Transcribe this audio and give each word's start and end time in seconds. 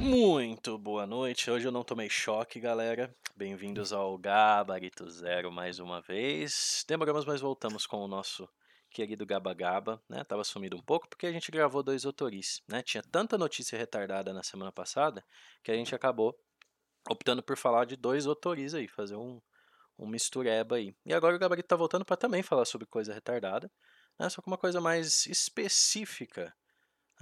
Muito 0.00 0.78
boa 0.78 1.06
noite. 1.06 1.50
Hoje 1.50 1.68
eu 1.68 1.70
não 1.70 1.84
tomei 1.84 2.08
choque, 2.08 2.58
galera. 2.58 3.14
Bem-vindos 3.36 3.92
ao 3.92 4.16
Gabarito 4.16 5.06
Zero 5.10 5.52
mais 5.52 5.78
uma 5.78 6.00
vez. 6.00 6.82
Demoramos, 6.88 7.26
mas 7.26 7.42
voltamos 7.42 7.86
com 7.86 7.98
o 7.98 8.08
nosso 8.08 8.48
querido 8.90 9.26
Gaba 9.26 9.52
Gaba, 9.52 10.02
né? 10.08 10.24
Tava 10.24 10.42
sumido 10.42 10.74
um 10.74 10.80
pouco 10.80 11.06
porque 11.06 11.26
a 11.26 11.32
gente 11.32 11.50
gravou 11.50 11.82
dois 11.82 12.06
autoris, 12.06 12.62
né? 12.66 12.82
Tinha 12.82 13.02
tanta 13.02 13.36
notícia 13.36 13.76
retardada 13.76 14.32
na 14.32 14.42
semana 14.42 14.72
passada 14.72 15.22
que 15.62 15.70
a 15.70 15.74
gente 15.74 15.94
acabou 15.94 16.34
optando 17.06 17.42
por 17.42 17.58
falar 17.58 17.84
de 17.84 17.94
dois 17.94 18.26
autoris 18.26 18.72
aí, 18.72 18.88
fazer 18.88 19.16
um, 19.16 19.38
um 19.98 20.06
mistureba 20.06 20.76
aí. 20.76 20.94
E 21.04 21.12
agora 21.12 21.36
o 21.36 21.38
Gabarito 21.38 21.68
tá 21.68 21.76
voltando 21.76 22.06
para 22.06 22.16
também 22.16 22.42
falar 22.42 22.64
sobre 22.64 22.86
coisa 22.86 23.12
retardada, 23.12 23.70
né? 24.18 24.30
Só 24.30 24.40
com 24.40 24.50
uma 24.50 24.58
coisa 24.58 24.80
mais 24.80 25.26
específica 25.26 26.54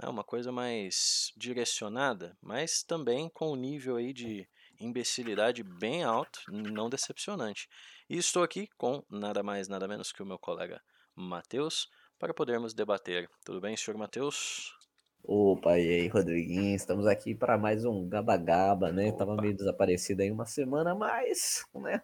é 0.01 0.07
uma 0.07 0.23
coisa 0.23 0.51
mais 0.51 1.33
direcionada, 1.35 2.37
mas 2.41 2.83
também 2.83 3.29
com 3.29 3.51
um 3.51 3.55
nível 3.55 3.97
aí 3.97 4.13
de 4.13 4.47
imbecilidade 4.79 5.61
bem 5.61 6.03
alto, 6.03 6.39
não 6.47 6.89
decepcionante. 6.89 7.67
E 8.09 8.17
estou 8.17 8.41
aqui 8.41 8.69
com 8.77 9.03
nada 9.09 9.43
mais, 9.43 9.67
nada 9.67 9.87
menos 9.87 10.11
que 10.11 10.23
o 10.23 10.25
meu 10.25 10.39
colega 10.39 10.81
Matheus, 11.13 11.89
para 12.17 12.33
podermos 12.33 12.73
debater. 12.73 13.29
Tudo 13.43 13.59
bem, 13.59 13.75
senhor 13.75 13.97
Matheus? 13.97 14.73
Opa, 15.21 15.77
e 15.77 15.89
aí, 15.89 16.07
Rodriguinho? 16.07 16.73
Estamos 16.73 17.05
aqui 17.05 17.35
para 17.35 17.57
mais 17.57 17.83
um 17.83 18.07
Gaba 18.07 18.37
Gaba, 18.37 18.91
né? 18.91 19.09
Opa. 19.09 19.17
Tava 19.17 19.35
meio 19.35 19.53
desaparecido 19.53 20.21
aí 20.21 20.31
uma 20.31 20.45
semana, 20.45 20.95
mas, 20.95 21.65
né? 21.75 22.01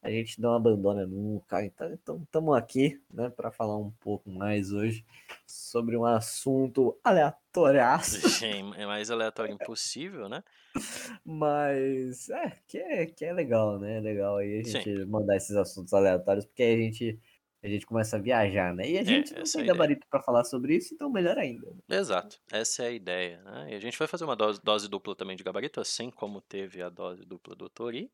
A 0.00 0.10
gente 0.10 0.40
não 0.40 0.54
abandona 0.54 1.04
nunca. 1.06 1.64
Então, 1.64 1.92
então 1.92 2.22
estamos 2.22 2.56
aqui, 2.56 3.00
né, 3.12 3.28
para 3.30 3.50
falar 3.50 3.76
um 3.76 3.90
pouco 4.00 4.30
mais 4.30 4.72
hoje 4.72 5.04
sobre 5.46 5.96
um 5.96 6.04
assunto 6.04 6.96
aleatóriaço, 7.02 8.28
Sim, 8.28 8.72
é 8.76 8.86
mais 8.86 9.10
aleatório 9.10 9.54
impossível, 9.54 10.28
né? 10.28 10.42
mas 11.24 12.28
é 12.30 12.52
que, 12.66 12.78
é 12.78 13.06
que 13.06 13.24
é 13.24 13.32
legal, 13.32 13.78
né? 13.78 13.96
É 13.98 14.00
legal 14.00 14.36
aí 14.36 14.60
a 14.60 14.64
Sim. 14.64 14.80
gente 14.82 15.04
mandar 15.06 15.36
esses 15.36 15.56
assuntos 15.56 15.92
aleatórios, 15.92 16.44
porque 16.46 16.62
aí 16.62 16.74
a 16.74 16.82
gente, 16.84 17.20
a 17.62 17.68
gente 17.68 17.86
começa 17.86 18.16
a 18.16 18.20
viajar, 18.20 18.74
né? 18.74 18.88
E 18.88 18.98
a 18.98 19.02
gente 19.04 19.34
não 19.34 19.42
essa 19.42 19.58
é 19.58 19.62
a 19.62 19.64
tem 19.64 19.72
ideia. 19.72 19.74
gabarito 19.74 20.06
para 20.08 20.22
falar 20.22 20.44
sobre 20.44 20.76
isso, 20.76 20.94
então 20.94 21.10
melhor 21.10 21.36
ainda. 21.38 21.66
né? 21.88 21.96
Exato, 21.96 22.40
essa 22.52 22.84
é 22.84 22.88
a 22.88 22.92
ideia. 22.92 23.42
Né? 23.42 23.72
E 23.72 23.74
a 23.74 23.80
gente 23.80 23.98
vai 23.98 24.06
fazer 24.06 24.24
uma 24.24 24.36
dose, 24.36 24.60
dose 24.62 24.88
dupla 24.88 25.16
também 25.16 25.36
de 25.36 25.42
gabarito, 25.42 25.80
assim 25.80 26.10
como 26.10 26.40
teve 26.40 26.80
a 26.82 26.88
dose 26.88 27.24
dupla 27.24 27.56
do 27.56 27.68
Tori, 27.68 28.10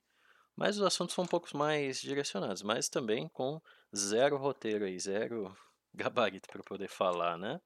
mas 0.56 0.76
os 0.76 0.82
assuntos 0.82 1.14
são 1.14 1.24
um 1.24 1.28
pouco 1.28 1.56
mais 1.56 2.00
direcionados, 2.00 2.62
mas 2.62 2.88
também 2.88 3.28
com 3.28 3.60
zero 3.94 4.36
roteiro 4.36 4.84
aí, 4.84 4.98
zero 4.98 5.54
gabarito 5.94 6.48
para 6.48 6.62
poder 6.62 6.88
falar, 6.88 7.38
né? 7.38 7.60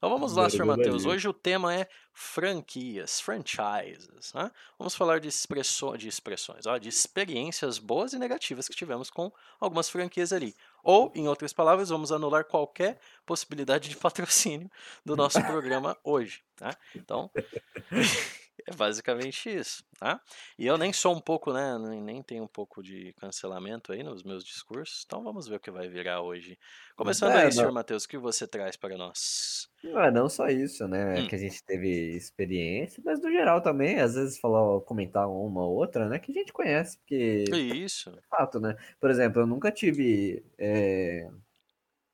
Então 0.00 0.08
vamos 0.08 0.32
lá, 0.32 0.48
senhor 0.48 0.64
Matheus. 0.64 1.04
Hoje 1.04 1.28
o 1.28 1.32
tema 1.32 1.74
é 1.74 1.86
franquias, 2.14 3.20
franchises. 3.20 4.32
Né? 4.32 4.50
Vamos 4.78 4.94
falar 4.94 5.20
de, 5.20 5.28
expresso, 5.28 5.94
de 5.98 6.08
expressões, 6.08 6.64
ó, 6.64 6.78
de 6.78 6.88
experiências 6.88 7.78
boas 7.78 8.14
e 8.14 8.18
negativas 8.18 8.66
que 8.66 8.74
tivemos 8.74 9.10
com 9.10 9.30
algumas 9.60 9.90
franquias 9.90 10.32
ali. 10.32 10.54
Ou, 10.82 11.12
em 11.14 11.28
outras 11.28 11.52
palavras, 11.52 11.90
vamos 11.90 12.10
anular 12.10 12.46
qualquer 12.46 12.98
possibilidade 13.26 13.90
de 13.90 13.96
patrocínio 14.00 14.70
do 15.04 15.14
nosso 15.14 15.38
programa 15.44 15.94
hoje. 16.02 16.42
Tá? 16.56 16.74
Então, 16.94 17.30
é 18.66 18.74
basicamente 18.74 19.48
isso. 19.50 19.84
Tá? 19.98 20.20
E 20.58 20.66
eu 20.66 20.78
nem 20.78 20.92
sou 20.92 21.14
um 21.14 21.20
pouco, 21.20 21.52
né? 21.52 21.76
Nem 21.78 22.22
tenho 22.22 22.44
um 22.44 22.48
pouco 22.48 22.82
de 22.82 23.12
cancelamento 23.14 23.92
aí 23.92 24.02
nos 24.02 24.22
meus 24.22 24.44
discursos. 24.44 25.02
Então 25.06 25.22
vamos 25.22 25.46
ver 25.46 25.56
o 25.56 25.60
que 25.60 25.70
vai 25.70 25.88
virar 25.88 26.22
hoje. 26.22 26.58
Começando 26.96 27.32
É, 27.32 27.44
aí, 27.44 27.52
senhor 27.52 27.66
não- 27.66 27.74
Matheus, 27.74 28.04
o 28.04 28.08
que 28.08 28.16
você 28.18 28.46
traz 28.46 28.76
para 28.76 28.96
nós? 28.96 29.68
Não 29.82 30.00
é 30.02 30.10
não 30.10 30.28
só 30.28 30.48
isso, 30.48 30.86
né? 30.86 31.20
Hum. 31.20 31.28
Que 31.28 31.34
a 31.34 31.38
gente 31.38 31.62
teve 31.64 31.88
experiência, 32.16 33.02
mas 33.04 33.20
no 33.20 33.30
geral 33.30 33.62
também, 33.62 33.98
às 34.00 34.14
vezes 34.14 34.38
falar, 34.38 34.80
comentar 34.82 35.28
uma 35.28 35.62
ou 35.62 35.74
outra, 35.76 36.08
né? 36.08 36.18
Que 36.18 36.30
a 36.32 36.34
gente 36.34 36.52
conhece, 36.52 36.98
porque 36.98 37.44
Isso. 37.52 38.10
é 38.10 38.20
fato, 38.28 38.60
né? 38.60 38.76
Por 39.00 39.10
exemplo, 39.10 39.40
eu 39.42 39.46
nunca 39.46 39.70
tive. 39.72 40.44
é, 40.58 41.28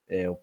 é, 0.09 0.23
eu 0.27 0.41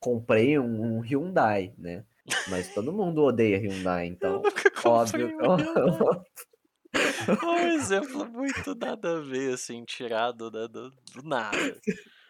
comprei 0.00 0.58
um, 0.58 1.00
Hyundai, 1.00 1.74
né? 1.78 2.04
Mas 2.48 2.72
todo 2.74 2.92
mundo 2.92 3.22
odeia 3.22 3.58
Hyundai, 3.58 4.06
Eu 4.06 4.10
então, 4.12 4.42
nunca 4.42 4.50
comprei 4.50 4.75
óbvio. 4.92 5.28
um. 5.42 6.24
Um 7.44 7.58
exemplo 7.74 8.24
muito 8.26 8.74
nada 8.74 9.18
a 9.18 9.20
ver, 9.20 9.52
assim, 9.54 9.84
tirado 9.84 10.50
da- 10.50 10.66
do, 10.66 10.90
do 10.90 11.22
nada. 11.22 11.78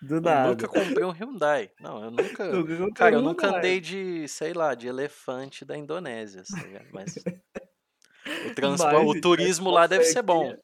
Do 0.02 0.16
Eu 0.16 0.20
nada. 0.20 0.48
nunca 0.50 0.66
comprei 0.68 1.04
um 1.04 1.10
Hyundai. 1.12 1.70
Não, 1.80 2.02
eu 2.04 2.10
nunca. 2.10 2.44
Nunca 2.52 2.92
Cara, 2.94 3.14
eu 3.16 3.20
um 3.20 3.22
nunca 3.22 3.46
Hyundai. 3.46 3.58
andei 3.60 3.80
de, 3.80 4.26
sei 4.28 4.52
lá, 4.52 4.74
de 4.74 4.88
elefante 4.88 5.64
da 5.64 5.76
Indonésia, 5.76 6.44
ligado? 6.66 6.86
Mas 6.92 7.14
o, 7.16 8.50
Mas, 8.84 9.06
o 9.06 9.10
então, 9.10 9.20
turismo 9.20 9.70
lá 9.70 9.86
deve 9.86 10.04
ser 10.04 10.22
bom. 10.22 10.56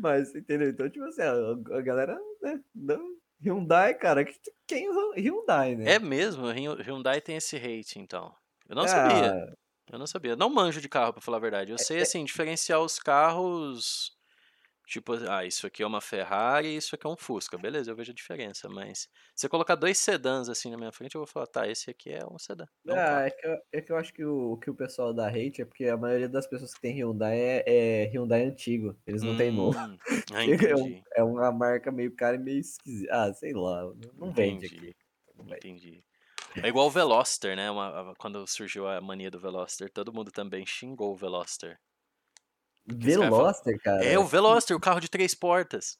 Mas, 0.00 0.34
entendeu? 0.34 0.68
Então, 0.68 0.88
tipo 0.88 1.04
assim, 1.06 1.22
a, 1.22 1.76
galera, 1.80 2.16
né? 2.42 2.60
Não, 2.74 3.16
Hyundai, 3.42 3.94
cara, 3.94 4.24
que- 4.24 4.38
quem 4.66 4.88
usa 4.88 5.14
Hyundai, 5.18 5.74
né? 5.74 5.94
É 5.94 5.98
mesmo, 5.98 6.46
Hyundai 6.48 7.20
tem 7.20 7.36
esse 7.36 7.56
hate, 7.56 7.98
então. 7.98 8.32
Eu 8.68 8.76
não 8.76 8.86
sabia. 8.86 9.52
Eu 9.90 9.98
não 9.98 10.06
sabia. 10.06 10.34
Não 10.36 10.50
manjo 10.50 10.80
de 10.80 10.88
carro, 10.88 11.12
pra 11.12 11.22
falar 11.22 11.36
a 11.38 11.40
verdade. 11.40 11.70
Eu 11.72 11.78
sei, 11.78 12.00
assim, 12.00 12.24
diferenciar 12.24 12.80
os 12.80 12.98
carros. 12.98 14.16
Tipo, 14.86 15.14
ah, 15.28 15.44
isso 15.44 15.66
aqui 15.66 15.82
é 15.82 15.86
uma 15.86 16.00
Ferrari, 16.00 16.76
isso 16.76 16.94
aqui 16.94 17.06
é 17.06 17.10
um 17.10 17.16
Fusca. 17.16 17.58
Beleza, 17.58 17.90
eu 17.90 17.96
vejo 17.96 18.12
a 18.12 18.14
diferença. 18.14 18.68
Mas 18.68 19.00
se 19.00 19.08
você 19.34 19.48
colocar 19.48 19.74
dois 19.74 19.98
sedãs 19.98 20.48
assim 20.48 20.70
na 20.70 20.76
minha 20.76 20.92
frente, 20.92 21.16
eu 21.16 21.20
vou 21.20 21.26
falar, 21.26 21.46
tá, 21.48 21.66
esse 21.66 21.90
aqui 21.90 22.10
é 22.10 22.24
um 22.24 22.38
sedã. 22.38 22.64
É 22.86 22.92
um 22.92 22.96
Ah, 22.96 23.22
é 23.26 23.30
que, 23.30 23.46
eu, 23.46 23.58
é 23.72 23.80
que 23.82 23.92
eu 23.92 23.96
acho 23.96 24.14
que 24.14 24.24
o, 24.24 24.56
que 24.58 24.70
o 24.70 24.74
pessoal 24.74 25.12
dá 25.12 25.26
hate 25.28 25.62
é 25.62 25.64
porque 25.64 25.86
a 25.86 25.96
maioria 25.96 26.28
das 26.28 26.46
pessoas 26.46 26.72
que 26.72 26.80
tem 26.80 26.94
Hyundai 26.94 27.36
é, 27.36 27.64
é 27.66 28.04
Hyundai 28.12 28.44
antigo. 28.44 28.96
Eles 29.04 29.24
não 29.24 29.36
têm 29.36 29.50
novo. 29.50 29.76
Hum, 29.76 29.96
ah, 30.32 30.44
É, 30.70 30.76
um- 30.76 31.02
é 31.16 31.22
uma 31.24 31.50
marca 31.50 31.90
meio 31.90 32.14
cara 32.14 32.36
e 32.36 32.38
meio 32.38 32.60
esquisita. 32.60 33.12
Ah, 33.12 33.32
sei 33.34 33.52
lá. 33.54 33.82
Não 34.16 34.30
vende 34.30 34.66
Entendi. 34.66 34.76
aqui. 34.88 34.96
Não 35.36 35.44
vende. 35.44 35.56
Entendi. 35.56 36.04
É 36.62 36.68
igual 36.68 36.86
o 36.86 36.90
Veloster, 36.90 37.56
né? 37.56 37.70
Uma- 37.70 38.14
quando 38.18 38.46
surgiu 38.46 38.88
a 38.88 39.00
mania 39.00 39.30
do 39.30 39.38
Veloster, 39.38 39.90
todo 39.90 40.12
mundo 40.12 40.30
também 40.30 40.64
xingou 40.66 41.12
o 41.12 41.16
Veloster. 41.16 41.78
Veloster, 42.86 43.80
cara. 43.82 44.04
É 44.04 44.18
o 44.18 44.24
Veloster, 44.24 44.76
o 44.76 44.80
carro 44.80 45.00
de 45.00 45.08
três 45.08 45.34
portas. 45.34 45.98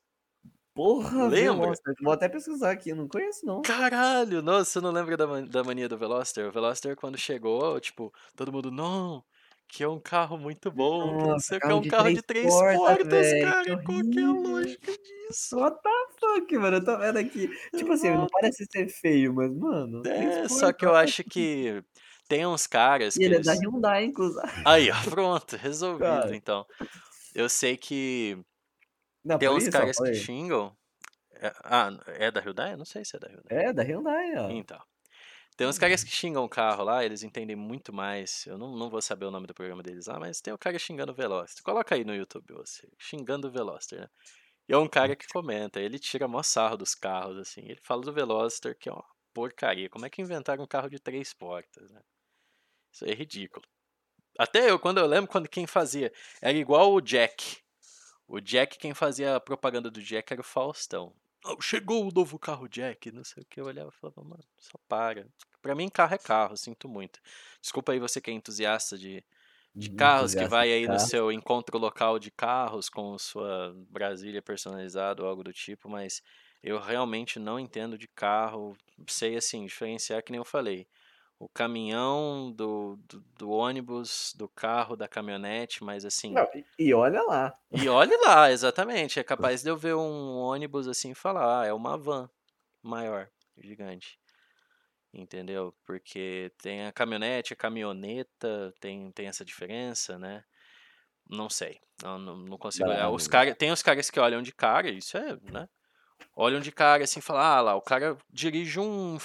Porra, 0.74 1.26
Lembra? 1.26 1.62
Veloster. 1.62 1.94
Vou 2.02 2.12
até 2.12 2.28
pesquisar 2.28 2.70
aqui, 2.70 2.90
eu 2.90 2.96
não 2.96 3.08
conheço 3.08 3.44
não. 3.46 3.62
Caralho, 3.62 4.42
nossa, 4.42 4.70
você 4.72 4.80
não 4.80 4.92
lembra 4.92 5.16
da, 5.16 5.40
da 5.40 5.64
mania 5.64 5.88
do 5.88 5.96
Veloster? 5.96 6.46
O 6.46 6.52
Veloster, 6.52 6.94
quando 6.94 7.16
chegou, 7.16 7.80
tipo, 7.80 8.12
todo 8.36 8.52
mundo, 8.52 8.70
não, 8.70 9.24
que 9.68 9.82
é 9.82 9.88
um 9.88 10.00
carro 10.00 10.38
muito 10.38 10.70
bom, 10.70 11.16
que 11.16 11.24
não 11.24 11.30
Nossa, 11.30 11.46
sei 11.46 11.58
o 11.58 11.60
que, 11.60 11.66
é 11.66 11.74
um 11.74 11.80
de 11.80 11.88
carro 11.88 12.08
de 12.12 12.22
três 12.22 12.24
três 12.24 12.54
portas, 12.54 12.96
portas, 12.96 13.10
velho, 13.10 13.44
cara, 13.44 13.82
qual 13.84 14.00
que 14.02 14.18
é 14.18 14.22
a 14.22 14.32
lógica 14.32 14.92
disso? 14.92 15.56
What 15.58 15.76
the 15.82 15.90
fuck, 16.18 16.58
mano? 16.58 16.76
Eu 16.76 16.84
tô 16.84 16.98
vendo 16.98 17.18
aqui. 17.18 17.48
Tipo 17.76 17.92
assim, 17.92 18.10
não 18.10 18.26
parece 18.28 18.66
ser 18.70 18.88
feio, 18.88 19.34
mas, 19.34 19.54
mano. 19.54 20.02
três 20.02 20.36
É, 20.36 20.48
só 20.48 20.72
que 20.72 20.84
eu 20.86 20.94
acho 20.94 21.24
que 21.24 21.82
tem 22.28 22.46
uns 22.46 22.66
caras 22.66 23.16
E 23.16 23.18
que 23.18 23.24
ele 23.24 23.34
é 23.34 23.36
eles... 23.36 23.46
da 23.46 23.54
Hyundai, 23.54 24.04
inclusive. 24.04 24.42
Aí, 24.64 24.90
ó, 24.90 24.94
pronto, 25.10 25.56
resolvido, 25.56 26.04
Cara. 26.04 26.36
então. 26.36 26.66
Eu 27.34 27.48
sei 27.48 27.76
que 27.76 28.38
Não, 29.24 29.38
tem 29.38 29.48
uns 29.48 29.62
isso, 29.62 29.72
caras 29.72 29.96
que 29.96 30.14
xingam... 30.14 30.74
É- 31.38 31.52
ah, 31.64 31.90
é 32.06 32.30
da 32.30 32.40
Hyundai? 32.40 32.72
Eu 32.72 32.78
não 32.78 32.86
sei 32.86 33.04
se 33.04 33.14
é 33.16 33.20
da 33.20 33.28
Hyundai. 33.28 33.66
É, 33.66 33.72
da 33.72 33.82
Hyundai, 33.82 34.36
ó. 34.38 34.50
Então. 34.50 34.80
Tem 35.56 35.66
uns 35.66 35.78
caras 35.78 36.04
que 36.04 36.10
xingam 36.10 36.44
o 36.44 36.48
carro 36.48 36.84
lá, 36.84 37.02
eles 37.02 37.22
entendem 37.22 37.56
muito 37.56 37.92
mais. 37.92 38.44
Eu 38.46 38.58
não, 38.58 38.76
não 38.76 38.90
vou 38.90 39.00
saber 39.00 39.24
o 39.24 39.30
nome 39.30 39.46
do 39.46 39.54
programa 39.54 39.82
deles 39.82 40.06
lá, 40.06 40.18
mas 40.20 40.40
tem 40.40 40.52
o 40.52 40.58
cara 40.58 40.78
xingando 40.78 41.12
o 41.12 41.14
Veloster. 41.14 41.62
Coloca 41.64 41.94
aí 41.94 42.04
no 42.04 42.14
YouTube 42.14 42.52
você, 42.52 42.86
xingando 42.98 43.48
o 43.48 43.50
Veloster, 43.50 44.00
né? 44.00 44.08
E 44.68 44.74
é 44.74 44.76
um 44.76 44.88
cara 44.88 45.16
que 45.16 45.26
comenta, 45.28 45.80
ele 45.80 45.98
tira 45.98 46.28
mó 46.28 46.42
sarro 46.42 46.76
dos 46.76 46.94
carros, 46.94 47.38
assim. 47.38 47.62
Ele 47.62 47.80
fala 47.82 48.02
do 48.02 48.12
Veloster 48.12 48.76
que 48.76 48.88
é 48.88 48.92
uma 48.92 49.04
porcaria. 49.32 49.88
Como 49.88 50.04
é 50.04 50.10
que 50.10 50.20
inventaram 50.20 50.64
um 50.64 50.66
carro 50.66 50.90
de 50.90 50.98
três 50.98 51.32
portas, 51.32 51.90
né? 51.90 52.02
Isso 52.92 53.04
é 53.06 53.14
ridículo. 53.14 53.64
Até 54.38 54.70
eu, 54.70 54.78
quando 54.78 54.98
eu 54.98 55.06
lembro 55.06 55.30
quando 55.30 55.48
quem 55.48 55.66
fazia, 55.66 56.12
era 56.42 56.56
igual 56.56 56.92
o 56.92 57.00
Jack. 57.00 57.58
O 58.28 58.40
Jack, 58.40 58.78
quem 58.78 58.92
fazia 58.92 59.36
a 59.36 59.40
propaganda 59.40 59.90
do 59.90 60.02
Jack 60.02 60.32
era 60.32 60.42
o 60.42 60.44
Faustão. 60.44 61.14
"Oh, 61.48 61.60
chegou 61.60 62.06
o 62.08 62.12
novo 62.12 62.38
carro 62.38 62.68
Jack, 62.68 63.10
não 63.12 63.24
sei 63.24 63.42
o 63.42 63.46
que. 63.46 63.60
Eu 63.60 63.66
olhava 63.66 63.90
e 63.90 63.92
falava, 64.00 64.22
mano, 64.22 64.44
só 64.58 64.78
para. 64.88 65.26
Pra 65.62 65.74
mim, 65.74 65.88
carro 65.88 66.14
é 66.14 66.18
carro, 66.18 66.56
sinto 66.56 66.88
muito. 66.88 67.20
Desculpa 67.60 67.92
aí 67.92 67.98
você 68.00 68.20
que 68.20 68.30
é 68.30 68.34
entusiasta 68.34 68.96
de, 68.98 69.24
de 69.78 69.90
carros, 69.90 70.34
que 70.34 70.44
Entusiasta 70.44 70.46
vai 70.46 70.72
de 70.72 70.72
aí 70.72 70.88
no 70.88 70.98
seu 70.98 71.32
encontro 71.32 71.78
local 71.78 72.18
de 72.18 72.30
carros 72.30 72.88
com 72.88 73.18
sua 73.18 73.74
Brasília 73.90 74.42
personalizada 74.42 75.22
ou 75.22 75.28
algo 75.28 75.44
do 75.44 75.52
tipo, 75.52 75.88
mas 75.88 76.22
eu 76.62 76.80
realmente 76.80 77.38
não 77.38 77.58
entendo 77.60 77.98
de 77.98 78.08
carro. 78.08 78.76
Sei, 79.08 79.36
assim, 79.36 79.66
diferenciar 79.66 80.22
que 80.22 80.32
nem 80.32 80.38
eu 80.38 80.44
falei. 80.44 80.88
O 81.38 81.48
caminhão 81.48 82.50
do, 82.50 82.96
do, 83.06 83.20
do 83.38 83.50
ônibus, 83.50 84.32
do 84.36 84.48
carro, 84.48 84.96
da 84.96 85.06
caminhonete, 85.06 85.84
mas 85.84 86.04
assim. 86.04 86.32
Não, 86.32 86.48
e- 86.78 86.94
olha 86.94 87.22
lá. 87.22 87.54
E 87.70 87.88
olhe 87.88 88.16
lá, 88.18 88.50
exatamente. 88.50 89.20
É 89.20 89.24
capaz 89.24 89.62
de 89.62 89.68
eu 89.68 89.76
ver 89.76 89.94
um 89.94 90.36
ônibus 90.36 90.88
assim 90.88 91.10
e 91.10 91.14
falar, 91.14 91.60
ah, 91.60 91.66
é 91.66 91.72
uma 91.74 91.98
van 91.98 92.30
maior, 92.82 93.28
gigante. 93.58 94.18
Entendeu? 95.12 95.74
Porque 95.84 96.50
tem 96.62 96.86
a 96.86 96.92
caminhonete, 96.92 97.52
a 97.52 97.56
caminhoneta, 97.56 98.72
tem, 98.80 99.10
tem 99.12 99.26
essa 99.26 99.44
diferença, 99.44 100.18
né? 100.18 100.42
Não 101.28 101.50
sei. 101.50 101.80
Não, 102.02 102.18
não, 102.18 102.58
consigo 102.58 102.88
olhar. 102.88 103.10
Os 103.10 103.26
cara, 103.26 103.54
tem 103.54 103.70
os 103.70 103.82
caras 103.82 104.10
que 104.10 104.20
olham 104.20 104.42
de 104.42 104.52
cara, 104.52 104.88
isso 104.88 105.16
é, 105.16 105.36
né? 105.50 105.68
Olham 106.34 106.60
de 106.60 106.70
cara 106.72 107.04
assim 107.04 107.18
e 107.18 107.22
falam, 107.22 107.42
ah 107.42 107.60
lá, 107.60 107.74
o 107.74 107.82
cara 107.82 108.16
dirige 108.30 108.78
um 108.78 109.18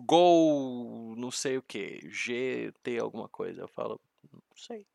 Gol, 0.00 1.14
não 1.16 1.30
sei 1.30 1.56
o 1.58 1.62
que, 1.62 2.00
GT 2.10 2.98
alguma 2.98 3.28
coisa. 3.28 3.62
Eu 3.62 3.68
falo, 3.68 4.00
não 4.32 4.40
sei. 4.56 4.86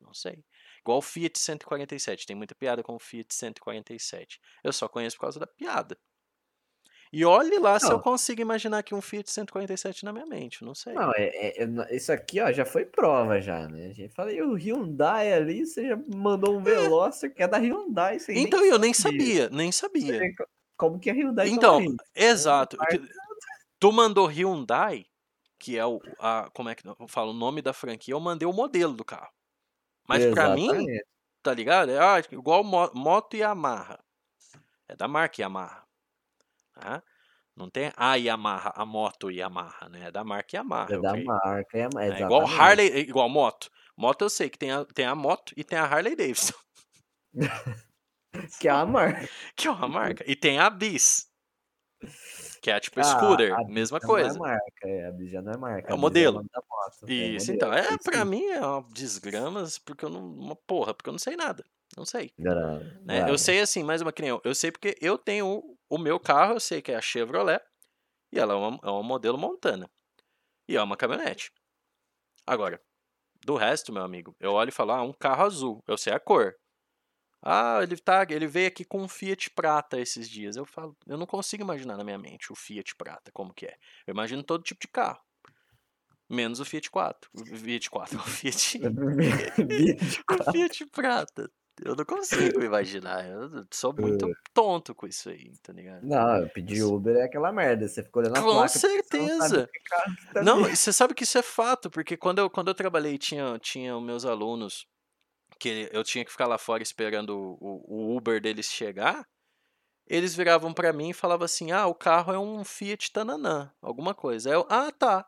Não 0.00 0.14
sei. 0.14 0.44
Igual 0.80 0.98
o 0.98 1.02
Fiat 1.02 1.38
147, 1.38 2.26
tem 2.26 2.36
muita 2.36 2.54
piada 2.54 2.82
com 2.82 2.94
o 2.94 2.98
Fiat 2.98 3.34
147. 3.34 4.40
Eu 4.62 4.72
só 4.72 4.88
conheço 4.88 5.16
por 5.16 5.22
causa 5.22 5.40
da 5.40 5.46
piada. 5.46 5.98
E 7.10 7.24
olhe 7.24 7.58
lá 7.58 7.78
se 7.80 7.86
eu 7.86 7.92
Não. 7.92 8.00
consigo 8.00 8.40
imaginar 8.42 8.78
aqui 8.78 8.94
um 8.94 9.00
Fiat 9.00 9.30
147 9.30 10.04
na 10.04 10.12
minha 10.12 10.26
mente, 10.26 10.62
não 10.62 10.74
sei. 10.74 10.92
Não, 10.92 11.10
é, 11.14 11.24
é- 11.24 11.62
é- 11.64 11.96
isso 11.96 12.12
aqui, 12.12 12.38
ó, 12.38 12.52
já 12.52 12.66
foi 12.66 12.84
prova 12.84 13.40
já, 13.40 13.66
né? 13.66 13.86
A 13.86 13.92
gente 13.94 14.14
fala, 14.14 14.30
e 14.30 14.42
o 14.42 14.52
Hyundai 14.54 15.32
ali, 15.32 15.64
você 15.66 15.88
já 15.88 15.96
mandou 16.14 16.56
um 16.58 16.62
Veloster 16.62 17.34
que 17.34 17.42
é 17.42 17.48
da 17.48 17.56
Hyundai, 17.56 18.18
Então 18.28 18.62
eu 18.64 18.78
nem 18.78 18.92
sabia, 18.92 19.48
nem 19.48 19.72
sabia. 19.72 20.20
Como 20.76 21.00
que 21.00 21.08
a 21.10 21.14
Hyundai 21.14 21.48
Então, 21.48 21.80
isso? 21.82 21.96
exato. 22.14 22.76
Que- 22.76 23.00
Tu 23.78 23.92
mandou 23.92 24.26
Hyundai, 24.26 25.06
que 25.58 25.76
é 25.78 25.86
o 25.86 26.00
a, 26.18 26.48
como 26.52 26.68
é 26.68 26.74
que 26.74 26.86
eu 26.86 27.08
falo, 27.08 27.30
o 27.30 27.34
nome 27.34 27.62
da 27.62 27.72
franquia, 27.72 28.14
eu 28.14 28.20
mandei 28.20 28.46
o 28.46 28.52
modelo 28.52 28.92
do 28.94 29.04
carro. 29.04 29.32
Mas 30.08 30.26
pra 30.26 30.54
mim, 30.54 30.70
tá 31.42 31.52
ligado? 31.52 31.90
É 31.90 31.98
ah, 31.98 32.18
igual 32.30 32.64
mo- 32.64 32.90
moto 32.94 33.36
Yamaha. 33.36 33.98
É 34.88 34.96
da 34.96 35.06
marca 35.06 35.42
Yamaha. 35.42 35.84
Tá? 36.72 37.02
Não 37.54 37.68
tem 37.68 37.92
a 37.96 38.14
Yamaha, 38.14 38.72
a 38.74 38.86
moto 38.86 39.30
Yamaha, 39.30 39.88
né? 39.88 40.06
É 40.06 40.10
da 40.10 40.24
marca 40.24 40.56
Yamaha. 40.56 40.92
É 40.92 40.94
eu 40.94 41.02
da 41.02 41.12
creio. 41.12 41.26
marca, 41.26 41.78
é, 41.78 41.82
É 41.82 42.22
igual. 42.22 42.46
Harley, 42.46 42.88
é 42.90 42.98
igual 43.00 43.28
moto. 43.28 43.70
Moto 43.96 44.22
eu 44.22 44.30
sei 44.30 44.48
que 44.48 44.56
tem 44.56 44.70
a, 44.70 44.84
tem 44.84 45.04
a 45.04 45.14
moto 45.14 45.52
e 45.56 45.64
tem 45.64 45.76
a 45.76 45.84
Harley 45.84 46.14
Davidson, 46.14 46.54
Que 48.60 48.68
é 48.68 48.70
a 48.70 48.86
marca. 48.86 49.28
que 49.56 49.66
é 49.66 49.70
uma 49.70 49.88
marca. 49.88 50.24
E 50.26 50.36
tem 50.36 50.58
a 50.58 50.70
Bis, 50.70 51.28
que 52.60 52.70
é 52.70 52.78
tipo 52.80 53.00
Ah, 53.00 53.04
scooter, 53.04 53.52
a 53.54 53.64
mesma 53.64 53.98
Já 54.00 54.06
coisa. 54.06 54.38
Não 54.38 54.46
é 54.46 54.50
marca, 54.50 54.88
é, 54.88 55.06
a 55.06 55.24
já 55.26 55.42
não 55.42 55.52
é 55.52 55.56
marca. 55.56 55.90
É 55.90 55.94
o 55.94 55.98
modelo. 55.98 56.40
É 56.40 57.12
Isso, 57.12 57.52
modelo, 57.52 57.54
então. 57.56 57.72
É, 57.72 57.80
isso 57.88 57.98
pra 58.04 58.24
mim 58.24 58.44
é 58.46 58.60
uma 58.60 58.82
desgramas, 58.92 59.78
porque 59.78 60.04
eu 60.04 60.10
não. 60.10 60.26
Uma 60.26 60.56
porra, 60.56 60.94
porque 60.94 61.08
eu 61.08 61.12
não 61.12 61.18
sei 61.18 61.36
nada. 61.36 61.64
Não 61.96 62.04
sei. 62.04 62.32
Grave, 62.38 62.84
Né? 63.04 63.20
Eu 63.20 63.24
grave. 63.24 63.38
sei 63.38 63.60
assim, 63.60 63.82
mais 63.82 64.00
uma 64.02 64.12
que 64.12 64.22
nem 64.22 64.30
eu. 64.30 64.40
Eu 64.44 64.54
sei 64.54 64.70
porque 64.70 64.96
eu 65.00 65.16
tenho 65.18 65.46
o, 65.46 65.78
o 65.88 65.98
meu 65.98 66.20
carro, 66.20 66.54
eu 66.54 66.60
sei 66.60 66.82
que 66.82 66.92
é 66.92 66.96
a 66.96 67.00
Chevrolet, 67.00 67.60
e 68.32 68.38
ela 68.38 68.54
é 68.54 68.56
uma, 68.56 68.78
é 68.82 68.90
um 68.90 69.02
modelo 69.02 69.38
Montana. 69.38 69.88
E 70.68 70.76
é 70.76 70.82
uma 70.82 70.96
caminhonete. 70.96 71.50
Agora, 72.46 72.80
do 73.44 73.56
resto, 73.56 73.92
meu 73.92 74.02
amigo, 74.02 74.34
eu 74.40 74.52
olho 74.52 74.68
e 74.68 74.72
falo, 74.72 74.92
ah, 74.92 75.02
um 75.02 75.12
carro 75.12 75.44
azul, 75.44 75.82
eu 75.86 75.96
sei 75.98 76.12
a 76.12 76.20
cor. 76.20 76.54
Ah, 77.42 77.80
ele 77.82 77.96
tá, 77.96 78.26
ele 78.28 78.46
veio 78.46 78.68
aqui 78.68 78.84
com 78.84 79.00
um 79.02 79.08
Fiat 79.08 79.50
Prata 79.50 79.98
esses 79.98 80.28
dias. 80.28 80.56
Eu 80.56 80.64
falo, 80.64 80.96
eu 81.06 81.16
não 81.16 81.26
consigo 81.26 81.62
imaginar 81.62 81.96
na 81.96 82.04
minha 82.04 82.18
mente 82.18 82.52
o 82.52 82.56
Fiat 82.56 82.96
Prata 82.96 83.30
como 83.32 83.54
que 83.54 83.66
é. 83.66 83.76
Eu 84.06 84.12
imagino 84.12 84.42
todo 84.42 84.64
tipo 84.64 84.80
de 84.80 84.88
carro. 84.88 85.20
Menos 86.28 86.60
o 86.60 86.64
Fiat 86.64 86.90
4. 86.90 87.30
O 87.34 87.56
Fiat 87.56 87.90
4, 87.90 88.18
o 88.18 88.22
Fiat 88.22 88.78
o 90.30 90.52
Fiat 90.52 90.86
Prata. 90.86 91.50
Eu 91.84 91.94
não 91.94 92.04
consigo 92.04 92.60
imaginar. 92.62 93.24
Eu 93.24 93.64
sou 93.72 93.94
muito 93.96 94.28
tonto 94.52 94.94
com 94.94 95.06
isso 95.06 95.30
aí, 95.30 95.52
tá 95.62 95.72
ligado? 95.72 96.04
Não, 96.04 96.42
eu 96.42 96.48
pedi 96.48 96.82
Uber 96.82 97.16
é 97.16 97.22
aquela 97.22 97.52
merda. 97.52 97.86
Você 97.86 98.02
fica 98.02 98.18
olhando 98.18 98.36
a 98.36 98.42
Com 98.42 98.50
placa. 98.50 98.66
porque 98.66 98.78
você 98.78 98.88
não 98.88 99.38
certeza. 99.38 99.70
tá 100.32 100.42
Não, 100.42 100.64
você 100.64 100.92
sabe 100.92 101.14
que 101.14 101.22
isso 101.22 101.38
é 101.38 101.42
fato, 101.42 101.88
porque 101.88 102.16
quando 102.16 102.40
eu, 102.40 102.50
quando 102.50 102.68
eu 102.68 102.74
trabalhei, 102.74 103.16
tinha, 103.16 103.58
tinha 103.60 103.96
os 103.96 104.02
meus 104.02 104.24
alunos 104.24 104.86
que 105.58 105.88
eu 105.92 106.04
tinha 106.04 106.24
que 106.24 106.30
ficar 106.32 106.46
lá 106.46 106.58
fora 106.58 106.82
esperando 106.82 107.30
o, 107.60 108.12
o- 108.14 108.16
Uber 108.16 108.40
deles 108.40 108.66
chegar. 108.66 109.26
Eles 110.08 110.34
viravam 110.34 110.72
pra 110.74 110.92
mim 110.92 111.10
e 111.10 111.14
falavam 111.14 111.44
assim: 111.44 111.72
Ah, 111.72 111.86
o 111.86 111.94
carro 111.94 112.32
é 112.32 112.38
um 112.38 112.64
Fiat 112.64 113.12
Tananã, 113.12 113.72
alguma 113.82 114.14
coisa. 114.14 114.50
Aí 114.50 114.56
eu, 114.56 114.66
ah, 114.70 114.90
tá. 114.92 115.26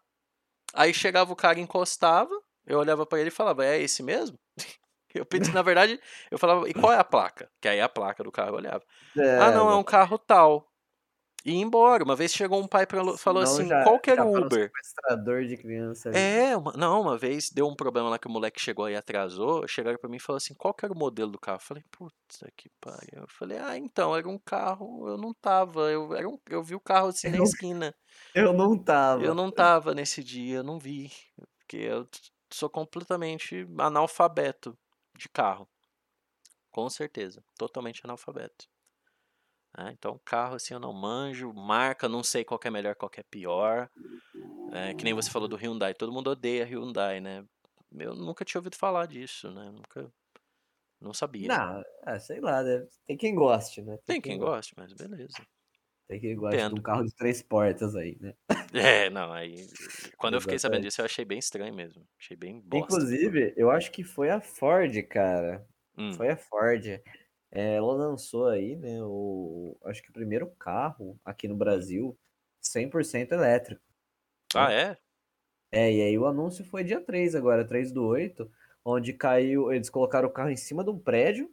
Aí 0.75 0.95
chegava 0.95 1.33
o 1.33 1.37
cara 1.37 1.59
e 1.59 1.63
encostava, 1.63 2.31
eu 2.67 2.79
olhava 2.79 3.07
pra 3.07 3.21
ele 3.21 3.29
e 3.29 3.33
falava: 3.33 3.65
É 3.67 3.81
esse 3.83 4.03
mesmo? 4.03 4.39
Eu 5.15 5.27
pedi, 5.27 5.53
na 5.53 5.63
verdade, 5.63 6.01
eu 6.31 6.39
falava: 6.39 6.69
E 6.71 6.75
qual 6.75 6.93
é 6.93 6.99
a 6.99 7.05
placa? 7.05 7.51
Que 7.61 7.69
aí 7.69 7.81
a 7.81 7.89
placa 7.89 8.23
do 8.25 8.33
carro 8.33 8.51
eu 8.51 8.55
olhava. 8.57 8.85
Ah, 9.37 9.51
não, 9.53 9.71
é 9.71 9.77
um 9.77 9.85
carro 9.85 10.19
tal. 10.19 10.70
E 11.45 11.53
ia 11.53 11.61
embora. 11.63 12.05
Uma 12.05 12.15
vez 12.15 12.33
chegou 12.35 12.61
um 12.61 12.67
pai 12.69 12.87
pra, 12.87 13.03
falou 13.17 13.43
assim: 13.43 13.67
já- 13.67 13.83
Qual 13.83 13.99
que 13.99 14.11
era 14.11 14.23
já 14.23 14.29
o 14.29 14.33
para 14.33 14.43
um 14.43 14.47
Uber? 14.47 14.63
sequestrador 14.65 15.45
de 15.47 15.57
criança. 15.57 16.11
É, 16.11 16.57
uma- 16.57 16.73
não, 16.73 17.01
uma 17.01 17.17
vez 17.17 17.51
deu 17.51 17.67
um 17.67 17.75
problema 17.75 18.11
lá 18.11 18.19
que 18.19 18.27
o 18.27 18.31
moleque 18.31 18.61
chegou 18.61 18.89
e 18.91 18.95
atrasou. 18.97 19.67
Chegaram 19.67 19.99
pra 19.99 20.09
mim 20.11 20.17
e 20.19 20.21
falaram 20.21 20.37
assim: 20.39 20.55
qual 20.55 20.75
que 20.75 20.85
era 20.85 20.93
o 20.93 20.99
modelo 20.99 21.31
do 21.31 21.39
carro? 21.39 21.57
Eu 21.57 21.61
falei, 21.65 21.85
puta 21.91 22.53
que 22.57 22.69
pariu. 22.81 23.23
Eu 23.23 23.29
falei, 23.29 23.59
ah, 23.59 23.77
então, 23.79 24.15
era 24.15 24.29
um 24.29 24.39
carro, 24.39 25.09
eu 25.09 25.17
não 25.17 25.33
tava. 25.33 25.91
Eu, 25.91 26.15
era 26.15 26.29
um, 26.29 26.39
eu 26.49 26.63
vi 26.63 26.75
o 26.75 26.81
carro 26.81 27.09
assim 27.09 27.29
na 27.31 27.39
Eu- 27.39 27.45
esquina. 27.45 27.95
Eu 28.35 28.53
não 28.53 28.77
tava. 28.79 29.23
Eu 29.25 29.35
não 29.35 29.51
tava 29.51 29.95
nesse 29.95 30.23
dia, 30.23 30.57
eu 30.59 30.63
não 30.63 30.79
vi. 30.79 31.11
Porque 31.59 31.77
eu 31.79 32.07
sou 32.53 32.69
completamente 32.69 33.67
analfabeto 33.79 34.77
de 35.17 35.29
carro. 35.29 35.69
Com 36.71 36.89
certeza, 36.91 37.43
totalmente 37.59 38.01
analfabeto. 38.05 38.69
Né? 39.77 39.93
então, 39.93 40.21
carro 40.25 40.55
assim 40.57 40.75
eu 40.75 40.81
não 40.81 40.93
manjo, 40.93 41.53
marca, 41.53 42.09
não 42.09 42.23
sei 42.23 42.45
qual 42.45 42.61
é 42.65 42.71
melhor, 42.71 42.95
qual 42.97 43.11
que 43.11 43.21
é 43.21 43.25
pior. 43.25 43.91
É, 44.73 44.95
que 44.95 45.05
nem 45.05 45.15
você 45.15 45.31
falou 45.31 45.49
do 45.49 45.57
Hyundai, 45.57 45.95
todo 45.95 46.13
mundo 46.13 46.31
odeia 46.31 46.65
Hyundai, 46.67 47.21
né? 47.21 47.45
Eu 47.93 48.15
nunca 48.15 48.45
tinha 48.45 48.61
ouvido 48.61 48.77
falar 48.77 49.07
disso, 49.07 49.51
né? 49.53 49.71
Nunca. 49.71 50.13
Não 51.01 51.15
sabia. 51.15 51.49
Não, 51.49 51.83
ah, 52.05 52.19
sei 52.21 52.41
lá, 52.41 52.63
deve- 52.63 52.89
tem 53.07 53.17
quem 53.17 53.35
goste, 53.35 53.83
né? 53.83 53.99
Tem 54.07 54.21
quem 54.21 54.39
goste, 54.39 54.75
mas 54.77 54.93
beleza. 54.93 55.47
Tem 56.07 56.21
quem 56.21 56.37
goste 56.37 56.69
de 56.69 56.75
Entendo. 56.75 56.79
um 56.79 56.83
carro 56.83 57.05
de 57.05 57.15
três 57.15 57.43
portas 57.43 57.95
aí, 57.97 58.19
né? 58.21 58.35
É, 58.73 59.11
não, 59.11 59.33
aí. 59.33 59.67
Quando 60.17 60.35
eu 60.35 60.41
fiquei 60.41 60.59
sabendo 60.59 60.83
disso, 60.83 61.01
eu 61.01 61.05
achei 61.05 61.25
bem 61.25 61.39
estranho 61.39 61.75
mesmo. 61.75 62.07
Achei 62.19 62.37
bem 62.37 62.61
bosta. 62.61 63.05
Inclusive, 63.05 63.55
eu 63.57 63.71
acho 63.71 63.91
que 63.93 64.03
foi 64.05 64.29
a 64.31 64.41
Ford, 64.41 65.01
cara. 65.09 65.67
Hum, 65.97 66.13
Foi 66.17 66.29
a 66.31 66.37
Ford. 66.37 67.01
É, 67.53 67.75
ela 67.77 67.93
lançou 67.95 68.47
aí, 68.49 68.77
né, 68.77 69.03
o, 69.03 69.77
acho 69.85 70.03
que 70.03 70.11
o 70.11 70.13
primeiro 70.13 70.49
carro 70.53 71.19
aqui 71.25 71.49
no 71.49 71.57
Brasil 71.57 72.17
100% 72.61 73.33
elétrico. 73.33 73.83
Ah, 74.55 74.71
é? 74.73 74.97
É, 75.73 75.93
e 75.93 76.03
aí 76.03 76.19
o 76.19 76.27
anúncio 76.27 76.65
foi 76.65 76.83
dia 76.85 77.01
3 77.01 77.35
agora, 77.35 77.65
3 77.67 77.93
do 77.93 78.05
8, 78.05 78.51
onde 78.85 79.13
caiu, 79.13 79.73
eles 79.73 79.89
colocaram 79.91 80.29
o 80.29 80.33
carro 80.33 80.51
em 80.51 80.57
cima 80.57 80.83
de 80.85 80.91
um 80.91 80.99
prédio, 80.99 81.51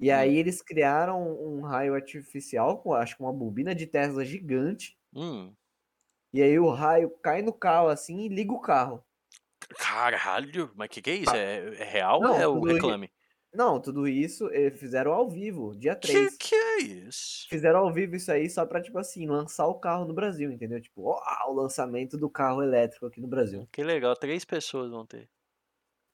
e 0.00 0.10
Hum. 0.10 0.10
aí 0.10 0.36
eles 0.38 0.62
criaram 0.62 1.22
um 1.38 1.60
raio 1.60 1.94
artificial, 1.94 2.78
com 2.82 2.94
acho 2.94 3.14
que 3.16 3.22
uma 3.22 3.32
bobina 3.32 3.74
de 3.74 3.86
Tesla 3.86 4.24
gigante, 4.24 4.98
Hum. 5.14 5.56
e 6.32 6.40
aí 6.40 6.56
o 6.56 6.70
raio 6.70 7.10
cai 7.18 7.42
no 7.42 7.52
carro 7.52 7.88
assim 7.88 8.20
e 8.20 8.28
liga 8.28 8.52
o 8.52 8.60
carro. 8.60 9.04
Caralho, 9.78 10.72
mas 10.74 10.88
que 10.88 11.00
que 11.02 11.10
é 11.10 11.14
isso? 11.16 11.34
É, 11.36 11.74
é 11.76 11.84
real 11.84 12.20
Não, 12.20 12.36
ou 12.38 12.40
é 12.40 12.46
o 12.46 12.62
reclame? 12.62 13.12
Não, 13.56 13.80
tudo 13.80 14.06
isso 14.06 14.48
eles 14.52 14.78
fizeram 14.78 15.12
ao 15.12 15.28
vivo, 15.30 15.74
dia 15.74 15.96
Que 15.96 16.08
3. 16.08 16.36
que 16.36 16.54
é 16.54 16.78
isso? 16.82 17.46
Fizeram 17.48 17.80
ao 17.80 17.92
vivo 17.92 18.14
isso 18.16 18.30
aí 18.30 18.48
só 18.50 18.66
pra, 18.66 18.82
tipo 18.82 18.98
assim, 18.98 19.26
lançar 19.26 19.66
o 19.66 19.80
carro 19.80 20.04
no 20.04 20.12
Brasil, 20.12 20.52
entendeu? 20.52 20.80
Tipo, 20.80 21.02
ó, 21.06 21.20
o 21.50 21.54
lançamento 21.54 22.18
do 22.18 22.28
carro 22.28 22.62
elétrico 22.62 23.06
aqui 23.06 23.20
no 23.20 23.26
Brasil. 23.28 23.66
Que 23.72 23.82
legal, 23.82 24.14
três 24.14 24.44
pessoas 24.44 24.90
vão 24.90 25.06
ter. 25.06 25.28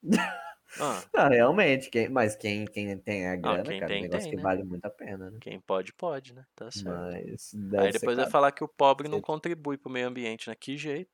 Ah, 0.79 1.03
Não, 1.13 1.29
realmente, 1.29 1.87
quem, 1.91 2.09
mas 2.09 2.35
quem, 2.35 2.65
quem 2.65 2.97
tem 2.97 3.27
a 3.27 3.35
grana, 3.35 3.63
quem 3.63 3.79
cara, 3.79 3.93
é 3.93 3.97
um 3.97 4.01
tem, 4.01 4.01
negócio 4.01 4.21
tem, 4.23 4.29
que 4.31 4.35
né? 4.37 4.41
vale 4.41 4.63
muito 4.63 4.83
a 4.83 4.89
pena, 4.89 5.29
né? 5.29 5.37
quem 5.39 5.59
pode, 5.59 5.93
pode, 5.93 6.33
né? 6.33 6.43
Tá 6.55 6.71
certo. 6.71 6.89
Mas 6.89 7.53
Aí 7.77 7.91
depois 7.91 8.17
vai 8.17 8.27
falar 8.27 8.51
que 8.51 8.63
o 8.63 8.67
pobre 8.67 9.07
não 9.07 9.21
contribui 9.21 9.77
pro 9.77 9.91
meio 9.91 10.07
ambiente, 10.07 10.49
né? 10.49 10.55
Que 10.55 10.75
jeito. 10.75 11.11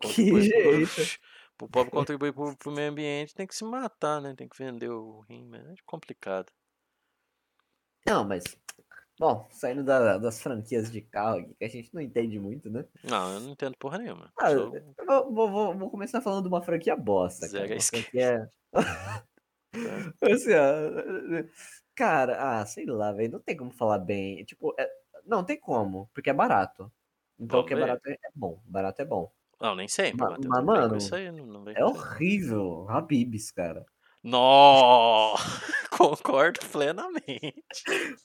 Que 0.00 0.08
Contribui 0.08 0.50
pro- 0.50 0.86
jeito. 0.86 1.20
O 1.60 1.68
pobre 1.68 1.90
contribuir 1.90 2.32
pro, 2.32 2.56
pro 2.56 2.72
meio 2.72 2.90
ambiente 2.90 3.34
tem 3.34 3.46
que 3.46 3.54
se 3.54 3.64
matar, 3.64 4.20
né? 4.20 4.34
Tem 4.34 4.48
que 4.48 4.58
vender 4.58 4.90
o 4.90 5.20
rim, 5.20 5.46
mas 5.46 5.66
é 5.66 5.74
complicado. 5.84 6.52
Não, 8.06 8.24
mas, 8.24 8.44
bom, 9.18 9.48
saindo 9.50 9.82
da- 9.82 10.18
das 10.18 10.40
franquias 10.40 10.90
de 10.90 11.00
carro 11.00 11.38
aqui, 11.38 11.54
que 11.54 11.64
a 11.64 11.68
gente 11.68 11.92
não 11.94 12.00
entende 12.00 12.38
muito, 12.38 12.70
né? 12.70 12.84
Não, 13.02 13.34
eu 13.34 13.40
não 13.40 13.50
entendo 13.50 13.76
porra 13.78 13.98
nenhuma. 13.98 14.32
Ah, 14.38 14.50
Sou- 14.50 14.70
vou, 15.32 15.50
vou- 15.50 15.76
vou- 15.76 15.90
começar 15.90 16.20
falando 16.20 16.42
de 16.42 16.48
uma 16.48 16.62
franquia 16.62 16.94
bosta, 16.96 17.48
Zero 17.48 17.64
cara. 17.68 17.74
Uma 17.74 17.82
franquia... 17.82 18.50
assim, 20.22 20.52
ó, 20.54 21.44
cara, 21.94 22.60
ah, 22.60 22.66
sei 22.66 22.86
lá, 22.86 23.12
velho, 23.12 23.32
não 23.32 23.40
tem 23.40 23.56
como 23.56 23.72
falar 23.72 23.98
bem. 23.98 24.44
Tipo, 24.44 24.74
é- 24.78 24.90
não 25.24 25.42
tem 25.44 25.58
como, 25.58 26.08
porque 26.14 26.30
é 26.30 26.34
barato. 26.34 26.92
Então, 27.38 27.60
o 27.60 27.64
que 27.66 27.74
é 27.74 27.76
barato 27.76 28.08
é, 28.08 28.12
é 28.12 28.30
bom. 28.34 28.62
Barato 28.66 29.02
é 29.02 29.04
bom. 29.04 29.32
Não, 29.60 29.74
nem 29.74 29.88
Matheus. 30.32 30.46
mas, 30.48 30.58
não 30.64 30.66
com 30.74 30.80
mano, 30.80 30.96
isso 30.96 31.14
aí, 31.14 31.30
não, 31.32 31.46
não 31.46 31.64
É 31.74 31.84
horrível. 31.84 32.86
Habibs, 32.88 33.50
cara. 33.50 33.84
Nó! 34.22 35.34
Concordo 35.90 36.60
plenamente. 36.70 37.64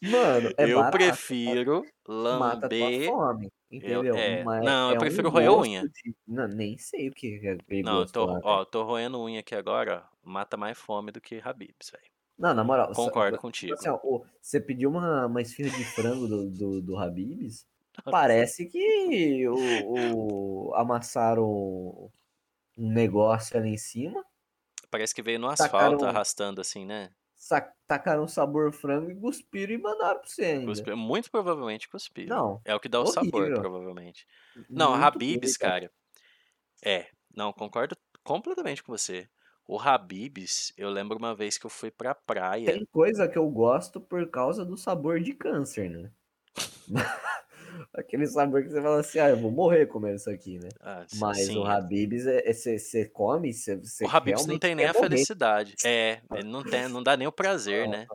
Mano, 0.01 0.50
é 0.57 0.65
eu 0.69 0.77
barato. 0.79 0.97
prefiro 0.97 1.83
lamber. 2.07 3.05
fome. 3.05 3.50
Entendeu? 3.71 4.15
é, 4.15 4.43
Mas 4.43 4.65
não, 4.65 4.89
eu 4.89 4.95
é 4.95 4.97
um 4.97 5.00
prefiro 5.00 5.29
roer 5.29 5.47
a 5.47 5.50
gosto 5.51 5.61
unha. 5.69 5.81
de- 5.83 6.15
Não, 6.27 6.47
nem 6.47 6.77
sei 6.77 7.07
o 7.07 7.13
que 7.13 7.39
é 7.43 7.51
aquele 7.53 7.83
Não, 7.83 8.00
eu 8.01 8.05
tô, 8.07 8.25
lá, 8.25 8.39
ó, 8.43 8.59
eu 8.61 8.65
tô 8.65 8.83
roendo 8.83 9.21
unha 9.21 9.39
aqui 9.39 9.55
agora. 9.55 10.03
mata 10.23 10.57
mais 10.57 10.77
fome 10.77 11.11
do 11.11 11.21
que 11.21 11.39
Habibs, 11.43 11.89
velho. 11.91 12.03
Não, 12.38 12.53
na 12.53 12.63
moral. 12.63 12.93
só- 12.93 13.05
Concordo 13.05 13.31
tipo 13.38 13.41
contigo. 13.43 13.73
assim, 13.75 13.88
ó, 13.89 14.00
você 14.41 14.59
pediu 14.59 14.89
uma, 14.89 15.27
uma 15.27 15.41
esfirra 15.41 15.69
de 15.77 15.85
frango 15.85 16.27
do, 16.27 16.50
do, 16.50 16.81
do 16.81 16.97
Habib's? 16.97 17.65
Parece 18.10 18.65
que 18.65 19.48
o, 19.48 20.69
o- 20.69 20.75
amassaram 20.75 21.45
um 22.77 22.91
negócio 22.91 23.57
ali 23.57 23.69
em 23.69 23.77
cima, 23.77 24.24
Parece 24.89 25.15
que 25.15 25.21
veio 25.21 25.39
no 25.39 25.48
Tacaram- 25.55 25.86
asfalto 25.93 26.05
arrastando 26.05 26.60
assim, 26.60 26.86
né? 26.86 27.12
sa- 27.36 27.74
tacaram 27.88 28.27
sabor 28.27 28.71
frango 28.74 29.10
e 29.10 29.15
cuspiram 29.15 29.74
e 29.74 29.77
mandaram 29.77 30.19
pra 30.19 30.27
você 30.29 30.43
ainda. 30.43 30.95
Muito 30.95 31.31
provavelmente 31.31 31.88
cuspiram. 31.89 32.36
Não, 32.36 32.62
É 32.65 32.75
o 32.75 32.79
que 32.79 32.89
dá 32.89 33.00
o 33.00 33.05
sabor, 33.05 33.53
provavelmente. 33.53 34.27
Não, 34.69 34.91
muito 34.91 35.03
Habibs, 35.03 35.57
cara. 35.57 35.89
É, 36.83 37.07
não, 37.36 37.53
concordo 37.53 37.95
completamente 38.24 38.83
com 38.83 38.91
você. 38.91 39.29
O 39.67 39.79
Habibs, 39.79 40.74
eu 40.77 40.89
lembro 40.89 41.17
uma 41.17 41.33
vez 41.33 41.57
que 41.57 41.65
eu 41.65 41.69
fui 41.69 41.89
pra 41.89 42.13
praia. 42.13 42.65
Tem 42.65 42.86
coisa 42.86 43.27
que 43.29 43.38
eu 43.38 43.50
gosto 43.50 44.01
por 44.01 44.29
causa 44.29 44.65
do 44.65 44.75
sabor 44.77 45.19
de 45.21 45.33
câncer, 45.33 45.89
né? 45.89 46.12
Aquele 47.93 48.25
sabor 48.27 48.63
que 48.63 48.69
você 48.69 48.81
fala 48.81 48.99
assim, 48.99 49.19
ah, 49.19 49.29
eu 49.29 49.37
vou 49.37 49.51
morrer 49.51 49.85
comendo 49.87 50.15
isso 50.15 50.29
aqui, 50.29 50.57
né? 50.59 50.69
Ah, 50.79 51.01
s- 51.03 51.17
Mas 51.19 51.37
sim, 51.47 51.57
o 51.57 51.63
Habib's, 51.65 52.23
você 52.25 53.05
come, 53.09 53.53
você 53.53 53.79
o 54.03 54.07
Habibs 54.07 54.45
não 54.45 54.59
tem 54.59 54.75
nem 54.75 54.85
quer 54.85 54.89
a 54.89 54.93
morrer. 54.93 55.09
felicidade. 55.09 55.75
É, 55.83 56.21
ele 56.33 56.49
não 56.49 56.63
tem, 56.63 56.87
não 56.87 57.03
dá 57.03 57.15
nem 57.17 57.27
o 57.27 57.31
prazer, 57.31 57.87
né? 57.87 58.05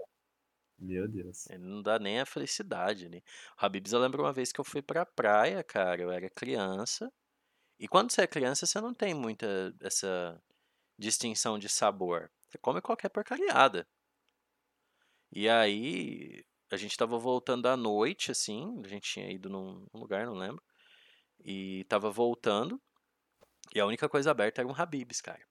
Meu 0.78 1.08
Deus. 1.08 1.46
Ele 1.48 1.64
não 1.64 1.82
dá 1.82 1.98
nem 1.98 2.20
a 2.20 2.26
felicidade 2.26 3.06
ali. 3.06 3.18
O 3.60 3.64
Habibs, 3.64 3.92
eu 3.92 4.00
lembro 4.00 4.22
uma 4.22 4.32
vez 4.32 4.52
que 4.52 4.60
eu 4.60 4.64
fui 4.64 4.82
pra 4.82 5.06
praia, 5.06 5.62
cara. 5.64 6.02
Eu 6.02 6.10
era 6.10 6.28
criança. 6.30 7.12
E 7.78 7.88
quando 7.88 8.12
você 8.12 8.22
é 8.22 8.26
criança, 8.26 8.66
você 8.66 8.80
não 8.80 8.94
tem 8.94 9.14
muita 9.14 9.74
essa 9.80 10.40
distinção 10.98 11.58
de 11.58 11.68
sabor. 11.68 12.30
Você 12.48 12.58
come 12.58 12.80
qualquer 12.82 13.10
porcariada. 13.10 13.86
E 15.32 15.48
aí, 15.48 16.44
a 16.70 16.76
gente 16.76 16.96
tava 16.96 17.18
voltando 17.18 17.66
à 17.68 17.76
noite, 17.76 18.30
assim. 18.30 18.80
A 18.84 18.88
gente 18.88 19.10
tinha 19.10 19.30
ido 19.30 19.48
num 19.48 19.86
num 19.92 20.00
lugar, 20.00 20.26
não 20.26 20.34
lembro. 20.34 20.62
E 21.44 21.84
tava 21.88 22.10
voltando. 22.10 22.80
E 23.74 23.80
a 23.80 23.86
única 23.86 24.08
coisa 24.08 24.30
aberta 24.32 24.60
era 24.62 24.68
um 24.68 24.74
Habibs, 24.76 25.20
cara. 25.20 25.44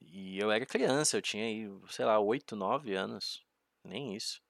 E 0.00 0.38
eu 0.38 0.50
era 0.50 0.64
criança, 0.66 1.16
eu 1.16 1.22
tinha 1.22 1.44
aí, 1.44 1.66
sei 1.90 2.04
lá, 2.04 2.18
8, 2.18 2.56
9 2.56 2.94
anos. 2.94 3.44
Nem 3.84 4.14
isso. 4.16 4.40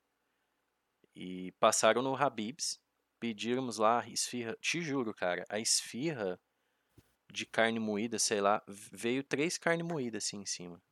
E 1.15 1.53
passaram 1.59 2.03
no 2.03 2.15
Habib's, 2.15 2.79
pedimos 3.19 3.79
lá 3.79 4.07
esfirra. 4.09 4.57
Te 4.61 4.81
juro, 4.81 5.13
cara, 5.15 5.45
a 5.49 5.59
esfirra 5.59 6.39
de 7.33 7.47
carne 7.47 7.81
moída, 7.81 8.19
sei 8.19 8.41
lá, 8.41 8.63
veio 8.69 9.25
três 9.25 9.59
carnes 9.59 9.87
moídas 9.87 10.25
assim 10.25 10.39
em 10.43 10.47
cima. 10.47 10.83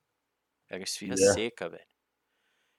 Era 0.70 0.82
esfirra 0.84 1.16
Yeah. 1.16 1.34
seca, 1.34 1.68
velho. 1.70 1.86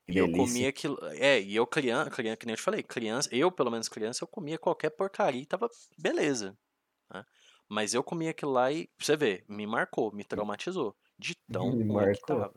Que 0.06 0.14
E 0.14 0.18
eu 0.18 0.32
comia 0.32 0.70
aquilo. 0.70 0.98
É, 1.14 1.40
e 1.42 1.56
eu 1.56 1.66
criança, 1.66 2.10
criança, 2.12 2.38
que 2.38 2.46
nem 2.46 2.54
eu 2.54 2.58
te 2.58 2.64
falei, 2.64 2.84
criança, 2.84 3.30
eu 3.32 3.52
pelo 3.52 3.72
menos 3.72 3.90
criança, 3.90 4.24
eu 4.24 4.28
comia 4.28 4.58
qualquer 4.58 4.92
porcaria 4.92 5.42
e 5.42 5.46
tava 5.46 5.70
beleza. 5.98 6.58
né? 7.14 7.24
Mas 7.68 7.94
eu 7.94 8.04
comia 8.04 8.30
aquilo 8.32 8.52
lá 8.52 8.72
e, 8.72 8.88
pra 8.98 9.06
você 9.06 9.18
ver, 9.18 9.46
me 9.50 9.66
marcou, 9.66 10.14
me 10.14 10.24
traumatizou. 10.24 10.96
De 11.18 11.36
tão 11.52 11.72
Me 11.72 11.84
bom 11.84 12.12
que 12.12 12.22
tava. 12.22 12.54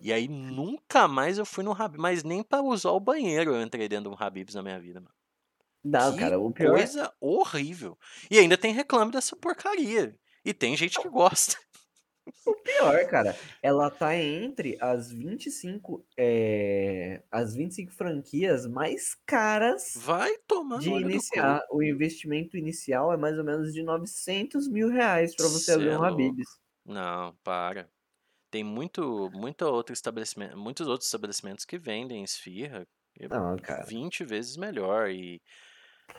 E 0.00 0.12
aí 0.12 0.28
nunca 0.28 1.08
mais 1.08 1.38
eu 1.38 1.46
fui 1.46 1.64
no 1.64 1.72
Habib's, 1.72 2.00
mas 2.00 2.24
nem 2.24 2.42
pra 2.42 2.62
usar 2.62 2.90
o 2.90 3.00
banheiro 3.00 3.54
eu 3.54 3.62
entrei 3.62 3.88
dentro 3.88 4.10
de 4.10 4.16
um 4.16 4.18
Habib's 4.18 4.54
na 4.54 4.62
minha 4.62 4.80
vida, 4.80 5.00
mano. 5.00 5.14
Não, 5.84 6.12
Que 6.12 6.18
cara, 6.18 6.38
o 6.38 6.50
pior 6.50 6.72
coisa 6.74 7.12
horrível. 7.20 7.98
E 8.30 8.38
ainda 8.38 8.56
tem 8.56 8.72
reclame 8.72 9.12
dessa 9.12 9.36
porcaria. 9.36 10.18
E 10.44 10.54
tem 10.54 10.76
gente 10.76 10.98
que 10.98 11.08
gosta. 11.08 11.56
O 12.46 12.54
pior, 12.56 13.06
cara. 13.08 13.36
Ela 13.62 13.90
tá 13.90 14.16
entre 14.16 14.76
as 14.80 15.10
25, 15.12 16.06
é, 16.16 17.22
as 17.30 17.54
25 17.54 17.92
franquias 17.92 18.66
mais 18.66 19.14
caras 19.26 19.94
Vai 19.94 20.36
tomar 20.46 20.78
de 20.80 20.90
iniciar. 20.90 21.60
O 21.70 21.82
investimento 21.82 22.56
inicial 22.56 23.12
é 23.12 23.16
mais 23.16 23.38
ou 23.38 23.44
menos 23.44 23.72
de 23.72 23.82
900 23.82 24.68
mil 24.68 24.88
reais 24.88 25.34
pra 25.34 25.46
você 25.48 25.72
Cê 25.72 25.72
abrir 25.72 25.90
é 25.90 25.98
um. 25.98 26.02
Habib's. 26.04 26.58
Não, 26.84 27.34
para. 27.42 27.90
Tem 28.50 28.64
muito, 28.64 29.30
muito 29.32 29.62
outro 29.64 29.92
estabelecimento, 29.94 30.56
muitos 30.58 30.86
outros 30.88 31.06
estabelecimentos 31.08 31.64
que 31.64 31.78
vendem 31.78 32.24
esfirra 32.24 32.86
Não, 33.30 33.56
cara. 33.58 33.84
20 33.86 34.24
vezes 34.24 34.56
melhor 34.56 35.10
e 35.10 35.42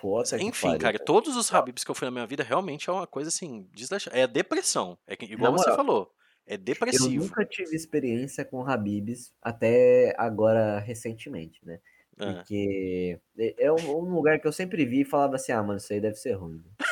Puta 0.02 0.36
enfim, 0.42 0.68
pariu, 0.68 0.80
cara, 0.80 1.00
todos 1.00 1.36
os 1.36 1.52
Habib's 1.54 1.84
que 1.84 1.92
eu 1.92 1.96
fui 1.96 2.06
na 2.06 2.12
minha 2.12 2.28
vida 2.28 2.44
realmente 2.44 2.90
é 2.90 2.94
uma 2.94 3.08
coisa 3.08 3.30
assim, 3.30 3.68
desleixada. 3.74 4.18
É 4.18 4.28
depressão. 4.28 4.98
É 5.08 5.16
que, 5.16 5.26
igual 5.26 5.52
Na 5.52 5.58
você 5.58 5.76
falou, 5.76 6.12
é 6.46 6.56
Eu 6.56 6.58
depressivo. 6.60 7.24
nunca 7.24 7.46
tive 7.46 7.76
experiência 7.76 8.44
com 8.46 8.68
Habib's 8.68 9.34
até 9.42 10.14
agora 10.18 10.80
recentemente, 10.80 11.60
né? 11.66 11.80
Ah, 12.18 12.34
Porque 12.36 13.20
é 13.60 13.72
um, 13.72 13.76
um 13.98 14.14
lugar 14.16 14.40
que 14.40 14.48
eu 14.48 14.52
sempre 14.54 14.86
vi 14.86 15.02
e 15.02 15.06
falava 15.06 15.36
assim, 15.36 15.52
ah, 15.52 15.62
mano, 15.62 15.78
isso 15.78 15.92
aí 15.92 16.00
deve 16.00 16.16
ser 16.16 16.34
ruim. 16.34 16.56
né? 16.64 16.85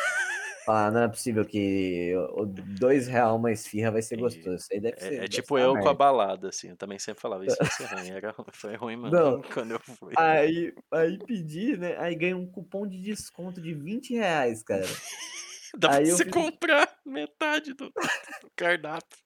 Falar, 0.66 0.92
não 0.92 1.02
é 1.04 1.08
possível 1.10 1.46
que 1.46 2.14
o- 2.36 2.46
dois 2.46 3.08
real 3.08 3.36
uma 3.36 3.52
esfirra 3.52 3.92
vai 3.92 4.02
ser 4.02 4.18
gostoso. 4.18 4.56
Isso 4.56 4.68
aí 4.72 4.80
deve 4.80 4.98
ser, 5.00 5.14
é, 5.22 5.26
é 5.26 5.28
tipo 5.28 5.58
eu 5.58 5.72
uma 5.72 5.74
com 5.74 5.80
a 5.80 5.84
merda. 5.86 5.98
balada, 5.98 6.50
assim. 6.50 6.70
Eu 6.70 6.78
também 6.78 6.98
sempre 7.00 7.22
falava 7.22 7.46
isso 7.46 7.58
ser 7.58 7.86
ruim. 7.86 8.10
Era, 8.16 8.36
foi 8.54 8.76
ruim 8.76 8.96
mesmo 8.96 9.12
Não, 9.12 9.42
quando 9.54 9.72
eu 9.72 9.80
fui. 9.80 10.14
aí, 10.18 10.74
aí 10.92 11.18
pedi, 11.26 11.76
né? 11.78 11.98
Aí 11.98 12.16
ganhei 12.16 12.34
um 12.34 12.46
cupom 12.50 12.88
de 12.88 13.02
desconto 13.02 13.62
de 13.62 13.74
20 13.74 14.14
reais, 14.14 14.64
cara. 14.64 14.84
Dá 15.78 15.90
pra 15.90 15.98
Aí 15.98 16.10
eu 16.10 16.16
você 16.16 16.24
fiz. 16.26 16.34
comprar 16.34 16.98
metade 17.06 17.74
do, 17.74 17.86
do 17.90 18.52
cardápio. 18.56 19.18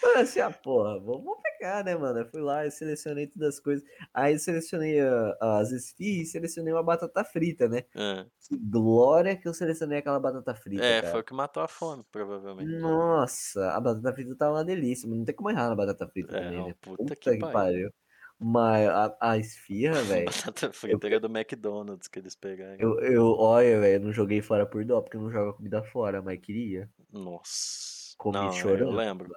Falei 0.00 0.22
assim, 0.22 0.40
ah, 0.40 0.50
porra, 0.50 0.98
vou, 1.00 1.22
vou 1.22 1.40
pegar, 1.40 1.84
né, 1.84 1.94
mano? 1.96 2.20
Eu 2.20 2.26
fui 2.30 2.40
lá 2.40 2.66
e 2.66 2.70
selecionei 2.70 3.26
todas 3.26 3.56
as 3.56 3.60
coisas. 3.60 3.84
Aí 4.14 4.34
eu 4.34 4.38
selecionei 4.38 5.00
a- 5.00 5.36
as 5.60 5.70
esfirras 5.72 6.28
e 6.28 6.30
selecionei 6.32 6.72
uma 6.72 6.82
batata 6.82 7.24
frita, 7.24 7.68
né? 7.68 7.82
Ah, 7.94 8.26
Que 8.48 8.56
glória 8.58 9.36
que 9.36 9.48
eu 9.48 9.54
selecionei 9.54 9.98
aquela 9.98 10.20
batata 10.20 10.54
frita, 10.54 10.94
É, 10.94 11.02
foi 11.02 11.20
cara. 11.20 11.20
o 11.20 11.24
que 11.24 11.34
matou 11.34 11.62
a 11.62 11.68
fome, 11.68 12.04
provavelmente. 12.10 12.72
Nossa, 12.82 13.72
a 13.74 13.80
batata 13.80 14.14
frita 14.14 14.34
tava 14.36 14.54
uma 14.56 14.64
delícia, 14.64 15.08
não 15.08 15.24
tem 15.24 15.34
como 15.34 15.50
errar 15.50 15.68
na 15.68 15.76
batata 15.76 16.08
frita 16.08 16.34
É, 16.34 16.34
também, 16.34 16.62
não, 16.62 16.70
né? 16.70 16.74
puta 16.80 17.14
Puta 17.14 17.16
que 17.16 17.36
que 17.36 17.44
pariu. 17.44 17.46
pariu. 17.46 17.92
Mas 18.38 18.88
a, 18.88 19.16
a 19.20 19.38
esfirra, 19.38 20.02
velho, 20.04 20.34
Batata 20.42 20.72
eu, 20.86 20.98
frita 20.98 21.06
era 21.06 21.20
do 21.20 21.28
McDonald's 21.28 22.08
que 22.08 22.18
eles 22.18 22.34
pegaram. 22.36 22.78
eu, 22.78 22.98
eu, 23.00 23.26
olha, 23.38 23.80
velho, 23.80 24.04
não 24.04 24.12
joguei 24.12 24.40
fora 24.42 24.66
por 24.66 24.84
dó, 24.84 25.00
porque 25.02 25.16
não 25.18 25.30
joga 25.30 25.52
comida 25.54 25.82
fora, 25.84 26.22
mas 26.22 26.40
queria. 26.40 26.90
Nossa. 27.10 28.14
Comi 28.18 28.50
Não, 28.50 28.76
eu 28.78 28.90
chorando. 28.90 28.90
lembro. 28.90 29.34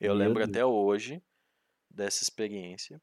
Eu 0.00 0.14
Meu 0.14 0.14
lembro 0.14 0.38
Deus. 0.38 0.48
até 0.48 0.64
hoje 0.64 1.22
dessa 1.90 2.22
experiência. 2.22 3.00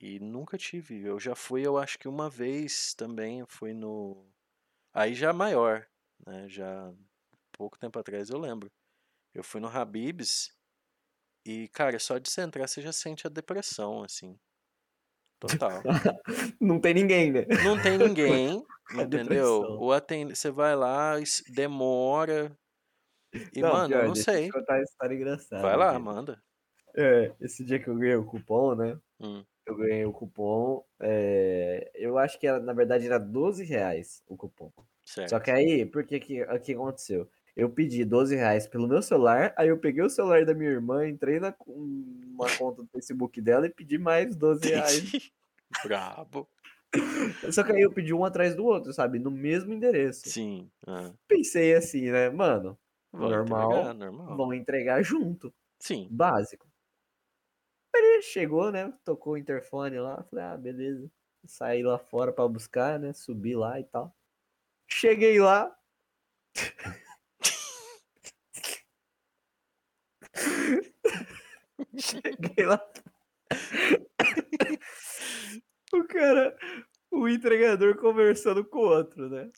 E 0.00 0.18
nunca 0.20 0.58
tive. 0.58 1.02
Eu 1.02 1.18
já 1.18 1.34
fui, 1.34 1.66
eu 1.66 1.78
acho 1.78 1.98
que 1.98 2.08
uma 2.08 2.28
vez 2.28 2.94
também, 2.94 3.40
eu 3.40 3.46
fui 3.46 3.72
no. 3.72 4.26
Aí 4.92 5.14
já 5.14 5.32
maior, 5.32 5.86
né? 6.26 6.48
Já 6.48 6.92
pouco 7.52 7.78
tempo 7.78 7.98
atrás 7.98 8.28
eu 8.30 8.38
lembro. 8.38 8.70
Eu 9.34 9.44
fui 9.44 9.60
no 9.60 9.68
Habib's 9.68 10.52
e, 11.46 11.68
cara, 11.68 11.98
só 12.00 12.18
de 12.18 12.28
você 12.28 12.42
entrar 12.42 12.66
você 12.66 12.82
já 12.82 12.92
sente 12.92 13.26
a 13.26 13.30
depressão, 13.30 14.02
assim. 14.02 14.36
Total. 15.38 15.80
Não 16.60 16.80
tem 16.80 16.94
ninguém, 16.94 17.30
né? 17.30 17.46
Não 17.62 17.80
tem 17.80 17.96
ninguém, 17.96 18.66
entendeu? 18.92 19.78
O 19.78 19.92
atend... 19.92 20.34
Você 20.34 20.50
vai 20.50 20.74
lá, 20.74 21.14
demora. 21.48 22.56
E, 23.54 23.60
Não, 23.60 23.72
mano, 23.72 23.84
eu 23.84 23.88
pior, 23.88 24.06
não 24.06 24.12
deixa 24.14 24.30
eu 24.32 24.34
sei. 24.36 24.50
contar 24.52 24.74
uma 24.74 24.82
história 24.82 25.08
Vai 25.08 25.16
engraçada 25.16 25.76
lá, 25.76 25.90
aqui. 25.90 25.98
manda. 26.02 26.42
É, 26.94 27.32
esse 27.40 27.64
dia 27.64 27.78
que 27.78 27.88
eu 27.88 27.94
ganhei 27.96 28.16
o 28.16 28.24
cupom, 28.24 28.74
né? 28.74 28.98
Hum, 29.20 29.44
Eu 29.66 29.76
ganhei 29.76 30.04
o 30.04 30.12
cupom. 30.12 30.84
é, 31.00 31.90
eu 31.94 32.16
acho 32.18 32.38
que 32.38 32.46
era- 32.46 32.60
na 32.60 32.72
verdade 32.72 33.06
era 33.06 33.18
12 33.18 33.64
reais 33.64 34.22
o 34.28 34.36
cupom. 34.36 34.72
Só 35.04 35.26
certo. 35.28 35.42
que 35.44 35.50
aí, 35.50 35.84
por 35.86 36.04
que 36.04 36.18
que, 36.20 36.42
o 36.42 36.60
que 36.60 36.72
aconteceu? 36.72 37.28
Eu 37.54 37.70
pedi 37.70 38.04
12 38.04 38.34
reais 38.36 38.66
pelo 38.66 38.86
meu 38.88 39.00
celular, 39.00 39.54
aí 39.56 39.68
eu 39.68 39.78
peguei 39.78 40.02
o 40.04 40.10
celular 40.10 40.44
da 40.44 40.52
minha 40.54 40.70
irmã, 40.70 41.08
entrei 41.08 41.40
na 41.40 41.54
uma 41.66 42.46
conta 42.58 42.82
do 42.82 42.88
Facebook 42.88 43.40
dela 43.40 43.66
e 43.66 43.70
pedi 43.70 43.96
mais 43.98 44.36
12 44.36 44.68
reais. 44.68 45.02
Brabo. 45.84 46.48
Só 47.50 47.62
que 47.62 47.72
aí 47.72 47.80
eu 47.82 47.92
pedi 47.92 48.12
um 48.14 48.24
atrás 48.24 48.54
do 48.54 48.64
outro, 48.64 48.92
sabe? 48.92 49.18
No 49.18 49.30
mesmo 49.30 49.72
endereço. 49.72 50.28
Sim. 50.28 50.70
ah, 50.86 51.12
Pensei 51.28 51.74
assim, 51.74 52.10
né? 52.10 52.30
Mano, 52.30 52.78
vou 53.16 53.30
normal, 53.30 53.72
entregar, 53.72 53.94
normal. 53.94 54.36
vão 54.36 54.54
entregar 54.54 55.02
junto. 55.02 55.52
Sim. 55.78 56.08
Básico. 56.10 56.66
Ele 57.94 58.22
chegou, 58.22 58.70
né? 58.70 58.92
Tocou 59.04 59.34
o 59.34 59.38
interfone 59.38 59.98
lá. 59.98 60.22
Falei, 60.24 60.44
ah, 60.44 60.56
beleza. 60.56 61.10
Saí 61.46 61.82
lá 61.82 61.98
fora 61.98 62.32
pra 62.32 62.46
buscar, 62.48 62.98
né? 62.98 63.12
Subi 63.12 63.54
lá 63.54 63.78
e 63.80 63.84
tal. 63.84 64.14
Cheguei 64.88 65.40
lá. 65.40 65.74
Cheguei 71.98 72.66
lá. 72.66 72.80
O 75.92 76.04
cara, 76.04 76.56
o 77.10 77.28
entregador 77.28 77.96
conversando 77.96 78.64
com 78.64 78.78
o 78.78 78.88
outro, 78.88 79.28
né? 79.28 79.50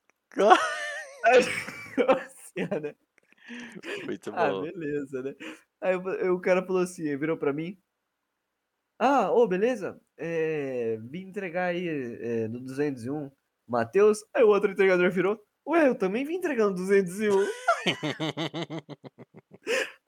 Aí, 1.25 1.41
assim, 2.09 2.81
né? 2.81 2.95
Muito 4.07 4.33
Ah, 4.33 4.53
bom. 4.53 4.69
beleza, 4.73 5.23
né? 5.23 5.35
Aí 5.81 5.97
o 5.97 6.09
aí 6.09 6.31
o 6.31 6.41
cara 6.41 6.65
falou 6.67 6.83
assim, 6.83 7.17
virou 7.17 7.37
pra 7.39 7.53
mim. 7.53 7.79
Ah, 9.01 9.31
ô, 9.31 9.47
beleza? 9.47 10.01
Eh, 10.17 10.99
vim 11.03 11.29
entregar 11.29 11.67
aí, 11.67 11.87
eh, 11.89 12.49
no 12.49 12.59
201, 12.61 13.31
Matheus. 13.67 14.19
Aí 14.35 14.43
o 14.43 14.49
outro 14.49 14.71
entregador 14.73 15.11
virou: 15.13 15.39
"Ué, 15.67 15.87
eu 15.89 15.95
também 15.97 16.25
vim 16.25 16.35
entregar 16.35 16.67
no 16.69 16.75
201". 16.75 17.55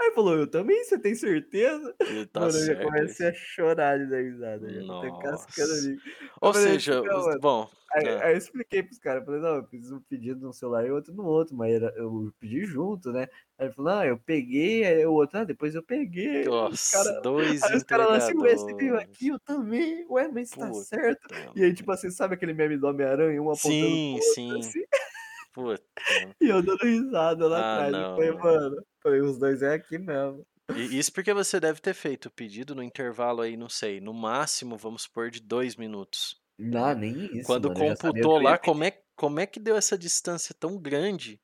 Aí 0.00 0.12
falou: 0.14 0.34
"Eu 0.38 0.50
também, 0.50 0.82
você 0.84 0.98
tem 0.98 1.14
certeza?". 1.14 1.94
E 2.06 2.26
tá 2.26 2.48
Mano, 2.48 2.58
eu 2.58 2.78
certo 2.78 2.80
comecei 2.80 3.28
a 3.28 3.34
chorar 3.34 3.98
de 3.98 4.08
dar 4.10 4.20
risada, 4.22 4.86
até 4.90 5.12
cascando 5.12 5.72
Nossa. 5.72 5.74
ali. 5.74 6.00
Eu 6.42 6.42
Ou 6.42 6.52
falei 6.52 6.76
seja, 6.76 7.02
"Não, 7.02 7.24
os 7.26 7.28
mano". 7.30 7.40
bom, 7.40 7.68
Aí 7.94 8.04
hã. 8.04 8.22
aí 8.22 8.34
eu 8.34 8.38
expliquei 8.38 8.82
para 8.84 8.92
os 8.92 8.98
cara, 8.98 9.20
eu 9.20 9.24
falei: 9.26 9.40
"Não, 9.40 9.56
eu 9.56 9.66
fiz 9.68 9.90
um 9.92 10.00
pedido 10.02 10.40
num 10.40 10.52
celular 10.52 10.86
e 10.86 10.90
outro 10.92 11.14
no 11.14 11.24
outro, 11.24 11.56
mas 11.56 11.72
era 11.74 11.92
eu 11.96 12.32
pedi 12.40 12.64
junto, 12.66 13.12
né". 13.12 13.24
Aí 13.58 13.66
ele 13.68 13.74
falou: 13.74 13.92
"Ah, 13.92 14.06
eu 14.06 14.18
peguei", 14.20 14.84
aí 14.84 15.04
o 15.06 15.12
outro: 15.14 15.38
"Ah, 15.40 15.44
depois 15.44 15.74
eu 15.74 15.82
peguei". 15.84 16.48
Os 16.68 16.84
cara 16.90 17.12
Nossa, 17.12 17.20
2 17.22 17.70
aí 17.70 17.76
os 17.76 17.84
cara 17.84 18.06
lá 18.06 18.16
assim: 18.18 18.34
"Ué, 18.38 18.56
você 18.56 18.74
veio 18.78 18.96
aqui? 18.98 19.28
Eu 19.28 19.40
também. 19.40 20.06
Ué, 20.10 20.28
mas 20.28 20.54
tá 20.56 20.72
Puta 20.72 20.74
certo". 20.74 21.28
E 21.54 21.64
aí, 21.64 21.74
tipo 21.74 21.90
assim, 21.92 22.10
sabe 22.10 22.34
aquele 22.36 22.54
meme 22.54 22.78
do 22.78 22.86
Homem-Aranha, 22.88 23.42
um 23.42 23.50
apontando 23.52 23.98
Sim, 23.98 24.18
o 24.18 24.18
outro, 24.28 24.34
sim. 24.34 24.60
assim? 24.60 24.80
Puta. 25.52 25.84
E 26.40 26.48
eu 26.48 26.62
dando 26.62 26.84
risada 26.84 27.46
lá 27.48 27.58
Ah, 27.58 27.82
atrás. 27.82 27.96
Eu 27.98 28.04
não, 28.04 28.14
falei: 28.14 28.32
mano. 28.32 28.76
Falei: 29.02 29.20
"Os 29.20 29.38
2 29.38 29.62
é 29.62 29.74
aqui 29.74 29.98
mesmo". 29.98 30.46
E 30.72 30.98
isso 30.98 31.12
porque 31.12 31.32
você 31.34 31.58
deve 31.60 31.80
ter 31.80 31.94
feito 31.94 32.26
o 32.26 32.30
pedido 32.30 32.74
no 32.74 32.82
intervalo 32.82 33.40
aí, 33.42 33.56
não 33.56 33.68
sei, 33.68 34.00
no 34.00 34.12
máximo, 34.14 34.76
vamos 34.76 35.02
supor, 35.02 35.30
de 35.30 35.40
2 35.40 35.74
minutos, 35.76 36.40
Não, 36.58 36.94
nem 36.94 37.36
isso, 37.36 37.58
Quando 37.58 37.70
mano, 37.72 37.72
computou 37.72 38.38
lá, 38.38 38.58
como 38.58 38.84
é 38.84 39.02
como 39.16 39.40
é 39.40 39.46
que 39.46 39.60
deu 39.60 39.76
essa 39.76 39.98
distância 39.98 40.54
tão 40.58 40.78
grande, 40.80 41.40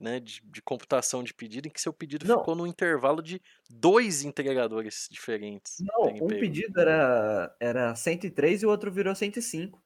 né, 0.00 0.20
de 0.20 0.40
de 0.44 0.62
computação 0.62 1.22
de 1.24 1.34
pedido, 1.34 1.68
em 1.68 1.70
que 1.72 1.80
seu 1.80 1.92
pedido 1.92 2.24
Não. 2.24 2.26
ficou 2.26 2.54
num 2.56 2.66
intervalo 2.66 3.22
de 3.22 3.40
2 3.70 4.22
entregadores 4.24 5.08
diferentes 5.10 5.84
Não, 5.86 6.18
um 6.18 6.22
pego? 6.22 6.36
pedido 6.36 6.80
era 6.80 7.56
era 7.60 7.94
103 7.96 8.62
e 8.62 8.66
o 8.66 8.70
outro 8.70 8.92
virou 8.92 9.14
105. 9.14 9.83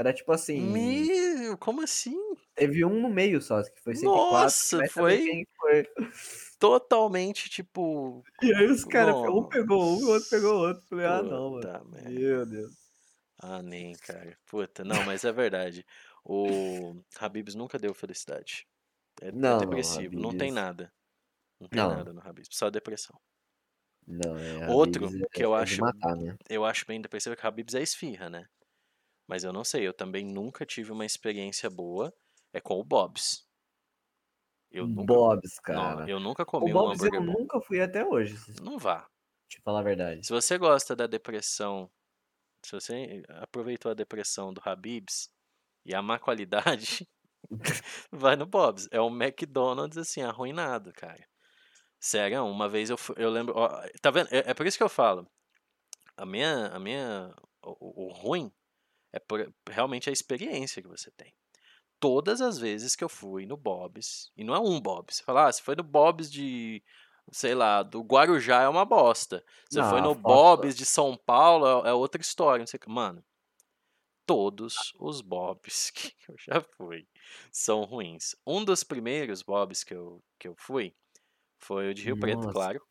Era 0.00 0.14
tipo 0.14 0.32
assim 0.32 1.10
Meu, 1.12 1.56
como 1.58 1.80
assim? 1.82 2.16
teve 2.54 2.84
um 2.84 3.00
no 3.00 3.08
meio 3.10 3.40
só, 3.40 3.62
que 3.62 3.80
foi 3.82 3.94
104, 3.94 4.56
que 4.68 4.72
Nossa, 4.72 4.84
foi 4.84 5.22
foi. 5.58 5.84
totalmente, 6.58 7.48
tipo 7.48 8.26
E 8.42 8.54
aí 8.54 8.66
os 8.70 8.84
cara 8.84 9.14
um 9.14 9.44
pegou 9.44 9.98
um, 9.98 10.04
o 10.04 10.08
outro 10.10 10.28
pegou 10.28 10.54
o 10.56 10.66
outro. 10.68 10.86
Falei: 10.88 11.06
"Ah, 11.06 11.22
não, 11.22 11.52
mano. 11.52 11.70
Meu 11.90 12.44
Deus". 12.46 12.90
Ah, 13.38 13.62
nem, 13.62 13.96
cara. 13.96 14.38
Puta, 14.46 14.84
não, 14.84 15.02
mas 15.02 15.24
é 15.24 15.32
verdade. 15.32 15.84
O 16.24 17.02
Habib's 17.18 17.54
nunca 17.54 17.78
deu 17.78 17.94
felicidade. 17.94 18.66
É 19.22 19.28
é 19.28 19.32
Não, 19.32 19.64
não, 19.66 19.92
depressivo, 19.94 20.20
não 20.20 20.32
tem 20.32 20.50
Habib's 20.50 20.52
nada. 20.52 20.92
Não 21.60 21.68
tem 21.68 21.86
Não. 21.86 21.88
nada 21.88 22.12
no 22.14 22.20
Habib's, 22.22 22.48
só 22.56 22.70
depressão. 22.70 23.20
Não, 24.06 24.38
é, 24.38 24.66
Outro 24.66 25.10
Habib's 25.10 25.28
que 25.32 25.44
eu 25.44 25.54
é 25.60 25.62
é 25.62 25.64
acho 25.64 25.80
matar, 25.80 26.14
né. 26.16 26.36
eu 26.48 26.64
acho 26.64 26.86
bem 26.86 27.00
depressivo 27.00 27.34
é 27.34 27.36
que 27.36 27.46
Habib's 27.46 27.74
é 27.74 27.82
esfirra, 27.82 28.30
né. 28.30 28.48
Mas 29.30 29.44
eu 29.44 29.52
não 29.52 29.64
sei, 29.64 29.86
eu 29.86 29.94
também 29.94 30.24
nunca 30.26 30.66
tive 30.66 30.92
uma 30.92 31.06
experiência 31.06 31.70
boa, 31.70 32.12
é 32.52 32.60
com 32.60 32.78
o 32.78 32.84
Bob's. 32.84 33.46
Eu 34.70 34.86
nunca 34.86 35.14
Bob's, 35.14 35.58
cara. 35.60 36.10
eu 36.10 36.20
nunca 36.20 36.44
O 36.60 36.68
comi 36.68 36.72
um 36.74 36.74
Bob's 36.74 37.02
eu 37.04 37.12
hambúrguer 37.12 37.20
bom. 37.22 37.36
nunca 37.38 37.60
fui 37.60 37.80
até 37.80 38.04
hoje, 38.04 38.36
Não 38.62 38.78
vá. 38.78 39.08
te 39.48 39.60
falar 39.62 39.80
a 39.80 39.82
verdade. 39.84 40.22
Se 40.22 40.32
você 40.32 40.58
gosta 40.58 40.94
da 40.96 41.06
depressão, 41.06 41.90
se 42.64 42.72
você 42.72 43.22
aproveitou 43.28 43.90
a 43.90 43.94
depressão 43.94 44.52
do 44.52 44.60
Habib's 44.64 45.30
e 45.86 45.94
a 45.94 46.02
má 46.02 46.18
qualidade, 46.18 47.08
vai 48.12 48.36
no 48.36 48.46
Bob's. 48.46 48.88
É 48.92 49.00
um 49.00 49.10
McDonald's, 49.22 49.98
assim, 49.98 50.22
arruinado, 50.22 50.92
cara. 50.94 51.26
Sério, 52.00 52.44
uma 52.46 52.68
vez 52.68 52.90
eu 52.90 52.96
eu 53.16 53.30
lembro 53.30 53.54
ó, 53.56 53.68
tá 54.02 54.10
vendo? 54.10 54.28
É 54.32 54.50
é 54.50 54.54
por 54.54 54.66
isso 54.66 54.76
que 54.78 54.82
eu 54.84 54.88
falo, 54.88 55.26
a 56.16 56.26
minha 56.26 56.68
a 56.68 56.78
minha 56.78 57.34
o 57.64 58.06
o 58.06 58.08
o 58.08 58.12
ruim 58.12 58.52
é 59.12 59.18
por 59.20 59.52
realmente 59.68 60.08
a 60.10 60.12
experiência 60.12 60.82
que 60.82 60.88
você 60.88 61.10
tem. 61.12 61.34
Todas 62.00 62.40
as 62.40 62.58
vezes 62.58 62.96
que 62.96 63.04
eu 63.04 63.08
fui 63.08 63.46
no 63.46 63.56
Bob's, 63.56 64.32
e 64.36 64.44
não 64.44 64.54
é 64.54 64.60
um 64.60 64.80
Bob's, 64.80 65.16
você 65.18 65.24
fala: 65.24 65.48
"Ah, 65.48 65.52
você 65.52 65.62
foi 65.62 65.76
no 65.76 65.82
Bob's 65.84 66.30
de, 66.32 66.82
sei 67.32 67.54
lá, 67.54 67.82
do 67.82 68.02
Guarujá, 68.02 68.62
é 68.62 68.68
uma 68.68 68.84
bosta. 68.86 69.44
Você 69.70 69.82
foi 69.82 70.00
Não, 70.00 70.04
a 70.04 70.08
no 70.08 70.14
Bob's 70.14 70.76
de 70.76 70.86
São 70.86 71.16
Paulo, 71.16 71.86
é 71.86 71.90
é 71.90 71.94
outra 71.94 72.20
história, 72.22 72.60
não 72.60 72.66
sei 72.68 72.78
o 72.78 72.80
quê". 72.80 72.90
Mano, 72.90 73.24
todos 74.26 74.92
os 74.98 75.20
Bob's 75.20 75.90
que 75.94 76.14
eu 76.28 76.36
já 76.38 76.60
fui 76.76 77.06
são 77.52 77.84
ruins. 77.84 78.34
Um 78.46 78.64
dos 78.64 78.84
primeiros 78.84 79.42
Bob's 79.42 79.84
que 79.84 79.94
eu 79.94 80.22
que 80.38 80.48
eu 80.48 80.54
fui, 80.58 80.94
foi 81.60 81.90
o 81.90 81.94
de 81.94 82.04
Rio 82.04 82.16
Preto, 82.18 82.48
Nossa. 82.48 82.48
claro, 82.48 82.82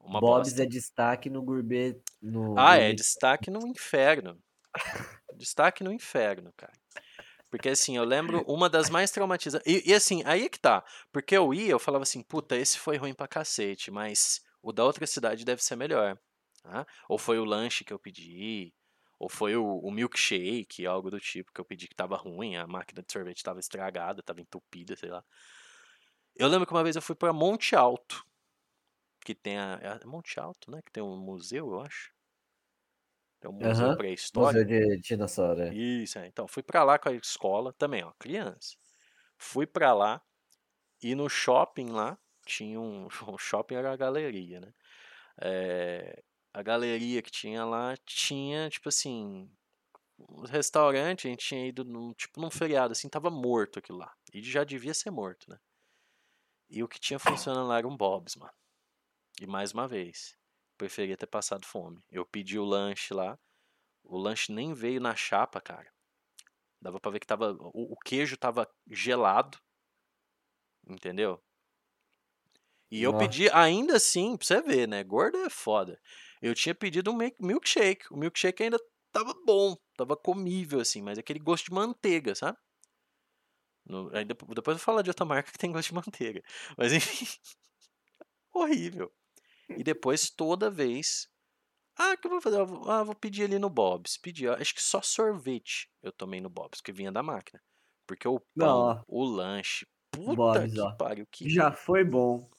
uma 0.00 0.20
Bob's 0.20 0.20
bosta. 0.22 0.60
é 0.60 0.66
destaque 0.66 1.30
no 1.30 1.42
gourmet 1.42 2.00
no 2.22 2.42
Ah, 2.56 2.76
é 2.76 2.92
destaque 2.94 3.50
no 3.50 3.66
inferno. 3.66 4.42
Destaque 5.42 5.82
no 5.84 5.92
inferno, 5.92 6.52
cara. 6.56 6.72
Porque, 7.50 7.68
assim, 7.70 7.96
eu 7.96 8.04
lembro 8.04 8.42
uma 8.48 8.68
das 8.70 8.90
mais 8.90 9.10
traumatiza 9.10 9.62
e 9.66 9.82
e 9.90 9.94
assim, 9.94 10.22
aí 10.26 10.44
é 10.46 10.48
que 10.48 10.58
tá, 10.60 10.84
porque 11.12 11.36
eu 11.36 11.52
ia, 11.54 11.70
eu 11.72 11.78
falava 11.78 12.02
assim: 12.04 12.22
"Puta, 12.22 12.56
esse 12.56 12.78
foi 12.78 12.96
ruim 12.96 13.14
pra 13.14 13.28
cacete, 13.28 13.90
mas 13.90 14.40
o 14.62 14.72
da 14.72 14.84
outra 14.84 15.06
cidade 15.06 15.44
deve 15.44 15.62
ser 15.64 15.76
melhor", 15.76 16.18
tá. 16.62 16.86
Ou 17.08 17.18
foi 17.18 17.38
o 17.38 17.44
lanche 17.44 17.84
que 17.84 17.92
eu 17.92 17.98
pedi, 17.98 18.74
ou 19.18 19.28
foi 19.28 19.56
o 19.56 19.78
o 19.80 19.90
milkshake, 19.92 20.86
algo 20.86 21.10
do 21.10 21.20
tipo, 21.20 21.52
que 21.52 21.60
eu 21.60 21.64
pedi 21.64 21.88
que 21.88 21.94
estava 21.94 22.16
ruim, 22.16 22.56
a 22.56 22.66
máquina 22.66 23.02
de 23.02 23.12
sorvete 23.12 23.38
estava 23.38 23.60
estragada, 23.60 24.20
estava 24.20 24.40
entupida, 24.40 24.96
sei 24.96 25.10
lá. 25.10 25.24
Eu 26.34 26.48
lembro 26.48 26.66
que 26.66 26.72
uma 26.74 26.82
vez 26.82 26.94
eu 26.96 27.00
fui 27.02 27.14
pra 27.14 27.32
Monte 27.32 27.74
Alto, 27.74 28.24
que 29.24 29.34
tem 29.34 29.58
a 29.58 29.78
é 29.82 30.06
Monte 30.06 30.38
Alto, 30.40 30.70
né, 30.70 30.82
que 30.82 30.92
tem 30.92 31.02
um 31.02 31.16
museu, 31.18 31.72
eu 31.72 31.80
acho? 31.80 32.12
É 33.42 33.48
um 33.48 33.52
museu. 33.52 33.70
Museu 33.70 33.96
pré-histórico. 33.96 34.64
de 34.64 34.96
dinossauro, 34.98 35.62
é. 35.62 35.74
Isso, 35.74 36.18
é. 36.18 36.26
Então, 36.26 36.46
fui 36.46 36.62
pra 36.62 36.84
lá 36.84 36.98
com 36.98 37.08
a 37.08 37.12
escola, 37.12 37.72
também, 37.72 38.04
ó, 38.04 38.12
criança. 38.18 38.76
Fui 39.36 39.66
pra 39.66 39.92
lá, 39.92 40.22
e 41.02 41.14
no 41.14 41.28
shopping 41.28 41.90
lá, 41.90 42.16
tinha 42.46 42.80
um 42.80 43.08
o 43.34 43.38
shopping 43.38 43.74
era 43.74 43.92
a 43.92 43.96
galeria, 43.96 44.60
né. 44.60 44.72
Eh, 45.40 46.22
a 46.54 46.62
galeria 46.62 47.22
que 47.22 47.30
tinha 47.30 47.64
lá, 47.64 47.96
tinha, 48.06 48.68
tipo 48.70 48.88
assim, 48.88 49.50
um 50.18 50.42
restaurante, 50.42 51.26
a 51.26 51.30
gente 51.30 51.46
tinha 51.46 51.66
ido 51.66 51.84
num 51.84 52.12
tipo 52.14 52.40
num 52.40 52.50
feriado, 52.50 52.92
assim, 52.92 53.08
estava 53.08 53.30
morto 53.30 53.78
aquilo 53.78 53.98
lá, 53.98 54.12
e 54.32 54.42
já 54.42 54.64
devia 54.64 54.94
ser 54.94 55.10
morto, 55.10 55.50
né. 55.50 55.58
E 56.70 56.82
o 56.82 56.88
que 56.88 57.00
tinha 57.00 57.18
funcionando 57.18 57.68
lá 57.68 57.78
era 57.78 57.88
um 57.88 57.96
Bob's, 57.96 58.36
mano. 58.36 58.52
E 59.40 59.46
mais 59.46 59.72
uma 59.72 59.86
vez, 59.88 60.36
preferia 60.82 61.16
ter 61.16 61.28
passado 61.28 61.64
fome. 61.64 62.02
Eu 62.10 62.26
pedi 62.26 62.58
o 62.58 62.64
lanche 62.64 63.14
lá, 63.14 63.38
o 64.02 64.18
lanche 64.18 64.52
nem 64.52 64.74
veio 64.74 65.00
na 65.00 65.14
chapa, 65.14 65.60
cara. 65.60 65.88
Dava 66.80 66.98
pra 67.00 67.12
ver 67.12 67.20
que 67.20 67.24
estava 67.24 67.52
o 67.52 67.92
o 67.92 67.96
queijo 68.04 68.34
estava 68.34 68.68
gelado. 68.90 69.58
Entendeu? 70.86 71.40
E 72.90 73.02
eu 73.02 73.12
Nó. 73.12 73.18
pedi 73.18 73.48
ainda 73.50 73.96
assim, 73.96 74.36
pra 74.36 74.44
você 74.46 74.60
ver, 74.60 74.88
né, 74.88 75.02
gordo 75.04 75.38
é 75.38 75.48
foda. 75.50 76.00
Eu 76.42 76.54
tinha 76.54 76.74
pedido 76.74 77.10
um 77.12 77.16
milk 77.16 77.36
milkshake, 77.40 78.12
o 78.12 78.16
milkshake 78.16 78.62
ainda 78.64 78.78
estava 79.06 79.32
bom, 79.46 79.76
estava 79.92 80.16
comível, 80.16 80.80
assim, 80.80 81.00
mas 81.00 81.16
aquele 81.18 81.38
gosto 81.38 81.66
de 81.66 81.72
manteiga, 81.74 82.34
sabe? 82.34 82.58
No 83.84 84.10
depois 84.10 84.56
eu 84.56 84.62
vou 84.64 84.78
falar 84.78 85.02
de 85.02 85.10
outra 85.10 85.24
marca 85.26 85.50
que 85.52 85.58
tem 85.58 85.72
gosto 85.72 85.88
de 85.90 85.94
manteiga, 85.94 86.42
mas 86.76 86.92
enfim, 86.92 87.26
horrível. 88.52 89.12
E 89.76 89.82
depois 89.84 90.30
toda 90.30 90.70
vez: 90.70 91.28
"Ah, 91.98 92.16
que 92.16 92.26
eu 92.28 92.32
vou 92.32 92.40
fazer? 92.42 92.60
Ah, 92.88 93.04
vou 93.04 93.14
pedir 93.16 93.44
ali 93.44 93.58
no 93.58 93.70
Bob's", 93.70 94.16
pedi, 94.18 94.48
acho 94.48 94.74
que 94.74 94.82
só 94.82 95.02
sorvete 95.02 95.90
eu 96.02 96.12
tomei 96.12 96.40
no 96.40 96.50
Bob's, 96.50 96.80
que 96.82 96.92
vinha 96.92 97.12
da 97.12 97.22
máquina, 97.22 97.62
porque 98.06 98.28
o 98.28 98.40
Não, 98.56 98.66
pão, 98.66 98.90
ó. 98.90 99.04
o 99.08 99.24
lanche, 99.24 99.86
puta 100.12 100.68
Bob's, 100.68 100.76
que 100.76 100.88
ó. 100.88 100.98
pariu, 100.98 101.26
que 101.30 101.48
Já 101.48 101.70
foi 101.72 102.02
bom. 102.04 102.50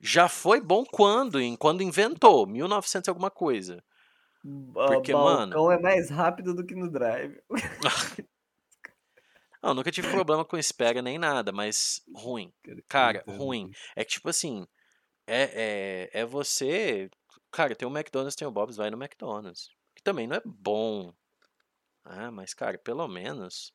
Já 0.00 0.28
foi 0.28 0.60
bom 0.60 0.84
quando? 0.84 1.40
Em 1.40 1.56
quando 1.56 1.82
inventou, 1.82 2.46
1900 2.46 3.08
e 3.08 3.10
alguma 3.10 3.30
coisa. 3.30 3.82
Porque, 4.86 5.14
mano 5.14 5.14
balcão 5.14 5.70
é 5.72 5.78
mais 5.80 6.08
rápido 6.10 6.54
do 6.54 6.64
que 6.64 6.74
no 6.74 6.90
drive. 6.90 7.40
Não, 9.62 9.74
nunca 9.74 9.90
tive 9.90 10.08
problema 10.08 10.44
com 10.44 10.56
espera 10.56 11.02
nem 11.02 11.18
nada, 11.18 11.52
mas 11.52 12.02
ruim. 12.14 12.52
Cara, 12.88 13.24
ruim. 13.28 13.68
É 13.96 14.04
que 14.04 14.12
tipo 14.12 14.28
assim, 14.28 14.66
é 15.28 16.10
é 16.14 16.20
é 16.22 16.26
você 16.26 17.10
cara, 17.50 17.74
tem 17.76 17.88
o 17.88 17.90
McDonald's, 17.96 18.36
tem 18.36 18.46
o 18.48 18.50
Bob's, 18.52 18.76
vai 18.76 18.90
no 18.90 18.96
McDonald's, 19.02 19.70
que 19.96 20.02
também 20.02 20.26
não 20.26 20.36
é 20.36 20.42
bom. 20.44 21.12
Ah, 22.04 22.30
mas 22.30 22.54
cara, 22.54 22.78
pelo 22.78 23.06
menos 23.08 23.72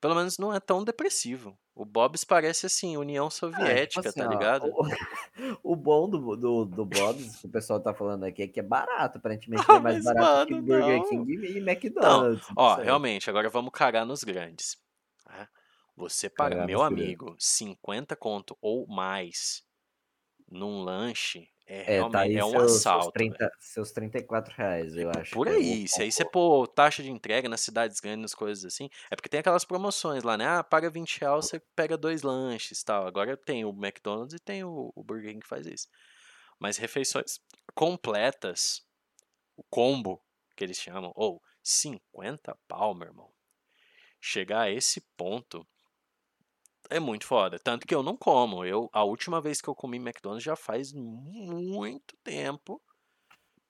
pelo 0.00 0.14
menos 0.14 0.38
não 0.38 0.54
é 0.54 0.60
tão 0.60 0.84
depressivo. 0.84 1.58
O 1.74 1.84
Bob's 1.84 2.24
parece, 2.24 2.66
assim, 2.66 2.96
União 2.96 3.30
Ah, 3.52 3.76
tipo 3.78 3.98
Soviética, 3.98 4.00
assim, 4.00 4.20
tá 4.20 4.26
ó, 4.26 4.26
ligado? 4.26 4.76
o 4.80 4.82
o 5.62 5.76
bom 5.76 6.08
do 6.08 6.36
do 6.36 6.64
do 6.64 6.84
Bob's, 6.86 7.36
que 7.36 7.46
o 7.46 7.50
pessoal 7.50 7.80
tá 7.82 7.94
falando 7.94 8.24
aqui, 8.24 8.42
é 8.42 8.48
que 8.48 8.60
é 8.60 8.62
barato, 8.62 9.18
aparentemente 9.18 9.74
é 9.74 9.74
Ah, 9.74 9.80
mais 9.80 10.00
mas 10.00 10.02
barato 10.02 10.38
que 10.46 10.54
mano, 10.54 10.62
Burger 10.62 11.02
não. 11.02 11.04
King 11.04 11.32
e 11.46 11.58
McDonald's, 11.58 12.48
não 12.48 12.56
ó, 12.56 12.76
realmente, 12.76 13.28
agora 13.30 13.48
vamos 13.50 13.72
cagar 13.72 14.06
nos 14.06 14.22
grandes, 14.24 14.76
né. 15.28 15.48
Você 15.96 16.30
paga, 16.30 16.56
meu 16.56 16.82
amigo, 16.82 17.36
50 17.38 18.16
conto 18.16 18.56
ou 18.62 18.86
mais 18.86 19.62
num 20.50 20.82
lanche 20.82 21.48
é 21.66 21.82
É, 21.84 22.04
tá 22.04 22.22
realmente 22.22 22.24
aí 22.24 22.36
é 22.36 22.44
um 22.44 22.50
seus, 22.50 22.82
seus, 22.82 23.08
assalto, 23.08 23.24
velho. 23.26 23.38
30, 23.38 23.50
seus 23.58 23.92
34 23.92 24.54
reais, 24.54 24.96
eu 24.96 25.10
acho 25.10 25.30
Por 25.30 25.46
é 25.46 25.52
aí, 25.52 25.86
se 25.88 26.02
aí 26.02 26.10
você 26.10 26.24
pôr 26.24 26.66
taxa 26.66 27.02
de 27.02 27.10
entrega 27.10 27.48
nas 27.48 27.60
cidades 27.60 28.00
grandes, 28.00 28.34
coisas 28.34 28.64
assim, 28.64 28.90
é 29.10 29.16
porque 29.16 29.28
tem 29.28 29.40
aquelas 29.40 29.64
promoções 29.64 30.24
lá, 30.24 30.36
né? 30.36 30.46
Ah, 30.46 30.64
paga 30.64 30.90
20 30.90 31.20
reais, 31.20 31.46
você 31.46 31.60
pega 31.76 31.96
dois 31.96 32.22
lanches 32.22 32.82
tal. 32.82 33.06
Agora 33.06 33.36
tem 33.36 33.64
o 33.64 33.70
McDonald's 33.70 34.34
e 34.34 34.40
tem 34.40 34.64
o, 34.64 34.92
o 34.94 35.04
Burger 35.04 35.30
King 35.30 35.40
que 35.40 35.48
faz 35.48 35.66
isso. 35.66 35.88
Mas 36.58 36.76
refeições 36.76 37.40
completas, 37.74 38.82
o 39.56 39.62
combo 39.64 40.22
que 40.56 40.64
eles 40.64 40.78
chamam, 40.78 41.12
ou 41.14 41.42
50 41.62 42.56
pau, 42.68 42.94
meu 42.94 43.08
irmão. 43.08 43.30
Chegar 44.20 44.62
a 44.62 44.70
esse 44.70 45.00
ponto 45.16 45.66
é 46.90 47.00
muito 47.00 47.26
foda. 47.26 47.58
Tanto 47.58 47.86
que 47.86 47.94
eu 47.94 48.02
não 48.02 48.16
como. 48.16 48.64
Eu, 48.64 48.88
a 48.92 49.04
última 49.04 49.40
vez 49.40 49.60
que 49.60 49.68
eu 49.68 49.74
comi 49.74 49.98
McDonald's 49.98 50.44
já 50.44 50.56
faz 50.56 50.92
muito 50.92 52.16
tempo. 52.22 52.80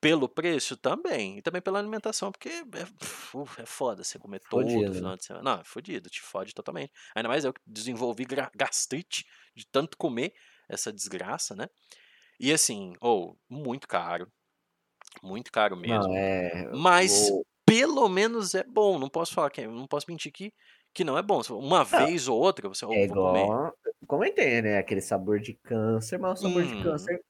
Pelo 0.00 0.28
preço 0.28 0.76
também. 0.78 1.38
E 1.38 1.42
também 1.42 1.60
pela 1.60 1.78
alimentação, 1.78 2.32
porque 2.32 2.48
é, 2.48 3.36
uf, 3.36 3.60
é 3.60 3.66
foda 3.66 4.02
você 4.02 4.18
comer 4.18 4.40
todo 4.48 4.62
Fodido, 4.62 4.94
final 4.94 5.10
né? 5.10 5.16
de 5.18 5.24
semana. 5.26 5.44
Não, 5.56 5.60
é 5.60 5.64
fodido, 5.64 6.08
te 6.08 6.22
fode 6.22 6.54
totalmente. 6.54 6.90
Ainda 7.14 7.28
mais 7.28 7.44
eu 7.44 7.52
que 7.52 7.60
desenvolvi 7.66 8.24
gastrite 8.54 9.26
de 9.54 9.66
tanto 9.66 9.98
comer 9.98 10.32
essa 10.68 10.90
desgraça, 10.92 11.54
né? 11.54 11.68
E 12.40 12.52
assim, 12.52 12.94
ou 13.00 13.38
muito 13.48 13.86
caro. 13.88 14.30
Muito 15.22 15.52
caro 15.52 15.76
Não, 15.84 16.08
mesmo. 16.08 16.14
é. 16.14 16.70
Mas 16.72 17.30
O, 17.30 17.44
pelo 17.66 18.08
menos 18.08 18.54
é 18.54 18.64
bom. 18.64 18.98
Não 18.98 19.08
posso 19.08 19.34
falar 19.34 19.50
que 19.50 19.66
não 19.66 19.86
posso 19.86 20.06
mentir 20.08 20.32
que, 20.32 20.52
que 20.94 21.04
não 21.04 21.18
é 21.18 21.22
bom. 21.22 21.40
Uma 21.50 21.84
não, 21.90 22.06
vez 22.06 22.28
ou 22.28 22.38
outra, 22.40 22.68
você, 22.68 22.84
é 22.90 23.04
igual. 23.04 23.74
Comentei, 24.06 24.62
né? 24.62 24.78
Aquele 24.78 25.00
sabor 25.00 25.40
de 25.40 25.54
câncer, 25.54 26.18
mas 26.18 26.38
o 26.40 26.42
sabor 26.42 26.66
de 26.66 26.76
Hum, 26.76 26.76
câncer 26.76 27.22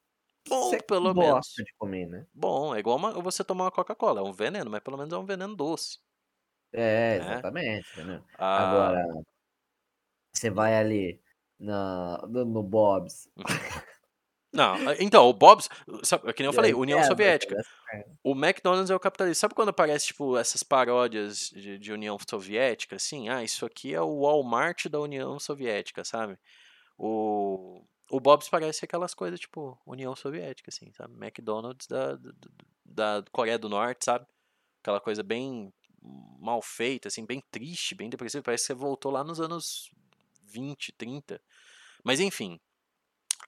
que 0.45 0.49
bom, 0.49 0.83
pelo 0.83 1.13
gosta 1.13 1.13
menos. 1.15 1.63
de 1.63 1.73
comer, 1.77 2.07
né? 2.07 2.27
Bom, 2.33 2.75
é 2.75 2.79
igual 2.79 2.97
uma- 2.97 3.13
você 3.21 3.43
tomar 3.43 3.65
uma 3.65 3.71
Coca-Cola. 3.71 4.21
É 4.21 4.23
um 4.23 4.33
veneno, 4.33 4.71
mas 4.71 4.81
pelo 4.81 4.97
menos 4.97 5.13
é 5.13 5.17
um 5.17 5.25
veneno 5.25 5.55
doce, 5.55 5.99
É, 6.73 7.15
né? 7.15 7.43
exatamente, 7.43 7.89
entendeu? 7.91 8.23
Ah, 8.39 8.55
Agora, 8.55 9.01
você 10.33 10.49
vai 10.49 10.75
ali 10.77 11.21
na, 11.59 12.17
no, 12.27 12.45
no 12.45 12.63
Bob's. 12.63 13.29
não, 14.53 14.75
então, 14.99 15.29
o 15.29 15.33
Bob's, 15.33 15.69
sabe, 16.03 16.29
é 16.29 16.33
que 16.33 16.43
nem 16.43 16.49
eu 16.49 16.53
falei, 16.53 16.73
União 16.73 16.99
quebra, 16.99 17.09
Soviética. 17.09 17.55
pernas. 17.55 18.17
O 18.23 18.31
McDonald's 18.33 18.89
é 18.89 18.95
o 18.95 18.99
capitalismo. 18.99 19.39
Sabe 19.39 19.55
quando 19.55 19.69
aparece, 19.69 20.07
tipo, 20.07 20.37
essas 20.37 20.61
paródias 20.61 21.49
de, 21.49 21.77
de 21.77 21.93
União 21.93 22.17
Soviética, 22.29 22.97
assim? 22.97 23.29
Ah, 23.29 23.43
isso 23.43 23.65
aqui 23.65 23.93
é 23.93 24.01
o 24.01 24.21
Walmart 24.21 24.87
da 24.87 24.99
União 24.99 25.39
Soviética, 25.39 26.03
sabe? 26.03 26.37
O, 26.97 27.83
o 28.09 28.19
Bob's 28.19 28.49
parece 28.49 28.83
aquelas 28.83 29.13
coisas, 29.13 29.39
tipo, 29.39 29.79
União 29.85 30.15
Soviética, 30.15 30.69
assim, 30.69 30.91
sabe? 30.91 31.13
McDonald's 31.13 31.87
da, 31.87 32.15
da, 32.15 33.21
da 33.21 33.31
Coreia 33.31 33.57
do 33.57 33.69
Norte, 33.69 34.03
sabe? 34.03 34.25
Aquela 34.81 34.99
coisa 34.99 35.23
bem 35.23 35.73
mal 36.39 36.61
feita, 36.61 37.07
assim, 37.07 37.25
bem 37.25 37.41
triste, 37.49 37.95
bem 37.95 38.09
depressiva. 38.09 38.43
Parece 38.43 38.63
que 38.63 38.67
você 38.67 38.73
voltou 38.73 39.11
lá 39.11 39.23
nos 39.23 39.39
anos 39.39 39.91
20, 40.43 40.91
30. 40.93 41.41
Mas 42.03 42.19
enfim, 42.19 42.59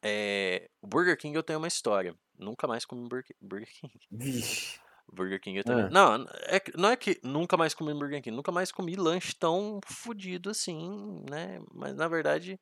é, 0.04 0.70
o 0.82 0.88
Burger 0.88 1.18
King 1.18 1.36
eu 1.36 1.44
tenho 1.44 1.60
uma 1.60 1.68
história. 1.68 2.16
Nunca 2.38 2.68
mais 2.68 2.86
comi 2.86 3.08
Burger, 3.08 3.36
Burger 3.42 3.70
King. 3.72 3.94
Vixe. 4.12 4.80
Burger 5.12 5.40
King 5.40 5.58
eu 5.60 5.64
também. 5.64 5.86
Ah, 5.86 5.90
Não, 5.90 6.26
é, 6.48 6.60
que- 6.60 6.78
não 6.78 6.90
é 6.90 6.96
que 6.96 7.20
nunca 7.24 7.56
mais 7.58 7.74
comi 7.74 7.94
Burger 7.94 8.22
King, 8.22 8.36
nunca 8.36 8.52
mais 8.52 8.72
comi 8.72 8.96
lanche 8.96 9.34
tão 9.36 9.80
fodido 9.86 10.50
assim, 10.50 11.24
né? 11.30 11.60
Mas 11.72 11.96
na 11.96 12.08
verdade, 12.08 12.60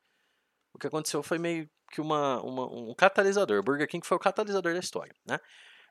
o 0.73 0.79
que 0.79 0.87
aconteceu 0.87 1.23
foi 1.23 1.37
meio 1.39 1.69
que 1.91 2.01
uma, 2.01 2.41
uma- 2.41 2.67
um 2.67 2.93
catalisador. 2.95 3.59
O 3.59 3.63
Burger 3.63 3.87
King 3.87 4.05
foi 4.05 4.17
o 4.17 4.19
catalisador 4.19 4.73
da 4.73 4.79
história, 4.79 5.15
né? 5.25 5.39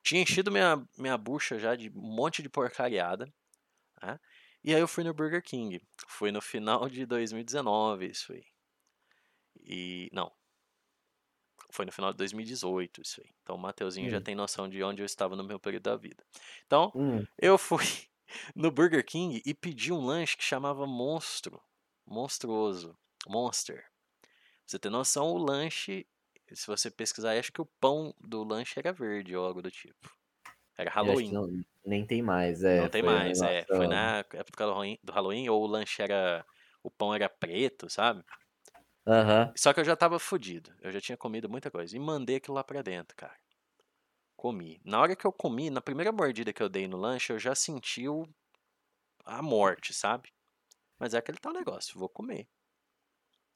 Tinha 0.02 0.22
enchido 0.22 0.50
minha, 0.50 0.82
minha 0.98 1.16
bucha 1.18 1.58
já 1.58 1.74
de 1.76 1.90
um 1.90 2.00
monte 2.14 2.42
de 2.42 2.48
porcariada, 2.48 3.26
né? 4.02 4.18
E 4.64 4.74
aí 4.74 4.80
eu 4.80 4.88
fui 4.88 5.04
no 5.04 5.14
Burger 5.14 5.42
King. 5.42 5.80
Foi 6.08 6.30
no 6.32 6.40
final 6.42 6.88
de 6.88 7.06
2019, 7.06 8.06
isso 8.10 8.32
aí. 8.32 8.44
E. 9.62 10.08
Não, 10.12 10.30
foi 11.72 11.85
no 11.87 11.92
final 11.92 12.12
de 12.12 12.18
2018, 12.18 13.02
isso 13.02 13.20
aí. 13.22 13.30
Então 13.42 13.56
o 13.56 13.59
Mateuzinho 13.59 14.11
já 14.11 14.20
hum, 14.20 14.22
tem 14.22 14.35
noção 14.35 14.68
de 14.68 14.83
onde 14.83 15.02
eu 15.02 15.06
estava 15.06 15.37
no 15.37 15.44
meu 15.44 15.59
período 15.61 15.85
da 15.85 15.96
vida. 15.96 16.24
Então, 16.66 16.94
hum. 16.94 17.26
eu 17.38 17.59
fui 17.59 17.85
no 18.54 18.70
Burger 18.70 19.04
King 19.04 19.42
e 19.44 19.54
pedi 19.54 19.92
um 19.92 20.04
lanche 20.04 20.37
que 20.37 20.44
chamava 20.44 20.87
Monstro. 20.87 21.61
Monstruoso. 22.06 22.96
Monster. 23.28 23.78
Pra 23.78 23.87
você 24.66 24.78
ter 24.78 24.90
noção, 24.90 25.28
o 25.33 25.38
lanche, 25.38 26.06
se 26.52 26.66
você 26.66 26.90
pesquisar, 26.90 27.38
acho 27.38 27.52
que 27.52 27.61
o 27.62 27.66
pão 27.80 28.14
do 28.20 28.44
lanche 28.44 28.78
era 28.78 28.92
verde 28.92 29.37
ou 29.37 29.44
algo 29.46 29.62
do 29.62 29.70
tipo. 29.70 30.11
Era 30.78 30.90
Halloween. 30.90 31.33
não, 31.33 31.46
nem 31.85 32.06
tem 32.06 32.22
mais. 32.22 32.62
Não 32.72 32.87
É, 32.87 32.88
tem 32.88 33.02
foi 33.02 33.09
um 33.09 33.20
mais, 33.20 33.42
é. 33.42 33.66
Foi 33.74 33.87
na 33.87 34.18
época 34.33 34.64
do 34.64 34.70
Halloween, 34.72 34.98
do 35.02 35.12
Halloween 35.12 35.48
ou 35.48 35.62
o 35.62 35.66
lanche 35.66 36.02
era. 36.02 36.44
O 36.83 36.90
pão 36.90 37.14
era 37.14 37.28
preto, 37.28 37.90
sabe? 37.90 38.24
Aham. 39.10 39.52
Só 39.56 39.72
que 39.72 39.80
eu 39.80 39.84
já 39.84 39.96
tava 39.96 40.20
fudido. 40.20 40.72
Eu 40.80 40.92
já 40.92 41.00
tinha 41.00 41.16
comido 41.18 41.48
muita 41.48 41.70
coisa. 41.70 41.96
E 41.96 41.98
mandei 41.98 42.36
aquilo 42.36 42.54
lá 42.54 42.62
pra 42.62 42.80
dentro, 42.80 43.16
cara. 43.16 43.36
Comi. 44.36 44.80
Na 44.84 45.00
hora 45.00 45.16
que 45.16 45.26
eu 45.26 45.32
comi, 45.32 45.68
na 45.68 45.80
primeira 45.80 46.12
mordida 46.12 46.52
que 46.52 46.62
eu 46.62 46.68
dei 46.68 46.86
no 46.86 46.96
lanche, 46.96 47.32
eu 47.32 47.38
já 47.38 47.54
senti 47.54 48.08
o... 48.08 48.24
a 49.24 49.42
morte, 49.42 49.92
sabe? 49.92 50.32
Mas 50.98 51.12
é 51.12 51.18
aquele 51.18 51.38
tal 51.38 51.52
negócio, 51.52 51.98
vou 51.98 52.08
comer. 52.08 52.48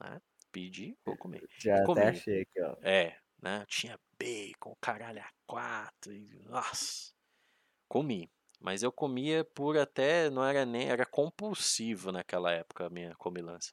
Né? 0.00 0.20
Pedi, 0.50 0.98
vou 1.04 1.16
comer. 1.16 1.42
Já 1.58 1.76
até 1.76 1.84
comi. 1.84 2.02
achei 2.02 2.42
aqui, 2.42 2.60
ó. 2.60 2.76
É, 2.82 3.16
né? 3.40 3.64
Tinha 3.68 3.98
bacon, 4.18 4.76
caralho, 4.80 5.20
a 5.20 5.30
quatro. 5.46 6.12
E... 6.12 6.42
Nossa, 6.44 7.12
comi. 7.88 8.30
Mas 8.60 8.82
eu 8.82 8.90
comia 8.90 9.44
por 9.44 9.76
até, 9.76 10.30
não 10.30 10.44
era 10.44 10.64
nem, 10.64 10.88
era 10.88 11.04
compulsivo 11.04 12.10
naquela 12.10 12.50
época 12.50 12.86
a 12.86 12.90
minha 12.90 13.14
comilança. 13.16 13.72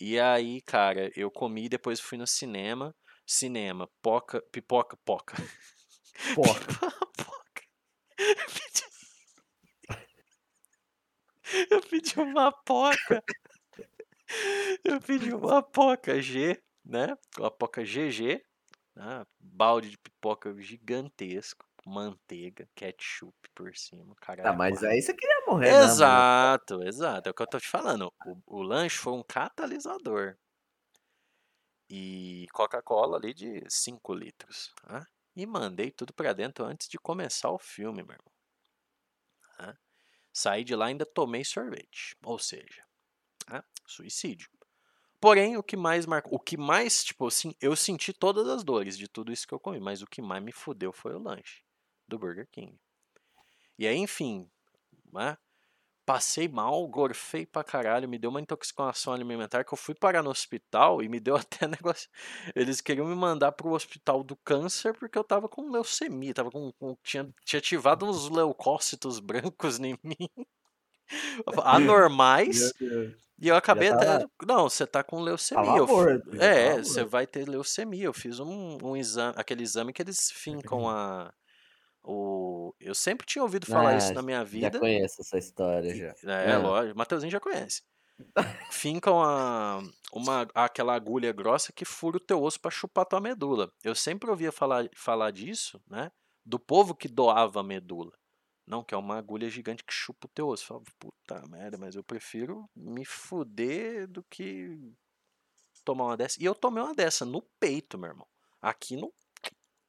E 0.00 0.18
aí, 0.18 0.62
cara, 0.62 1.12
eu 1.14 1.30
comi, 1.30 1.68
depois 1.68 2.00
fui 2.00 2.16
no 2.16 2.26
cinema. 2.26 2.96
Cinema, 3.26 3.86
poca, 4.00 4.40
pipoca, 4.50 4.96
poca. 5.04 5.36
Porca. 6.34 6.74
Pipoca. 7.16 7.62
Eu 11.70 11.80
pedi 11.82 12.18
uma 12.20 12.52
poca. 12.52 13.22
Eu 14.84 15.00
pedi 15.00 15.32
uma 15.34 15.62
poca 15.62 16.20
G, 16.20 16.62
né? 16.84 17.16
Uma 17.38 17.50
poca 17.50 17.84
GG. 17.84 18.42
Né? 18.94 19.26
Balde 19.38 19.90
de 19.90 19.98
pipoca 19.98 20.54
gigantesco. 20.60 21.66
Manteiga, 21.86 22.68
ketchup 22.74 23.34
por 23.54 23.74
cima. 23.76 24.14
Tá, 24.14 24.20
Caralho, 24.26 24.48
a 24.50 24.56
mas 24.56 24.72
quatro. 24.74 24.88
aí 24.88 25.02
você 25.02 25.14
queria 25.14 25.44
morrer 25.46 25.72
né? 25.72 25.84
Exato, 25.84 26.82
exato. 26.82 27.28
É 27.28 27.32
o 27.32 27.34
que 27.34 27.42
eu 27.42 27.46
tô 27.46 27.58
te 27.58 27.68
falando. 27.68 28.12
O, 28.46 28.58
o 28.58 28.62
lanche 28.62 28.96
foi 28.98 29.12
um 29.12 29.22
catalisador. 29.22 30.36
E 31.88 32.46
Coca-Cola 32.52 33.16
ali 33.16 33.34
de 33.34 33.64
5 33.68 34.14
litros. 34.14 34.72
tá? 34.82 35.04
E 35.34 35.46
mandei 35.46 35.90
tudo 35.90 36.12
pra 36.12 36.32
dentro 36.32 36.64
antes 36.64 36.88
de 36.88 36.98
começar 36.98 37.50
o 37.50 37.58
filme, 37.58 38.02
meu 38.02 38.14
irmão. 38.14 38.32
tá? 39.56 39.76
Saí 40.32 40.62
de 40.62 40.76
lá 40.76 40.86
e 40.86 40.88
ainda 40.90 41.04
tomei 41.06 41.44
sorvete. 41.44 42.16
Ou 42.22 42.38
seja, 42.38 42.84
tá? 43.46 43.64
suicídio. 43.86 44.48
Porém, 45.20 45.56
o 45.56 45.62
que 45.62 45.76
mais 45.76 46.06
marcou, 46.06 46.34
o 46.34 46.40
que 46.40 46.56
mais, 46.56 47.04
tipo 47.04 47.26
assim, 47.26 47.54
eu 47.60 47.76
senti 47.76 48.12
todas 48.12 48.48
as 48.48 48.62
dores 48.64 48.96
de 48.96 49.06
tudo 49.08 49.32
isso 49.32 49.46
que 49.46 49.52
eu 49.52 49.60
comi, 49.60 49.78
mas 49.80 50.00
o 50.00 50.06
que 50.06 50.22
mais 50.22 50.42
me 50.42 50.52
fudeu 50.52 50.92
foi 50.92 51.14
o 51.14 51.18
lanche 51.18 51.62
do 52.10 52.18
Burger 52.20 52.48
King. 52.52 52.78
E 53.78 53.86
aí, 53.86 53.96
enfim, 53.96 54.48
né? 55.12 55.36
Passei 56.06 56.48
mal, 56.48 56.86
gorfei 56.88 57.46
pra 57.46 57.64
caralho, 57.64 58.08
me 58.08 58.18
deu 58.18 58.30
uma 58.30 58.40
intoxicação 58.40 59.12
alimentar 59.14 59.64
que 59.64 59.72
eu 59.74 59.78
fui 59.78 59.94
parar 59.94 60.22
no 60.22 60.30
hospital 60.30 61.02
e 61.02 61.08
me 61.08 61.20
deu 61.20 61.36
até 61.64 61.68
negócio. 61.68 62.10
Eles 62.56 62.80
queriam 62.80 63.06
me 63.06 63.14
mandar 63.14 63.52
pro 63.52 63.72
hospital 63.72 64.24
do 64.24 64.36
câncer 64.36 64.94
porque 64.98 65.18
eu 65.18 65.24
tava 65.24 65.48
com 65.48 65.70
leucemia, 65.70 66.34
tava 66.34 66.50
com, 66.50 66.72
com- 66.74 66.96
tinha, 67.04 67.32
tinha 67.44 67.58
ativado 67.60 68.06
uns 68.06 68.28
leucócitos 68.30 69.20
brancos 69.20 69.78
em 69.80 69.96
mim, 70.04 70.16
anormais, 71.64 72.74
e 73.40 73.48
eu 73.48 73.56
acabei 73.56 73.88
Já 73.88 73.94
até. 73.94 74.26
Não, 74.46 74.64
você 74.68 74.86
tá 74.86 75.04
com 75.04 75.20
leucemia. 75.20 75.78
Eu 75.78 75.86
morto, 75.86 76.30
É, 76.38 76.78
você 76.78 77.04
vai 77.04 77.26
ter 77.26 77.48
leucemia. 77.48 78.04
Eu 78.06 78.14
fiz 78.14 78.40
um, 78.40 78.78
um 78.82 78.96
exame, 78.96 79.34
aquele 79.38 79.62
exame 79.62 79.92
que 79.92 80.02
eles 80.02 80.30
fincam 80.32 80.88
a. 80.88 81.32
O... 82.02 82.74
Eu 82.80 82.94
sempre 82.94 83.26
tinha 83.26 83.42
ouvido 83.42 83.66
falar 83.66 83.94
isso 83.94 84.12
Ah, 84.12 84.14
na 84.14 84.22
minha 84.22 84.38
já 84.38 84.44
vida. 84.44 84.78
conheço 84.78 85.20
essa 85.20 85.38
história 85.38 85.94
já. 85.94 86.16
É, 86.24 86.52
Ah, 86.52 86.58
lógico, 86.58 86.96
Mateuzinho 86.98 87.30
já 87.30 87.40
conhece. 87.40 87.82
Fincam 88.72 89.22
a, 89.22 89.80
uma, 90.12 90.46
aquela 90.54 90.94
agulha 90.94 91.32
grossa 91.32 91.72
que 91.72 91.84
fura 91.84 92.16
o 92.16 92.20
teu 92.20 92.42
osso 92.42 92.60
pra 92.60 92.70
chupar 92.70 93.06
tua 93.06 93.20
medula. 93.20 93.72
Eu 93.82 93.94
sempre 93.94 94.30
ouvia 94.30 94.52
falar, 94.52 94.88
falar 94.94 95.30
disso, 95.30 95.82
né? 95.88 96.10
Do 96.44 96.58
povo 96.58 96.94
que 96.94 97.08
doava 97.08 97.62
medula, 97.62 98.12
Não, 98.66 98.84
que 98.84 98.94
é 98.94 98.98
uma 98.98 99.18
agulha 99.18 99.48
gigante 99.50 99.84
que 99.84 99.92
chupa 99.92 100.26
o 100.26 100.30
teu 100.30 100.48
osso. 100.48 100.64
Eu 100.64 100.68
falava, 100.68 100.86
puta 100.98 101.48
merda, 101.48 101.78
mas 101.78 101.94
eu 101.96 102.04
prefiro 102.04 102.68
me 102.76 103.04
fuder 103.04 104.06
do 104.08 104.22
que 104.24 104.78
tomar 105.84 106.04
uma 106.06 106.16
dessa. 106.16 106.40
E 106.40 106.44
eu 106.44 106.54
tomei 106.54 106.82
uma 106.82 106.94
dessa 106.94 107.24
no 107.24 107.42
peito, 107.58 107.98
meu 107.98 108.10
irmão. 108.10 108.26
Aqui 108.60 108.96
no, 108.96 109.12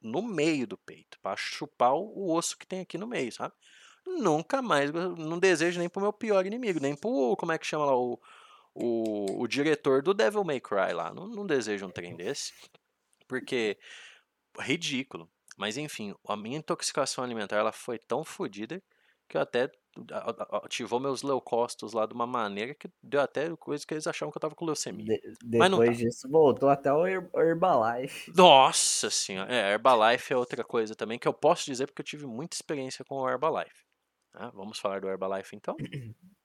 no 0.02 0.22
meio 0.22 0.66
do 0.66 0.76
peito, 0.76 1.18
para 1.20 1.36
chupar 1.36 1.94
o, 1.94 2.32
osso 2.32 2.58
que 2.58 2.66
tem 2.66 2.80
aqui 2.80 2.98
no 2.98 3.06
meio, 3.06 3.32
sabe? 3.32 3.54
Nunca 4.06 4.60
mais, 4.60 4.90
não 4.92 5.38
desejo 5.38 5.78
nem 5.78 5.88
pro 5.88 6.02
meu 6.02 6.12
pior 6.12 6.44
inimigo, 6.44 6.80
nem 6.80 6.96
pro, 6.96 7.36
como 7.36 7.52
é 7.52 7.58
que 7.58 7.66
chama 7.66 7.86
lá, 7.86 7.96
o, 7.96 8.20
o, 8.74 9.42
o 9.42 9.46
diretor 9.46 10.02
do 10.02 10.12
Devil 10.12 10.44
May 10.44 10.60
Cry 10.60 10.92
lá. 10.92 11.12
Não, 11.14 11.26
não 11.26 11.46
desejo 11.46 11.86
um 11.86 11.90
trem 11.90 12.16
desse, 12.16 12.52
porque 13.28 13.78
ridículo. 14.58 15.30
Mas 15.56 15.76
enfim, 15.76 16.14
a 16.26 16.36
minha 16.36 16.58
intoxicação 16.58 17.22
alimentar 17.22 17.56
ela 17.56 17.72
foi 17.72 17.98
tão 17.98 18.24
fodida 18.24 18.82
que 19.28 19.36
eu 19.36 19.40
até 19.40 19.70
ativou 20.64 20.98
meus 20.98 21.22
leucócitos 21.22 21.92
lá 21.92 22.06
de 22.06 22.14
uma 22.14 22.26
maneira 22.26 22.74
que 22.74 22.88
deu 23.02 23.20
até 23.20 23.54
coisa 23.56 23.86
que 23.86 23.94
eles 23.94 24.06
achavam 24.06 24.30
que 24.32 24.38
eu 24.38 24.40
tava 24.40 24.54
com 24.54 24.64
leucemia. 24.64 25.04
De, 25.04 25.34
depois 25.42 25.90
tá. 25.90 26.04
disso 26.04 26.28
voltou 26.28 26.68
até 26.68 26.92
o 26.92 27.06
Herbalife. 27.06 28.32
Nossa 28.36 29.10
senhora, 29.10 29.52
é, 29.52 29.72
Herbalife 29.72 30.32
é 30.32 30.36
outra 30.36 30.64
coisa 30.64 30.94
também 30.94 31.18
que 31.18 31.28
eu 31.28 31.34
posso 31.34 31.64
dizer 31.64 31.86
porque 31.86 32.00
eu 32.00 32.06
tive 32.06 32.26
muita 32.26 32.56
experiência 32.56 33.04
com 33.04 33.16
o 33.16 33.28
Herbalife. 33.28 33.84
Ah, 34.34 34.50
vamos 34.54 34.78
falar 34.78 35.00
do 35.00 35.08
Herbalife 35.08 35.54
então? 35.54 35.76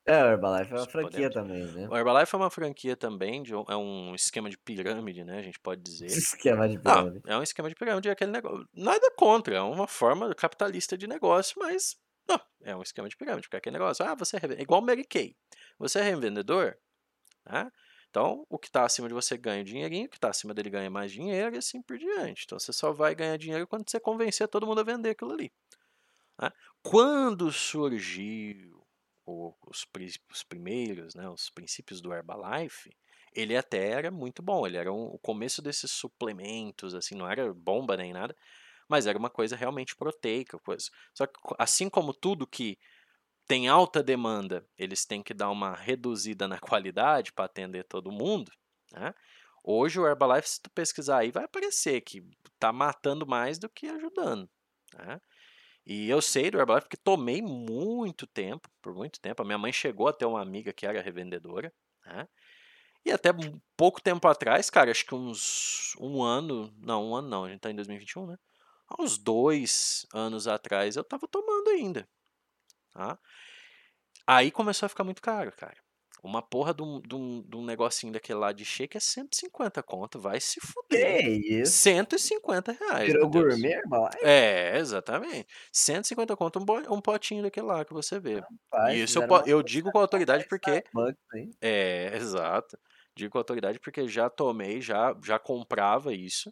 É, 0.05 0.23
o 0.23 0.27
Herbalife 0.27 0.73
é 0.73 0.77
uma 0.77 0.85
franquia 0.85 1.29
também, 1.29 1.65
né? 1.65 1.87
O 1.89 1.97
Herbalife 1.97 2.33
é 2.33 2.37
uma 2.37 2.49
franquia 2.49 2.95
também, 2.95 3.43
de, 3.43 3.53
é 3.53 3.75
um 3.75 4.15
esquema 4.15 4.49
de 4.49 4.57
pirâmide, 4.57 5.25
né? 5.25 5.39
A 5.39 5.41
gente 5.41 5.59
pode 5.59 5.81
dizer. 5.81 6.05
Esquema 6.07 6.67
de 6.67 6.79
pirâmide. 6.79 7.21
Não, 7.25 7.33
é 7.33 7.37
um 7.37 7.43
esquema 7.43 7.67
de 7.67 7.75
pirâmide, 7.75 8.07
é 8.07 8.11
aquele 8.13 8.31
negócio. 8.31 8.65
Nada 8.73 9.11
contra, 9.17 9.55
é 9.55 9.61
uma 9.61 9.85
forma 9.85 10.33
capitalista 10.33 10.97
de 10.97 11.07
negócio, 11.07 11.55
mas 11.59 11.97
não, 12.27 12.39
é 12.61 12.75
um 12.75 12.81
esquema 12.81 13.07
de 13.07 13.15
pirâmide, 13.15 13.47
porque 13.47 13.57
é 13.57 13.59
aquele 13.59 13.77
negócio. 13.77 14.05
Ah, 14.05 14.15
você 14.15 14.37
é 14.37 14.61
igual 14.61 14.81
o 14.81 14.85
Mary 14.85 15.03
Kay. 15.03 15.35
Você 15.79 15.99
é 15.99 16.03
revendedor, 16.03 16.77
né? 17.45 17.71
Então, 18.09 18.45
o 18.49 18.57
que 18.57 18.67
está 18.67 18.83
acima 18.83 19.07
de 19.07 19.13
você 19.13 19.37
ganha 19.37 19.63
dinheirinho, 19.63 20.07
o 20.07 20.09
que 20.09 20.17
está 20.17 20.29
acima 20.29 20.53
dele 20.53 20.69
ganha 20.69 20.89
mais 20.89 21.11
dinheiro 21.11 21.55
e 21.55 21.57
assim 21.59 21.81
por 21.81 21.97
diante. 21.97 22.43
Então, 22.45 22.57
você 22.57 22.73
só 22.73 22.91
vai 22.91 23.13
ganhar 23.13 23.37
dinheiro 23.37 23.67
quando 23.67 23.89
você 23.89 23.99
convencer 23.99 24.47
todo 24.47 24.65
mundo 24.65 24.79
a 24.79 24.83
vender 24.83 25.11
aquilo 25.11 25.33
ali. 25.33 25.51
Né? 26.41 26.51
Quando 26.81 27.51
surgiu 27.51 28.83
os, 29.25 29.85
os, 30.31 30.43
primeiros, 30.43 31.15
né, 31.15 31.29
os 31.29 31.49
princípios 31.49 32.01
do 32.01 32.13
Herbalife, 32.13 32.95
ele 33.33 33.55
até 33.55 33.89
era 33.89 34.09
muito 34.09 34.41
bom. 34.41 34.65
Ele 34.65 34.77
era 34.77 34.91
um, 34.91 35.07
o 35.07 35.19
começo 35.19 35.61
desses 35.61 35.91
suplementos, 35.91 36.95
assim, 36.95 37.13
não 37.13 37.29
era 37.29 37.53
bomba 37.53 37.97
nem 37.97 38.13
nada, 38.13 38.35
mas 38.87 39.07
era 39.07 39.17
uma 39.17 39.29
coisa 39.29 39.55
realmente 39.55 39.95
proteica. 39.95 40.57
Coisa. 40.59 40.89
Só 41.13 41.25
que, 41.25 41.33
assim 41.57 41.89
como 41.89 42.13
tudo 42.13 42.47
que 42.47 42.77
tem 43.47 43.67
alta 43.67 44.03
demanda, 44.03 44.65
eles 44.77 45.05
têm 45.05 45.23
que 45.23 45.33
dar 45.33 45.49
uma 45.49 45.73
reduzida 45.73 46.47
na 46.47 46.59
qualidade 46.59 47.31
para 47.33 47.45
atender 47.45 47.83
todo 47.85 48.11
mundo. 48.11 48.51
Né? 48.91 49.13
Hoje 49.63 49.99
o 49.99 50.07
Herbalife, 50.07 50.49
se 50.49 50.61
tu 50.61 50.69
pesquisar 50.71 51.19
aí, 51.19 51.31
vai 51.31 51.45
aparecer 51.45 52.01
que 52.01 52.23
está 52.53 52.71
matando 52.71 53.25
mais 53.25 53.57
do 53.57 53.69
que 53.69 53.87
ajudando. 53.87 54.49
Né? 54.93 55.19
E 55.85 56.09
eu 56.09 56.21
sei 56.21 56.51
do 56.51 56.59
Herbalife 56.59 56.87
porque 56.87 56.97
tomei 56.97 57.41
muito 57.41 58.27
tempo, 58.27 58.69
por 58.81 58.93
muito 58.93 59.21
tempo. 59.21 59.41
A 59.41 59.45
minha 59.45 59.57
mãe 59.57 59.71
chegou 59.71 60.07
a 60.07 60.13
ter 60.13 60.25
uma 60.25 60.41
amiga 60.41 60.73
que 60.73 60.85
era 60.85 61.01
revendedora, 61.01 61.73
né? 62.05 62.27
E 63.05 63.11
até 63.11 63.29
pouco 63.77 64.01
tempo 64.01 64.27
atrás, 64.27 64.69
cara, 64.69 64.91
acho 64.91 65.05
que 65.05 65.15
uns 65.15 65.95
um 65.97 66.21
ano, 66.21 66.73
não, 66.77 67.11
um 67.11 67.15
ano 67.15 67.29
não, 67.29 67.45
a 67.45 67.49
gente 67.49 67.61
tá 67.61 67.71
em 67.71 67.75
2021, 67.75 68.27
né? 68.27 68.37
Há 68.87 69.01
uns 69.01 69.17
dois 69.17 70.05
anos 70.13 70.47
atrás 70.47 70.95
eu 70.95 71.03
tava 71.03 71.27
tomando 71.27 71.69
ainda, 71.69 72.07
tá? 72.91 73.19
Aí 74.25 74.51
começou 74.51 74.85
a 74.85 74.89
ficar 74.89 75.03
muito 75.03 75.21
caro, 75.21 75.51
cara. 75.51 75.77
Uma 76.23 76.41
porra 76.41 76.73
de 76.73 76.81
um, 76.81 76.99
de, 76.99 77.15
um, 77.15 77.41
de 77.41 77.55
um 77.55 77.63
negocinho 77.63 78.11
daquele 78.11 78.39
lá 78.39 78.51
de 78.51 78.65
shake 78.65 78.97
é 78.97 78.99
150 78.99 79.83
conto, 79.83 80.19
vai 80.19 80.39
se 80.41 80.59
fuder. 80.59 81.21
Que 81.21 81.61
isso? 81.61 81.73
150 81.73 82.71
reais. 82.71 83.07
Virou 83.13 83.29
gourmet? 83.29 83.79
É, 84.21 84.77
exatamente. 84.77 85.47
150 85.71 86.35
conto 86.35 86.59
um, 86.59 86.93
um 86.95 86.99
potinho 86.99 87.43
daquele 87.43 87.67
lá 87.67 87.85
que 87.85 87.93
você 87.93 88.19
vê. 88.19 88.39
Rapaz, 88.39 88.97
isso 88.97 89.19
eu, 89.21 89.27
eu 89.45 89.63
digo 89.63 89.91
com 89.91 89.99
autoridade 89.99 90.45
porque. 90.49 90.83
É, 91.61 92.15
exato. 92.15 92.77
Digo 93.15 93.31
com 93.31 93.37
autoridade 93.37 93.79
porque 93.79 94.07
já 94.07 94.29
tomei, 94.29 94.81
já, 94.81 95.15
já 95.23 95.37
comprava 95.37 96.13
isso. 96.13 96.51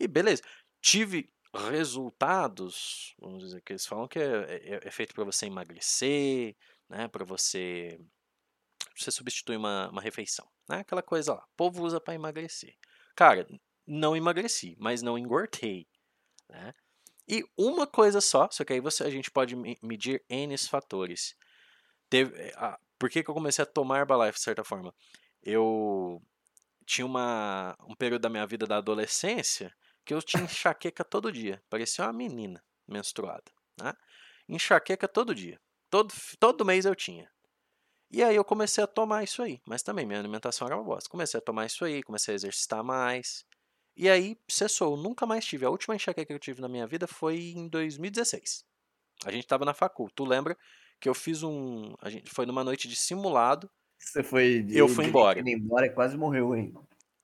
E 0.00 0.08
beleza. 0.08 0.42
Tive 0.80 1.30
resultados, 1.54 3.14
vamos 3.18 3.44
dizer 3.44 3.60
que 3.62 3.72
eles 3.72 3.86
falam 3.86 4.08
que 4.08 4.18
é, 4.18 4.22
é, 4.24 4.80
é 4.82 4.90
feito 4.90 5.14
para 5.14 5.24
você 5.24 5.46
emagrecer, 5.46 6.56
né, 6.88 7.08
para 7.08 7.24
você 7.24 7.98
você 8.96 9.10
substitui 9.10 9.56
uma, 9.56 9.88
uma 9.90 10.00
refeição. 10.00 10.48
Né? 10.68 10.78
Aquela 10.78 11.02
coisa 11.02 11.34
lá. 11.34 11.44
O 11.44 11.56
povo 11.56 11.84
usa 11.84 12.00
para 12.00 12.14
emagrecer. 12.14 12.74
Cara, 13.14 13.46
não 13.86 14.16
emagreci, 14.16 14.74
mas 14.78 15.02
não 15.02 15.18
engordei. 15.18 15.86
Né? 16.48 16.74
E 17.28 17.44
uma 17.56 17.86
coisa 17.86 18.20
só, 18.20 18.48
só 18.50 18.64
que 18.64 18.72
aí 18.72 18.80
você, 18.80 19.04
a 19.04 19.10
gente 19.10 19.30
pode 19.30 19.54
medir 19.82 20.24
N 20.28 20.56
fatores. 20.58 21.36
Teve, 22.08 22.52
ah, 22.56 22.78
por 22.98 23.10
que, 23.10 23.22
que 23.22 23.30
eu 23.30 23.34
comecei 23.34 23.62
a 23.62 23.66
tomar 23.66 24.00
Herbalife 24.00 24.38
de 24.38 24.44
certa 24.44 24.64
forma? 24.64 24.94
Eu 25.42 26.22
tinha 26.84 27.04
uma, 27.04 27.76
um 27.86 27.94
período 27.94 28.22
da 28.22 28.30
minha 28.30 28.46
vida 28.46 28.66
da 28.66 28.78
adolescência 28.78 29.74
que 30.06 30.14
eu 30.14 30.22
tinha 30.22 30.44
enxaqueca 30.44 31.04
todo 31.04 31.32
dia. 31.32 31.60
Parecia 31.68 32.04
uma 32.04 32.12
menina 32.12 32.62
menstruada. 32.88 33.52
Né? 33.78 33.92
Enxaqueca 34.48 35.08
todo 35.08 35.34
dia. 35.34 35.60
Todo, 35.90 36.14
todo 36.38 36.64
mês 36.64 36.86
eu 36.86 36.94
tinha. 36.94 37.28
E 38.10 38.22
aí 38.22 38.36
eu 38.36 38.44
comecei 38.44 38.82
a 38.82 38.86
tomar 38.86 39.24
isso 39.24 39.42
aí, 39.42 39.60
mas 39.66 39.82
também 39.82 40.06
minha 40.06 40.20
alimentação 40.20 40.66
era 40.66 40.76
uma 40.76 40.84
bosta. 40.84 41.10
Comecei 41.10 41.38
a 41.38 41.40
tomar 41.40 41.66
isso 41.66 41.84
aí, 41.84 42.02
comecei 42.04 42.32
a 42.32 42.36
exercitar 42.36 42.84
mais. 42.84 43.44
E 43.96 44.08
aí 44.08 44.38
cessou, 44.48 44.96
nunca 44.96 45.26
mais 45.26 45.44
tive. 45.44 45.66
A 45.66 45.70
última 45.70 45.96
enxaqueca 45.96 46.26
que 46.26 46.32
eu 46.32 46.38
tive 46.38 46.60
na 46.60 46.68
minha 46.68 46.86
vida 46.86 47.08
foi 47.08 47.52
em 47.56 47.68
2016. 47.68 48.64
A 49.24 49.32
gente 49.32 49.46
tava 49.46 49.64
na 49.64 49.74
facul. 49.74 50.08
Tu 50.14 50.24
lembra 50.24 50.56
que 51.00 51.08
eu 51.08 51.14
fiz 51.14 51.42
um, 51.42 51.94
a 52.00 52.08
gente 52.08 52.30
foi 52.30 52.46
numa 52.46 52.62
noite 52.62 52.86
de 52.86 52.94
simulado. 52.94 53.68
Você 53.98 54.22
foi 54.22 54.62
de, 54.62 54.78
eu 54.78 54.88
fui 54.88 55.06
embora. 55.06 55.40
embora 55.40 55.90
quase 55.90 56.16
morreu, 56.16 56.54
hein? 56.54 56.72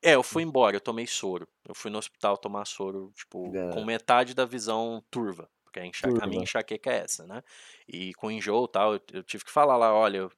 É, 0.03 0.15
eu 0.15 0.23
fui 0.23 0.43
embora, 0.43 0.77
eu 0.77 0.81
tomei 0.81 1.07
soro. 1.07 1.47
Eu 1.67 1.75
fui 1.75 1.91
no 1.91 1.99
hospital 1.99 2.37
tomar 2.37 2.65
soro, 2.65 3.13
tipo, 3.15 3.55
é. 3.57 3.73
com 3.73 3.85
metade 3.85 4.35
da 4.35 4.45
visão 4.45 5.03
turva. 5.11 5.49
Porque 5.65 5.81
a, 5.81 5.87
enxaqueca, 5.87 6.25
a 6.25 6.27
minha 6.27 6.43
enxaqueca 6.43 6.91
é 6.91 6.99
essa, 6.99 7.27
né? 7.27 7.43
E 7.89 8.13
com 8.15 8.31
enjoo 8.31 8.67
e 8.67 8.73
tal, 8.73 8.95
eu, 8.95 9.01
eu 9.13 9.23
tive 9.23 9.45
que 9.45 9.51
falar 9.51 9.77
lá, 9.77 9.95
olha, 9.95 10.19
eu 10.19 10.33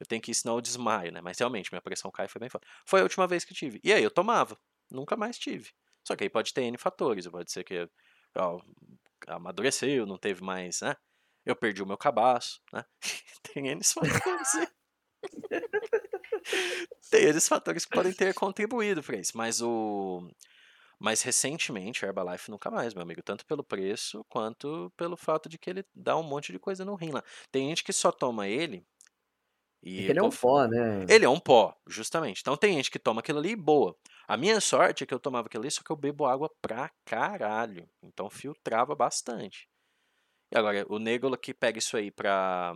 eu 0.00 0.06
tenho 0.06 0.22
que 0.22 0.30
ir 0.30 0.34
senão 0.34 0.56
eu 0.56 0.60
desmaio, 0.60 1.12
né? 1.12 1.20
Mas 1.20 1.38
realmente, 1.38 1.72
minha 1.72 1.82
pressão 1.82 2.10
cai 2.10 2.28
foi 2.28 2.38
bem 2.38 2.48
forte. 2.48 2.66
Foi 2.86 3.00
a 3.00 3.02
última 3.02 3.26
vez 3.26 3.44
que 3.44 3.52
tive. 3.52 3.80
E 3.82 3.92
aí 3.92 4.02
eu 4.02 4.10
tomava. 4.10 4.58
Nunca 4.90 5.16
mais 5.16 5.38
tive. 5.38 5.70
Só 6.06 6.14
que 6.16 6.24
aí 6.24 6.30
pode 6.30 6.54
ter 6.54 6.62
N 6.62 6.78
fatores. 6.78 7.26
Pode 7.26 7.50
ser 7.50 7.64
que 7.64 7.88
ó, 8.36 8.60
amadureceu, 9.26 10.06
não 10.06 10.16
teve 10.16 10.42
mais, 10.42 10.80
né? 10.80 10.96
Eu 11.44 11.56
perdi 11.56 11.82
o 11.82 11.86
meu 11.86 11.98
cabaço, 11.98 12.60
né? 12.72 12.84
Tem 13.42 13.68
N 13.68 13.82
fatores. 13.82 14.68
Tem 17.10 17.24
esses 17.24 17.48
fatores 17.48 17.84
que 17.84 17.94
podem 17.94 18.12
ter 18.12 18.34
contribuído 18.34 19.02
para 19.02 19.16
isso. 19.16 19.36
Mas 19.36 19.60
o. 19.60 20.28
Mas 21.00 21.22
recentemente, 21.22 22.04
Herbalife 22.04 22.50
nunca 22.50 22.70
mais, 22.70 22.92
meu 22.92 23.02
amigo. 23.02 23.22
Tanto 23.22 23.46
pelo 23.46 23.62
preço, 23.62 24.24
quanto 24.28 24.92
pelo 24.96 25.16
fato 25.16 25.48
de 25.48 25.56
que 25.56 25.70
ele 25.70 25.84
dá 25.94 26.16
um 26.16 26.22
monte 26.24 26.52
de 26.52 26.58
coisa 26.58 26.84
no 26.84 26.96
rim 26.96 27.10
lá. 27.10 27.22
Tem 27.52 27.68
gente 27.68 27.84
que 27.84 27.92
só 27.92 28.10
toma 28.10 28.48
ele 28.48 28.84
e 29.82 30.06
ele 30.06 30.18
é 30.18 30.22
um 30.22 30.30
pó, 30.30 30.66
né? 30.66 31.06
Ele 31.08 31.24
é 31.24 31.28
um 31.28 31.38
pó, 31.38 31.74
justamente. 31.86 32.40
Então 32.40 32.56
tem 32.56 32.74
gente 32.74 32.90
que 32.90 32.98
toma 32.98 33.20
aquilo 33.20 33.38
ali 33.38 33.54
boa. 33.54 33.96
A 34.26 34.36
minha 34.36 34.60
sorte 34.60 35.04
é 35.04 35.06
que 35.06 35.14
eu 35.14 35.20
tomava 35.20 35.46
aquilo 35.46 35.62
ali, 35.62 35.70
só 35.70 35.82
que 35.82 35.90
eu 35.90 35.96
bebo 35.96 36.26
água 36.26 36.50
pra 36.60 36.90
caralho. 37.04 37.88
Então 38.02 38.28
filtrava 38.28 38.94
bastante. 38.94 39.68
E 40.52 40.58
agora, 40.58 40.84
o 40.88 40.98
nego 40.98 41.36
que 41.36 41.54
pega 41.54 41.78
isso 41.78 41.96
aí 41.96 42.10
pra 42.10 42.74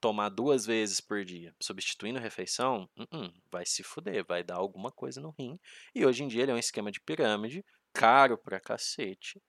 tomar 0.00 0.28
duas 0.28 0.66
vezes 0.66 1.00
por 1.00 1.24
dia, 1.24 1.54
substituindo 1.60 2.18
a 2.18 2.22
refeição, 2.22 2.88
uh 2.96 3.02
-uh, 3.04 3.32
vai 3.50 3.64
se 3.66 3.82
fuder, 3.82 4.24
vai 4.26 4.42
dar 4.42 4.56
alguma 4.56 4.90
coisa 4.90 5.20
no 5.20 5.30
rim. 5.30 5.58
E 5.94 6.04
hoje 6.04 6.24
em 6.24 6.28
dia 6.28 6.42
ele 6.42 6.52
é 6.52 6.54
um 6.54 6.58
esquema 6.58 6.90
de 6.90 7.00
pirâmide, 7.00 7.64
caro 7.92 8.36
pra 8.36 8.60
cacete. 8.60 9.40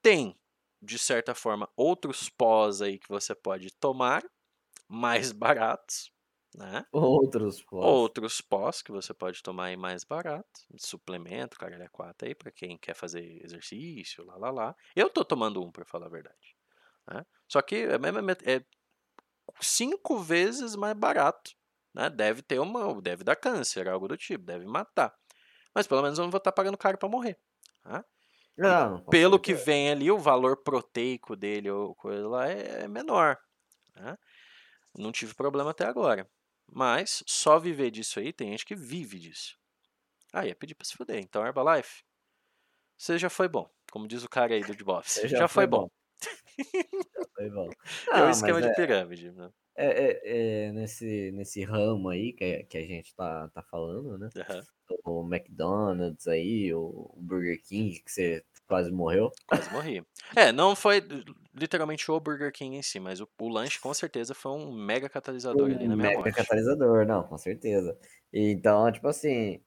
Tem, 0.00 0.38
de 0.80 0.98
certa 0.98 1.34
forma, 1.34 1.68
outros 1.76 2.28
pós 2.28 2.82
aí 2.82 2.98
que 2.98 3.08
você 3.08 3.34
pode 3.34 3.70
tomar, 3.74 4.22
mais 4.88 5.32
baratos, 5.32 6.12
né? 6.54 6.84
Outros 6.92 7.62
pós. 7.62 7.84
Outros 7.84 8.40
pós 8.40 8.82
que 8.82 8.92
você 8.92 9.14
pode 9.14 9.42
tomar 9.42 9.66
aí 9.66 9.76
mais 9.76 10.04
barato. 10.04 10.60
Suplemento, 10.76 11.58
caralho, 11.58 11.88
4 11.90 12.28
aí, 12.28 12.34
para 12.34 12.50
quem 12.50 12.76
quer 12.76 12.94
fazer 12.94 13.42
exercício, 13.44 14.24
lá, 14.24 14.36
lá, 14.36 14.50
lá. 14.50 14.76
Eu 14.94 15.08
tô 15.08 15.24
tomando 15.24 15.62
um, 15.62 15.70
para 15.70 15.84
falar 15.84 16.06
a 16.06 16.10
verdade. 16.10 16.56
Né? 17.08 17.24
Só 17.48 17.62
que 17.62 17.76
é, 17.76 18.54
é 18.54 18.64
cinco 19.60 20.18
vezes 20.18 20.74
mais 20.76 20.94
barato. 20.94 21.52
Né? 21.94 22.08
Deve 22.08 22.42
ter 22.42 22.58
uma. 22.58 23.00
Deve 23.00 23.24
dar 23.24 23.36
câncer, 23.36 23.88
algo 23.88 24.08
do 24.08 24.16
tipo, 24.16 24.44
deve 24.44 24.66
matar. 24.66 25.14
Mas 25.74 25.86
pelo 25.86 26.02
menos 26.02 26.18
eu 26.18 26.24
não 26.24 26.30
vou 26.30 26.38
estar 26.38 26.50
tá 26.50 26.54
pagando 26.54 26.76
caro 26.76 26.98
para 26.98 27.08
morrer. 27.08 27.38
Né? 27.84 28.04
Não, 28.56 29.02
pelo 29.06 29.38
que 29.38 29.54
vem 29.54 29.90
ali, 29.90 30.10
o 30.10 30.18
valor 30.18 30.62
proteico 30.62 31.34
dele 31.34 31.70
ou 31.70 31.94
coisa 31.94 32.28
lá 32.28 32.50
é, 32.50 32.82
é 32.82 32.88
menor. 32.88 33.38
né? 33.96 34.16
Não 34.94 35.10
tive 35.10 35.34
problema 35.34 35.70
até 35.70 35.86
agora. 35.86 36.28
Mas 36.70 37.22
só 37.26 37.58
viver 37.58 37.90
disso 37.90 38.18
aí, 38.18 38.32
tem 38.32 38.50
gente 38.50 38.64
que 38.64 38.74
vive 38.74 39.18
disso. 39.18 39.58
Aí 40.32 40.50
é 40.50 40.54
pedir 40.54 40.74
pra 40.74 40.86
se 40.86 40.94
fuder. 40.94 41.18
Então, 41.18 41.44
Herbalife, 41.44 42.02
você 42.96 43.18
já 43.18 43.28
foi 43.28 43.48
bom. 43.48 43.68
Como 43.90 44.08
diz 44.08 44.22
o 44.24 44.28
cara 44.28 44.54
aí 44.54 44.62
do 44.62 44.74
de 44.74 44.84
Você 44.84 45.28
Já, 45.28 45.48
foi 45.48 45.66
bom. 45.66 45.82
Já 45.82 46.01
foi 47.34 47.50
bom. 47.50 47.74
É 48.14 48.22
o 48.22 48.28
esquema 48.28 48.62
de 48.62 48.70
é, 48.70 48.74
pirâmide, 48.74 49.32
né? 49.32 49.50
é, 49.76 49.86
é- 49.86 50.66
é 50.68 50.72
nesse, 50.72 51.32
nesse 51.32 51.64
ramo 51.64 52.08
aí 52.10 52.32
que, 52.32 52.64
que 52.64 52.78
a 52.78 52.82
gente 52.86 53.14
tá, 53.14 53.48
tá 53.50 53.62
falando, 53.62 54.18
né? 54.18 54.30
Aham, 54.36 54.66
O 55.04 55.24
McDonald's 55.26 56.26
aí, 56.28 56.74
o 56.74 57.14
Burger 57.18 57.60
King, 57.62 58.00
que 58.02 58.10
você 58.12 58.44
quase 58.68 58.90
morreu. 58.92 59.30
Quase 59.46 59.70
morri. 59.70 60.04
É, 60.36 60.50
não 60.52 60.74
foi 60.74 61.00
literalmente 61.54 62.10
o 62.10 62.18
Burger 62.20 62.52
King 62.52 62.76
em 62.76 62.82
si, 62.82 62.98
mas 62.98 63.20
o, 63.20 63.28
o 63.40 63.48
lanche 63.48 63.78
com 63.80 63.92
certeza 63.94 64.34
foi 64.34 64.52
um 64.52 64.72
mega 64.72 65.08
catalisador 65.08 65.70
ali 65.70 65.86
na 65.88 65.94
Um 65.94 65.96
minha 65.96 66.08
mega 66.08 66.32
morte. 66.32 66.32
catalisador, 66.32 67.06
não, 67.06 67.24
com 67.24 67.36
certeza. 67.38 67.98
Então, 68.32 68.90
tipo 68.90 69.06
assim, 69.08 69.62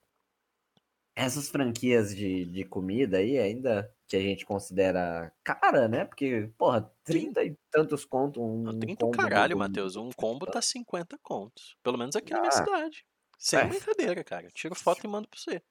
essas 1.16 1.48
franquias 1.50 2.14
de, 2.14 2.44
de 2.46 2.64
comida 2.66 3.18
aí, 3.18 3.38
ainda 3.38 3.92
que 4.08 4.16
a 4.16 4.20
gente 4.20 4.46
considera 4.46 5.32
cara, 5.44 5.88
né? 5.88 6.04
Porque, 6.04 6.50
porra, 6.58 6.92
30 7.04 7.44
e 7.44 7.56
tantos 7.70 8.04
conto 8.04 8.42
um 8.44 8.62
Não, 8.62 8.78
30 8.78 9.06
o 9.06 9.10
combo 9.10 9.16
caralho. 9.16 9.56
Matheus. 9.56 9.96
Um 9.96 10.10
combo 10.12 10.46
tá 10.46 10.62
50 10.62 11.18
contos. 11.22 11.76
Pelo 11.82 11.98
menos 11.98 12.16
aqui 12.16 12.32
na 12.34 12.40
minha 12.40 12.52
Ah, 12.52 12.52
cidade. 12.52 13.04
Sem 13.38 13.60
é. 13.60 13.64
brincadeira, 13.64 14.22
cara. 14.24 14.50
Tiro 14.50 14.74
foto 14.74 15.04
e 15.06 15.08
mando 15.08 15.28
pra 15.28 15.38
você. 15.38 15.62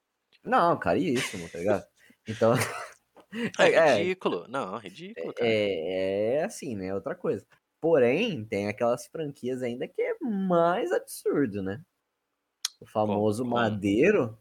Não, 0.43 0.77
caríssimo, 0.79 1.49
tá 1.49 1.57
ligado? 1.59 1.85
Então, 2.27 2.53
É 3.59 3.69
é, 3.73 4.03
ridículo. 4.03 4.47
Não, 4.47 4.77
ridículo, 4.77 5.33
cara. 5.33 5.51
é, 5.51 6.35
é 6.37 6.43
assim, 6.43 6.75
né? 6.75 6.93
Outra 6.93 7.15
coisa. 7.15 7.45
Porém, 7.81 8.45
tem 8.45 8.67
aquelas 8.67 9.07
franquias 9.07 9.61
ainda 9.61 9.87
que 9.87 10.01
é 10.01 10.15
mais 10.21 10.91
absurdo, 10.91 11.61
né? 11.61 11.81
O 12.79 12.85
famoso 12.85 13.45
Como? 13.49 13.55
Madeiro. 13.55 14.37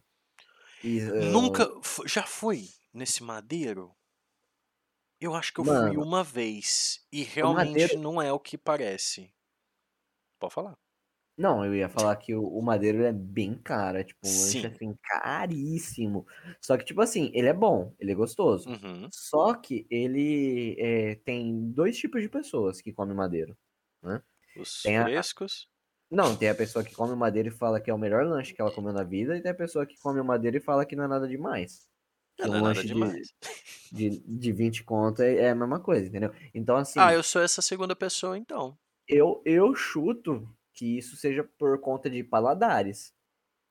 E, 0.84 1.00
ah, 1.00 1.10
Nunca. 1.18 1.66
fu- 1.82 2.06
Já 2.06 2.24
fui 2.24 2.68
nesse 2.92 3.22
madeiro? 3.22 3.94
Eu 5.20 5.34
acho 5.34 5.52
que 5.52 5.58
eu 5.60 5.64
fui 5.64 5.96
mano, 5.96 5.98
uma 5.98 6.22
vez. 6.22 7.04
E 7.10 7.24
realmente 7.24 7.96
Madeiro. 7.96 7.98
não 7.98 8.22
é 8.22 8.32
o 8.32 8.38
que 8.38 8.56
parece. 8.56 9.34
Pode 10.38 10.54
falar. 10.54 10.78
Não, 11.36 11.64
eu 11.64 11.74
ia 11.74 11.88
falar 11.88 12.14
que 12.16 12.34
o, 12.34 12.44
o 12.46 12.62
Madeiro 12.62 13.02
é 13.02 13.12
bem 13.12 13.58
caro, 13.58 13.98
é 13.98 14.04
tipo 14.04 14.28
um 14.28 14.38
lanche 14.40 14.66
Sim. 14.66 14.68
assim, 14.68 14.94
caríssimo. 15.02 16.26
Só 16.60 16.76
que, 16.76 16.84
tipo 16.84 17.00
assim, 17.00 17.30
ele 17.34 17.48
é 17.48 17.52
bom, 17.52 17.92
ele 17.98 18.12
é 18.12 18.14
gostoso. 18.14 18.72
Uhum. 18.72 19.10
Só 19.10 19.54
que 19.54 19.84
ele 19.90 20.76
é, 20.78 21.16
tem 21.16 21.70
dois 21.72 21.96
tipos 21.98 22.22
de 22.22 22.28
pessoas 22.28 22.80
que 22.80 22.92
comem 22.92 23.16
Madeiro, 23.16 23.56
né? 24.02 24.22
Os 24.54 24.72
Tem 24.82 24.98
frescos. 25.00 25.68
Não, 26.14 26.36
tem 26.36 26.48
a 26.48 26.54
pessoa 26.54 26.84
que 26.84 26.94
come 26.94 27.12
o 27.12 27.16
madeiro 27.16 27.48
e 27.48 27.50
fala 27.50 27.80
que 27.80 27.90
é 27.90 27.94
o 27.94 27.98
melhor 27.98 28.24
lanche 28.26 28.54
que 28.54 28.60
ela 28.60 28.70
comeu 28.72 28.92
na 28.92 29.02
vida, 29.04 29.36
e 29.36 29.42
tem 29.42 29.50
a 29.50 29.54
pessoa 29.54 29.86
que 29.86 29.98
come 29.98 30.20
o 30.20 30.24
madeiro 30.24 30.56
e 30.56 30.60
fala 30.60 30.86
que 30.86 30.96
não 30.96 31.04
é 31.04 31.08
nada 31.08 31.26
demais. 31.28 31.88
Que 32.36 32.46
Não 32.46 32.54
um 32.54 32.56
é 32.58 32.62
nada 32.62 32.68
lanche 32.68 32.82
de, 32.82 32.88
demais. 32.88 33.28
de, 33.92 34.10
de 34.20 34.52
20 34.52 34.84
conto 34.84 35.22
é, 35.22 35.36
é 35.36 35.50
a 35.50 35.54
mesma 35.54 35.80
coisa, 35.80 36.06
entendeu? 36.08 36.32
Então, 36.54 36.76
Ah, 36.76 36.80
assim, 36.80 37.00
eu 37.10 37.22
sou 37.22 37.42
essa 37.42 37.60
segunda 37.62 37.96
pessoa, 37.96 38.36
então. 38.38 38.78
eu, 39.08 39.42
eu 39.44 39.74
chuto 39.74 40.48
que 40.72 40.98
isso 40.98 41.16
seja 41.16 41.44
por 41.58 41.80
conta 41.80 42.10
de 42.10 42.24
paladares, 42.24 43.12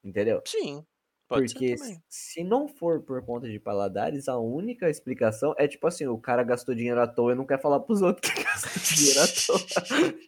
entendeu? 0.03 0.41
Sim, 0.45 0.85
Porque 1.27 1.75
se 2.09 2.43
não 2.43 2.67
for 2.67 3.01
por 3.01 3.25
conta 3.25 3.49
de 3.49 3.59
paladares, 3.59 4.27
a 4.29 4.37
única 4.37 4.89
explicação 4.89 5.55
é 5.57 5.67
tipo 5.67 5.87
assim, 5.87 6.07
o 6.07 6.17
cara 6.19 6.43
gastou 6.43 6.75
dinheiro 6.75 7.01
à 7.01 7.07
toa 7.07 7.33
e 7.33 7.35
não 7.35 7.45
quer 7.45 7.61
falar 7.61 7.79
pros 7.81 8.01
outros 8.01 8.31
que 8.33 8.43
gastou 8.43 8.73
dinheiro 8.95 9.21
à 9.21 9.27
toa. 9.27 10.19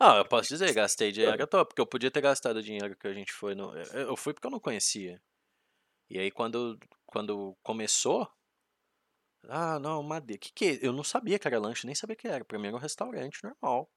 Ah, 0.00 0.16
eu 0.16 0.24
posso 0.24 0.48
dizer, 0.48 0.72
gastei 0.72 1.12
dinheiro 1.12 1.42
à 1.42 1.46
toa, 1.46 1.64
porque 1.64 1.80
eu 1.80 1.86
podia 1.86 2.10
ter 2.10 2.20
gastado 2.22 2.56
o 2.56 2.62
dinheiro 2.62 2.96
que 2.96 3.06
a 3.06 3.12
gente 3.12 3.32
foi 3.32 3.54
no. 3.54 3.72
Eu 3.76 4.16
fui 4.16 4.32
porque 4.34 4.46
eu 4.46 4.50
não 4.50 4.60
conhecia. 4.60 5.20
E 6.10 6.18
aí 6.18 6.30
quando, 6.30 6.78
quando 7.06 7.56
começou, 7.62 8.28
ah, 9.48 9.78
não, 9.78 10.02
madeira. 10.02 10.38
Que 10.40 10.52
que? 10.52 10.78
Eu 10.82 10.92
não 10.92 11.02
sabia 11.04 11.38
que 11.38 11.46
era 11.46 11.58
lanche, 11.58 11.86
nem 11.86 11.94
sabia 11.94 12.16
que 12.16 12.28
era. 12.28 12.44
Pra 12.44 12.58
mim 12.58 12.68
era 12.68 12.76
um 12.76 12.80
restaurante 12.80 13.42
normal. 13.42 13.90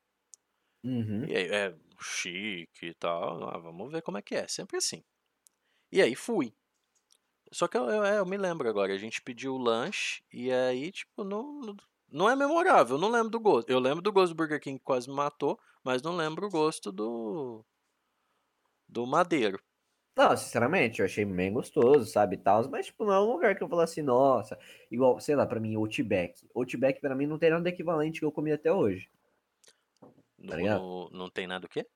Uhum. 0.83 1.25
E 1.27 1.35
aí, 1.35 1.47
é 1.49 1.75
chique 2.01 2.87
e 2.87 2.93
tal. 2.93 3.49
Ah, 3.49 3.57
vamos 3.57 3.91
ver 3.91 4.01
como 4.01 4.17
é 4.17 4.21
que 4.21 4.35
é. 4.35 4.47
Sempre 4.47 4.77
assim. 4.77 5.03
E 5.91 6.01
aí 6.01 6.15
fui. 6.15 6.53
Só 7.51 7.67
que 7.67 7.77
eu, 7.77 7.85
eu, 7.89 8.03
é, 8.03 8.19
eu 8.19 8.25
me 8.25 8.37
lembro 8.37 8.67
agora, 8.69 8.93
a 8.93 8.97
gente 8.97 9.21
pediu 9.21 9.53
o 9.55 9.57
lanche 9.57 10.23
e 10.31 10.51
aí, 10.51 10.91
tipo, 10.91 11.23
não, 11.23 11.61
não- 11.61 11.77
não 12.09 12.29
é 12.29 12.35
memorável, 12.35 12.95
eu 12.97 13.01
não 13.01 13.09
lembro 13.09 13.29
do 13.29 13.39
gosto. 13.39 13.69
Eu 13.69 13.79
lembro 13.79 14.01
do 14.01 14.11
gosto 14.11 14.33
do 14.33 14.35
Burger 14.37 14.59
King 14.59 14.77
que 14.79 14.85
quase 14.85 15.09
me 15.09 15.15
matou, 15.15 15.59
mas 15.83 16.01
não 16.01 16.15
lembro 16.15 16.47
o 16.47 16.49
gosto 16.49 16.91
do, 16.91 17.65
do 18.87 19.05
Madeiro. 19.05 19.59
Não, 20.15 20.35
sinceramente, 20.37 20.99
eu 21.01 21.05
achei 21.05 21.23
bem 21.25 21.51
gostoso, 21.53 22.05
sabe, 22.11 22.37
tal, 22.37 22.67
mas, 22.69 22.85
tipo, 22.87 23.03
não 23.05 23.13
é 23.13 23.19
um 23.19 23.31
lugar 23.33 23.55
que 23.55 23.63
eu 23.63 23.67
falo 23.69 23.81
assim, 23.81 24.01
nossa, 24.03 24.57
igual, 24.91 25.19
sei 25.19 25.35
lá, 25.35 25.45
pra 25.45 25.59
mim, 25.59 25.75
Outback. 25.75 26.47
Outback, 26.55 26.99
pra 27.01 27.15
mim, 27.15 27.25
não 27.27 27.37
tem 27.39 27.49
nada 27.51 27.67
equivalente 27.69 28.19
que 28.19 28.25
eu 28.25 28.31
comi 28.31 28.51
até 28.51 28.71
hoje, 28.71 29.09
tá 30.45 30.55
No, 30.57 31.09
não 31.11 31.29
tem 31.31 31.47
nada 31.47 31.65
o 31.65 31.69
quê? 31.69 31.87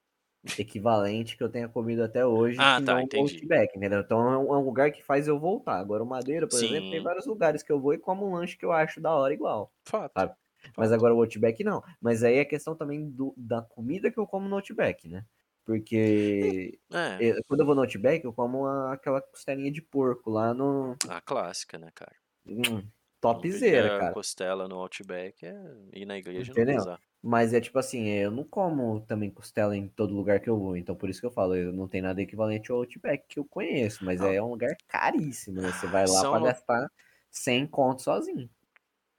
Equivalente 0.58 1.38
que 1.38 1.43
eu 1.43 1.50
tenha 1.52 1.67
comido 1.69 2.04
até 2.04 2.26
hoje 2.26 2.69
Ah, 2.69 2.80
tá, 2.82 2.93
não 2.93 3.00
o 3.13 3.21
entendi. 3.21 3.47
Outback, 3.52 3.76
entendeu? 3.78 4.02
Então 4.02 4.19
é 4.32 4.38
um, 4.38 4.54
é 4.56 4.58
um 4.58 4.63
lugar 4.65 4.91
que 4.91 5.04
faz 5.04 5.28
eu 5.28 5.39
voltar. 5.39 5.80
Agora, 5.80 6.04
o 6.04 6.08
Madeira, 6.08 6.47
por 6.47 6.62
exemplo, 6.63 6.89
tem 6.89 7.00
Sim, 7.00 7.02
vários 7.02 7.26
lugares 7.28 7.62
que 7.63 7.71
eu 7.71 7.80
vou 7.80 7.93
e 7.93 7.97
como 8.00 8.26
um 8.28 8.34
lanche 8.34 8.58
que 8.58 8.65
eu 8.65 8.71
acho 8.71 9.00
da 9.02 9.13
hora 9.15 9.34
igual, 9.34 9.71
fato, 9.84 10.13
sabe? 10.17 10.36
Mas 10.75 10.91
agora 10.91 11.13
o 11.15 11.19
Outback 11.21 11.63
não. 11.63 11.84
Mas 12.01 12.23
aí 12.23 12.36
é 12.38 12.45
questão 12.45 12.75
também 12.75 13.10
do, 13.10 13.34
da 13.38 13.62
comida 13.62 14.12
que 14.12 14.17
eu 14.19 14.27
como 14.27 14.47
no 14.49 14.56
Outback, 14.58 15.08
né? 15.08 15.25
Porque 15.65 16.80
É, 16.93 17.19
eh, 17.19 17.34
quando 17.47 17.62
eu 17.62 17.65
vou 17.65 17.75
no 17.75 17.82
Outback, 17.82 18.23
eu 18.25 18.34
como 18.34 18.65
a- 18.65 18.93
aquela 18.93 19.21
costelinha 19.21 19.71
de 19.71 19.82
porco 19.82 20.30
lá 20.30 20.53
no. 20.53 20.97
a 21.10 21.19
clássica, 21.21 21.77
né, 21.77 21.91
cara? 21.93 22.15
Hum, 22.45 22.91
topzera, 23.21 23.91
cara. 23.91 24.17
costela 24.17 24.67
no 24.67 24.75
Outback 24.80 25.45
é 25.45 25.53
ir 25.93 26.06
na 26.06 26.17
igreja 26.17 26.51
e 26.51 26.56
não 26.56 26.63
Entendeu? 26.63 26.63
rezar. 26.63 27.01
Mas 27.21 27.53
é 27.53 27.60
tipo 27.60 27.77
assim, 27.80 28.08
eu 28.08 28.30
não 28.32 28.43
como 28.43 29.01
também 29.01 29.30
costela 29.32 29.75
em 29.75 29.88
todo 29.89 30.13
lugar 30.15 30.39
que 30.39 30.49
eu 30.49 30.58
vou. 30.58 30.77
Então 30.77 30.95
por 30.95 31.10
isso 31.10 31.19
que 31.19 31.25
eu 31.25 31.32
falo, 31.32 31.56
eu 31.56 31.73
não 31.73 31.88
tem 31.88 32.01
nada 32.01 32.21
equivalente 32.21 32.71
ao 32.71 32.77
Outback 32.80 33.25
que 33.27 33.39
eu 33.39 33.45
conheço. 33.45 34.06
Mas 34.06 34.21
Não, 34.21 34.36
é 34.36 34.41
um 34.41 34.49
lugar 34.49 34.75
caríssimo, 34.88 35.62
né? 35.62 35.71
Você 35.71 35.88
vai 35.88 36.08
lá 36.08 36.23
são, 36.23 36.25
pra 36.25 36.39
lu- 36.39 36.53
gastar 36.53 36.88
100 37.32 37.65
conto 37.67 38.01
sozinho. 38.03 38.49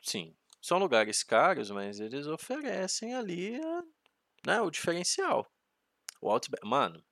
sim, 0.02 0.36
são 0.62 0.78
lugares 0.78 1.22
caros, 1.24 1.70
mas 1.70 2.00
eles 2.00 2.26
oferecem 2.26 3.14
ali, 3.14 3.60
né, 4.46 4.60
o 4.60 4.70
diferencial. 4.70 5.46
O 6.22 6.30
Outback, 6.30 6.66
mano, 6.66 7.04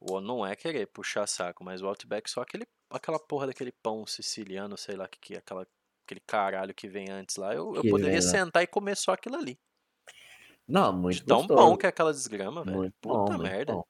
o- 0.00 0.20
não 0.20 0.44
é 0.46 0.54
querer 0.56 0.86
puxar 0.86 1.26
saco, 1.26 1.64
mas 1.64 1.82
o 1.82 1.86
Outback 1.88 2.30
só 2.30 2.42
aquele, 2.42 2.66
aquela 2.90 3.18
porra 3.18 3.46
daquele 3.48 3.72
pão 3.72 4.06
siciliano, 4.06 4.76
sei 4.76 4.96
lá 4.96 5.08
que 5.08 5.18
que 5.20 5.36
aquela, 5.36 5.66
aquele 6.06 6.20
caralho 6.20 6.74
que 6.74 6.88
vem 6.88 7.10
antes 7.10 7.36
lá. 7.36 7.54
Eu, 7.54 7.74
eu 7.74 7.82
Que 7.82 7.88
poderia 7.88 8.20
sentar 8.22 8.62
e 8.62 8.66
comer 8.66 8.96
só 8.96 9.12
aquilo 9.12 9.36
ali. 9.36 9.58
Não, 10.66 10.92
De 11.10 11.22
muito 11.22 11.24
tão 11.24 11.48
bom 11.48 11.76
gostoso. 11.76 11.78
que 11.78 11.86
é 11.86 11.88
aquela 11.88 12.12
desgrama, 12.12 12.64
velho. 12.64 12.82
Muito 12.82 12.94
bom, 13.06 13.30
Puta 13.30 13.32
muito 13.32 13.42
merda. 13.42 13.66
bom. 13.66 13.84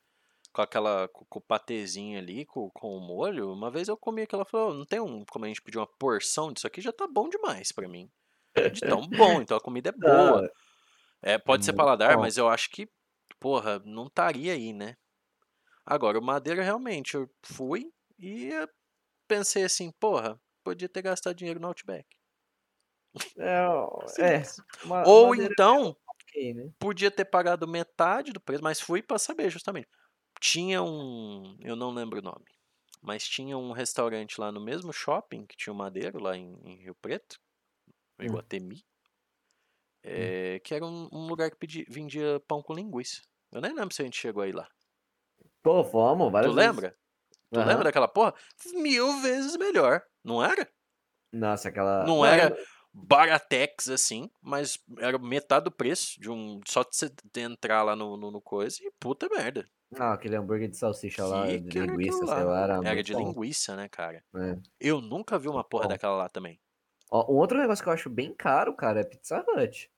Com 0.52 0.62
aquela, 0.62 1.08
com, 1.08 1.24
com 1.26 1.40
o 1.40 1.42
patezinho 1.42 2.18
ali, 2.18 2.46
com, 2.46 2.70
com 2.70 2.96
o 2.96 3.00
molho. 3.00 3.52
Uma 3.52 3.70
vez 3.70 3.88
eu 3.88 3.96
comi 3.96 4.22
aquela, 4.22 4.44
falou, 4.44 4.74
não 4.74 4.86
tem 4.86 5.00
um, 5.00 5.24
como 5.26 5.44
a 5.46 5.48
gente 5.48 5.62
pediu 5.62 5.80
uma 5.80 5.88
porção 5.98 6.52
disso 6.52 6.66
aqui, 6.66 6.80
já 6.80 6.92
tá 6.92 7.06
bom 7.08 7.28
demais 7.28 7.72
pra 7.72 7.88
mim. 7.88 8.10
De 8.72 8.82
tão 8.82 9.06
bom, 9.08 9.40
então 9.40 9.56
a 9.56 9.60
comida 9.60 9.90
é 9.90 9.92
boa. 9.98 10.42
Não, 10.42 10.48
É, 11.22 11.38
pode 11.38 11.64
ser 11.64 11.72
paladar, 11.72 12.18
mas 12.18 12.36
eu 12.36 12.48
acho 12.48 12.70
que, 12.70 12.88
porra, 13.40 13.80
não 13.84 14.06
estaria 14.06 14.52
aí, 14.52 14.72
né? 14.72 14.96
Agora, 15.86 16.18
o 16.18 16.22
Madeira 16.22 16.62
realmente, 16.62 17.14
eu 17.14 17.28
fui 17.44 17.90
e 18.18 18.50
pensei 19.28 19.64
assim, 19.64 19.92
porra, 20.00 20.40
podia 20.64 20.88
ter 20.88 21.02
gastado 21.02 21.36
dinheiro 21.36 21.60
no 21.60 21.68
Outback. 21.68 22.06
É, 23.38 23.64
é, 24.18 24.42
Simples. 24.42 24.56
uma, 24.82 25.06
Ou 25.06 25.18
madeira 25.18 25.52
é 25.52 25.54
então, 25.54 25.96
ok, 26.08 26.54
né? 26.54 26.72
podia 26.78 27.10
ter 27.10 27.24
pagado 27.24 27.68
metade 27.68 28.32
do 28.32 28.40
preço, 28.40 28.62
mas 28.62 28.80
fui 28.80 29.02
pra 29.02 29.18
saber 29.18 29.50
justamente. 29.50 29.88
Tinha 30.40 30.82
um, 30.82 31.57
eu 31.61 31.76
não 31.76 31.92
lembro 31.92 32.20
o 32.20 32.22
nome, 32.22 32.44
mas 33.02 33.28
tinha 33.28 33.59
um 33.59 33.72
restaurante 33.72 34.40
lá 34.40 34.52
no 34.52 34.61
mesmo 34.64 34.92
shopping 34.92 35.46
que 35.46 35.57
tinha 35.57 35.72
o 35.72 35.76
Madeiro, 35.76 36.22
lá 36.22 36.36
em, 36.36 36.55
em 36.64 36.76
Rio 36.82 36.96
Preto, 36.96 37.38
no 38.18 38.24
Hum, 38.24 38.26
Iguatemi, 38.26 38.84
hum. 40.16 40.34
eh, 40.36 40.60
que 40.64 40.74
era 40.74 40.84
um, 40.84 41.08
um 41.12 41.26
lugar 41.26 41.50
que 41.50 41.84
vendia 41.88 42.40
pão 42.46 42.62
com 42.62 42.74
linguiça. 42.74 43.22
Eu 43.52 43.60
nem 43.60 43.72
lembro 43.74 43.94
se 43.94 44.02
a 44.02 44.04
gente 44.04 44.20
chegou 44.20 44.42
aí 44.42 44.52
lá. 44.52 44.68
Pô, 45.62 45.82
fomos 45.84 46.30
Tu 46.40 46.50
várias 46.50 46.54
vezes. 46.54 46.86
lembra? 46.90 46.96
Tu 47.52 47.62
lembra 47.62 47.84
Aham. 47.84 47.84
daquela 47.84 48.08
porra? 48.08 48.34
Mil 48.74 49.20
vezes 49.22 49.56
melhor, 49.56 50.02
não 50.24 50.44
era? 50.44 50.68
Nossa, 51.32 51.68
aquela. 51.68 52.16
Não 52.16 52.24
é, 52.24 52.32
era 52.32 52.56
baratex 52.92 53.88
assim, 53.88 54.30
mas 54.40 54.78
era 54.98 55.18
metade 55.18 55.64
do 55.64 55.72
preço 55.72 56.20
de 56.20 56.30
um. 56.30 56.60
Só 56.66 56.82
de 56.82 56.94
você 56.96 57.10
entrar 57.36 57.82
lá 57.82 57.96
no, 57.96 58.16
no, 58.16 58.30
no 58.30 58.40
coisa 58.40 58.78
e 58.82 58.90
puta 59.00 59.28
merda. 59.28 59.68
não, 59.90 60.12
aquele 60.12 60.36
hambúrguer 60.36 60.68
de 60.68 60.76
salsicha 60.76 61.24
lá, 61.26 61.56
Que 61.56 61.58
de 61.58 61.70
era 61.78 61.94
aquilo 61.94 62.18
linguiça, 62.18 62.26
sei 62.26 62.42
lá? 62.44 62.44
lá, 62.44 62.62
era 62.64 62.82
Era 62.82 63.02
de 63.02 63.14
bom. 63.14 63.14
linguiça, 63.14 63.76
né, 63.76 63.88
cara? 63.88 64.24
né? 64.32 64.62
Eu 64.80 65.00
nunca 65.02 65.38
vi 65.38 65.48
uma 65.48 65.64
porra 65.64 65.88
Bom. 65.88 65.88
daquela 65.88 66.16
lá 66.16 66.30
também. 66.30 66.60
Ó, 67.14 67.32
um 67.32 67.36
outro 67.36 67.56
negócio 67.56 67.84
que 67.84 67.88
eu 67.88 67.92
acho 67.92 68.10
bem 68.10 68.34
caro, 68.34 68.74
cara, 68.74 69.00
é 69.00 69.04
Pizza 69.04 69.38
Hut. 69.48 69.88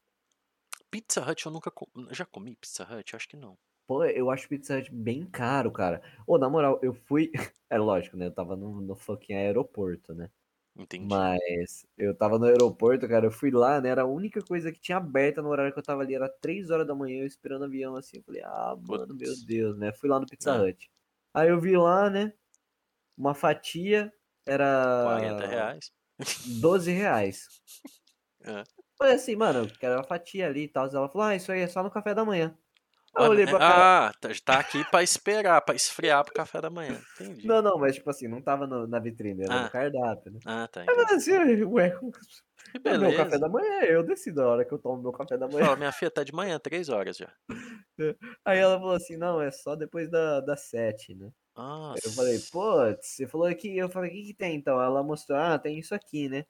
Pizza 0.90 1.22
Hut 1.22 1.46
eu 1.46 1.50
nunca 1.50 1.70
comi. 1.70 2.08
Já 2.10 2.26
comi 2.26 2.54
Pizza 2.56 2.84
Hut? 2.84 3.10
Eu 3.10 3.16
acho 3.16 3.26
que 3.26 3.38
não. 3.38 3.56
Pô, 3.86 4.04
eu 4.04 4.30
acho 4.30 4.46
Pizza 4.46 4.76
Hut 4.76 4.92
bem 4.92 5.24
caro, 5.24 5.72
cara. 5.72 6.02
Ô, 6.26 6.36
na 6.36 6.50
moral, 6.50 6.78
eu 6.82 6.92
fui. 6.92 7.32
É 7.68 7.78
lógico, 7.78 8.16
né? 8.16 8.26
Eu 8.26 8.32
tava 8.32 8.54
no, 8.54 8.80
no 8.80 8.94
fucking 8.94 9.34
aeroporto, 9.34 10.14
né? 10.14 10.30
Entendi. 10.76 11.08
Mas 11.08 11.84
eu 11.98 12.14
tava 12.14 12.38
no 12.38 12.44
aeroporto, 12.44 13.08
cara. 13.08 13.26
Eu 13.26 13.30
fui 13.32 13.50
lá, 13.50 13.80
né? 13.80 13.88
Era 13.88 14.02
a 14.02 14.06
única 14.06 14.40
coisa 14.40 14.70
que 14.70 14.78
tinha 14.78 14.98
aberta 14.98 15.42
no 15.42 15.48
horário 15.48 15.72
que 15.72 15.78
eu 15.78 15.82
tava 15.82 16.02
ali. 16.02 16.14
Era 16.14 16.28
3 16.28 16.70
horas 16.70 16.86
da 16.86 16.94
manhã, 16.94 17.22
eu 17.22 17.26
esperando 17.26 17.62
o 17.62 17.64
avião 17.64 17.96
assim. 17.96 18.18
Eu 18.18 18.22
falei, 18.22 18.42
ah, 18.44 18.76
mano, 18.78 19.16
meu. 19.16 19.34
Deus, 19.46 19.76
né? 19.76 19.90
Fui 19.90 20.08
lá 20.08 20.20
no 20.20 20.26
Pizza 20.26 20.54
É. 20.54 20.60
Hut. 20.70 20.88
Aí 21.34 21.48
eu 21.48 21.58
vi 21.58 21.76
lá, 21.76 22.08
né? 22.08 22.32
Uma 23.16 23.34
fatia 23.34 24.12
40 24.44 25.44
era 25.44 25.46
reais. 25.48 25.90
12 26.60 26.90
reais. 26.92 27.46
É. 28.44 28.62
Falei 28.98 29.14
assim, 29.14 29.36
mano, 29.36 29.68
quero 29.78 29.94
uma 29.96 30.04
fatia 30.04 30.46
ali 30.46 30.64
e 30.64 30.68
tal. 30.68 30.86
Ela 30.86 31.08
falou, 31.08 31.26
ah, 31.26 31.34
isso 31.36 31.52
aí 31.52 31.60
é 31.60 31.66
só 31.68 31.82
no 31.82 31.90
café 31.90 32.14
da 32.14 32.24
manhã. 32.24 32.56
Eu 33.18 33.24
Ah, 33.24 33.28
olhei 33.30 33.44
é- 33.44 33.48
pra 33.48 33.58
cara. 33.58 34.08
ah, 34.08 34.12
tá- 34.20 34.28
tá 34.44 34.58
aqui 34.58 34.84
pra 34.90 35.02
esperar, 35.02 35.60
pra 35.62 35.74
esfriar 35.74 36.22
pro 36.24 36.34
café 36.34 36.60
da 36.60 36.68
manhã. 36.70 37.00
Entendi. 37.14 37.46
Não, 37.46 37.62
não, 37.62 37.78
mas 37.78 37.94
tipo 37.96 38.08
assim, 38.10 38.28
não 38.28 38.42
tava 38.42 38.66
no- 38.66 38.86
na 38.86 38.98
vitrine, 38.98 39.42
era 39.44 39.54
Ah. 39.54 39.62
no 39.64 39.70
cardápio, 39.70 40.32
né? 40.32 40.38
Ah, 40.44 40.68
tá. 40.68 40.82
Aí 40.82 40.86
eu 40.86 41.02
entendi. 41.02 41.32
assim, 41.34 41.64
ué, 41.64 41.90
Que 42.82 42.88
é 42.88 42.98
meu 42.98 43.10
café 43.12 43.24
beleza. 43.24 43.38
da 43.38 43.48
manhã, 43.48 43.80
eu 43.84 44.02
decido 44.02 44.42
a 44.42 44.46
hora 44.48 44.64
que 44.66 44.72
eu 44.72 44.78
tomo 44.78 45.00
meu 45.02 45.12
café 45.12 45.38
da 45.38 45.48
manhã. 45.48 45.64
Fala, 45.64 45.76
minha 45.76 45.92
filha 45.92 46.10
tá 46.10 46.22
de 46.24 46.32
manhã, 46.34 46.58
três 46.58 46.88
horas 46.90 47.16
já. 47.16 47.32
Aí 48.44 48.58
ela 48.58 48.78
falou 48.78 48.94
assim, 48.94 49.16
não, 49.16 49.40
é 49.40 49.50
só 49.50 49.74
depois 49.76 50.10
da, 50.10 50.40
das 50.40 50.68
sete, 50.68 51.14
né? 51.14 51.30
Nossa. 51.56 52.06
eu 52.06 52.12
falei, 52.12 52.38
putz, 52.50 53.06
você 53.08 53.26
falou 53.26 53.46
aqui, 53.46 53.76
eu 53.76 53.88
falei, 53.88 54.10
o 54.10 54.12
que 54.14 54.22
que 54.26 54.34
tem 54.34 54.56
então? 54.56 54.80
Ela 54.80 55.02
mostrou, 55.02 55.38
ah, 55.38 55.58
tem 55.58 55.78
isso 55.78 55.94
aqui, 55.94 56.28
né? 56.28 56.44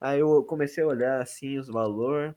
Aí 0.00 0.20
eu 0.20 0.44
comecei 0.44 0.82
a 0.82 0.86
olhar 0.86 1.20
assim 1.22 1.58
os 1.58 1.68
valores. 1.68 2.34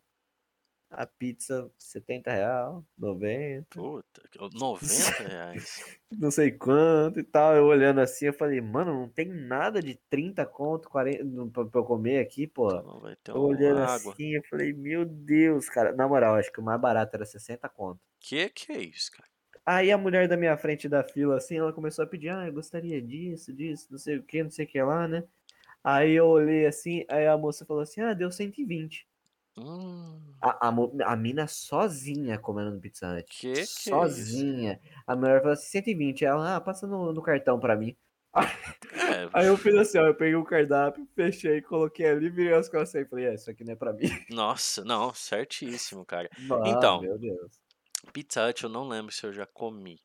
A 0.95 1.07
pizza, 1.07 1.71
70 1.79 2.31
real, 2.31 2.85
90, 2.95 3.65
Puta, 3.79 4.21
que- 4.29 4.37
90 4.37 5.23
reais. 5.27 5.97
não 6.11 6.29
sei 6.29 6.51
quanto 6.51 7.19
e 7.19 7.23
tal. 7.23 7.55
Eu 7.55 7.65
olhando 7.65 7.99
assim, 7.99 8.27
eu 8.27 8.33
falei, 8.33 8.61
mano, 8.61 8.93
não 8.93 9.09
tem 9.09 9.25
nada 9.27 9.81
de 9.81 9.95
30 10.07 10.45
conto, 10.45 10.87
40 10.89 11.23
no- 11.23 11.49
pra, 11.49 11.65
pra 11.65 11.81
eu 11.81 11.85
comer 11.85 12.19
aqui, 12.19 12.45
pô. 12.45 12.69
Então 12.69 12.99
vai 12.99 13.15
ter 13.15 13.31
Eu 13.31 13.41
olhando 13.41 13.79
água. 13.79 14.13
assim, 14.13 14.35
eu 14.35 14.43
falei, 14.47 14.71
meu 14.71 15.03
Deus, 15.03 15.67
cara. 15.67 15.91
Na 15.93 16.07
moral, 16.07 16.35
acho 16.35 16.51
que 16.51 16.59
o 16.59 16.63
mais 16.63 16.79
barato 16.79 17.15
era 17.15 17.25
60 17.25 17.67
conto. 17.67 17.99
Que 18.19 18.49
que 18.49 18.71
é 18.71 18.79
isso, 18.81 19.11
cara? 19.11 19.32
Aí 19.65 19.91
a 19.91 19.97
mulher 19.97 20.27
da 20.27 20.35
minha 20.35 20.57
frente 20.57 20.89
da 20.89 21.03
fila, 21.03 21.37
assim, 21.37 21.57
ela 21.57 21.71
começou 21.71 22.03
a 22.03 22.07
pedir, 22.07 22.29
ah, 22.29 22.45
eu 22.47 22.53
gostaria 22.53 23.01
disso, 23.01 23.53
disso, 23.53 23.87
não 23.91 23.97
sei 23.97 24.17
o 24.17 24.23
que, 24.23 24.43
não 24.43 24.51
sei 24.51 24.65
o 24.65 24.67
que 24.67 24.81
lá, 24.81 25.07
né? 25.07 25.23
Aí 25.83 26.13
eu 26.13 26.27
olhei 26.27 26.65
assim, 26.65 27.05
aí 27.09 27.27
a 27.27 27.37
moça 27.37 27.65
falou 27.65 27.83
assim, 27.83 28.01
ah, 28.01 28.13
deu 28.13 28.31
120. 28.31 29.07
Hum, 29.57 30.19
A, 30.41 30.67
a, 30.69 31.11
a 31.13 31.15
mina 31.15 31.45
sozinha 31.47 32.39
comendo 32.39 32.79
Pizza 32.79 33.15
Hut. 33.15 33.25
Que 33.29 33.53
que 33.53 33.59
é 33.61 33.65
sozinha. 33.65 34.79
A 35.05 35.15
mulher 35.15 35.39
falou 35.41 35.53
assim, 35.53 35.69
120. 35.69 36.25
Ela, 36.25 36.55
ah, 36.55 36.61
passa 36.61 36.87
no, 36.87 37.13
no 37.13 37.21
cartão 37.21 37.59
pra 37.59 37.75
mim. 37.75 37.95
é, 38.35 38.39
Aí 39.31 39.45
eu 39.47 39.55
fiz 39.57 39.75
assim, 39.75 39.97
ó, 39.99 40.07
eu 40.07 40.15
peguei 40.15 40.35
o 40.35 40.43
cardápio, 40.43 41.07
fechei, 41.15 41.61
coloquei 41.61 42.07
ali, 42.07 42.29
virei 42.29 42.53
as 42.53 42.67
costas 42.67 43.05
e 43.05 43.09
falei, 43.09 43.27
é, 43.27 43.35
isso 43.35 43.49
aqui 43.51 43.63
não 43.63 43.73
é 43.73 43.75
pra 43.75 43.93
mim. 43.93 44.09
nossa, 44.29 44.83
não, 44.83 45.13
certíssimo, 45.13 46.03
cara. 46.05 46.29
Ah, 46.51 46.63
Então. 46.69 47.01
meu 47.01 47.17
Deus. 47.17 47.62
Pizza 48.11 48.47
Hut 48.47 48.63
eu 48.63 48.69
não 48.69 48.87
lembro 48.87 49.11
se 49.11 49.25
eu 49.25 49.33
já 49.33 49.45
comi. 49.45 49.99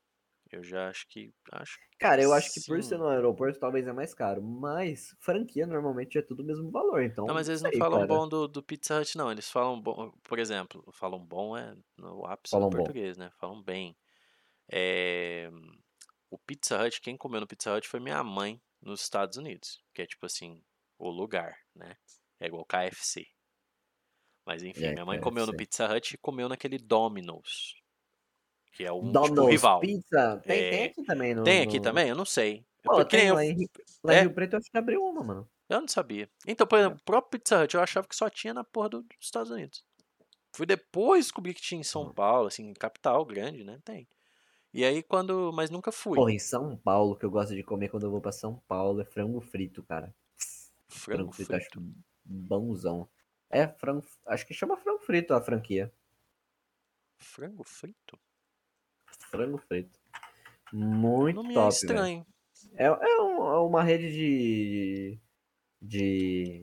Eu 0.51 0.63
já 0.65 0.89
acho 0.89 1.07
que. 1.09 1.33
Acho 1.53 1.79
Cara, 1.99 2.23
eu 2.23 2.33
acho 2.33 2.53
que 2.53 2.61
por 2.61 2.83
ser 2.83 2.97
no 2.99 3.09
aeroporto 3.09 3.59
talvez 3.59 3.87
é 3.87 3.93
mais 3.93 4.15
caro, 4.15 4.43
mas 4.43 5.15
franquia 5.21 5.67
normalmente 5.67 6.17
é 6.19 6.23
tudo 6.23 6.43
o 6.43 6.47
mesmo 6.47 6.71
valor, 6.71 7.03
então 7.03 7.27
Não, 7.27 7.35
mas 7.35 7.49
eles 7.49 7.63
não 7.63 7.71
sei, 7.71 7.79
falam 7.79 8.01
cara. 8.01 8.07
bom 8.07 8.29
do, 8.29 8.49
do 8.49 8.63
Pizza 8.63 9.01
Hut, 9.01 9.17
não. 9.17 9.31
Eles 9.31 9.51
falam 9.51 9.81
bom, 9.81 10.11
por 10.23 10.39
exemplo, 10.39 10.85
falam 10.93 11.25
bom 11.25 11.57
é 11.57 11.77
no 11.97 12.25
ápice 12.27 12.51
Falam 12.51 12.69
do 12.69 12.71
bom. 12.71 12.85
português, 12.85 13.17
né? 13.19 13.31
Falam 13.39 13.63
bem. 13.63 13.97
É, 14.73 15.51
o 16.31 16.39
Pizza 16.39 16.83
Hut, 16.83 17.01
quem 17.01 17.17
comeu 17.17 17.41
no 17.41 17.47
Pizza 17.47 17.75
Hut 17.75 17.89
foi 17.89 18.01
minha 18.01 18.23
mãe 18.25 18.61
nos 18.81 19.03
Estados 19.03 19.37
Unidos, 19.39 19.83
que 19.95 20.03
é 20.03 20.07
tipo 20.07 20.27
assim, 20.27 20.63
o 20.99 21.11
lugar, 21.11 21.57
né? 21.75 21.97
É 22.41 22.47
igual 22.47 22.65
KFC. 22.67 23.27
Mas 24.47 24.63
enfim, 24.63 24.89
É, 24.89 24.93
minha 24.93 25.05
mãe 25.07 25.19
comeu 25.21 25.47
no 25.47 25.53
KFC. 25.53 25.57
Pizza 25.57 25.87
Hut 25.95 26.15
e 26.15 26.19
comeu 26.19 26.49
naquele 26.49 26.79
Domino's, 26.79 27.75
que 28.73 28.85
é 28.85 28.93
um 28.93 29.13
tipo 29.13 29.47
rival. 29.47 29.81
Pizza, 29.81 30.41
tem, 30.47 30.71
tem 30.71 30.81
É, 30.81 30.85
aqui 30.87 31.05
também 31.05 31.35
no... 31.35 31.45
Tem 31.45 31.63
aqui 31.63 31.77
no- 31.79 31.83
também? 31.83 32.09
Eu 32.09 32.17
não 32.17 32.25
sei. 32.25 32.65
Pô, 32.83 32.95
Porque 32.97 33.17
tem 33.17 33.29
eu, 33.29 33.35
lá 33.35 33.45
em, 33.45 33.57
é, 34.09 34.21
Rio 34.23 34.35
Preto 34.35 34.55
eu 34.55 34.59
acho 34.59 34.71
que 34.71 34.79
abriu 34.79 35.03
uma, 35.03 35.23
mano. 35.23 35.49
eu 35.69 35.81
não 35.81 35.89
sabia. 35.89 36.31
Então, 36.47 36.67
por 36.67 36.79
exemplo, 36.79 36.99
o 37.01 37.05
próprio 37.05 37.39
Pizza 37.39 37.63
Hut 37.63 37.75
eu 37.75 37.83
achava 37.83 38.07
que 38.07 38.17
só 38.17 38.31
tinha 38.31 38.55
na 38.55 38.65
porra 38.65 38.89
do- 38.89 39.03
dos 39.03 39.17
Estados 39.21 39.51
Unidos. 39.51 39.85
Fui 40.55 40.65
depois 40.67 41.27
descobrir 41.27 41.55
que 41.55 41.61
tinha 41.61 41.81
em 41.81 41.85
São 41.85 42.05
Hum. 42.07 42.13
Paulo, 42.13 42.47
assim, 42.49 42.73
capital 42.75 43.25
grande, 43.25 43.63
né? 43.65 43.79
Tem. 43.85 44.09
E 44.73 44.85
aí 44.85 45.03
quando. 45.03 45.53
Mas 45.53 45.71
nunca 45.71 45.93
fui. 45.93 46.17
Porra, 46.17 46.33
em 46.33 46.39
São 46.39 46.77
Paulo, 46.77 47.17
que 47.17 47.25
eu 47.25 47.31
gosto 47.31 47.55
de 47.55 47.63
comer 47.63 47.89
quando 47.89 48.05
eu 48.05 48.11
vou 48.11 48.21
pra 48.21 48.33
São 48.33 48.57
Paulo, 48.67 49.01
é 49.01 49.05
frango 49.05 49.41
frito, 49.41 49.83
cara. 49.83 50.15
Frango 50.89 51.31
Frango 51.31 51.33
frito, 51.33 51.53
eu 51.53 51.57
acho 51.57 51.71
frito. 51.71 51.95
bonzão. 52.25 53.09
É, 53.51 53.67
frango, 53.69 54.05
acho 54.27 54.47
que 54.47 54.55
chama 54.55 54.77
frango 54.77 55.01
frito 55.01 55.35
a 55.35 55.41
franquia. 55.41 55.93
Frango 57.19 57.65
frito? 57.65 58.19
Frango 59.31 59.59
frito. 59.59 59.99
Não 60.73 60.81
Muito 60.89 61.43
me 61.43 61.51
é 61.51 61.55
top, 61.55 61.65
velho. 61.65 61.71
estranho. 61.71 62.27
É, 62.75 62.85
é 62.87 63.21
um- 63.23 63.47
é 63.47 63.59
uma 63.61 63.83
rede 63.83 64.11
de. 64.13 65.21
de. 65.81 66.63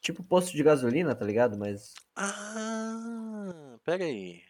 Tipo 0.00 0.22
posto 0.24 0.56
de 0.56 0.62
gasolina, 0.62 1.14
tá 1.14 1.24
ligado? 1.24 1.58
Mas. 1.58 1.94
Ah, 2.16 3.78
pera 3.84 4.04
aí. 4.04 4.42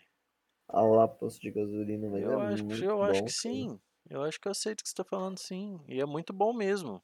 Ah 0.69 0.83
lá, 0.83 1.09
posto 1.09 1.41
de 1.41 1.51
gasolina, 1.51 2.09
mas 2.11 2.23
Eu 2.23 2.41
é 2.41 2.53
acho, 2.53 2.57
que- 2.57 2.63
muito 2.69 2.85
eu 2.85 3.03
acho 3.03 3.21
bom, 3.21 3.27
que 3.27 3.33
cara. 3.33 3.55
sim. 3.55 3.81
Eu 4.11 4.23
acho 4.23 4.41
que 4.41 4.49
eu 4.49 4.55
sei 4.55 4.75
do 4.75 4.83
que 4.83 4.89
você 4.89 4.95
tá 4.95 5.05
falando, 5.05 5.39
sim. 5.39 5.81
E 5.89 6.01
é 6.01 6.07
muito 6.07 6.33
bom 6.33 6.53
mesmo. 6.53 7.03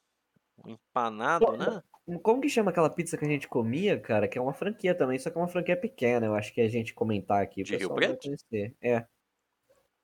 Um 0.65 0.71
empanado, 0.71 1.45
Pô, 1.45 1.51
né? 1.57 1.83
Como 2.21 2.39
que 2.41 2.47
chama 2.49 2.69
aquela 2.71 2.89
pizza 2.89 3.17
que 3.17 3.25
a 3.25 3.27
gente 3.27 3.47
comia, 3.47 3.99
cara? 3.99 4.27
Que 4.27 4.37
é 4.37 4.41
uma 4.41 4.53
franquia 4.53 4.93
também, 4.95 5.17
só 5.19 5.29
que 5.31 5.37
é 5.37 5.41
uma 5.41 5.47
franquia 5.47 5.75
pequena. 5.75 6.27
Eu 6.27 6.35
acho 6.35 6.53
que 6.53 6.61
a 6.61 6.67
gente 6.69 6.93
comentar 6.93 7.41
aqui, 7.41 7.63
De 7.63 7.75
Rio 7.75 7.93
Preto? 7.93 8.21
conhecer. 8.21 8.75
É, 8.81 9.05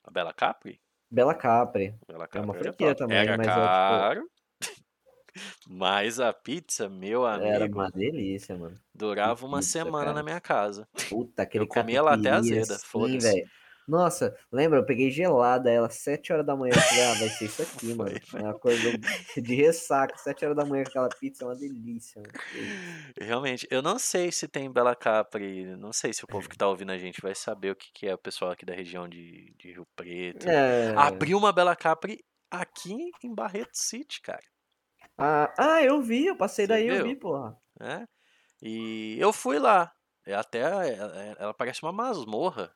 A 0.03 0.11
Bela 0.11 0.33
Capri? 0.33 0.79
Bela 1.09 1.35
Capri. 1.35 1.93
Bela 2.07 2.27
É 2.33 2.39
uma 2.39 2.53
Capri 2.53 2.57
era 2.59 2.73
franquia 2.73 2.95
também, 2.95 3.17
Era 3.17 3.35
mas 3.35 3.55
é 3.57 3.69
tipo. 3.69 3.75
caro, 3.77 4.29
mas 5.67 6.19
a 6.19 6.33
pizza, 6.33 6.89
meu 6.89 7.25
Era 7.27 7.67
amigo, 7.67 7.79
uma 7.79 7.89
delícia, 7.91 8.57
mano. 8.57 8.79
Durava 8.93 9.45
uma 9.45 9.61
semana 9.61 10.13
na 10.13 10.13
cara. 10.13 10.23
minha 10.23 10.41
casa. 10.41 10.87
Puta, 11.09 11.43
aquele 11.43 11.63
Eu 11.63 11.67
comia 11.67 11.99
ela 11.99 12.13
até 12.13 12.29
azeda, 12.31 12.77
foda-se. 12.79 13.43
Nossa, 13.88 14.36
lembra? 14.51 14.79
Eu 14.79 14.86
peguei 14.86 15.09
gelada 15.11 15.69
ela 15.69 15.89
7 15.89 16.32
horas 16.32 16.45
da 16.45 16.55
manhã. 16.55 16.73
Eu 16.73 16.82
falei, 16.82 17.03
ah, 17.03 17.13
vai 17.15 17.29
ser 17.29 17.45
isso 17.45 17.61
aqui, 17.61 17.93
mano. 17.93 18.11
Foi. 18.25 18.39
Aí 18.39 18.45
acordou 18.47 18.91
de 19.38 19.55
ressaca, 19.55 20.17
7 20.17 20.45
horas 20.45 20.57
da 20.57 20.65
manhã 20.65 20.84
com 20.84 20.89
aquela 20.89 21.09
pizza, 21.09 21.43
é 21.43 21.47
uma 21.47 21.55
delícia, 21.55 22.21
mano. 22.21 22.34
Realmente, 23.19 23.67
eu 23.69 23.82
não 23.82 23.99
sei 23.99 24.32
se 24.32 24.47
tem 24.47 24.71
Bela 24.71 24.95
Capri, 24.95 25.65
não 25.75 25.91
sei 25.91 26.13
se 26.13 26.23
o 26.23 26.27
povo 26.27 26.47
que 26.47 26.57
tá 26.57 26.67
ouvindo 26.67 26.91
a 26.91 26.97
gente 26.97 27.21
vai 27.21 27.36
saber 27.36 27.71
o 27.71 27.75
que, 27.75 27.91
que 27.93 28.07
é 28.07 28.13
o 28.13 28.17
pessoal 28.17 28.51
aqui 28.51 28.65
da 28.65 28.73
região 28.73 29.07
de, 29.07 29.53
de 29.57 29.71
Rio 29.73 29.86
Preto. 29.95 30.47
É. 30.47 30.93
Abriu 30.95 31.38
uma 31.38 31.51
Bela 31.51 31.75
Capri 31.75 32.23
aqui 32.49 33.11
em 33.23 33.34
Barreto 33.34 33.73
City, 33.73 34.21
cara. 34.21 34.43
Ah, 35.17 35.53
ah, 35.57 35.84
eu 35.84 36.01
vi, 36.01 36.27
eu 36.27 36.36
passei 36.36 36.65
Você 36.65 36.67
daí, 36.67 36.88
eu 36.88 36.95
viu? 36.95 37.05
vi, 37.05 37.15
porra. 37.15 37.55
né? 37.79 38.05
E 38.61 39.17
eu 39.19 39.34
fui 39.34 39.59
lá. 39.59 39.91
É 40.25 40.34
Até 40.36 40.59
ela, 40.59 40.86
ela 41.39 41.53
parece 41.53 41.82
uma 41.82 41.91
masmorra. 41.91 42.71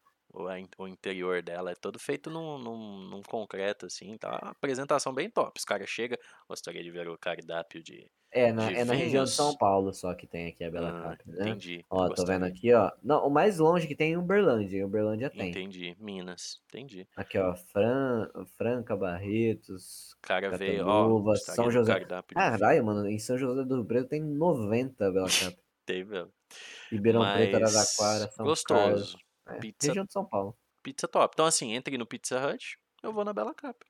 O, 0.77 0.87
interior 0.87 1.41
dela 1.41 1.71
é 1.71 1.75
todo 1.75 1.97
feito 1.97 2.29
num, 2.29 2.57
num, 2.57 2.97
num 3.09 3.21
concreto, 3.21 3.85
assim. 3.85 4.17
Tá? 4.17 4.39
Uma 4.41 4.51
apresentação 4.51 5.13
bem 5.13 5.29
top. 5.29 5.57
Os 5.57 5.63
caras 5.63 5.89
chegam, 5.89 6.17
gostaria 6.49 6.83
de 6.83 6.91
ver 6.91 7.07
o 7.07 7.17
cardápio 7.17 7.81
de, 7.81 8.05
É, 8.31 8.51
na, 8.51 8.67
de 8.67 8.75
é 8.75 8.83
na 8.83 8.93
região 8.93 9.23
de 9.23 9.31
São. 9.31 9.55
Paulo 9.57 9.93
só 9.93 10.13
que 10.13 10.27
tem 10.27 10.47
aqui 10.47 10.63
a 10.63 10.69
Bela 10.69 10.89
Ah, 10.89 11.17
né? 11.25 11.49
entendi. 11.49 11.85
Ó, 11.89 12.09
tô 12.09 12.25
vendo 12.25 12.41
Gostaria. 12.41 12.47
aqui, 12.47 12.73
ó. 12.73 12.91
Não, 13.01 13.25
o 13.25 13.29
mais 13.29 13.59
longe 13.59 13.87
que 13.87 13.95
tem 13.95 14.13
é 14.13 14.17
Uberlândia. 14.17 14.79
Em 14.79 14.83
Uberlândia 14.83 15.29
tem. 15.29 15.51
Entendi. 15.51 15.95
Minas. 15.99 16.59
Entendi. 16.67 17.07
Aqui, 17.15 17.37
ó. 17.37 17.55
Fran... 17.55 18.29
Franca, 18.57 18.95
Barretos, 18.95 20.15
cara 20.21 20.57
veio, 20.57 20.85
ó, 20.87 21.07
gostaria 21.19 21.55
São 21.55 21.71
José. 21.71 21.93
cardápio 21.93 22.35
de 22.35 22.41
vinho. 22.41 22.59
Caralho, 22.59 22.85
mano, 22.85 23.09
em 23.09 23.19
São 23.19 23.37
José 23.37 23.63
do 23.63 23.85
Preto 23.85 24.09
tem 24.09 24.21
90 24.21 25.11
Bela 25.11 25.27
Capri. 25.29 25.57
Tem 25.85 26.03
mesmo. 26.03 26.33
Ribeirão 26.91 27.21
Preto, 27.21 27.59
Mas 27.59 27.75
Araraquara, 27.75 28.31
São 28.31 28.53
Carlos. 28.67 29.15
É, 29.47 29.55
Pizza, 29.59 29.87
região 29.87 30.05
de 30.05 30.11
São 30.11 30.25
Paulo. 30.25 30.57
pizza 30.83 31.07
top. 31.07 31.33
Então, 31.35 31.45
assim, 31.45 31.73
entre 31.73 31.97
no 31.97 32.05
Pizza 32.05 32.39
Hut, 32.47 32.77
eu 33.03 33.13
vou 33.13 33.23
na 33.25 33.33
Bela 33.33 33.53
Capri. 33.53 33.89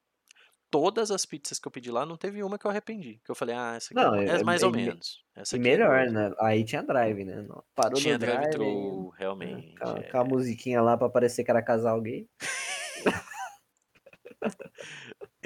Todas 0.71 1.11
as 1.11 1.25
pizzas 1.25 1.57
que 1.59 1.67
eu 1.67 1.71
pedi 1.71 1.89
lá, 1.89 2.05
não 2.05 2.17
teve 2.17 2.43
uma 2.43 2.57
que 2.59 2.65
eu 2.65 2.71
arrependi. 2.71 3.21
Que 3.23 3.31
eu 3.31 3.35
falei, 3.35 3.55
ah, 3.55 3.75
essa 3.77 3.93
aqui 3.93 3.95
Não, 3.95 4.13
é, 4.15 4.25
é, 4.25 4.29
é 4.41 4.43
mais 4.43 4.61
é- 4.61 4.65
ou 4.65 4.73
e 4.73 4.75
me- 4.75 4.85
menos. 4.87 5.23
Essa 5.33 5.55
E 5.55 5.59
é 5.59 5.61
melhor, 5.63 6.07
né? 6.09 6.33
Aí 6.39 6.65
tinha 6.65 6.83
drive, 6.83 7.23
né? 7.23 7.47
Parou 7.73 7.93
Tinha 7.99 8.15
no 8.15 8.19
drive, 8.19 8.37
drive-thru, 8.41 9.11
né, 9.11 9.15
realmente. 9.17 9.77
com, 9.77 9.87
a, 9.87 9.97
é. 9.99 10.03
com 10.11 10.17
a 10.17 10.23
musiquinha 10.25 10.81
lá 10.81 10.97
pra 10.97 11.07
parecer 11.09 11.43
que 11.45 11.51
era 11.51 11.61
casal 11.61 12.01
gay. 12.01 12.27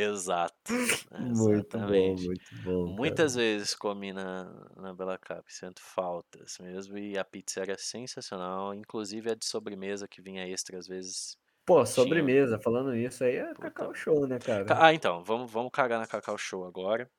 Exato. 0.01 0.71
Muito 1.19 1.77
bom, 1.77 2.15
muito 2.15 2.55
bom, 2.63 2.85
Muitas 2.87 3.33
cara. 3.33 3.45
vezes 3.45 3.75
comi 3.75 4.13
na, 4.13 4.45
na 4.77 4.93
Bela 4.93 5.17
Cap, 5.17 5.43
sinto 5.53 5.81
faltas 5.81 6.57
mesmo, 6.59 6.97
e 6.97 7.17
a 7.17 7.23
pizza 7.25 7.61
era 7.61 7.77
sensacional, 7.77 8.73
inclusive 8.73 9.29
a 9.31 9.35
de 9.35 9.45
sobremesa 9.45 10.07
que 10.07 10.21
vinha 10.21 10.47
extra 10.47 10.77
às 10.77 10.87
vezes. 10.87 11.37
Pô, 11.65 11.75
tinha- 11.83 11.85
sobremesa, 11.87 12.57
falando 12.59 12.95
isso 12.95 13.23
aí 13.23 13.35
é 13.35 13.45
Puta. 13.49 13.61
Cacau 13.69 13.93
Show, 13.93 14.25
né, 14.27 14.39
cara? 14.39 14.65
Ca- 14.65 14.85
Ah, 14.85 14.93
então, 14.93 15.23
vamos, 15.23 15.51
vamos 15.51 15.71
cagar 15.71 15.99
na 15.99 16.07
Cacau 16.07 16.37
Show 16.37 16.65
agora. 16.65 17.09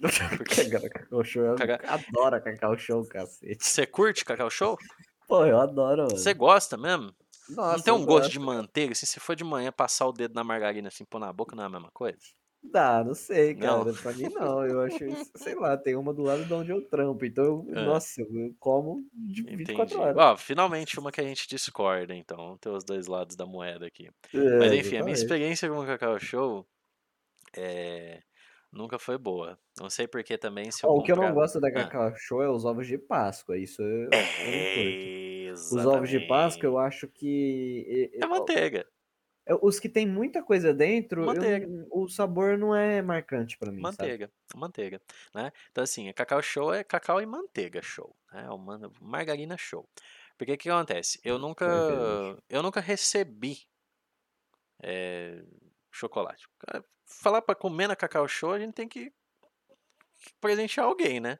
porque- 0.36 0.64
Cagar 0.68 0.90
Cacau 0.90 1.24
Show, 1.24 1.42
eu 1.44 1.54
Cagar- 1.56 1.80
adoro 1.86 2.42
Cacau 2.42 2.76
Show, 2.76 3.04
cacete. 3.06 3.64
Você 3.64 3.86
curte 3.86 4.24
Cacau 4.24 4.50
Show? 4.50 4.76
Pô, 5.26 5.46
eu 5.46 5.58
adoro, 5.58 6.02
mano. 6.02 6.10
Você 6.16 6.34
gosta 6.34 6.76
mesmo? 6.76 7.14
Nossa, 7.48 7.76
não 7.76 7.82
tem 7.82 7.92
um 7.94 8.04
gosto 8.06 8.30
de 8.30 8.38
manteiga? 8.38 8.92
Assim, 8.92 9.06
se 9.06 9.20
for 9.20 9.36
de 9.36 9.44
manhã 9.44 9.72
passar 9.72 10.06
o 10.06 10.12
dedo 10.12 10.34
na 10.34 10.44
margarina 10.44 10.88
assim, 10.88 11.04
pôr 11.04 11.18
na 11.18 11.32
boca, 11.32 11.54
não 11.56 11.64
é 11.64 11.66
a 11.66 11.70
mesma 11.70 11.90
coisa? 11.92 12.18
Dá, 12.62 13.04
não 13.04 13.14
sei, 13.14 13.54
Não? 13.54 13.84
cara. 13.84 13.94
Pra 13.94 14.12
mim 14.14 14.30
não. 14.30 14.64
Eu 14.66 14.80
acho 14.80 15.04
isso, 15.04 15.30
sei 15.36 15.54
lá, 15.54 15.76
tem 15.76 15.96
uma 15.96 16.14
do 16.14 16.22
lado 16.22 16.46
de 16.46 16.52
onde 16.54 16.70
eu 16.72 16.80
trampo. 16.88 17.24
Então, 17.24 17.44
eu, 17.44 17.66
Ah. 17.74 17.74
nossa, 17.76 18.20
eu 18.22 18.54
como 18.58 19.06
de 19.12 19.42
Entendi. 19.46 19.94
24 19.94 20.00
horas. 20.00 20.16
Ó, 20.16 20.36
finalmente 20.36 20.98
uma 20.98 21.12
que 21.12 21.20
a 21.20 21.24
gente 21.24 21.46
discorda, 21.46 22.14
então. 22.14 22.56
Tem 22.58 22.72
os 22.72 22.82
dois 22.84 23.06
lados 23.06 23.36
da 23.36 23.44
moeda 23.46 23.86
aqui. 23.86 24.08
É, 24.32 24.38
Mas 24.58 24.72
enfim, 24.72 24.96
a 24.96 25.02
minha 25.02 25.12
experiência 25.14 25.68
com 25.68 25.78
o 25.80 25.86
Cacau 25.86 26.18
Show 26.18 26.66
é, 27.56 28.22
nunca 28.72 28.98
foi 28.98 29.18
boa. 29.18 29.58
Não 29.80 29.90
sei 29.90 30.06
porque 30.06 30.38
também 30.38 30.70
se 30.70 30.84
eu 30.84 30.90
Ó, 30.90 30.98
o 30.98 31.02
que 31.02 31.10
eu 31.10 31.16
não 31.16 31.32
gosto 31.34 31.60
da. 31.60 31.70
Cacau 31.70 32.14
Show 32.16 32.42
é 32.42 32.48
os 32.48 32.64
ovos 32.64 32.86
de 32.86 32.96
Páscoa. 32.96 33.58
Isso 33.58 33.82
eu, 33.82 33.88
eu 33.88 34.10
não 34.10 35.54
curto. 35.54 35.76
Os 35.76 35.86
ovos 35.86 36.08
de 36.08 36.20
Páscoa, 36.20 36.66
eu 36.66 36.78
acho 36.78 37.08
que. 37.08 38.10
É 38.14 38.26
manteiga. 38.26 38.86
é, 39.46 39.54
Os 39.60 39.80
que 39.80 39.88
tem 39.88 40.06
muita 40.06 40.42
coisa 40.42 40.72
dentro, 40.72 41.22
eu 41.22 41.26
Manteiga. 41.26 41.86
o 41.90 42.08
sabor 42.08 42.56
não 42.56 42.74
é 42.74 43.02
marcante 43.02 43.58
pra 43.58 43.72
mim, 43.72 43.82
sabe? 43.82 43.96
Manteiga, 43.96 44.32
manteiga, 44.54 45.00
né? 45.34 45.52
Então 45.72 45.82
assim, 45.82 46.12
Cacau 46.12 46.40
Show 46.40 46.72
é 46.72 46.84
cacau 46.84 47.20
e 47.20 47.26
manteiga 47.26 47.82
show, 47.82 48.16
né? 48.32 48.48
Uma 48.50 48.92
margarina 49.00 49.56
show. 49.56 49.88
Porque 50.38 50.52
o 50.52 50.58
que 50.58 50.70
acontece? 50.70 51.20
Eu 51.24 51.38
nunca, 51.38 51.66
eu 52.48 52.62
nunca 52.62 52.80
recebi 52.80 53.58
é, 54.82 55.42
chocolate. 55.90 56.46
Falar 57.06 57.42
pra 57.42 57.54
comer 57.54 57.86
na 57.86 57.94
Cacau 57.96 58.26
Show, 58.26 58.52
a 58.52 58.58
gente 58.58 58.74
tem 58.74 58.88
que 58.88 59.12
presentear 60.40 60.86
alguém, 60.86 61.20
né? 61.20 61.38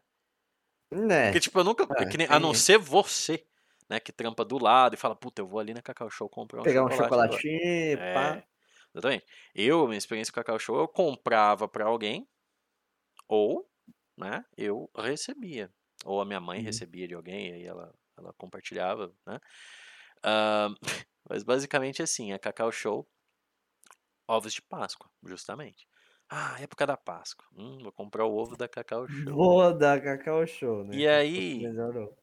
Né? 0.91 1.25
Porque, 1.27 1.41
tipo, 1.41 1.59
eu 1.59 1.65
nunca. 1.65 1.85
Ah, 1.89 2.05
nem- 2.17 2.27
a 2.31 2.39
não 2.39 2.55
ser 2.55 2.79
você, 2.79 3.47
né? 3.89 3.99
Que 4.01 4.13
trampa 4.13 4.45
do 4.45 4.59
lado 4.59 4.95
e 4.95 4.97
fala, 4.99 5.17
puta, 5.17 5.43
eu 5.43 5.47
vou 5.47 5.59
ali 5.61 5.75
na 5.75 5.83
Cacau 5.83 6.11
Show 6.11 6.29
comprar 6.29 6.63
um 6.65 6.67
Pegar 6.67 6.85
um 6.85 6.91
chocolate. 6.91 7.25
agora." 7.25 7.45
chocolatinho, 7.47 8.03
pá. 8.13 8.39
É, 8.39 8.45
exatamente. 8.95 9.27
Eu, 9.55 9.87
minha 9.87 9.99
experiência 9.99 10.33
com 10.33 10.41
o 10.41 10.45
Cacau 10.45 10.59
Show, 10.59 10.79
eu 10.79 10.89
comprava 10.89 11.69
pra 11.69 11.87
alguém, 11.87 12.29
ou, 13.29 13.69
né, 14.17 14.45
eu 14.57 14.91
recebia. 14.97 15.73
Ou 16.05 16.21
a 16.21 16.25
minha 16.25 16.41
mãe 16.41 16.61
Uhum. 16.61 16.61
recebia 16.61 17.09
de 17.09 17.15
alguém, 17.15 17.51
e 17.51 17.53
aí 17.55 17.65
ela, 17.65 17.95
ela 18.17 18.33
compartilhava, 18.35 19.15
né? 19.27 19.41
Ah, 20.25 20.69
mas 21.31 21.43
basicamente 21.45 22.03
assim, 22.03 22.33
a 22.33 22.39
Cacau 22.39 22.73
Show, 22.73 23.09
ovos 24.29 24.53
de 24.53 24.61
Páscoa, 24.63 25.11
justamente. 25.23 25.89
Ah, 26.37 26.57
época 26.61 26.87
da 26.87 26.97
Páscoa. 26.97 27.47
Hum, 27.57 27.79
vou 27.83 27.93
comprar 27.93 28.27
o 28.27 28.35
ovo 28.37 28.57
da 28.57 28.69
Cacau 28.69 29.07
Show. 29.09 29.35
Vou 29.35 29.77
dar 29.77 30.01
Cacau 30.03 30.47
Show, 30.47 30.85
né? 30.85 31.01
E 31.01 31.07
se 31.07 31.17
aí. 31.17 31.71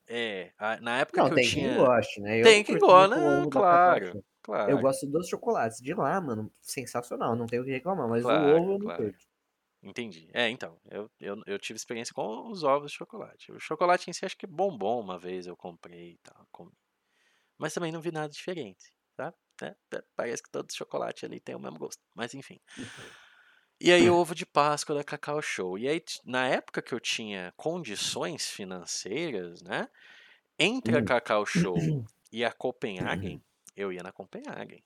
É, 0.08 0.54
na 0.82 1.00
época 1.00 1.24
Não, 1.24 1.24
que 1.24 1.34
eu 1.34 1.40
tem 1.40 1.52
tinha. 1.52 1.70
quem 1.70 1.72
goste, 1.74 2.22
né? 2.22 2.38
Eu 2.40 2.54
Tem 2.54 2.64
quem 2.64 2.78
curto 2.78 2.96
gosta, 2.96 3.20
ovo 3.20 3.52
da 3.52 3.62
Cacau 3.64 3.96
claro, 4.02 4.18
claro. 4.42 4.76
Eu 4.76 4.80
gosto 4.80 5.08
dos 5.08 5.28
chocolates. 5.30 5.80
De 5.82 5.94
lá, 5.94 6.22
mano, 6.22 6.52
sensacional. 6.62 7.36
Não 7.36 7.48
tenho 7.48 7.64
o 7.64 7.66
que 7.66 7.72
reclamar. 7.72 8.10
Mas 8.10 8.28
Claro, 8.28 8.32
o 8.32 8.38
ovo 8.40 8.74
eu 8.74 8.80
não 8.80 8.90
claro. 8.90 9.12
curto. 9.12 9.26
Entendi. 9.84 10.30
É, 10.34 10.50
então, 10.50 10.80
eu, 10.92 11.12
eu, 11.20 11.38
eu 11.48 11.60
tive 11.60 11.78
experiência 11.78 12.14
com 12.14 12.50
os 12.52 12.64
ovos 12.64 12.92
de 12.92 12.98
chocolate. 12.98 13.52
O 13.52 13.60
chocolate 13.60 14.10
em 14.10 14.14
si, 14.14 14.26
acho 14.26 14.38
que 14.38 14.48
bombom 14.48 15.02
uma 15.02 15.20
vez 15.20 15.48
eu 15.48 15.58
comprei 15.58 16.14
e 16.14 16.20
tal, 16.20 16.48
comi. 16.52 16.74
Mas 17.58 17.74
também 17.74 17.92
não 17.92 18.02
vi 18.02 18.12
nada 18.12 18.30
diferente, 18.34 18.94
tá? 19.16 19.34
Parece 20.16 20.44
que 20.44 20.52
todo 20.52 20.74
chocolate 20.74 21.26
ali 21.26 21.40
tem 21.42 21.56
o 21.56 21.60
mesmo 21.60 21.80
gosto. 21.80 22.02
Mas 22.16 22.34
enfim. 22.36 22.60
E 23.82 23.92
aí, 23.92 24.10
o 24.10 24.16
ovo 24.16 24.34
de 24.36 24.46
Páscoa 24.46 24.96
da 24.96 25.04
Cacau 25.04 25.42
Show. 25.42 25.78
E 25.78 25.88
aí, 25.90 26.02
na 26.24 26.48
época 26.48 26.82
que 26.82 26.94
eu 26.94 27.00
tinha 27.02 27.52
condições 27.58 28.48
financeiras, 28.50 29.62
né? 29.62 29.90
Entre 30.60 30.98
a 30.98 31.02
Hum. 31.02 31.04
Cacau 31.04 31.46
Show 31.46 32.00
e 32.32 32.46
a 32.46 32.52
Copenhagen, 32.54 33.44
eu 33.76 33.94
ia 33.94 34.04
na 34.04 34.12
Copenhagen. 34.14 34.84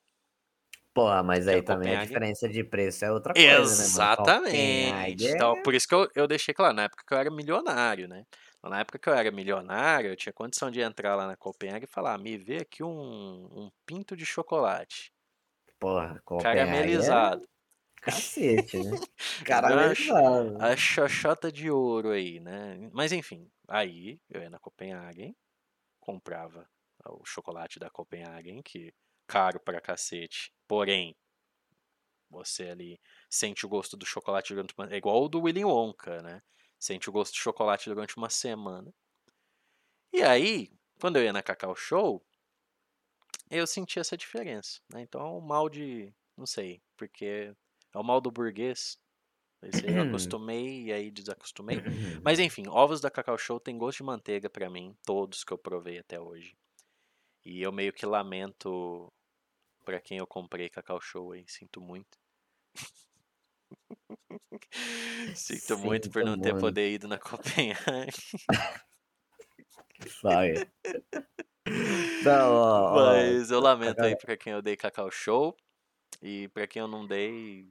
Pô, 0.95 1.03
mas 1.23 1.47
aí 1.47 1.61
também 1.61 1.91
a 1.91 1.95
diferença 1.95 2.47
de 2.49 2.63
preço 2.63 3.03
é 3.05 3.11
outra 3.11 3.35
coisa, 3.35 3.75
né? 3.75 3.89
Exatamente. 3.89 4.07
Copenhague 4.07 5.27
é- 5.27 5.33
Então, 5.33 5.57
por 5.61 5.73
isso 5.75 5.87
que 5.87 5.93
eu, 5.93 6.09
eu 6.15 6.27
deixei 6.27 6.53
claro, 6.53 6.73
na 6.73 6.83
época 6.83 7.03
que 7.05 7.13
eu 7.13 7.17
era 7.17 7.29
milionário, 7.29 8.07
né? 8.07 8.25
Então, 8.57 8.69
na 8.69 8.79
época 8.79 8.97
que 8.97 9.09
eu 9.09 9.13
era 9.13 9.29
milionário, 9.31 10.09
eu 10.11 10.15
tinha 10.15 10.31
condição 10.33 10.71
de 10.71 10.79
entrar 10.81 11.15
lá 11.15 11.27
na 11.27 11.35
Copenhague 11.35 11.83
e 11.85 11.87
falar, 11.87 12.17
me 12.17 12.37
vê 12.37 12.57
aqui 12.61 12.81
um, 12.83 12.87
um 13.65 13.69
pinto 13.85 14.15
de 14.15 14.25
chocolate, 14.25 15.11
Porra, 15.79 16.19
Copenhague 16.25 16.99
caramelizado. 16.99 17.47
Cacete, 18.05 18.77
né? 18.79 18.99
Acho- 19.63 20.13
Caramelizado. 20.13 20.55
A 20.59 20.75
xoxota 20.77 21.51
de 21.51 21.69
ouro 21.69 22.11
aí, 22.11 22.39
né? 22.39 22.77
Mas 22.93 23.11
enfim, 23.11 23.49
aí 23.67 24.19
eu 24.29 24.41
ia 24.41 24.49
na 24.49 24.59
Copenhagen, 24.59 25.35
comprava 25.99 26.69
o 27.07 27.25
chocolate 27.25 27.79
da 27.79 27.89
Copenhagen, 27.89 28.61
que 28.63 28.93
caro 29.27 29.59
pra 29.59 29.81
cacete, 29.81 30.53
porém, 30.67 31.15
você 32.29 32.69
ali 32.69 32.99
sente 33.29 33.65
o 33.65 33.69
gosto 33.69 33.97
do 33.97 34.05
chocolate 34.05 34.53
durante 34.53 34.73
uma... 34.77 34.91
É 34.93 34.97
igual 34.97 35.23
o 35.23 35.29
do 35.29 35.41
Willy 35.41 35.63
Wonka, 35.65 36.21
né? 36.21 36.41
Sente 36.79 37.09
o 37.09 37.13
gosto 37.13 37.33
de 37.33 37.39
chocolate 37.39 37.89
durante 37.89 38.17
uma 38.17 38.29
semana. 38.29 38.93
E 40.11 40.23
aí, 40.23 40.71
quando 40.99 41.17
eu 41.17 41.23
ia 41.23 41.31
na 41.33 41.43
Cacau 41.43 41.75
Show, 41.75 42.25
eu 43.49 43.65
senti 43.67 43.99
essa 43.99 44.17
diferença, 44.17 44.79
né? 44.91 45.01
Então 45.01 45.21
é 45.21 45.23
o 45.29 45.41
mal 45.41 45.69
de... 45.69 46.13
Não 46.37 46.45
sei, 46.45 46.81
porque 46.97 47.53
é 47.95 47.97
o 47.97 48.03
mal 48.03 48.19
do 48.19 48.29
burguês. 48.29 48.99
Esse 49.63 49.87
aí 49.87 49.95
eu 49.95 50.03
acostumei 50.03 50.83
e 50.83 50.93
aí 50.93 51.09
desacostumei. 51.09 51.77
Mas 52.23 52.39
enfim, 52.39 52.67
ovos 52.67 52.99
da 52.99 53.09
Cacau 53.09 53.37
Show 53.37 53.59
tem 53.59 53.77
gosto 53.77 53.99
de 53.99 54.03
manteiga 54.03 54.49
pra 54.49 54.69
mim, 54.69 54.95
todos 55.03 55.43
que 55.43 55.53
eu 55.53 55.57
provei 55.57 55.97
até 55.97 56.19
hoje. 56.19 56.55
E 57.43 57.61
eu 57.61 57.71
meio 57.71 57.93
que 57.93 58.05
lamento 58.05 59.11
pra 59.83 60.01
quem 60.01 60.17
eu 60.17 60.27
comprei 60.27 60.69
Cacau 60.69 60.99
Show 60.99 61.31
aí, 61.31 61.45
sinto 61.47 61.79
muito. 61.79 62.17
sinto 65.35 65.77
muito 65.77 66.11
por 66.11 66.25
não 66.25 66.39
ter 66.39 66.51
muito. 66.51 66.61
poder 66.61 66.91
ido 66.91 67.07
na 67.07 67.17
Copenhague. 67.17 68.11
Vai. 70.21 70.53
Não, 72.23 72.51
ó, 72.51 72.91
ó, 72.91 72.95
Mas 72.95 73.49
eu 73.49 73.59
lamento 73.59 74.01
aí 74.01 74.17
pra 74.17 74.35
quem 74.35 74.53
eu 74.53 74.61
dei 74.61 74.75
Cacau 74.75 75.09
Show. 75.09 75.55
E 76.21 76.47
pra 76.49 76.67
quem 76.67 76.79
eu 76.79 76.87
não 76.87 77.05
dei, 77.05 77.67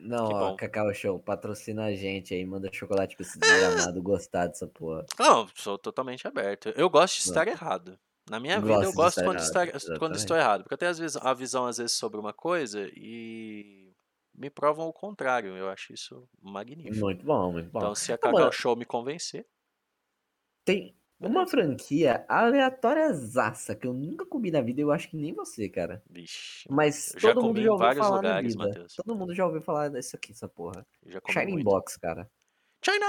Não, 0.00 0.26
ó. 0.26 0.56
Cacau 0.56 0.92
Show, 0.94 1.18
patrocina 1.18 1.84
a 1.84 1.94
gente 1.94 2.32
aí, 2.34 2.44
manda 2.44 2.72
chocolate 2.72 3.16
pra 3.16 3.24
esse 3.24 3.38
desgramado 3.38 4.02
gostar 4.02 4.46
dessa 4.46 4.66
porra. 4.66 5.04
Não, 5.18 5.46
sou 5.54 5.78
totalmente 5.78 6.26
aberto. 6.26 6.70
Eu 6.70 6.88
gosto 6.88 7.20
de 7.20 7.26
Não. 7.26 7.30
estar 7.32 7.48
errado. 7.48 7.98
Na 8.28 8.38
minha 8.38 8.60
vida 8.60 8.84
eu 8.84 8.92
gosto 8.92 9.22
quando, 9.22 9.38
errado, 9.38 9.76
estar, 9.76 9.98
quando 9.98 10.16
estou 10.16 10.36
errado. 10.36 10.62
Porque 10.62 10.74
eu 10.74 10.78
tenho 10.78 10.90
às 10.90 10.98
vezes, 10.98 11.16
a 11.16 11.34
visão, 11.34 11.66
às 11.66 11.78
vezes, 11.78 11.92
sobre 11.92 12.18
uma 12.18 12.32
coisa 12.32 12.88
e 12.94 13.92
me 14.34 14.48
provam 14.48 14.86
o 14.86 14.92
contrário. 14.92 15.56
Eu 15.56 15.68
acho 15.68 15.92
isso 15.92 16.28
magnífico. 16.40 17.04
Muito 17.04 17.24
bom, 17.24 17.52
muito 17.52 17.70
bom. 17.70 17.78
Então, 17.80 17.94
se 17.94 18.12
a 18.12 18.18
Não, 18.22 18.32
Cacau 18.32 18.52
Show 18.52 18.76
me 18.76 18.84
convencer, 18.84 19.46
tem 20.64 20.94
uma 21.20 21.46
franquia 21.46 22.24
aleatória 22.28 23.12
zaça 23.12 23.74
que 23.76 23.86
eu 23.86 23.92
nunca 23.92 24.26
comi 24.26 24.50
na 24.50 24.60
vida 24.62 24.80
eu 24.80 24.90
acho 24.90 25.08
que 25.10 25.16
nem 25.16 25.32
você, 25.34 25.68
cara. 25.68 26.02
vixe. 26.08 26.66
Mas 26.68 27.14
Eu 27.14 27.20
já 27.20 27.34
todo 27.34 27.42
mundo 27.42 27.54
comi 27.54 27.62
já 27.62 27.68
em 27.68 27.70
ouviu 27.70 27.78
vários 27.78 28.06
falar 28.06 28.16
lugares, 28.16 28.56
na 28.56 28.66
vida. 28.66 28.80
Matheus. 28.80 28.94
Todo 28.94 29.16
mundo 29.16 29.34
já 29.34 29.46
ouviu 29.46 29.60
falar 29.62 29.88
dessa 29.90 30.16
aqui, 30.16 30.32
essa 30.32 30.48
porra. 30.48 30.86
eu 31.02 31.12
já 31.12 31.20
comi 31.20 31.32
Shining 31.32 31.52
muito. 31.52 31.64
Box, 31.64 31.98
cara. 31.98 32.30
China 32.84 33.06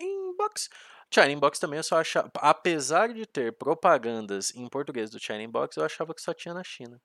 Inbox. 0.00 0.68
China 1.12 1.30
Inbox 1.30 1.58
também 1.58 1.78
eu 1.78 1.84
só 1.84 1.98
achava. 2.00 2.30
Apesar 2.36 3.12
de 3.12 3.26
ter 3.26 3.56
propagandas 3.56 4.54
em 4.54 4.68
português 4.68 5.10
do 5.10 5.20
China 5.20 5.42
Inbox, 5.42 5.76
eu 5.76 5.84
achava 5.84 6.14
que 6.14 6.20
só 6.22 6.34
tinha 6.34 6.54
na 6.54 6.64
China. 6.64 7.00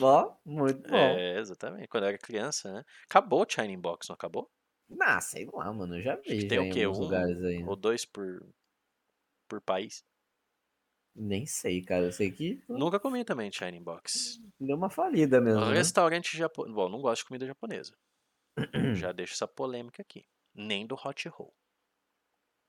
Ó, 0.00 0.36
muito 0.44 0.82
bom. 0.90 0.96
É, 0.96 1.38
exatamente. 1.38 1.88
Quando 1.88 2.04
eu 2.04 2.08
era 2.10 2.18
criança, 2.18 2.72
né? 2.72 2.84
Acabou 3.08 3.42
o 3.42 3.46
China 3.48 3.66
Inbox, 3.72 4.08
não 4.08 4.14
acabou? 4.14 4.50
Ah, 5.00 5.20
sei 5.20 5.46
lá, 5.52 5.72
mano. 5.72 5.96
Eu 5.98 6.02
já 6.02 6.16
vi 6.16 6.48
tem 6.48 6.58
o 6.58 6.70
quê? 6.70 6.86
Um 6.86 6.92
lugares 6.92 7.42
aí. 7.42 7.62
né? 7.62 7.68
Ou 7.68 7.76
dois 7.76 8.04
por, 8.04 8.46
por 9.48 9.60
país? 9.60 10.04
Nem 11.14 11.46
sei, 11.46 11.82
cara. 11.82 12.04
Eu 12.04 12.12
sei 12.12 12.30
que 12.30 12.60
Nunca 12.68 12.98
comi 13.00 13.24
também 13.24 13.50
China 13.52 13.80
Box. 13.80 14.38
deu 14.60 14.76
uma 14.76 14.90
falida 14.90 15.40
mesmo. 15.40 15.64
né? 15.66 15.74
Restaurante 15.74 16.36
japonês. 16.36 16.74
Bom, 16.74 16.88
não 16.88 17.00
gosto 17.00 17.22
de 17.22 17.28
comida 17.28 17.46
japonesa. 17.46 17.92
Já 18.96 19.12
deixo 19.12 19.34
essa 19.34 19.48
polêmica 19.48 20.02
aqui. 20.02 20.24
Nem 20.54 20.86
do 20.86 20.94
hot 20.94 21.28
roll. 21.28 21.52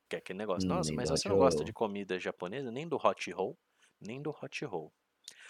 Que 0.09 0.15
é 0.17 0.19
aquele 0.19 0.37
negócio. 0.39 0.67
Nossa, 0.69 0.89
Nem 0.89 0.97
mas 0.97 1.09
você 1.09 1.27
não 1.29 1.37
gosta 1.37 1.63
de 1.63 1.73
comida 1.73 2.19
japonesa? 2.19 2.71
Nem 2.71 2.87
do 2.87 2.97
hot 2.97 3.31
roll, 3.31 3.57
nem 3.99 4.21
do 4.21 4.29
hot 4.31 4.65
roll. 4.65 4.93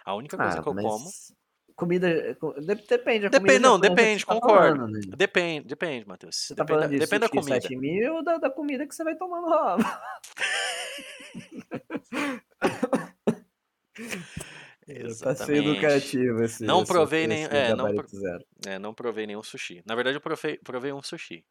A 0.05 0.15
única 0.15 0.37
coisa 0.37 0.59
Ah, 0.59 0.63
que 0.63 0.69
eu 0.69 0.73
mas 0.73 0.83
como. 0.83 1.09
Comida. 1.75 2.35
co- 2.35 2.53
de- 2.53 2.75
Depende, 2.75 3.59
não, 3.59 3.77
depende, 3.79 4.25
tá 4.25 4.33
concordo. 4.33 4.77
falando, 4.77 4.93
né? 4.93 4.99
Depende, 5.17 5.67
depende, 5.67 6.07
Matheus. 6.07 6.35
Você 6.37 6.55
tá 6.55 6.63
Depende, 6.63 6.79
falando 6.79 6.91
de 6.93 6.99
depende 6.99 7.19
da 7.21 7.29
comida. 7.29 7.61
sashimi 7.61 8.09
ou 8.09 8.23
da, 8.23 8.37
da 8.37 8.49
comida 8.49 8.87
que 8.87 8.95
você 8.95 9.03
vai 9.03 9.15
tomando 9.15 9.47
lá? 9.49 9.77
Tá 15.21 15.35
sendo 15.35 15.71
educativo 15.71 16.43
esse. 16.43 16.63
Não 16.63 16.83
esse- 16.83 16.91
provei 16.91 17.21
esse 17.21 17.27
nem- 17.27 17.45
é, 17.45 17.75
não 17.75 17.87
zero. 18.07 18.45
É, 18.67 18.77
não 18.79 18.93
provei 18.93 19.25
nenhum 19.25 19.41
sushi. 19.41 19.81
Na 19.85 19.95
verdade, 19.95 20.17
eu 20.17 20.21
provei, 20.21 20.57
provei 20.59 20.93
um 20.93 21.01
sushi. 21.01 21.43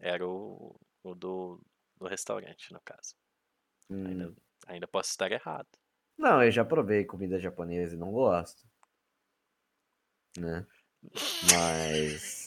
Era 0.00 0.26
o, 0.26 0.78
o 1.02 1.14
do, 1.14 1.60
do 1.96 2.06
restaurante, 2.06 2.72
no 2.72 2.80
caso. 2.84 3.14
Ainda, 3.90 4.28
Hum. 4.28 4.34
ainda 4.66 4.86
posso 4.86 5.10
estar 5.10 5.30
errado. 5.32 5.66
Não, 6.16 6.42
eu 6.42 6.50
já 6.52 6.64
provei 6.64 7.04
comida 7.04 7.38
japonesa 7.40 7.96
e 7.96 7.98
não 7.98 8.12
gosto. 8.12 8.62
Né? 10.38 10.66
Mas. 11.50 12.46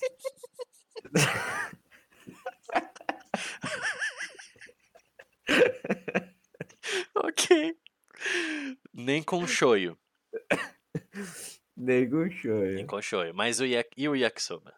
Ok. 7.15 7.77
Nem 8.93 9.23
com 9.23 9.45
shoyu. 9.47 9.97
Nem 11.75 12.09
shoyu. 12.31 12.87
com 12.87 13.01
shoyu. 13.01 13.33
Mas 13.33 13.59
o 13.59 13.65
yak, 13.65 13.89
e 13.97 14.07
o 14.09 14.15
yakisoba? 14.15 14.73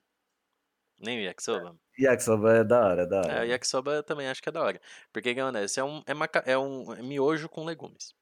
Nem 0.99 1.19
o 1.19 1.21
yakisoba? 1.21 1.77
Yakisoba 1.99 2.53
é 2.57 2.63
da 2.63 2.85
hora, 2.87 3.05
da 3.07 3.17
É, 3.17 3.21
o 3.21 3.25
hora. 3.37 3.45
yakisoba 3.47 3.91
eu 3.93 4.03
também 4.03 4.27
acho 4.27 4.41
que 4.41 4.49
é 4.49 4.51
da 4.51 4.61
hora. 4.63 4.81
Porque 5.13 5.29
acontece? 5.29 5.79
É 5.79 5.83
um, 5.83 6.01
é, 6.05 6.13
maca- 6.13 6.43
é 6.45 6.57
um 6.57 6.95
miojo 7.03 7.47
com 7.49 7.63
legumes. 7.65 8.15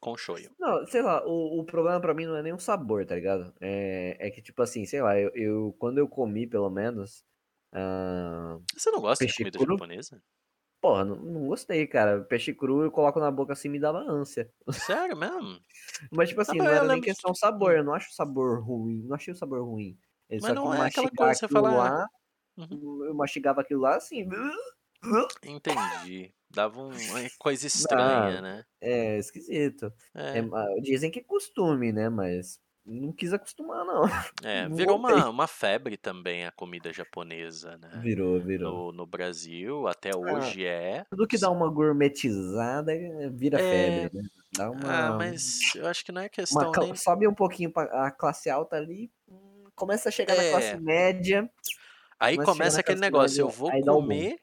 Com 0.00 0.16
shoyu. 0.16 0.50
Não, 0.58 0.86
sei 0.86 1.02
lá, 1.02 1.24
o, 1.26 1.60
o 1.60 1.64
problema 1.64 2.00
pra 2.00 2.14
mim 2.14 2.24
não 2.26 2.36
é 2.36 2.42
nem 2.42 2.52
o 2.52 2.58
sabor, 2.58 3.04
tá 3.04 3.14
ligado? 3.16 3.52
É, 3.60 4.16
é 4.28 4.30
que, 4.30 4.40
tipo 4.40 4.62
assim, 4.62 4.84
sei 4.86 5.02
lá, 5.02 5.18
eu, 5.18 5.30
eu- 5.34 5.74
quando 5.78 5.98
eu 5.98 6.08
comi, 6.08 6.46
pelo 6.46 6.70
menos. 6.70 7.24
ah, 7.72 8.58
Você 8.76 8.90
não 8.90 9.00
gosta 9.00 9.26
de 9.26 9.34
comida 9.34 9.58
cru? 9.58 9.72
japonesa? 9.74 10.22
porra, 10.80 11.04
não, 11.04 11.16
não 11.16 11.46
gostei, 11.48 11.86
cara. 11.88 12.22
Peixe 12.22 12.54
cru 12.54 12.82
eu 12.84 12.90
coloco 12.92 13.18
na 13.18 13.30
boca 13.30 13.52
assim 13.52 13.68
me 13.68 13.80
dava 13.80 13.98
ânsia. 13.98 14.48
Sério 14.70 15.16
mesmo? 15.16 15.60
Mas, 16.12 16.28
tipo 16.28 16.40
assim, 16.40 16.58
mas 16.58 16.66
não 16.66 16.72
eu 16.72 16.76
era 16.76 16.80
nem 16.82 16.88
lembro 16.90 17.00
de- 17.02 17.06
questão 17.08 17.34
sabor, 17.34 17.74
eu 17.74 17.82
não 17.84 17.92
acho 17.94 18.10
o 18.10 18.14
sabor 18.14 18.62
ruim. 18.62 19.02
Não 19.04 19.16
achei 19.16 19.32
o 19.32 19.36
sabor 19.36 19.64
ruim. 19.64 19.98
Ele 20.30 20.40
Mas 20.40 20.50
só 20.50 20.54
não 20.54 20.74
é 20.74 20.86
aquela 20.86 21.10
coisa, 21.10 21.34
você 21.34 21.44
aquilo 21.46 21.60
fala, 21.62 21.76
lá, 21.76 22.08
Uhum. 22.56 23.04
eu 23.06 23.14
mastigava 23.14 23.60
aquilo 23.62 23.80
lá 23.80 23.96
assim. 23.96 24.28
Entendi. 25.42 26.32
Dava 26.50 26.80
um- 26.80 27.04
uma 27.10 27.18
coisa 27.38 27.66
estranha, 27.66 28.40
né? 28.42 28.64
É 28.80 29.18
esquisito. 29.18 29.92
É, 30.32 30.42
É, 30.42 30.80
dizem 30.82 31.10
que 31.10 31.22
costume, 31.22 31.92
né? 31.92 32.08
Mas 32.08 32.60
não 32.86 33.12
quis 33.12 33.32
acostumar, 33.32 33.84
não. 33.84 34.02
é, 34.42 34.68
não 34.68 34.76
virou 34.76 34.96
voltei. 34.98 34.98
uma, 34.98 35.28
uma 35.28 35.46
febre 35.46 35.96
também 35.96 36.46
a 36.46 36.52
comida 36.52 36.92
japonesa, 36.92 37.76
né? 37.78 38.06
Virou, 38.06 38.40
virou. 38.42 38.82
No, 38.82 38.92
no 38.92 39.06
Brasil, 39.06 39.86
até 39.88 40.14
Ah, 40.26 40.54
hoje 40.54 40.64
é. 40.66 41.04
Tudo 41.10 41.28
que 41.28 41.38
dá 41.38 41.50
uma 41.50 41.70
gourmetizada 41.70 42.94
é- 42.94 43.30
vira 43.30 43.60
É, 43.60 43.60
febre, 43.60 44.10
né? 44.12 44.22
Dá 44.52 44.70
ah, 44.84 45.12
uma, 45.12 45.14
mas 45.14 45.74
eu 45.74 45.86
acho 45.86 46.04
que 46.04 46.12
não 46.12 46.22
é 46.22 46.28
uma 46.50 46.64
questão 46.64 46.72
cla- 46.72 46.94
nem. 46.94 46.96
sobe 46.96 47.26
um 47.28 47.34
pouquinho 47.34 47.72
pra 47.72 48.06
a 48.06 48.10
classe 48.10 48.50
alta 48.50 48.76
ali, 48.76 49.10
hum, 49.28 49.64
começa 49.74 50.08
a 50.08 50.12
chegar 50.12 50.34
na 50.36 50.44
classe 50.44 50.76
É, 50.76 50.80
média, 50.80 51.50
aí 52.18 52.38
começa 52.38 52.80
começa 52.80 52.80
aquele 52.80 53.00
negócio, 53.00 53.42
eu 53.42 53.48
média, 53.48 53.50
vou 53.50 53.74
o 53.74 54.00
boom. 54.00 54.24
comer, 54.24 54.38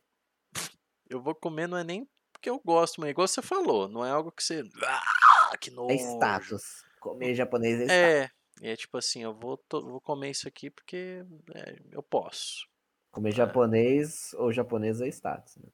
eu 1.09 1.21
vou 1.21 1.33
comer 1.35 1.67
não 1.67 1.77
é 1.77 1.83
nem 1.83 2.07
porque 2.33 2.49
eu 2.49 2.59
gosto, 2.63 2.99
mas 3.01 3.09
igual 3.11 3.27
você 3.27 3.41
falou, 3.41 3.87
não 3.87 4.05
é 4.05 4.09
algo 4.11 4.31
que 4.31 4.43
você. 4.43 4.61
Ah, 4.83 5.57
que 5.57 5.69
É 5.69 5.73
nojo. 5.73 5.93
status. 5.95 6.83
Comer 6.99 7.33
japonês 7.35 7.79
é 7.79 7.83
status. 7.85 8.31
É, 8.61 8.71
é 8.71 8.75
tipo 8.75 8.97
assim, 8.97 9.23
eu 9.23 9.33
vou, 9.33 9.57
to- 9.57 9.81
vou 9.81 10.01
comer 10.01 10.31
isso 10.31 10.47
aqui 10.47 10.69
porque 10.69 11.23
é, 11.53 11.79
eu 11.91 12.03
posso. 12.03 12.67
Comer 13.11 13.29
É. 13.29 13.33
japonês 13.33 14.33
ou 14.33 14.51
japonesa 14.51 15.05
é 15.05 15.09
status. 15.09 15.55
Né? 15.57 15.69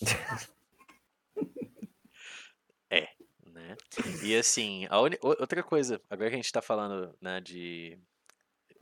É, 2.92 3.08
né? 3.46 3.76
E 4.24 4.36
assim, 4.36 4.84
a 4.90 5.00
o- 5.00 5.04
outra 5.22 5.62
coisa, 5.62 6.00
agora 6.10 6.28
que 6.28 6.34
a 6.34 6.38
gente 6.38 6.50
tá 6.52 6.60
falando, 6.60 7.16
né, 7.20 7.40
de. 7.40 7.96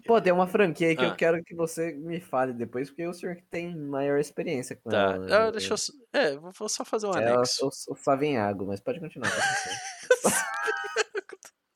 Pô, 0.07 0.20
tem 0.22 0.32
uma 0.32 0.46
franquia 0.46 0.88
aí 0.88 0.96
que 0.96 1.03
eu 1.05 1.09
Ah, 1.11 1.16
quero 1.16 1.42
que 1.44 1.55
você 1.55 1.92
me 1.92 2.20
fale 2.20 2.53
depois, 2.53 2.88
porque 2.88 3.03
é 3.03 3.09
o 3.09 3.12
senhor 3.12 3.36
que 3.36 3.42
tem 3.42 3.74
maior 3.76 4.18
experiência 4.18 4.76
com 4.76 4.88
tá. 4.90 4.96
ela. 5.14 5.26
Ah, 5.26 5.44
né? 5.46 5.53
deixa 5.53 5.74
eu. 5.74 5.78
É, 6.20 6.36
vou 6.36 6.68
só 6.68 6.84
fazer 6.84 7.07
um 7.09 7.12
É 7.14 7.32
anexo. 7.32 7.66
o, 7.66 7.68
o 7.92 7.96
Savenhago, 7.96 8.66
mas 8.66 8.80
pode 8.80 9.01
continuar. 9.01 9.30
pode 9.30 9.46
continuar. 9.46 9.78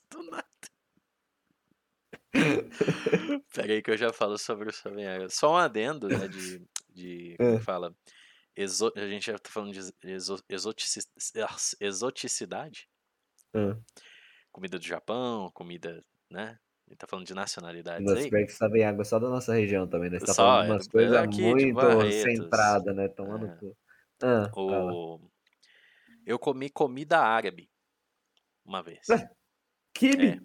Do 0.10 0.22
nada. 0.30 0.46
Pera 3.52 3.72
aí 3.72 3.82
que 3.82 3.90
eu 3.90 3.96
já 3.96 4.12
falo 4.12 4.38
sobre 4.38 4.68
o 4.68 4.72
Savenhaga. 4.72 5.28
Só 5.28 5.52
um 5.52 5.56
adendo, 5.56 6.08
né, 6.08 6.26
de, 6.28 6.62
de 6.90 7.36
como 7.38 7.56
É. 7.56 7.60
fala? 7.60 7.94
Exo- 8.56 8.92
a 8.96 9.08
gente 9.08 9.26
já 9.26 9.38
tá 9.38 9.50
falando 9.50 9.72
de 9.72 9.80
exo- 10.04 10.42
exotici- 10.48 11.08
exoticidade. 11.80 12.88
Ah. 13.54 13.76
Comida 14.50 14.78
do 14.78 14.84
Japão, 14.84 15.50
comida, 15.52 16.04
né? 16.30 16.58
Gente 16.92 16.98
tá 16.98 17.06
falando 17.06 17.26
de 17.26 17.32
nacionalidades 17.32 18.04
Nossa, 18.04 18.18
aí. 18.20 18.28
pior 18.28 18.44
que 18.44 18.52
Savenhago 18.52 19.00
é 19.00 19.04
só 19.04 19.18
da 19.18 19.30
nossa 19.30 19.54
região 19.54 19.88
também, 19.88 20.10
né? 20.10 20.18
Você 20.18 20.26
tá 20.26 20.34
Só, 20.34 20.42
falando 20.42 20.64
de 20.64 20.68
é 20.68 20.72
umas 20.74 20.86
do- 20.86 20.92
coisas 20.92 21.16
é 21.16 21.18
aqui 21.20 21.36
de 21.36 21.42
muito 21.42 21.72
Barretos. 21.74 22.14
centradas, 22.22 22.94
né? 22.94 23.08
Tomando 23.08 23.46
É. 23.46 23.56
cu. 23.56 23.76
Ah. 24.22 24.50
O... 24.54 25.20
Eu 26.26 26.38
comi 26.38 26.68
comida 26.68 27.18
árabe 27.18 27.70
uma 28.62 28.82
vez. 28.82 29.08
Ué, 29.08 29.30
Kibe? 29.94 30.26
É. 30.28 30.40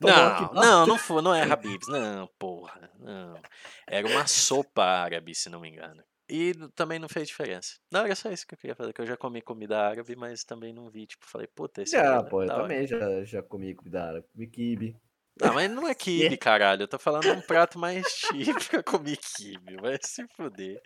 Não, 0.00 0.52
não, 0.54 0.86
não 0.86 0.98
foi, 0.98 1.20
não 1.20 1.34
é 1.34 1.42
Habibs, 1.42 1.86
não, 1.88 2.26
porra, 2.38 2.90
não. 2.98 3.38
Era 3.86 4.06
uma 4.06 4.26
sopa 4.26 4.82
árabe, 4.84 5.34
se 5.34 5.50
não 5.50 5.60
me 5.60 5.68
engano. 5.68 6.02
E 6.28 6.54
também 6.74 6.98
não 6.98 7.08
fez 7.08 7.28
diferença. 7.28 7.78
Não, 7.90 8.04
era 8.04 8.14
só 8.14 8.30
isso 8.30 8.46
que 8.46 8.54
eu 8.54 8.58
queria 8.58 8.74
fazer, 8.74 8.92
que 8.92 9.00
eu 9.02 9.06
já 9.06 9.16
comi 9.16 9.42
comida 9.42 9.78
árabe, 9.80 10.16
mas 10.16 10.44
também 10.44 10.72
não 10.72 10.88
vi, 10.88 11.06
tipo, 11.06 11.26
falei, 11.26 11.46
puta, 11.46 11.82
esse 11.82 11.92
Já, 11.92 12.16
é 12.16 12.22
pô, 12.22 12.42
eu 12.42 12.48
também 12.48 12.86
já, 12.86 13.24
já 13.24 13.42
comi 13.42 13.74
comida 13.74 14.02
árabe. 14.04 14.26
Comi 14.32 14.46
kibe. 14.46 14.96
Não, 15.40 15.54
mas 15.54 15.70
não 15.70 15.88
é 15.88 15.94
quibe, 15.94 16.36
caralho, 16.36 16.82
eu 16.82 16.88
tô 16.88 16.98
falando 16.98 17.22
de 17.22 17.30
um 17.30 17.40
prato 17.40 17.78
mais 17.78 18.06
típico, 18.12 18.76
eu 18.76 18.84
comi 18.84 19.16
quibe, 19.16 19.76
vai 19.76 19.98
se 20.02 20.26
fuder. 20.36 20.80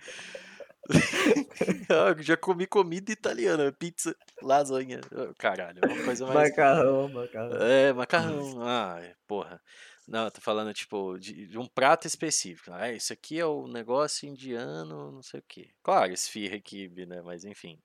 Ah, 1.88 2.14
eu 2.14 2.22
já 2.22 2.36
comi 2.36 2.66
comida 2.66 3.10
italiana, 3.10 3.72
pizza, 3.72 4.14
lasanha, 4.42 5.00
ah, 5.12 5.32
caralho, 5.38 5.80
é 5.82 5.86
uma 5.86 6.04
coisa 6.04 6.26
mais... 6.26 6.50
Macarrão, 6.50 7.08
macarrão. 7.08 7.56
É, 7.62 7.92
macarrão. 7.94 8.62
Ai, 8.62 9.14
porra. 9.26 9.58
Não, 10.06 10.26
eu 10.26 10.30
tô 10.30 10.40
falando, 10.42 10.74
tipo, 10.74 11.18
de, 11.18 11.46
de 11.46 11.58
um 11.58 11.66
prato 11.66 12.06
específico. 12.06 12.70
Ah, 12.72 12.92
isso 12.92 13.12
aqui 13.12 13.40
é 13.40 13.46
o 13.46 13.66
negócio 13.66 14.28
indiano, 14.28 15.10
não 15.10 15.22
sei 15.22 15.40
o 15.40 15.44
quê. 15.48 15.70
Claro, 15.82 16.12
esfirra 16.12 16.60
quibe, 16.60 17.06
né? 17.06 17.22
Mas 17.22 17.44
enfim. 17.44 17.80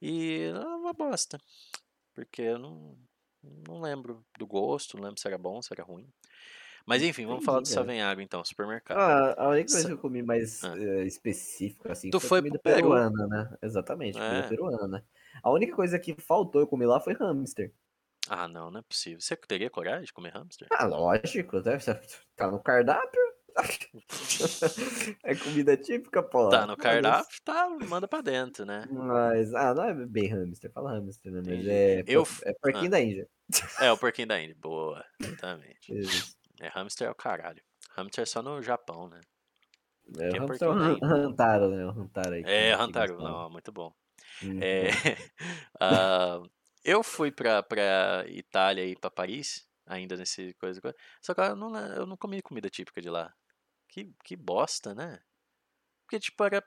E 0.00 0.44
é 0.54 0.58
uma 0.58 0.92
bosta. 0.92 1.38
Porque 2.14 2.42
eu 2.42 2.58
não, 2.58 2.96
não 3.66 3.80
lembro 3.80 4.24
do 4.38 4.46
gosto, 4.46 4.96
não 4.96 5.04
lembro 5.04 5.20
se 5.20 5.26
era 5.26 5.38
bom, 5.38 5.60
se 5.62 5.72
era 5.72 5.82
ruim. 5.84 6.08
Mas 6.86 7.02
enfim, 7.02 7.26
vamos 7.26 7.44
falar 7.44 7.60
do 7.60 7.62
Entendi. 7.62 7.74
Savenhago 7.74 8.20
então, 8.20 8.44
supermercado. 8.44 8.98
Ah, 8.98 9.34
a 9.44 9.48
única 9.50 9.70
coisa 9.70 9.82
Sa- 9.82 9.88
que 9.88 9.92
eu 9.94 9.98
comi 9.98 10.22
mais 10.22 10.62
Ah. 10.64 10.76
eh, 10.78 11.04
específica, 11.06 11.92
assim, 11.92 12.10
Tu 12.10 12.18
foi 12.20 12.28
foi 12.28 12.38
comida 12.40 12.58
Peru. 12.58 12.76
peruana, 12.76 13.26
né? 13.26 13.56
Exatamente, 13.62 14.22
comida 14.22 14.42
É. 14.44 14.48
peruana. 14.48 15.06
A 15.42 15.50
única 15.50 15.74
coisa 15.76 15.98
que 15.98 16.14
faltou 16.20 16.60
eu 16.60 16.66
comer 16.66 16.86
lá 16.86 17.00
foi 17.00 17.14
hamster. 17.14 17.72
Ah, 18.28 18.46
não, 18.48 18.70
não 18.70 18.80
é 18.80 18.82
possível. 18.82 19.20
Você 19.20 19.36
teria 19.36 19.70
coragem 19.70 20.04
de 20.04 20.12
comer 20.12 20.32
hamster? 20.32 20.68
Ah, 20.70 20.86
lógico, 20.86 21.60
né? 21.60 21.78
Tá 22.36 22.50
no 22.50 22.62
cardápio. 22.62 23.20
É 25.24 25.34
comida 25.34 25.76
típica, 25.76 26.22
pô. 26.22 26.48
Tá 26.48 26.66
no 26.66 26.76
cardápio, 26.76 27.38
tá, 27.44 27.68
manda 27.88 28.06
pra 28.06 28.20
dentro, 28.20 28.64
né? 28.64 28.86
Mas, 28.90 29.52
ah, 29.54 29.74
não 29.74 29.84
é 29.84 29.94
bem 30.06 30.28
hamster, 30.28 30.70
fala 30.72 30.92
hamster, 30.92 31.32
né? 31.32 31.40
Mas 31.40 31.48
Entendi. 31.50 31.70
é, 31.70 32.04
Eu 32.06 32.22
é 32.44 32.52
porquinho 32.54 32.86
ah. 32.86 32.90
da 32.90 33.00
Índia. 33.00 33.28
É, 33.80 33.90
o 33.90 33.98
porquinho 33.98 34.28
da 34.28 34.40
Índia. 34.40 34.56
Boa, 34.58 35.04
exatamente. 35.20 35.92
Isso. 35.92 36.36
É, 36.60 36.68
hamster 36.68 37.08
é 37.08 37.10
o 37.10 37.14
caralho. 37.14 37.62
Hamster 37.96 38.22
é 38.22 38.26
só 38.26 38.42
no 38.42 38.60
Japão, 38.62 39.08
né? 39.08 39.20
É, 40.18 40.28
é 40.28 40.40
o 40.40 40.46
hamster 40.46 40.68
é 40.68 40.92
Índia. 40.92 41.06
Hantaro, 41.06 41.68
né? 41.70 41.86
O 41.86 41.90
Hantaro 41.90 42.34
aí. 42.34 42.42
É, 42.44 42.76
gostava. 42.76 43.22
não, 43.22 43.50
muito 43.50 43.72
bom. 43.72 43.92
Muito 44.42 44.62
É, 44.62 44.88
ah, 45.80 46.42
eu 46.84 47.02
fui 47.02 47.30
pra, 47.30 47.62
pra 47.62 48.24
Itália 48.28 48.84
e 48.84 48.96
pra 48.96 49.10
Paris, 49.10 49.68
ainda 49.86 50.16
nesse 50.16 50.54
coisa, 50.54 50.80
só 51.20 51.34
que 51.34 51.40
eu 51.40 51.56
não, 51.56 51.76
eu 51.76 52.06
não 52.06 52.16
comi 52.16 52.42
comida 52.42 52.68
típica 52.68 53.00
de 53.00 53.08
lá. 53.10 53.32
Que, 53.88 54.12
que 54.24 54.36
bosta, 54.36 54.94
né? 54.94 55.20
Porque, 56.04 56.20
tipo, 56.20 56.42
era, 56.44 56.62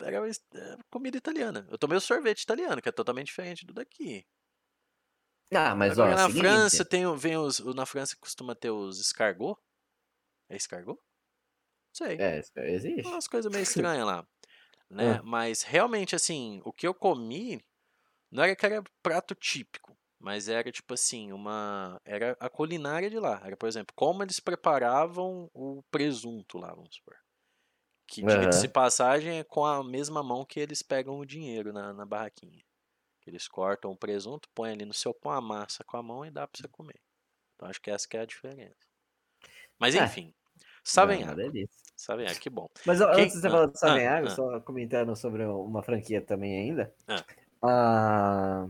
era 0.00 0.16
era 0.18 0.78
comida 0.90 1.16
italiana. 1.16 1.66
Eu 1.70 1.78
tomei 1.78 1.96
o 1.96 2.00
sorvete 2.00 2.42
italiano, 2.42 2.80
que 2.80 2.88
é 2.88 2.92
totalmente 2.92 3.26
diferente 3.26 3.66
do 3.66 3.72
daqui. 3.72 4.26
Ah, 5.54 5.74
mas 5.74 5.98
ó, 5.98 6.08
na 6.08 6.26
seguinte, 6.26 6.40
França 6.40 6.84
tem, 6.84 7.16
vem 7.16 7.36
os, 7.36 7.60
na 7.74 7.86
França 7.86 8.16
costuma 8.20 8.54
ter 8.54 8.70
os 8.70 9.00
escargot. 9.00 9.58
É 10.48 10.56
escargot? 10.56 11.00
Sei. 11.92 12.16
É, 12.18 12.40
isso 12.40 12.52
existe. 12.56 13.06
umas 13.06 13.28
coisas 13.28 13.50
meio 13.50 13.62
estranhas 13.62 14.06
lá, 14.06 14.26
né? 14.90 15.18
Ah. 15.20 15.22
Mas 15.22 15.62
realmente, 15.62 16.14
assim, 16.14 16.60
o 16.64 16.72
que 16.72 16.86
eu 16.86 16.94
comi 16.94 17.64
não 18.30 18.42
era 18.42 18.56
que 18.56 18.66
era 18.66 18.82
prato 19.00 19.34
típico, 19.34 19.96
mas 20.18 20.48
era 20.48 20.72
tipo 20.72 20.94
assim, 20.94 21.32
uma. 21.32 22.00
Era 22.04 22.36
a 22.40 22.48
culinária 22.48 23.08
de 23.08 23.18
lá. 23.18 23.40
Era, 23.44 23.56
por 23.56 23.68
exemplo, 23.68 23.94
como 23.94 24.22
eles 24.22 24.40
preparavam 24.40 25.48
o 25.54 25.82
presunto 25.90 26.58
lá, 26.58 26.74
vamos 26.74 26.96
supor. 26.96 27.16
Que 28.06 28.22
diga-se 28.22 28.68
passagem 28.68 29.38
é 29.38 29.44
com 29.44 29.64
a 29.64 29.82
mesma 29.82 30.22
mão 30.22 30.44
que 30.44 30.60
eles 30.60 30.82
pegam 30.82 31.18
o 31.18 31.24
dinheiro 31.24 31.72
na, 31.72 31.92
na 31.92 32.04
barraquinha. 32.04 32.62
Eles 33.26 33.48
cortam 33.48 33.90
o 33.92 33.96
presunto, 33.98 34.48
põem 34.54 34.72
ali 34.72 34.84
no 34.84 34.94
seu 34.94 35.14
pão, 35.14 35.32
amassa 35.32 35.84
com 35.84 35.96
a 35.96 36.02
mão 36.02 36.24
e 36.26 36.30
dá 36.30 36.46
pra 36.46 36.60
você 36.60 36.68
comer. 36.68 37.00
Então 37.54 37.68
acho 37.68 37.80
que 37.82 37.90
essa 37.90 38.08
que 38.08 38.16
é 38.16 38.20
a 38.22 38.26
diferença. 38.26 38.76
Mas 39.78 39.94
É, 39.94 40.04
enfim, 40.04 40.34
é 41.00 41.08
sabem 41.08 41.24
água. 41.24 41.56
Sabem 41.96 42.26
água, 42.26 42.40
que 42.40 42.50
bom. 42.50 42.68
Mas 42.84 43.00
ó, 43.00 43.10
Quem- 43.12 43.22
antes 43.22 43.34
de 43.36 43.40
você 43.42 43.50
falar 43.50 43.66
do 43.66 43.76
Sabem 43.78 44.06
ah, 44.06 44.06
Água, 44.06 44.28
ah. 44.34 44.40
só 44.40 44.60
comentando 44.60 45.14
sobre 45.16 45.44
uma 45.46 45.82
franquia 45.82 46.20
também 46.24 46.58
ainda. 46.58 46.94
Ah. 47.08 47.24
Ah, 47.62 48.68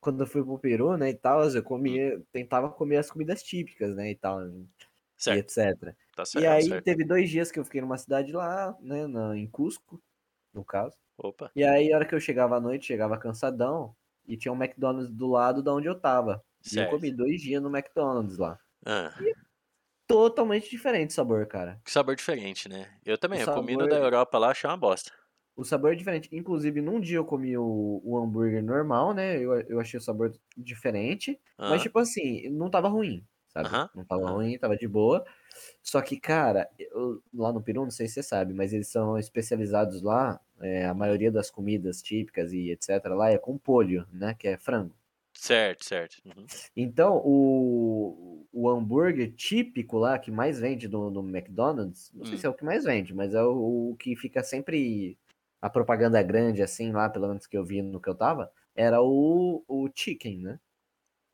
quando 0.00 0.22
eu 0.22 0.26
fui 0.26 0.42
pro 0.44 0.58
Peru, 0.58 0.96
né, 0.96 1.10
e 1.10 1.14
tal, 1.14 1.44
eu 1.50 1.62
Hum. 1.84 2.00
comia, 2.02 2.22
tentava 2.32 2.70
comer 2.70 2.98
as 2.98 3.10
comidas 3.10 3.42
típicas, 3.42 3.94
né, 3.96 4.10
e 4.10 4.16
tal, 4.16 4.40
e 4.48 4.66
Certo, 5.18 5.38
etc. 5.38 5.96
tá 6.14 6.24
E 6.34 6.44
certo, 6.44 6.46
aí 6.46 6.64
certo. 6.64 6.84
teve 6.84 7.04
dois 7.04 7.30
dias 7.30 7.50
que 7.52 7.58
eu 7.60 7.64
fiquei 7.64 7.80
numa 7.80 7.98
cidade 7.98 8.32
lá, 8.32 8.76
né, 8.80 9.06
na, 9.06 9.36
em 9.36 9.48
Cusco, 9.50 10.02
no 10.54 10.64
caso. 10.64 10.96
Opa, 11.18 11.52
E 11.56 11.64
aí, 11.64 11.92
a 11.92 11.96
hora 11.96 12.06
que 12.06 12.14
eu 12.14 12.20
chegava 12.20 12.56
à 12.56 12.60
noite, 12.60 12.86
chegava 12.86 13.18
cansadão, 13.18 13.96
e 14.26 14.36
tinha 14.36 14.52
um 14.52 14.56
McDonald's 14.62 15.10
do 15.12 15.26
lado 15.28 15.62
da 15.62 15.72
onde 15.74 15.88
eu 15.88 15.98
tava. 15.98 16.44
E 16.70 16.76
eu 16.76 16.86
certo. 16.86 16.86
comi 16.86 17.10
dois 17.12 17.40
dias 17.40 17.62
no 17.62 17.68
McDonald's 17.76 18.38
lá. 18.38 18.60
Ah, 18.84 19.32
Totalmente 20.08 20.68
diferente 20.68 21.10
o 21.10 21.14
sabor, 21.14 21.46
cara. 21.46 21.80
que 21.84 21.90
sabor 21.90 22.14
diferente, 22.16 22.68
né? 22.68 22.98
Eu 23.04 23.16
também, 23.16 23.38
O 23.38 23.40
eu 23.40 23.48
comi 23.48 23.76
no 23.78 23.88
da 23.88 23.96
sabor- 23.96 23.98
Europa 23.98 24.36
lá, 24.38 24.50
achei 24.50 24.68
uma 24.68 24.76
bosta. 24.76 25.10
O 25.54 25.64
sabor 25.64 25.92
é 25.92 25.96
diferente. 25.96 26.28
Inclusive, 26.32 26.80
num 26.82 27.00
dia 27.00 27.16
eu 27.18 27.24
comi 27.24 27.56
o, 27.56 28.00
o 28.04 28.18
hambúrguer 28.18 28.62
normal, 28.62 29.14
né? 29.14 29.36
Eu, 29.38 29.52
eu 29.62 29.80
achei 29.80 29.98
o 29.98 30.02
sabor 30.02 30.32
diferente. 30.56 31.40
Ah, 31.58 31.66
Mas, 31.66 31.82
tipo 31.82 31.98
assim, 31.98 32.48
não 32.50 32.70
tava 32.70 32.88
ruim, 32.88 33.26
sabe? 33.56 33.72
Aham, 33.72 33.88
Não 33.94 34.04
tava 34.04 34.26
ruim, 34.26 34.58
tava 34.58 34.76
de 34.76 34.88
boa. 34.88 35.24
Só 35.82 36.02
que, 36.02 36.18
cara, 36.20 36.68
eu- 36.78 37.22
lá 37.34 37.52
no 37.52 37.62
Peru, 37.62 37.82
não 37.84 37.90
sei 37.90 38.08
se 38.08 38.14
você 38.14 38.22
sabe, 38.22 38.54
mas 38.54 38.72
eles 38.72 38.88
são 38.88 39.18
especializados 39.18 40.02
lá. 40.02 40.40
é, 40.60 40.86
a 40.86 40.94
maioria 40.94 41.30
das 41.30 41.50
comidas 41.50 42.00
típicas 42.02 42.52
e 42.52 42.70
etc. 42.70 43.14
lá 43.14 43.30
é 43.30 43.38
com 43.38 43.58
polho, 43.58 44.06
né? 44.12 44.34
Que 44.34 44.48
é 44.48 44.56
frango. 44.58 44.94
certo, 45.34 45.84
certo. 45.84 46.20
Uhum. 46.24 46.50
Então, 46.76 47.20
o, 47.24 48.46
o 48.52 48.68
hambúrguer 48.70 49.32
típico 49.34 49.98
lá, 49.98 50.18
que 50.18 50.30
mais 50.30 50.58
vende 50.60 50.88
no, 50.88 51.10
no 51.10 51.20
McDonald's, 51.28 52.10
não 52.14 52.24
sei 52.24 52.36
Hum. 52.36 52.38
se 52.38 52.46
é 52.46 52.48
o 52.48 52.54
que 52.54 52.64
mais 52.64 52.84
vende, 52.84 53.14
mas 53.14 53.34
é 53.34 53.42
o, 53.42 53.90
o 53.92 53.96
que 53.96 54.14
fica 54.16 54.42
sempre 54.42 55.18
a 55.60 55.70
propaganda 55.70 56.22
grande, 56.22 56.62
assim, 56.62 56.92
lá, 56.92 57.08
pelo 57.08 57.28
menos 57.28 57.46
que 57.46 57.56
eu 57.56 57.64
vi 57.64 57.82
no 57.82 58.00
que 58.00 58.08
eu 58.08 58.14
tava, 58.14 58.52
era 58.74 59.00
o, 59.02 59.64
o 59.66 59.88
chicken, 59.94 60.38
né? 60.40 60.60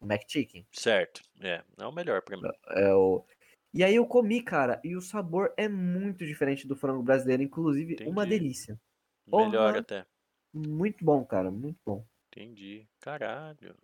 O 0.03 0.05
McChicken. 0.05 0.67
Certo, 0.73 1.23
é, 1.41 1.63
é 1.79 1.87
o 1.87 1.93
melhor 1.93 2.23
pra 2.23 2.37
mim. 2.37 2.43
É 2.71 2.93
o... 2.93 3.25
E 3.73 3.85
aí 3.85 3.95
eu 3.95 4.05
comi, 4.05 4.43
cara, 4.43 4.81
e 4.85 4.97
o 4.97 5.01
sabor 5.01 5.55
é 5.57 5.69
muito 5.69 6.27
diferente 6.27 6.67
do 6.67 6.77
frango 6.77 7.03
brasileiro, 7.03 7.43
inclusive 7.43 7.97
uma 8.05 8.25
Entendi. 8.25 8.39
delícia. 8.39 8.81
Melhor 9.27 9.77
até. 9.77 10.05
Muito 10.53 11.03
bom, 11.05 11.25
cara, 11.25 11.51
muito 11.51 11.79
bom. 11.87 12.05
Entendi. 12.31 12.87
Caralho. 13.01 13.77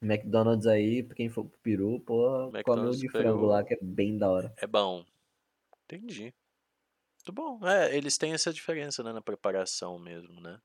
McDonald's 0.00 0.66
aí, 0.66 1.02
pra 1.02 1.16
quem 1.16 1.28
for 1.28 1.44
pro 1.44 1.58
Peru, 1.60 1.98
pô, 2.00 2.22
come 2.22 2.46
o 2.46 2.56
McDonald's 2.56 3.00
de 3.00 3.08
frango 3.08 3.46
lá, 3.46 3.64
que 3.64 3.74
é 3.74 3.78
bem 3.80 4.16
da 4.16 4.30
hora. 4.30 4.54
É 4.58 4.66
bom. 4.66 5.04
Entendi. 5.84 6.32
Muito 7.16 7.32
bom. 7.32 7.66
É, 7.66 7.96
eles 7.96 8.16
têm 8.16 8.32
essa 8.34 8.52
diferença, 8.52 9.02
né, 9.02 9.12
na 9.12 9.22
preparação 9.22 9.98
mesmo, 9.98 10.40
né? 10.40 10.60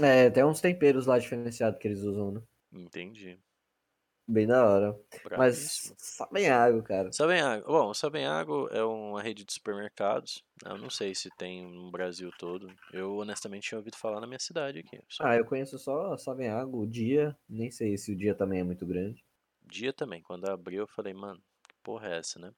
É, 0.00 0.28
tem 0.28 0.44
uns 0.44 0.60
temperos 0.60 1.06
lá 1.06 1.18
diferenciados 1.18 1.78
que 1.80 1.88
eles 1.88 2.02
usam, 2.02 2.32
né? 2.32 2.42
Entendi. 2.72 3.38
Bem 4.28 4.46
da 4.46 4.64
hora. 4.66 4.98
Mas 5.38 5.92
água, 6.50 6.82
cara. 6.82 7.10
Sabenhago. 7.10 7.66
Bom, 7.66 7.94
Sabenhago 7.94 8.68
é 8.70 8.84
uma 8.84 9.22
rede 9.22 9.44
de 9.44 9.52
supermercados. 9.52 10.44
Eu 10.64 10.76
não 10.76 10.90
sei 10.90 11.14
se 11.14 11.30
tem 11.30 11.66
no 11.66 11.90
Brasil 11.90 12.30
todo. 12.38 12.70
Eu 12.92 13.16
honestamente 13.16 13.68
tinha 13.68 13.78
ouvido 13.78 13.96
falar 13.96 14.20
na 14.20 14.26
minha 14.26 14.38
cidade 14.38 14.80
aqui. 14.80 15.00
Só 15.08 15.24
Ah, 15.24 15.36
eu 15.36 15.44
conheço 15.44 15.78
só 15.78 16.16
sabem 16.18 16.48
água, 16.48 16.80
o 16.80 16.86
dia, 16.86 17.36
nem 17.48 17.70
sei 17.70 17.96
se 17.96 18.12
o 18.12 18.16
dia 18.16 18.34
também 18.34 18.60
é 18.60 18.64
muito 18.64 18.84
grande. 18.84 19.24
dia 19.62 19.92
também. 19.92 20.22
Quando 20.22 20.48
abriu, 20.48 20.80
eu 20.82 20.86
falei, 20.88 21.14
mano, 21.14 21.40
que 21.68 21.74
porra 21.82 22.08
é 22.08 22.18
essa, 22.18 22.38
né? 22.38 22.52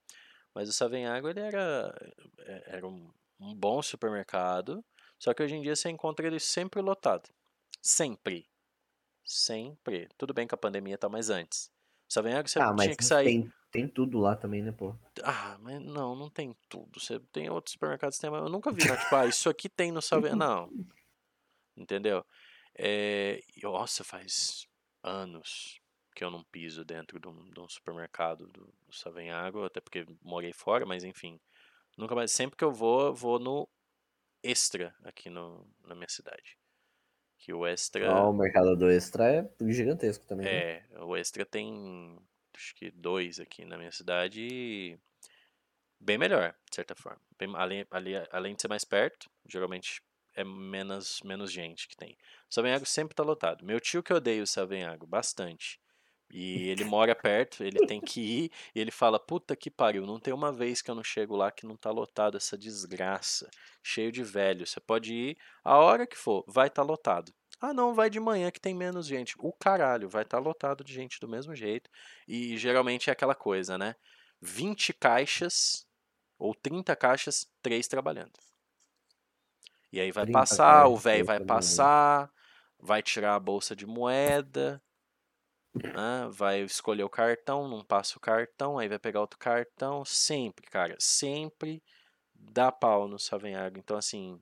Mas 0.54 0.68
o 0.68 0.72
Savenhago, 0.72 1.28
ele 1.28 1.40
era, 1.40 1.94
é- 2.40 2.76
era 2.76 2.86
um, 2.86 3.10
um 3.38 3.54
bom 3.54 3.80
supermercado. 3.82 4.84
Só 5.18 5.32
que 5.34 5.42
hoje 5.42 5.54
em 5.54 5.62
dia 5.62 5.76
você 5.76 5.90
encontra 5.90 6.26
ele 6.26 6.40
sempre 6.40 6.80
lotado. 6.80 7.28
Sempre. 7.82 8.46
Sempre. 9.32 10.08
Tudo 10.18 10.34
bem 10.34 10.46
que 10.46 10.54
a 10.54 10.58
pandemia 10.58 10.98
tá 10.98 11.08
mais 11.08 11.30
antes. 11.30 11.70
O 12.08 12.12
Savenhago 12.12 12.48
você 12.48 12.60
Ah, 12.60 12.74
tinha 12.76 12.96
que 12.96 13.04
sair. 13.04 13.26
tem, 13.26 13.52
tem 13.70 13.88
tudo 13.88 14.18
lá 14.18 14.34
também, 14.36 14.62
né, 14.62 14.72
pô? 14.72 14.94
Ah, 15.24 15.58
mas 15.60 15.80
não, 15.80 16.14
não 16.14 16.30
tem 16.30 16.54
tudo. 16.68 17.00
Você 17.00 17.18
tem 17.32 17.50
outros 17.50 17.72
supermercados 17.72 18.16
que 18.16 18.22
tem, 18.22 18.30
mas 18.30 18.42
eu 18.42 18.48
nunca 18.48 18.72
vi, 18.72 18.84
né? 18.88 18.96
Tipo, 18.96 19.16
ah, 19.16 19.26
isso 19.26 19.48
aqui 19.48 19.68
tem 19.68 19.92
no 19.92 20.00
Savenhago. 20.02 20.36
Não. 20.38 20.90
Entendeu? 21.76 22.24
É, 22.76 23.40
nossa, 23.62 24.04
faz 24.04 24.66
anos 25.02 25.80
que 26.14 26.24
eu 26.24 26.30
não 26.30 26.42
piso 26.44 26.84
dentro 26.84 27.18
de 27.20 27.28
um, 27.28 27.50
de 27.50 27.60
um 27.60 27.68
supermercado 27.68 28.48
do, 28.48 28.74
do 28.86 28.92
Savenhago, 28.92 29.64
até 29.64 29.80
porque 29.80 30.04
morei 30.22 30.52
fora, 30.52 30.84
mas 30.84 31.04
enfim. 31.04 31.40
Nunca 31.98 32.14
mais. 32.14 32.32
Sempre 32.32 32.56
que 32.56 32.64
eu 32.64 32.72
vou, 32.72 33.14
vou 33.14 33.38
no 33.38 33.68
Extra 34.42 34.96
aqui 35.04 35.30
no, 35.30 35.68
na 35.84 35.94
minha 35.94 36.08
cidade. 36.08 36.58
Que 37.40 37.52
o 37.52 37.66
Extra. 37.66 38.06
Ó, 38.12 38.30
o 38.30 38.34
mercado 38.34 38.76
do 38.76 38.90
Extra 38.90 39.32
é 39.32 39.50
gigantesco 39.68 40.24
também, 40.26 40.46
né? 40.46 40.60
É, 40.60 40.82
o 41.02 41.16
Extra 41.16 41.44
tem 41.44 42.18
acho 42.54 42.74
que 42.74 42.90
dois 42.90 43.40
aqui 43.40 43.64
na 43.64 43.78
minha 43.78 43.92
cidade 43.92 44.42
e 44.42 44.98
bem 45.98 46.18
melhor, 46.18 46.54
de 46.70 46.76
certa 46.76 46.94
forma. 46.94 47.20
Bem- 47.38 47.54
além, 47.56 47.86
ali- 47.90 48.14
além 48.30 48.54
de 48.54 48.62
ser 48.62 48.68
mais 48.68 48.84
perto, 48.84 49.30
geralmente 49.48 50.02
é 50.34 50.44
menos, 50.44 51.20
menos 51.24 51.50
gente 51.50 51.88
que 51.88 51.96
tem. 51.96 52.16
O 52.48 52.54
Savenhago 52.54 52.86
sempre 52.86 53.14
tá 53.14 53.22
lotado. 53.22 53.64
Meu 53.64 53.80
tio 53.80 54.02
que 54.02 54.12
odeia 54.12 54.42
o 54.42 54.46
Savenhago, 54.46 55.06
bastante. 55.06 55.80
E 56.32 56.68
ele 56.68 56.84
mora 56.84 57.14
perto, 57.14 57.64
ele 57.64 57.84
tem 57.86 58.00
que 58.00 58.20
ir, 58.20 58.52
e 58.74 58.80
ele 58.80 58.90
fala, 58.90 59.18
puta 59.18 59.56
que 59.56 59.68
pariu, 59.70 60.06
não 60.06 60.20
tem 60.20 60.32
uma 60.32 60.52
vez 60.52 60.80
que 60.80 60.90
eu 60.90 60.94
não 60.94 61.02
chego 61.02 61.34
lá 61.34 61.50
que 61.50 61.66
não 61.66 61.76
tá 61.76 61.90
lotado 61.90 62.36
essa 62.36 62.56
desgraça, 62.56 63.50
cheio 63.82 64.12
de 64.12 64.22
velho. 64.22 64.66
Você 64.66 64.78
pode 64.78 65.12
ir 65.12 65.38
a 65.64 65.76
hora 65.78 66.06
que 66.06 66.16
for, 66.16 66.44
vai 66.46 66.68
estar 66.68 66.82
lotado. 66.82 67.32
Ah, 67.60 67.74
não, 67.74 67.92
vai 67.92 68.08
de 68.08 68.18
manhã 68.18 68.50
que 68.50 68.60
tem 68.60 68.74
menos 68.74 69.06
gente. 69.06 69.34
O 69.38 69.52
caralho, 69.52 70.08
vai 70.08 70.22
estar 70.22 70.38
lotado 70.38 70.82
de 70.82 70.94
gente 70.94 71.20
do 71.20 71.28
mesmo 71.28 71.54
jeito. 71.54 71.90
E 72.26 72.56
geralmente 72.56 73.10
é 73.10 73.12
aquela 73.12 73.34
coisa, 73.34 73.76
né? 73.76 73.96
20 74.40 74.94
caixas 74.94 75.86
ou 76.38 76.54
30 76.54 76.96
caixas, 76.96 77.46
3 77.60 77.86
trabalhando. 77.86 78.32
E 79.92 80.00
aí 80.00 80.10
vai 80.10 80.24
30 80.24 80.38
passar, 80.38 80.86
o 80.86 80.96
velho 80.96 81.26
três 81.26 81.26
vai 81.26 81.46
passar, 81.46 82.30
vai 82.78 83.02
tirar 83.02 83.34
a 83.34 83.40
bolsa 83.40 83.76
de 83.76 83.84
moeda, 83.84 84.80
né? 85.74 86.28
vai 86.32 86.60
escolher 86.62 87.04
o 87.04 87.10
cartão, 87.10 87.68
não 87.68 87.84
passa 87.84 88.16
o 88.18 88.20
cartão, 88.20 88.78
aí 88.78 88.88
vai 88.88 88.98
pegar 88.98 89.20
outro 89.20 89.38
cartão. 89.38 90.04
Sempre, 90.04 90.66
cara, 90.66 90.96
sempre 90.98 91.82
dá 92.34 92.72
pau 92.72 93.08
no 93.08 93.18
Savenhago. 93.18 93.78
Então, 93.78 93.96
assim, 93.96 94.40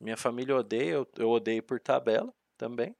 minha 0.00 0.16
família 0.16 0.56
odeia, 0.56 0.92
eu, 0.92 1.08
eu 1.18 1.30
odeio 1.30 1.62
por 1.62 1.80
tabela 1.80 2.32
também. 2.58 2.96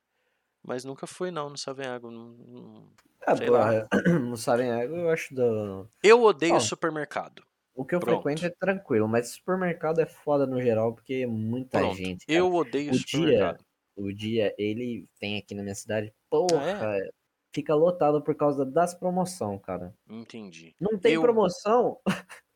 Mas 0.63 0.85
nunca 0.85 1.07
fui 1.07 1.31
não 1.31 1.51
no 1.51 1.59
Savenhago. 1.59 2.11
não- 2.11 2.31
não- 2.35 2.93
Ah, 3.27 3.35
sei 3.37 3.51
lá. 3.51 3.75
é, 3.75 3.87
no 4.19 4.37
água 4.37 4.99
eu 4.99 5.11
acho 5.11 5.35
do... 5.35 5.89
Eu 6.03 6.23
odeio 6.23 6.57
Ó, 6.57 6.61
supermercado. 6.61 7.43
O 7.75 7.85
que 7.85 7.95
eu 7.95 8.01
Pronto. 8.01 8.27
frequento 8.31 8.45
é 8.45 8.51
tranquilo, 8.51 9.09
mas 9.09 9.31
supermercado 9.31 10.01
é 10.01 10.07
foda 10.07 10.47
no 10.47 10.61
geral, 10.61 10.95
porque 10.95 11.15
é 11.15 11.27
muita 11.27 11.79
Pronto. 11.79 11.97
gente, 11.97 12.27
cara. 12.29 12.39
Eu 12.39 12.53
odeio 12.55 12.93
O 12.93 12.99
dia, 12.99 13.53
supermercado. 13.53 13.65
o 13.97 14.13
dia, 14.13 14.55
ele 14.59 15.09
tem 15.19 15.39
aqui 15.39 15.55
na 15.55 15.63
minha 15.63 15.75
cidade, 15.75 16.13
Ah, 16.53 16.67
porra, 16.69 16.97
é? 16.97 17.11
Fica 17.53 17.75
lotado 17.75 18.23
por 18.23 18.35
causa 18.35 18.65
das 18.65 18.95
promoção, 18.95 19.59
cara. 19.59 19.95
Entendi. 20.09 20.77
Não 20.81 20.99
tem 20.99 21.13
Eu. 21.15 21.23
promoção, 21.23 21.99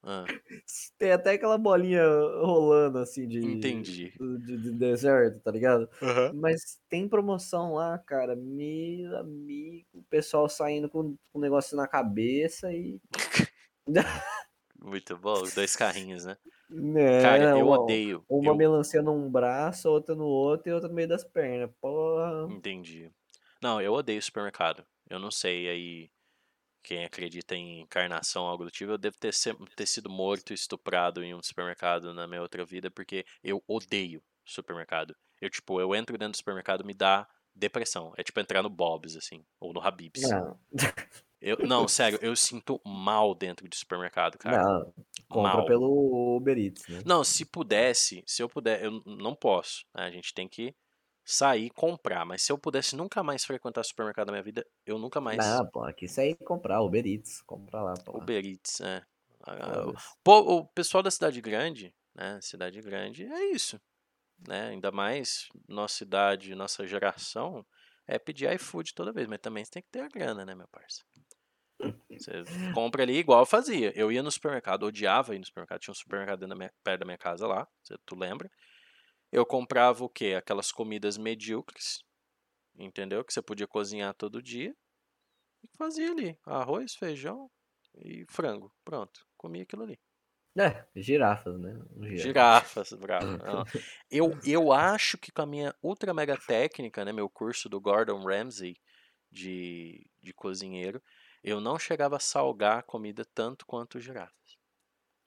Ah, 0.02 0.24
tem 0.98 1.12
até 1.12 1.32
aquela 1.32 1.58
bolinha 1.58 2.02
rolando 2.42 2.98
assim 2.98 3.26
de, 3.28 3.38
entendi. 3.40 4.12
de, 4.20 4.58
de 4.58 4.72
deserto, 4.72 5.40
tá 5.40 5.50
ligado? 5.50 5.88
Aham. 6.02 6.32
Mas 6.32 6.80
tem 6.88 7.08
promoção 7.08 7.74
lá, 7.74 7.98
cara. 7.98 8.36
Meu 8.36 9.16
amigo, 9.18 9.86
o 9.94 10.02
pessoal 10.04 10.48
saindo 10.48 10.88
com 10.88 11.16
com 11.32 11.38
um 11.38 11.40
negócio 11.40 11.76
na 11.76 11.86
cabeça 11.88 12.72
e. 12.72 13.00
Muito 14.80 15.16
bom. 15.18 15.42
Dois 15.54 15.74
carrinhos, 15.76 16.24
né? 16.24 16.36
Né, 16.68 17.22
Cara, 17.22 17.56
eu 17.58 17.66
uma, 17.66 17.76
odeio. 17.82 18.26
uma 18.28 18.52
Eu 18.52 18.56
melancia 18.56 19.02
num 19.02 19.30
braço, 19.30 19.88
outra 19.88 20.14
no 20.14 20.24
outro 20.24 20.68
e 20.70 20.72
outra 20.72 20.88
no 20.88 20.94
meio 20.94 21.08
das 21.08 21.22
pernas. 21.24 21.70
Porra. 21.80 22.48
entendi. 22.48 23.12
Não, 23.64 23.80
eu 23.80 23.94
odeio 23.94 24.20
supermercado. 24.22 24.84
Eu 25.08 25.18
não 25.18 25.30
sei 25.30 25.66
aí 25.70 26.10
quem 26.82 27.02
acredita 27.02 27.56
em 27.56 27.80
encarnação, 27.80 28.44
algo 28.44 28.62
do 28.62 28.70
tipo. 28.70 28.92
Eu 28.92 28.98
devo 28.98 29.16
ter, 29.18 29.32
se- 29.32 29.54
ter 29.74 29.86
sido 29.86 30.10
morto, 30.10 30.52
estuprado 30.52 31.24
em 31.24 31.34
um 31.34 31.42
supermercado 31.42 32.12
na 32.12 32.26
minha 32.26 32.42
outra 32.42 32.62
vida, 32.62 32.90
porque 32.90 33.24
eu 33.42 33.64
odeio 33.66 34.22
supermercado. 34.44 35.16
Eu, 35.40 35.48
tipo, 35.48 35.80
eu 35.80 35.94
entro 35.94 36.18
dentro 36.18 36.32
do 36.32 36.36
supermercado, 36.36 36.84
me 36.84 36.92
dá 36.92 37.26
depressão. 37.54 38.12
É 38.18 38.22
tipo 38.22 38.38
entrar 38.38 38.62
no 38.62 38.68
Bob's, 38.68 39.16
assim, 39.16 39.42
ou 39.58 39.72
no 39.72 39.80
Habib's. 39.80 40.28
Não, 40.28 40.58
Eu, 41.40 41.56
não, 41.66 41.88
sério, 41.88 42.18
eu 42.20 42.36
sinto 42.36 42.78
mal 42.84 43.34
dentro 43.34 43.66
de 43.66 43.78
supermercado, 43.78 44.36
cara. 44.36 44.62
não. 44.62 44.92
Compra 45.26 45.56
Mal. 45.56 45.64
pelo 45.64 46.36
Uber 46.36 46.58
Eats, 46.58 46.86
né? 46.86 47.00
Não, 47.06 47.24
se 47.24 47.46
pudesse, 47.46 48.22
se 48.26 48.42
eu 48.42 48.48
puder, 48.48 48.84
eu 48.84 49.02
não 49.06 49.34
posso. 49.34 49.86
né? 49.94 50.04
A 50.04 50.10
gente 50.10 50.34
tem 50.34 50.46
que 50.46 50.74
sair 51.24 51.66
e 51.66 51.70
comprar. 51.70 52.24
Mas 52.24 52.42
se 52.42 52.52
eu 52.52 52.58
pudesse 52.58 52.94
nunca 52.96 53.22
mais 53.22 53.44
frequentar 53.44 53.82
supermercado 53.84 54.26
na 54.26 54.32
minha 54.32 54.42
vida, 54.42 54.66
eu 54.84 54.98
nunca 54.98 55.20
mais. 55.20 55.38
Não, 55.38 55.66
pô, 55.66 55.82
aqui 55.84 56.06
aí 56.18 56.34
comprar, 56.34 56.80
Uber 56.82 57.06
Eats, 57.06 57.40
compra 57.42 57.82
lá, 57.82 57.94
pô. 57.94 58.18
Uber 58.18 58.44
Eats, 58.44 58.80
é. 58.80 59.04
Ah. 59.46 59.84
Pô, 60.22 60.38
o 60.40 60.66
pessoal 60.66 61.02
da 61.02 61.10
cidade 61.10 61.40
grande, 61.40 61.94
né? 62.14 62.38
Cidade 62.40 62.80
grande 62.80 63.24
é 63.24 63.50
isso. 63.50 63.80
Né? 64.46 64.68
Ainda 64.68 64.90
mais 64.90 65.48
nossa 65.68 66.02
idade, 66.02 66.54
nossa 66.54 66.86
geração, 66.86 67.64
é 68.06 68.18
pedir 68.18 68.52
iFood 68.54 68.94
toda 68.94 69.12
vez, 69.12 69.26
mas 69.26 69.38
também 69.40 69.64
você 69.64 69.70
tem 69.70 69.82
que 69.82 69.90
ter 69.90 70.00
a 70.00 70.08
grana, 70.08 70.44
né, 70.44 70.54
meu 70.54 70.68
parceiro? 70.68 71.08
Você 72.10 72.42
compra 72.72 73.02
ali 73.02 73.16
igual 73.18 73.40
eu 73.40 73.46
fazia. 73.46 73.92
Eu 73.94 74.10
ia 74.10 74.22
no 74.22 74.30
supermercado, 74.30 74.84
odiava 74.84 75.34
ir 75.34 75.38
no 75.38 75.44
supermercado. 75.44 75.80
Tinha 75.80 75.92
um 75.92 75.96
supermercado 75.96 76.46
minha- 76.56 76.72
perto 76.82 77.00
da 77.00 77.04
minha 77.06 77.18
casa 77.18 77.46
lá, 77.46 77.66
você- 77.82 77.96
tu 78.06 78.16
lembra? 78.16 78.50
Eu 79.34 79.44
comprava 79.44 80.04
o 80.04 80.08
quê? 80.08 80.34
Aquelas 80.38 80.70
comidas 80.70 81.18
medíocres, 81.18 82.04
entendeu? 82.78 83.24
Que 83.24 83.32
você 83.32 83.42
podia 83.42 83.66
cozinhar 83.66 84.14
todo 84.14 84.40
dia. 84.40 84.72
E 85.60 85.76
fazia 85.76 86.12
ali 86.12 86.38
arroz, 86.46 86.94
feijão 86.94 87.50
e 87.96 88.24
frango. 88.30 88.72
Pronto, 88.84 89.26
comia 89.36 89.64
aquilo 89.64 89.82
ali. 89.82 89.98
É, 90.56 90.86
girafas, 90.94 91.58
né? 91.58 91.76
Um 91.96 92.04
girafa. 92.04 92.22
Girafas, 92.22 92.92
bravo. 92.92 93.26
Não. 93.42 93.64
Eu, 94.08 94.38
eu 94.46 94.72
acho 94.72 95.18
que 95.18 95.32
com 95.32 95.42
a 95.42 95.46
minha 95.46 95.74
ultra 95.82 96.14
mega 96.14 96.36
técnica, 96.36 97.04
né, 97.04 97.12
meu 97.12 97.28
curso 97.28 97.68
do 97.68 97.80
Gordon 97.80 98.22
Ramsay 98.22 98.76
de, 99.32 100.08
de 100.22 100.32
cozinheiro, 100.32 101.02
eu 101.42 101.60
não 101.60 101.76
chegava 101.76 102.18
a 102.18 102.20
salgar 102.20 102.78
a 102.78 102.82
comida 102.84 103.24
tanto 103.34 103.66
quanto 103.66 103.98
girafas. 103.98 104.56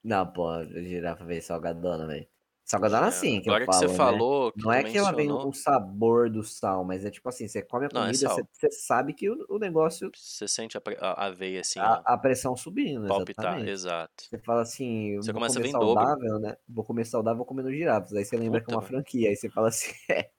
Não, 0.02 0.32
pô, 0.32 0.64
girafa 0.64 1.26
veio 1.26 1.42
salgadona, 1.42 2.06
velho. 2.06 2.26
Salgadona 2.68 3.06
É, 3.06 3.08
assim 3.08 3.40
que 3.40 3.48
Agora 3.48 3.64
eu 3.64 3.66
que 3.68 3.74
falo, 3.74 3.74
você 3.74 3.88
né? 3.98 4.22
falou, 4.22 4.52
que 4.52 4.68
Não 4.68 4.72
é 4.72 4.84
que 4.84 4.96
ela 4.98 5.12
vem 5.12 5.30
o 5.32 5.52
sabor 5.52 6.30
do 6.30 6.42
sal, 6.44 6.84
mas 6.84 7.04
é 7.04 7.10
tipo 7.10 7.28
assim, 7.28 7.48
você 7.48 7.62
come 7.62 7.86
a 7.86 7.90
Não, 7.90 8.04
é 8.06 8.12
comida, 8.12 8.28
você, 8.28 8.42
você 8.52 8.70
sabe 8.70 9.14
que 9.14 9.30
o, 9.30 9.46
o 9.48 9.58
negócio, 9.58 10.14
você 10.14 10.46
sente 10.48 10.76
a, 10.78 11.26
a, 11.26 11.30
veia 11.30 11.60
assim, 11.60 11.80
a, 11.80 12.14
a 12.14 12.18
pressão 12.18 12.56
subindo, 12.56 13.06
palpitar, 13.06 13.66
exatamente. 13.66 13.74
exato. 13.74 14.24
Você 14.30 14.38
fala 14.38 14.62
assim, 14.62 15.20
Você 15.20 15.32
começa 15.32 15.58
a 15.58 15.62
ver 15.62 15.68
em 15.70 15.78
dobro. 15.78 16.12
saudável, 16.12 16.38
né? 16.40 16.56
Vou 16.68 16.84
comer 16.84 17.04
saudável, 17.06 17.38
vou 17.38 17.46
comer 17.46 17.62
no 17.62 17.72
girafas. 17.72 18.12
Aí 18.14 18.24
você 18.24 18.36
lembra 18.36 18.60
que 18.60 18.68
é 18.70 18.70
Puta, 18.70 18.76
uma 18.76 18.82
franquia, 18.82 19.30
aí 19.30 19.36
você 19.36 19.48
fala 19.50 19.68
assim, 19.68 19.92
é, 20.10 20.30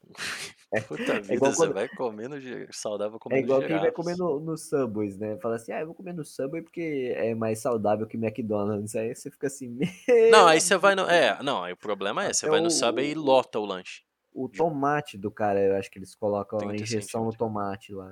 Puta 0.86 1.18
vida, 1.20 1.34
igual 1.34 1.50
você 1.50 1.56
quando- 1.56 1.74
vai 1.74 1.88
comendo 1.88 2.40
gi- 2.40 2.68
saudável 2.70 3.16
é 3.16 3.18
comendo 3.18 3.42
igual 3.42 3.60
quem 3.60 3.78
vai 3.80 3.90
comer 3.90 4.16
no, 4.16 4.38
no 4.38 4.56
Subways, 4.56 5.18
né? 5.18 5.36
Fala 5.38 5.56
assim, 5.56 5.72
ah, 5.72 5.80
eu 5.80 5.86
vou 5.86 5.94
comer 5.96 6.12
no 6.12 6.24
Subway 6.24 6.62
porque 6.62 7.12
é 7.16 7.34
mais 7.34 7.58
saudável 7.60 8.06
que 8.06 8.16
McDonald's. 8.16 8.94
Aí 8.94 9.12
você 9.14 9.30
fica 9.30 9.48
assim, 9.48 9.78
Não, 10.30 10.46
aí 10.46 10.60
você 10.60 10.76
vai 10.76 10.94
no. 10.94 11.02
É, 11.10 11.42
não, 11.42 11.64
aí 11.64 11.72
o 11.72 11.76
problema 11.76 12.24
é, 12.24 12.32
você 12.32 12.46
Até 12.46 12.50
vai 12.50 12.60
no 12.60 12.68
o- 12.68 12.70
Subway 12.70 13.10
e 13.10 13.14
lota 13.14 13.58
o 13.58 13.64
lanche. 13.64 14.02
O 14.32 14.48
tomate 14.48 15.18
do 15.18 15.28
cara, 15.28 15.60
eu 15.60 15.74
acho 15.76 15.90
que 15.90 15.98
eles 15.98 16.14
colocam 16.14 16.56
a 16.60 16.62
30 16.62 16.82
injeção 16.84 17.24
no 17.24 17.32
tomate 17.36 17.92
lá. 17.92 18.08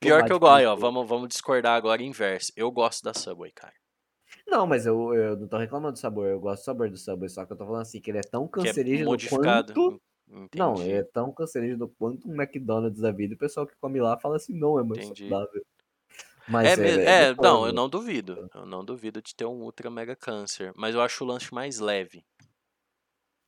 Pior 0.00 0.24
que 0.24 0.32
eu 0.32 0.38
Tomate 0.38 0.64
gosto, 0.64 0.66
ó, 0.68 0.76
vamos, 0.76 1.08
vamos 1.08 1.28
discordar 1.28 1.76
agora 1.76 2.00
inverso. 2.02 2.52
Eu 2.56 2.70
gosto 2.70 3.02
da 3.02 3.12
Subway, 3.12 3.50
cara. 3.50 3.74
Não, 4.52 4.66
mas 4.66 4.84
eu, 4.86 5.14
eu 5.14 5.36
não 5.38 5.48
tô 5.48 5.56
reclamando 5.56 5.94
do 5.94 5.98
sabor, 5.98 6.28
eu 6.28 6.38
gosto 6.38 6.62
do 6.62 6.64
sabor 6.66 6.90
do 6.90 6.96
Subway, 6.98 7.28
só 7.30 7.46
que 7.46 7.52
eu 7.54 7.56
tô 7.56 7.64
falando 7.64 7.80
assim, 7.82 8.00
que 8.02 8.10
ele 8.10 8.18
é 8.18 8.22
tão 8.22 8.46
Que 8.58 8.68
é 8.68 8.74
cancerígeno 8.74 9.04
modificado. 9.04 9.78
quanto... 9.78 9.90
En- 9.90 10.00
Não, 10.54 10.74
Entendi. 10.74 10.84
ele 10.84 10.98
é 10.98 11.04
tão 11.04 11.32
cancerígeno 11.32 11.88
quanto 11.98 12.28
um 12.28 12.34
McDonald's 12.40 13.00
da 13.00 13.12
vida, 13.12 13.34
o 13.34 13.38
pessoal 13.38 13.66
que 13.66 13.76
come 13.80 14.00
lá 14.00 14.18
fala 14.20 14.36
assim, 14.36 14.54
não, 14.58 14.78
é 14.78 14.84
mais 14.84 15.06
Entendi. 15.06 15.28
saudável. 15.28 15.62
Mas 16.46 16.78
É, 16.78 16.88
é, 16.88 17.24
é, 17.28 17.30
é 17.30 17.34
não, 17.34 17.66
eu 17.66 17.72
não 17.72 17.88
duvido. 17.88 18.50
Eu 18.54 18.66
não 18.66 18.84
duvido 18.84 19.20
de 19.22 19.34
ter 19.34 19.44
um 19.44 19.62
ultra 19.62 19.90
mega 19.90 20.16
câncer. 20.16 20.72
Mas 20.76 20.94
eu 20.94 21.00
acho 21.02 21.24
o 21.24 21.26
lanche 21.26 21.52
mais 21.54 21.78
leve. 21.78 22.24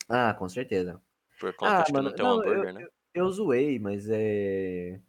Ah, 0.08 0.34
com 0.34 0.48
certeza. 0.48 1.00
Por 1.38 1.54
conta 1.54 1.82
Ah, 1.82 1.84
de 1.84 1.92
que 1.92 2.00
mano, 2.00 2.10
não 2.10 2.12
tem 2.12 2.24
um 2.24 2.30
hambúrguer, 2.32 2.72
eu, 2.74 2.74
né? 2.74 2.84
eu, 2.84 2.90
eu 3.14 3.30
zoei, 3.32 3.78
mas 3.78 4.08
é... 4.10 5.00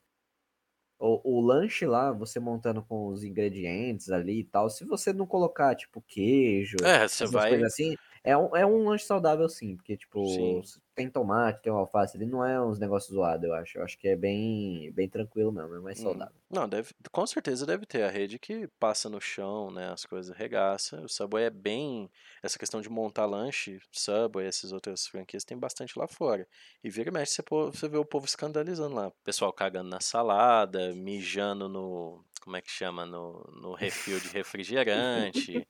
O, 0.99 1.39
o 1.39 1.41
lanche 1.41 1.85
lá, 1.85 2.11
você 2.11 2.39
montando 2.39 2.83
com 2.83 3.07
os 3.07 3.23
ingredientes 3.23 4.09
ali 4.09 4.39
e 4.41 4.43
tal, 4.45 4.69
se 4.69 4.85
você 4.85 5.11
não 5.13 5.27
colocar, 5.27 5.75
tipo, 5.75 6.01
queijo, 6.07 6.83
É, 6.83 7.03
você 7.05 7.27
essas 7.27 7.27
vai. 7.27 7.47
coisas 7.47 7.67
assim, 7.73 7.97
é 8.25 8.37
um, 8.37 8.55
é 8.55 8.65
um 8.65 8.87
lanche 8.89 9.05
saudável 9.05 9.47
sim, 9.49 9.75
porque, 9.77 9.97
tipo, 9.97 10.19
Sim. 10.23 10.69
tem 10.95 11.09
tomate, 11.09 11.61
tem 11.61 11.71
alface 11.71 12.17
ali, 12.17 12.25
não 12.25 12.43
é 12.45 12.61
uns 12.61 12.79
negócios 12.79 13.13
zoados, 13.13 13.45
eu 13.47 13.53
acho. 13.53 13.77
Eu 13.77 13.83
acho 13.83 13.97
que 13.97 14.07
é 14.09 14.15
bem, 14.15 14.91
bem 14.93 15.09
tranquilo 15.09 15.51
mesmo, 15.51 15.75
é 15.75 15.79
mais 15.79 15.99
Hum. 15.99 15.99
saudável. 15.99 16.35
Não, 16.49 16.67
deve, 16.67 16.93
com 17.11 17.25
certeza 17.25 17.65
deve 17.65 17.85
ter 17.85 18.03
a 18.03 18.09
rede 18.09 18.37
que 18.37 18.67
passa 18.79 19.09
no 19.09 19.19
chão, 19.21 19.71
né? 19.71 19.91
As 19.91 20.05
coisas 20.05 20.35
regaça. 20.35 21.01
O 21.01 21.07
Subway 21.09 21.45
é 21.45 21.49
bem. 21.49 22.11
Essa 22.43 22.59
questão 22.59 22.81
de 22.81 22.89
montar 22.89 23.25
lanche, 23.25 23.79
Subway, 23.91 24.45
essas 24.45 24.71
outras 24.73 25.07
franquias, 25.07 25.43
tem 25.45 25.57
bastante 25.57 25.97
lá 25.97 26.07
fora. 26.07 26.47
E 26.83 26.89
vira 26.89 27.09
e 27.09 27.13
mexe, 27.13 27.33
você, 27.35 27.41
você 27.49 27.87
vê 27.89 27.97
o 27.97 28.05
povo 28.05 28.25
escandalizando 28.25 28.93
lá. 28.95 29.11
Pessoal 29.23 29.51
cagando 29.53 29.89
na 29.89 29.99
salada, 30.01 30.93
mijando 30.93 31.67
no. 31.69 32.23
Como 32.41 32.55
é 32.57 32.61
que 32.61 32.69
chama? 32.69 33.05
No, 33.05 33.41
no 33.61 33.73
refil 33.73 34.19
de 34.19 34.27
refrigerante, 34.29 35.67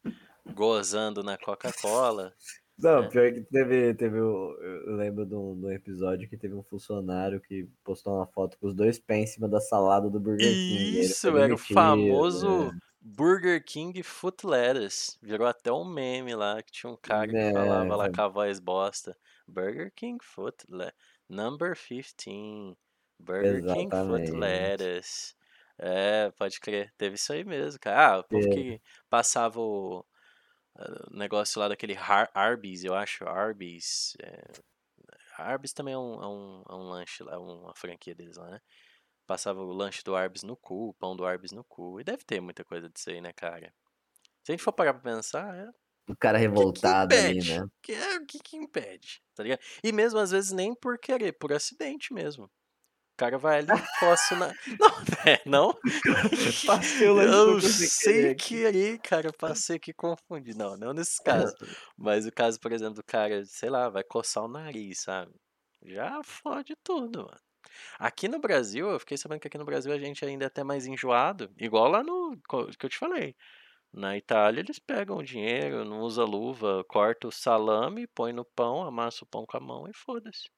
gozando 0.53 1.23
na 1.23 1.37
Coca-Cola. 1.37 2.33
Não, 2.77 3.03
É. 3.03 3.07
pior 3.07 3.31
que 3.33 3.41
teve, 3.41 3.93
teve 3.93 4.19
o- 4.19 4.53
eu 4.61 4.95
lembro 4.97 5.25
de 5.25 5.33
um, 5.33 5.57
de 5.57 5.65
um 5.67 5.71
episódio 5.71 6.27
que 6.29 6.35
teve 6.37 6.53
um 6.53 6.63
funcionário 6.63 7.39
que 7.39 7.69
postou 7.83 8.15
uma 8.15 8.27
foto 8.27 8.57
com 8.57 8.67
os 8.67 8.73
dois 8.75 8.99
pés 8.99 9.29
em 9.29 9.33
cima 9.33 9.47
da 9.47 9.61
salada 9.61 10.09
do 10.09 10.19
Burger 10.19 10.45
King. 10.45 10.99
Isso, 10.99 11.27
era 11.37 11.53
o 11.53 11.57
famoso 11.57 12.67
é. 12.67 12.71
Burger 12.99 13.63
King 13.63 14.03
Foot 14.03 14.45
Lettuce. 14.45 15.17
Virou 15.21 15.47
até 15.47 15.71
um 15.71 15.85
meme 15.85 16.35
lá, 16.35 16.61
que 16.61 16.71
tinha 16.71 16.91
um 16.91 16.97
cara 16.97 17.27
que 17.27 17.51
falava 17.53 17.85
É, 17.85 17.95
lá 17.95 18.03
foi- 18.05 18.13
com 18.13 18.21
a 18.21 18.27
voz 18.27 18.59
bosta. 18.59 19.15
Burger 19.47 19.91
King 19.95 20.17
Foot 20.21 20.57
Lettuce. 20.67 20.97
Number 21.29 21.75
15. 21.77 22.75
Burger 23.17 23.61
King 23.63 23.89
Foot 23.89 24.21
Exatamente. 24.23 24.31
Lettuce. 24.31 25.33
É, 25.77 26.29
pode 26.37 26.59
crer. 26.59 26.91
Teve 26.97 27.15
isso 27.15 27.31
aí 27.31 27.45
mesmo, 27.45 27.79
cara. 27.79 28.15
Ah, 28.15 28.19
o 28.19 28.23
povo 28.25 28.43
Teve. 28.49 28.55
que 28.55 28.81
passava 29.09 29.59
o 29.61 30.05
negócio 31.11 31.59
lá 31.59 31.67
daquele 31.67 31.95
Har 31.95 32.29
Arby's, 32.33 32.83
eu 32.83 32.93
acho. 32.95 33.25
Arby's. 33.25 34.15
É, 34.21 34.43
Arby's 35.37 35.73
também 35.73 35.93
é 35.93 35.97
um, 35.97 36.21
é 36.23 36.27
um, 36.27 36.63
é 36.69 36.73
um 36.75 36.89
lanche 36.89 37.23
lá, 37.23 37.39
uma 37.39 37.73
franquia 37.75 38.15
deles 38.15 38.37
lá, 38.37 38.49
né? 38.49 38.61
Passava 39.27 39.61
o 39.61 39.73
lanche 39.73 40.03
do 40.03 40.15
Arby's 40.15 40.43
no 40.43 40.57
cu, 40.57 40.89
o 40.89 40.93
pão 40.93 41.15
do 41.15 41.25
Arby's 41.25 41.51
no 41.51 41.63
cu. 41.63 41.99
E 41.99 42.03
deve 42.03 42.23
ter 42.25 42.41
muita 42.41 42.63
coisa 42.65 42.89
disso 42.89 43.09
aí, 43.09 43.21
né, 43.21 43.33
cara? 43.33 43.73
Se 44.43 44.51
a 44.51 44.53
gente 44.53 44.63
for 44.63 44.73
parar 44.73 44.93
pra 44.93 45.13
pensar, 45.13 45.55
é, 45.55 45.69
O 46.07 46.15
cara 46.15 46.39
o 46.47 46.51
que 46.53 46.67
que 46.71 46.87
revoltado 46.95 47.15
ali, 47.15 47.43
né? 47.43 47.67
Que 47.83 47.93
é, 47.93 48.17
o 48.17 48.25
que 48.25 48.39
que 48.39 48.57
impede, 48.57 49.21
tá 49.35 49.43
ligado? 49.43 49.61
E 49.83 49.91
mesmo 49.91 50.19
às 50.19 50.31
vezes 50.31 50.51
nem 50.51 50.73
por 50.75 50.97
querer, 50.99 51.33
por 51.33 51.53
acidente 51.53 52.13
mesmo. 52.13 52.49
O 53.15 53.17
cara 53.17 53.37
vai 53.37 53.59
ali 53.59 53.69
e 53.71 53.99
coça 53.99 54.35
na. 54.35 54.47
Não, 54.77 54.89
é, 55.25 55.41
não? 55.45 55.73
Lanche 57.13 57.31
Eu 57.31 57.61
sei 57.61 58.31
aqui. 58.31 58.49
querer, 58.57 58.99
cara, 58.99 59.31
passei 59.31 59.79
que 59.79 59.93
confundi. 59.93 60.53
Não, 60.53 60.75
não 60.75 60.93
nesses 60.93 61.17
casos. 61.19 61.55
Mas 61.97 62.27
o 62.27 62.31
caso, 62.31 62.59
por 62.59 62.73
exemplo, 62.73 62.95
do 62.95 63.03
cara, 63.03 63.45
sei 63.45 63.69
lá, 63.69 63.87
vai 63.87 64.03
coçar 64.03 64.43
o 64.43 64.49
nariz, 64.49 65.03
sabe? 65.03 65.31
Já 65.85 66.21
fode 66.25 66.75
tudo, 66.83 67.19
mano. 67.19 67.39
Aqui 67.97 68.27
no 68.27 68.37
Brasil, 68.37 68.89
eu 68.89 68.99
fiquei 68.99 69.17
sabendo 69.17 69.39
que 69.39 69.47
aqui 69.47 69.57
no 69.57 69.65
Brasil 69.65 69.93
a 69.93 69.97
gente 69.97 70.25
ainda 70.25 70.43
é 70.43 70.47
até 70.47 70.63
mais 70.63 70.85
enjoado, 70.85 71.49
igual 71.57 71.87
lá 71.87 72.03
no 72.03 72.37
que 72.77 72.85
eu 72.85 72.89
te 72.89 72.97
falei. 72.97 73.33
Na 73.93 74.17
Itália 74.17 74.59
eles 74.59 74.77
pegam 74.77 75.17
o 75.17 75.23
dinheiro, 75.23 75.85
não 75.85 76.01
usa 76.01 76.25
luva, 76.25 76.83
corta 76.89 77.29
o 77.29 77.31
salame, 77.31 78.07
põe 78.07 78.33
no 78.33 78.43
pão, 78.43 78.83
amassa 78.83 79.23
o 79.23 79.27
pão 79.27 79.45
com 79.45 79.55
a 79.55 79.59
mão 79.61 79.87
e 79.87 79.93
foda-se. 79.93 80.49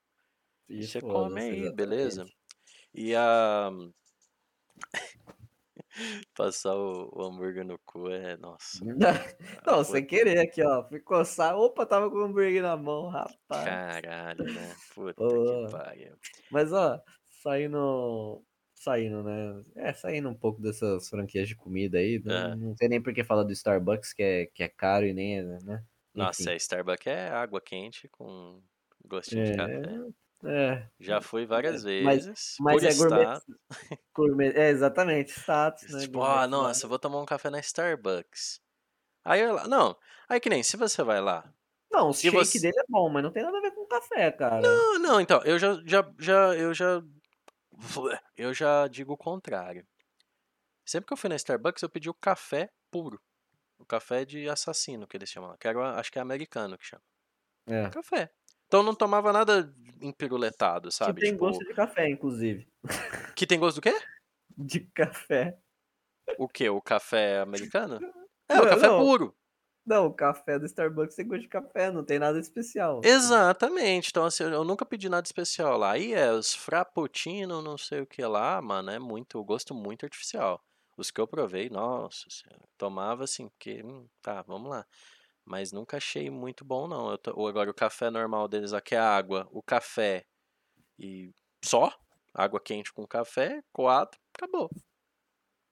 E 0.69 0.85
você 0.85 0.99
come 0.99 1.39
aí, 1.39 1.71
beleza? 1.71 2.25
E 2.97 3.13
a 3.15 3.69
passar 6.35 6.75
o, 6.75 7.11
o 7.13 7.23
hambúrguer 7.23 7.63
no 7.63 7.77
cu 7.85 8.09
é, 8.09 8.35
nossa, 8.37 8.83
Não, 8.85 9.13
puta, 9.59 9.83
sem 9.83 10.05
querer 10.05 10.39
aqui, 10.39 10.63
ó. 10.63 10.83
Fui 10.87 10.99
coçar. 10.99 11.55
Opa, 11.55 11.85
tava 11.85 12.09
com 12.09 12.17
o 12.17 12.23
hambúrguer 12.23 12.63
na 12.63 12.75
mão, 12.75 13.09
rapaz. 13.09 13.65
caralho, 13.65 14.43
né? 14.45 14.75
Puta 14.95 15.13
que 15.13 15.23
Ô, 15.23 15.69
pariu. 15.69 16.15
Mas, 16.51 16.73
ó, 16.73 16.99
saindo. 17.43 18.43
Saindo, 18.73 19.23
né? 19.23 19.63
É, 19.75 19.93
saindo 19.93 20.29
um 20.29 20.35
pouco 20.35 20.61
dessas 20.61 21.09
franquias 21.09 21.47
de 21.47 21.55
comida 21.55 21.97
aí. 21.97 22.21
Não, 22.23 22.35
Aham. 22.35 22.55
não 22.55 22.75
tem 22.75 22.89
nem 22.89 23.01
por 23.01 23.13
que 23.13 23.23
falar 23.23 23.43
do 23.43 23.51
Starbucks, 23.51 24.13
que 24.13 24.23
é, 24.23 24.45
que 24.47 24.63
é 24.63 24.69
caro 24.69 25.05
e 25.05 25.13
nem 25.13 25.39
é, 25.39 25.43
né? 25.43 25.83
Nossa, 26.13 26.51
é, 26.51 26.55
Starbucks 26.55 27.07
é 27.07 27.29
água 27.29 27.61
quente 27.61 28.07
com 28.07 28.61
gostinho 29.05 29.45
de 29.45 29.55
café. 29.55 29.73
É, 29.73 30.26
é. 30.43 30.87
Já 30.99 31.21
fui 31.21 31.45
várias 31.45 31.83
Mas, 31.83 32.25
vezes, 32.25 32.55
mas 32.59 32.81
por 32.81 32.87
é 32.89 32.93
gourmet, 32.93 33.41
gourmet. 34.15 34.53
É, 34.55 34.69
exatamente, 34.69 35.31
status, 35.31 35.89
né? 35.91 35.99
Tipo, 36.01 36.21
ah, 36.23 36.47
nossa, 36.47 36.85
eu 36.85 36.89
vou 36.89 36.99
tomar 36.99 37.19
um 37.21 37.25
café 37.25 37.49
na 37.49 37.59
Starbucks. 37.59 38.61
Aí 39.25 39.41
eu 39.41 39.53
lá, 39.55 39.67
não, 39.67 39.97
aí 40.29 40.39
que 40.39 40.49
nem, 40.49 40.63
se 40.63 40.77
você 40.77 41.03
vai 41.03 41.19
lá, 41.19 41.53
Não, 41.91 42.09
o 42.09 42.13
shake 42.13 42.31
você- 42.35 42.59
dele 42.59 42.79
é 42.79 42.85
bom, 42.87 43.09
mas 43.09 43.23
não 43.23 43.31
tem 43.31 43.43
nada 43.43 43.57
a 43.57 43.61
ver 43.61 43.71
com 43.71 43.85
café, 43.87 44.31
cara. 44.31 44.61
Não, 44.61 44.99
não, 44.99 45.21
então, 45.21 45.41
eu 45.43 45.57
já, 45.59 45.73
já, 45.85 46.13
já, 46.19 46.55
eu 46.55 46.73
já, 46.73 47.01
eu 48.35 48.53
já 48.53 48.87
digo 48.87 49.13
o 49.13 49.17
contrário. 49.17 49.85
Sempre 50.85 51.07
que 51.07 51.13
eu 51.13 51.17
fui 51.17 51.29
na 51.29 51.35
Starbucks, 51.35 51.81
eu 51.83 51.89
pedi 51.89 52.09
o 52.09 52.13
café 52.13 52.69
puro. 52.89 53.21
O 53.77 53.85
café 53.85 54.23
de 54.25 54.49
assassino, 54.49 55.05
que 55.05 55.17
eles 55.17 55.29
chamam. 55.29 55.55
Que 55.57 55.67
era, 55.67 55.99
acho 55.99 56.11
que 56.11 56.17
é 56.17 56.21
americano 56.21 56.77
que 56.77 56.85
chama. 56.85 57.03
É. 57.67 57.89
Café. 57.89 58.31
Então 58.67 58.83
não 58.83 58.95
tomava 58.95 59.31
nada 59.33 59.73
empiruletado, 60.01 60.91
Que 61.01 61.11
sabe? 61.11 61.21
tem 61.21 61.35
Tipo, 61.37 61.37
gosto 61.37 61.65
de 61.65 61.73
café, 61.73 62.07
inclusive. 62.07 62.67
que 63.35 63.45
tem 63.47 63.59
gosto 63.59 63.77
do 63.77 63.81
quê? 63.81 63.93
De 64.57 64.81
café. 64.93 65.57
O 66.35 66.47
quê? 66.47 66.69
O 66.69 66.81
café 66.81 67.39
americano? 67.41 68.03
É, 68.49 68.61
o 68.61 68.65
Não, 68.65 68.67
café 68.67 68.89
não. 68.89 68.89
puro. 68.89 69.35
Não, 69.85 70.07
o 70.07 70.13
café 70.13 70.59
do 70.59 70.65
Starbucks 70.67 71.15
tem 71.15 71.27
gosto 71.27 71.43
de 71.43 71.49
café, 71.49 71.91
não 71.91 72.05
tem 72.05 72.19
nada 72.19 72.39
especial. 72.39 73.03
Exatamente. 73.03 74.09
Então, 74.09 74.25
assim, 74.25 74.43
eu 74.43 74.63
nunca 74.63 74.85
pedi 74.85 75.07
nada 75.09 75.25
especial 75.25 75.77
lá. 75.77 75.91
Aí 75.91 76.13
é 76.13 76.31
os 76.31 76.53
frappuccino, 76.55 77.61
não 77.61 77.77
sei 77.77 78.01
o 78.01 78.07
que 78.07 78.23
lá, 78.25 78.61
mano, 78.61 78.89
é 78.89 78.99
muito, 78.99 79.43
gosto 79.43 79.73
muito 79.75 80.03
artificial. 80.05 80.63
Os 80.97 81.11
que 81.11 81.21
eu 81.21 81.27
provei, 81.27 81.69
nossa 81.69 82.25
senhora, 82.29 82.67
tomava 82.77 83.23
assim, 83.23 83.47
porque, 83.49 83.83
hum, 83.83 84.07
tá, 84.21 84.41
vamos 84.41 84.69
lá. 84.71 84.85
Mas 85.47 85.71
nunca 85.71 85.95
achei 85.97 86.29
muito 86.29 86.65
bom, 86.65 86.87
não. 86.87 87.11
Eu 87.11 87.19
ou 87.33 87.47
agora, 87.47 87.71
o 87.71 87.73
café 87.73 88.09
normal 88.11 88.49
deles 88.49 88.73
aqui 88.73 88.95
é 88.95 88.99
água, 88.99 89.47
o 89.51 89.63
café 89.63 90.25
e 90.99 91.31
só, 91.63 91.91
água 92.33 92.59
quente 92.59 92.91
com 92.91 93.07
café, 93.07 93.63
coado, 93.71 94.17
acabou. 94.35 94.69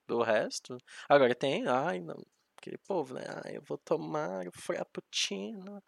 Do 0.08 0.22
resto. 0.22 0.78
Agora 1.10 1.36
tem, 1.36 1.68
ai, 1.68 2.00
não, 2.00 2.16
aquele 2.58 2.78
povo, 2.78 3.14
né? 3.16 3.24
Ai, 3.44 3.58
eu 3.58 3.62
vou 3.64 3.78
tomar 3.78 4.48
o 4.48 4.52
frappuccino 4.52 5.84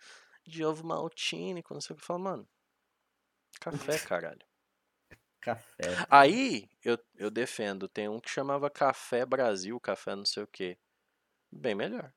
de 0.46 0.66
ovo 0.66 0.86
maltine, 0.86 1.64
quando 1.64 1.82
você 1.82 1.96
fala, 1.96 2.20
mano, 2.20 2.50
café, 3.62 4.00
caralho. 4.06 4.46
Café. 5.40 5.96
Aí 6.10 6.68
eu, 6.84 7.00
eu 7.16 7.32
defendo, 7.32 7.88
tem 7.88 8.10
um 8.10 8.20
que 8.20 8.30
chamava 8.30 8.70
Café 8.70 9.26
Brasil, 9.26 9.80
café 9.80 10.14
não 10.14 10.26
sei 10.26 10.44
o 10.44 10.48
que. 10.48 10.78
Bem 11.50 11.74
melhor. 11.74 12.14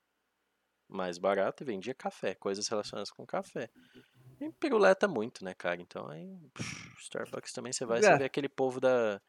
Mais 0.90 1.18
barato 1.18 1.62
e 1.62 1.66
vendia 1.66 1.94
café, 1.94 2.34
coisas 2.34 2.66
relacionadas 2.68 3.10
com 3.10 3.24
café. 3.26 3.70
E 4.40 4.50
piruleta 4.52 5.06
muito, 5.06 5.44
né, 5.44 5.54
cara? 5.54 5.80
Então 5.80 6.08
aí, 6.08 6.36
pff, 6.54 6.94
Starbucks 7.00 7.52
também 7.52 7.72
você 7.72 7.84
vai, 7.86 8.02
você 8.02 8.12
É. 8.12 8.18
vê 8.18 8.24
aquele 8.24 8.48
povo 8.48 8.80
da. 8.80 9.20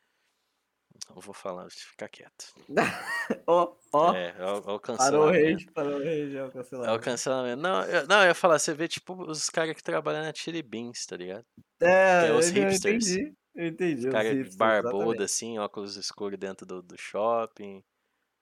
Não 1.09 1.19
vou 1.21 1.33
falar, 1.33 1.69
fica 1.69 2.07
quieto. 2.07 2.53
Ó, 3.47 3.75
ó. 3.93 4.13
É, 4.13 4.29
é 4.37 4.45
o, 4.45 4.47
é 4.47 4.51
o 4.57 4.61
Parou 4.61 4.75
o 4.75 4.79
cancelamento. 4.79 5.31
rage, 5.31 5.65
parou 5.71 5.99
o 5.99 6.03
rage, 6.03 6.35
é 6.37 6.43
o 6.43 6.45
É 6.45 6.47
o 6.47 6.51
cancelamento. 6.51 6.99
cancelamento. 6.99 7.61
Não, 7.61 7.83
eu, 7.85 8.07
não, 8.07 8.21
eu 8.21 8.27
ia 8.27 8.35
falar, 8.35 8.59
você 8.59 8.73
vê 8.73 8.87
tipo 8.87 9.13
os 9.29 9.49
caras 9.49 9.75
que 9.75 9.83
trabalham 9.83 10.21
na 10.23 10.33
Chili 10.33 10.61
Beans, 10.61 11.05
tá 11.05 11.17
ligado? 11.17 11.45
É, 11.81 12.27
é 12.27 12.33
os 12.33 12.49
eu 12.51 12.53
hipsters. 12.53 13.07
entendi. 13.09 13.33
Eu 13.55 13.67
entendi. 13.67 14.07
os 14.07 14.13
Cara 14.13 14.23
hipsters, 14.23 14.55
barbudo 14.55 15.23
exatamente. 15.23 15.23
assim, 15.23 15.59
óculos 15.59 15.95
escuros 15.97 16.37
dentro 16.39 16.65
do, 16.65 16.81
do 16.81 16.97
shopping, 16.97 17.83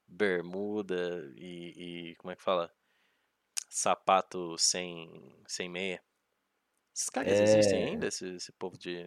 bermuda 0.08 1.32
e, 1.38 2.12
e 2.12 2.16
como 2.18 2.32
é 2.32 2.36
que 2.36 2.44
fala? 2.44 2.72
Sapato 3.70 4.58
sem, 4.58 5.08
sem 5.48 5.70
meia. 5.70 6.04
Esses 6.94 7.10
caras 7.10 7.40
existem 7.40 7.84
É. 7.84 7.86
ainda, 7.86 8.08
esse, 8.08 8.28
esse 8.36 8.52
povo 8.54 8.78
de. 8.78 9.06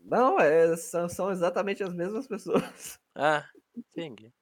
Não, 0.00 0.38
é, 0.38 0.76
são, 0.76 1.08
são 1.08 1.30
exatamente 1.30 1.82
as 1.82 1.92
mesmas 1.92 2.26
pessoas. 2.26 2.62
Ah, 3.20 3.44
entendi. 3.76 4.32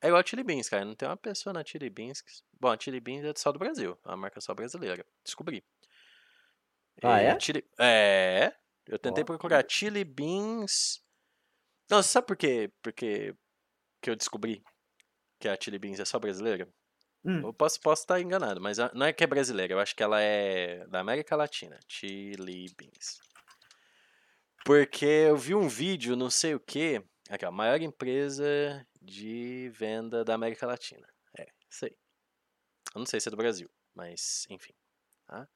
É 0.00 0.06
igual 0.06 0.22
a 0.22 0.24
Chili 0.26 0.42
Beans, 0.42 0.66
cara. 0.66 0.86
Não 0.86 0.94
tem 0.96 1.06
uma 1.06 1.18
pessoa 1.18 1.52
na 1.52 1.62
Chili 1.62 1.90
Beans. 1.90 2.22
Que... 2.22 2.32
Bom, 2.58 2.68
a 2.70 2.78
Chili 2.80 2.98
Beans 2.98 3.24
é 3.26 3.32
só 3.36 3.52
do 3.52 3.58
Brasil. 3.58 3.98
A 4.04 4.16
marca 4.16 4.40
só 4.40 4.54
brasileira. 4.54 5.04
Descobri. 5.22 5.62
Ah, 7.02 7.22
E 7.22 7.26
é? 7.26 7.38
Chili... 7.38 7.62
É. 7.78 8.54
Eu 8.86 8.98
tentei 8.98 9.22
Ó. 9.22 9.26
procurar 9.26 9.62
Chili 9.68 10.02
Beans. 10.02 11.04
Não, 11.90 12.02
você 12.02 12.08
sabe 12.08 12.26
por 12.26 12.36
quê? 12.38 12.72
Porque 12.82 13.34
que 14.00 14.08
eu 14.08 14.16
descobri 14.16 14.64
que 15.38 15.46
a 15.46 15.56
Chili 15.60 15.78
Beans 15.78 16.00
é 16.00 16.04
só 16.06 16.18
brasileira? 16.18 16.66
Hum. 17.24 17.40
Eu 17.46 17.52
posso, 17.54 17.80
posso 17.80 18.02
estar 18.02 18.20
enganado, 18.20 18.60
mas 18.60 18.78
a- 18.80 18.90
não 18.94 19.06
é 19.06 19.12
que 19.12 19.22
é 19.22 19.26
brasileira. 19.26 19.72
Eu 19.74 19.78
acho 19.80 19.94
que 19.94 20.02
ela 20.02 20.20
é 20.20 20.86
da 20.88 21.00
América 21.00 21.36
Latina. 21.36 21.78
Chili 21.88 22.66
Beans. 22.76 23.20
Porque 24.64 25.04
eu 25.04 25.36
vi 25.36 25.54
um 25.54 25.68
vídeo, 25.68 26.16
não 26.16 26.30
sei 26.30 26.54
o 26.54 26.60
que. 26.60 27.02
Aqui, 27.30 27.44
ó, 27.46 27.50
maior 27.50 27.80
empresa 27.80 28.84
de 29.00 29.70
venda 29.74 30.24
da 30.24 30.34
América 30.34 30.66
Latina. 30.66 31.06
É, 31.38 31.46
aí. 31.82 31.96
Eu 32.94 32.98
não 32.98 33.06
sei 33.06 33.20
se 33.20 33.28
é 33.28 33.30
do 33.30 33.36
Brasil, 33.36 33.70
mas 33.94 34.44
enfim. 34.50 34.72
Tá? 35.26 35.48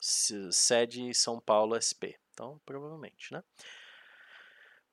Se- 0.00 0.52
Sede 0.52 1.14
São 1.14 1.40
Paulo 1.40 1.76
SP. 1.76 2.18
Então, 2.32 2.60
provavelmente, 2.64 3.32
né? 3.32 3.42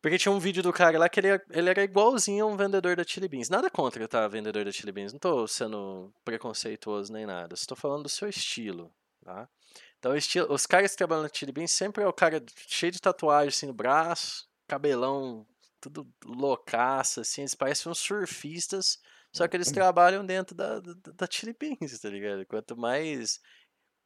Porque 0.05 0.19
tinha 0.19 0.31
um 0.31 0.37
vídeo 0.37 0.61
do 0.61 0.71
cara 0.71 0.99
lá 0.99 1.09
que 1.09 1.19
ele, 1.19 1.29
ele 1.49 1.67
era 1.67 1.83
igualzinho 1.83 2.45
a 2.45 2.47
um 2.47 2.55
vendedor 2.55 2.95
da 2.95 3.03
Chili 3.03 3.27
Beans. 3.27 3.49
Nada 3.49 3.71
contra, 3.71 4.07
tá? 4.07 4.27
Vendedor 4.27 4.63
da 4.63 4.71
Chili 4.71 4.91
Beans. 4.91 5.11
Não 5.11 5.17
tô 5.17 5.47
sendo 5.47 6.13
preconceituoso 6.23 7.11
nem 7.11 7.25
nada. 7.25 7.55
Tô 7.67 7.75
falando 7.75 8.03
do 8.03 8.09
seu 8.09 8.29
estilo, 8.29 8.93
tá? 9.23 9.49
Então, 9.97 10.11
o 10.11 10.15
estilo, 10.15 10.53
os 10.53 10.67
caras 10.67 10.91
que 10.91 10.97
trabalham 10.97 11.23
na 11.23 11.29
Chili 11.33 11.51
Beans 11.51 11.71
sempre 11.71 12.03
é 12.03 12.07
o 12.07 12.13
cara 12.13 12.39
cheio 12.67 12.91
de 12.91 13.01
tatuagem 13.01 13.47
assim 13.47 13.65
no 13.65 13.73
braço, 13.73 14.47
cabelão 14.67 15.43
tudo 15.81 16.07
loucaço, 16.23 17.21
assim. 17.21 17.41
Eles 17.41 17.55
parecem 17.55 17.91
uns 17.91 17.97
surfistas, 17.97 18.99
só 19.33 19.47
que 19.47 19.57
eles 19.57 19.71
trabalham 19.71 20.23
dentro 20.23 20.55
da, 20.55 20.81
da, 20.81 20.93
da 21.15 21.27
Chili 21.27 21.55
Beans, 21.59 21.99
tá 21.99 22.09
ligado? 22.11 22.45
Quanto 22.45 22.77
mais. 22.77 23.39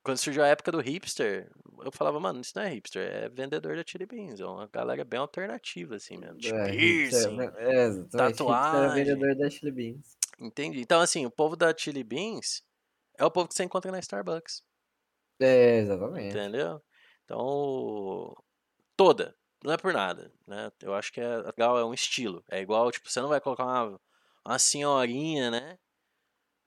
Quando 0.03 0.17
surgiu 0.17 0.43
a 0.43 0.47
época 0.47 0.71
do 0.71 0.79
hipster, 0.79 1.51
eu 1.83 1.91
falava, 1.91 2.19
mano, 2.19 2.39
isso 2.41 2.53
não 2.55 2.63
é 2.63 2.69
hipster, 2.69 3.05
é 3.11 3.29
vendedor 3.29 3.75
da 3.75 3.83
Chili 3.85 4.05
Beans. 4.05 4.39
É 4.39 4.45
uma 4.45 4.67
galera 4.67 5.03
bem 5.03 5.19
alternativa, 5.19 5.95
assim 5.95 6.17
mesmo. 6.17 6.37
De 6.37 6.53
É, 6.53 6.71
hipster, 6.71 7.29
piercing. 7.29 7.35
né? 7.37 7.51
é. 7.57 7.87
Hipster 7.89 8.21
é 8.21 8.31
tatuagem. 8.31 9.03
vendedor 9.05 9.35
da 9.35 9.49
Chili 9.49 9.71
Beans. 9.71 10.17
Entendi. 10.39 10.79
Então, 10.81 11.01
assim, 11.01 11.25
o 11.25 11.31
povo 11.31 11.55
da 11.55 11.75
Chili 11.75 12.03
Beans 12.03 12.63
é 13.17 13.25
o 13.25 13.31
povo 13.31 13.47
que 13.49 13.53
você 13.55 13.63
encontra 13.63 13.91
na 13.91 13.99
Starbucks. 13.99 14.63
É, 15.41 15.77
exatamente. 15.79 16.29
Entendeu? 16.35 16.81
Então, 17.25 18.35
toda. 18.95 19.35
Não 19.63 19.73
é 19.73 19.77
por 19.77 19.91
nada, 19.91 20.31
né? 20.47 20.71
Eu 20.81 20.93
acho 20.93 21.11
que 21.11 21.19
é 21.19 21.37
legal, 21.37 21.77
é 21.77 21.83
um 21.83 21.93
estilo. 21.93 22.41
É 22.49 22.61
igual, 22.61 22.89
tipo, 22.91 23.09
você 23.11 23.19
não 23.19 23.27
vai 23.27 23.41
colocar 23.41 23.65
uma, 23.65 23.99
uma 24.45 24.57
senhorinha, 24.59 25.51
né? 25.51 25.77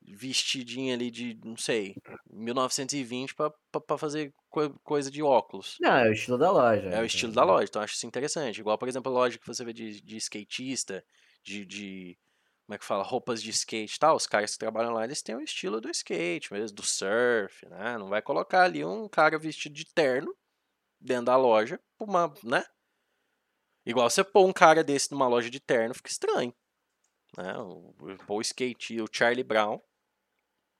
Vestidinha 0.06 0.94
ali 0.94 1.10
de, 1.10 1.38
não 1.44 1.56
sei, 1.56 1.94
1920 2.30 3.34
pra, 3.34 3.50
pra, 3.70 3.80
pra 3.80 3.98
fazer 3.98 4.34
co- 4.50 4.78
coisa 4.82 5.10
de 5.10 5.22
óculos. 5.22 5.76
Não, 5.80 5.96
é 5.96 6.08
o 6.08 6.12
estilo 6.12 6.38
da 6.38 6.50
loja. 6.50 6.88
É 6.90 7.00
o 7.00 7.04
estilo 7.04 7.32
da 7.32 7.44
loja, 7.44 7.66
então 7.68 7.82
acho 7.82 7.94
isso 7.94 8.06
interessante. 8.06 8.60
Igual, 8.60 8.78
por 8.78 8.88
exemplo, 8.88 9.10
a 9.10 9.14
loja 9.14 9.38
que 9.38 9.46
você 9.46 9.64
vê 9.64 9.72
de, 9.72 10.00
de 10.00 10.16
skatista, 10.16 11.04
de, 11.44 11.64
de. 11.64 12.18
Como 12.66 12.74
é 12.76 12.78
que 12.78 12.84
fala? 12.84 13.02
Roupas 13.02 13.42
de 13.42 13.50
skate 13.50 13.96
e 13.96 13.98
tal. 13.98 14.16
Os 14.16 14.26
caras 14.26 14.52
que 14.52 14.58
trabalham 14.58 14.92
lá, 14.92 15.04
eles 15.04 15.22
têm 15.22 15.34
o 15.34 15.40
estilo 15.42 15.80
do 15.80 15.90
skate 15.90 16.52
mesmo, 16.52 16.76
do 16.76 16.82
surf, 16.82 17.66
né? 17.68 17.98
Não 17.98 18.08
vai 18.08 18.22
colocar 18.22 18.62
ali 18.64 18.84
um 18.84 19.08
cara 19.08 19.38
vestido 19.38 19.74
de 19.74 19.84
terno 19.84 20.34
dentro 21.00 21.26
da 21.26 21.36
loja, 21.36 21.80
uma, 22.00 22.32
né? 22.44 22.64
Igual 23.84 24.08
você 24.08 24.22
pôr 24.22 24.46
um 24.46 24.52
cara 24.52 24.84
desse 24.84 25.10
numa 25.10 25.26
loja 25.28 25.50
de 25.50 25.60
terno, 25.60 25.94
fica 25.94 26.10
estranho. 26.10 26.54
Né? 27.36 27.58
O, 27.58 27.94
pôr 28.26 28.38
o 28.38 28.40
skate, 28.42 29.00
o 29.00 29.08
Charlie 29.12 29.44
Brown, 29.44 29.80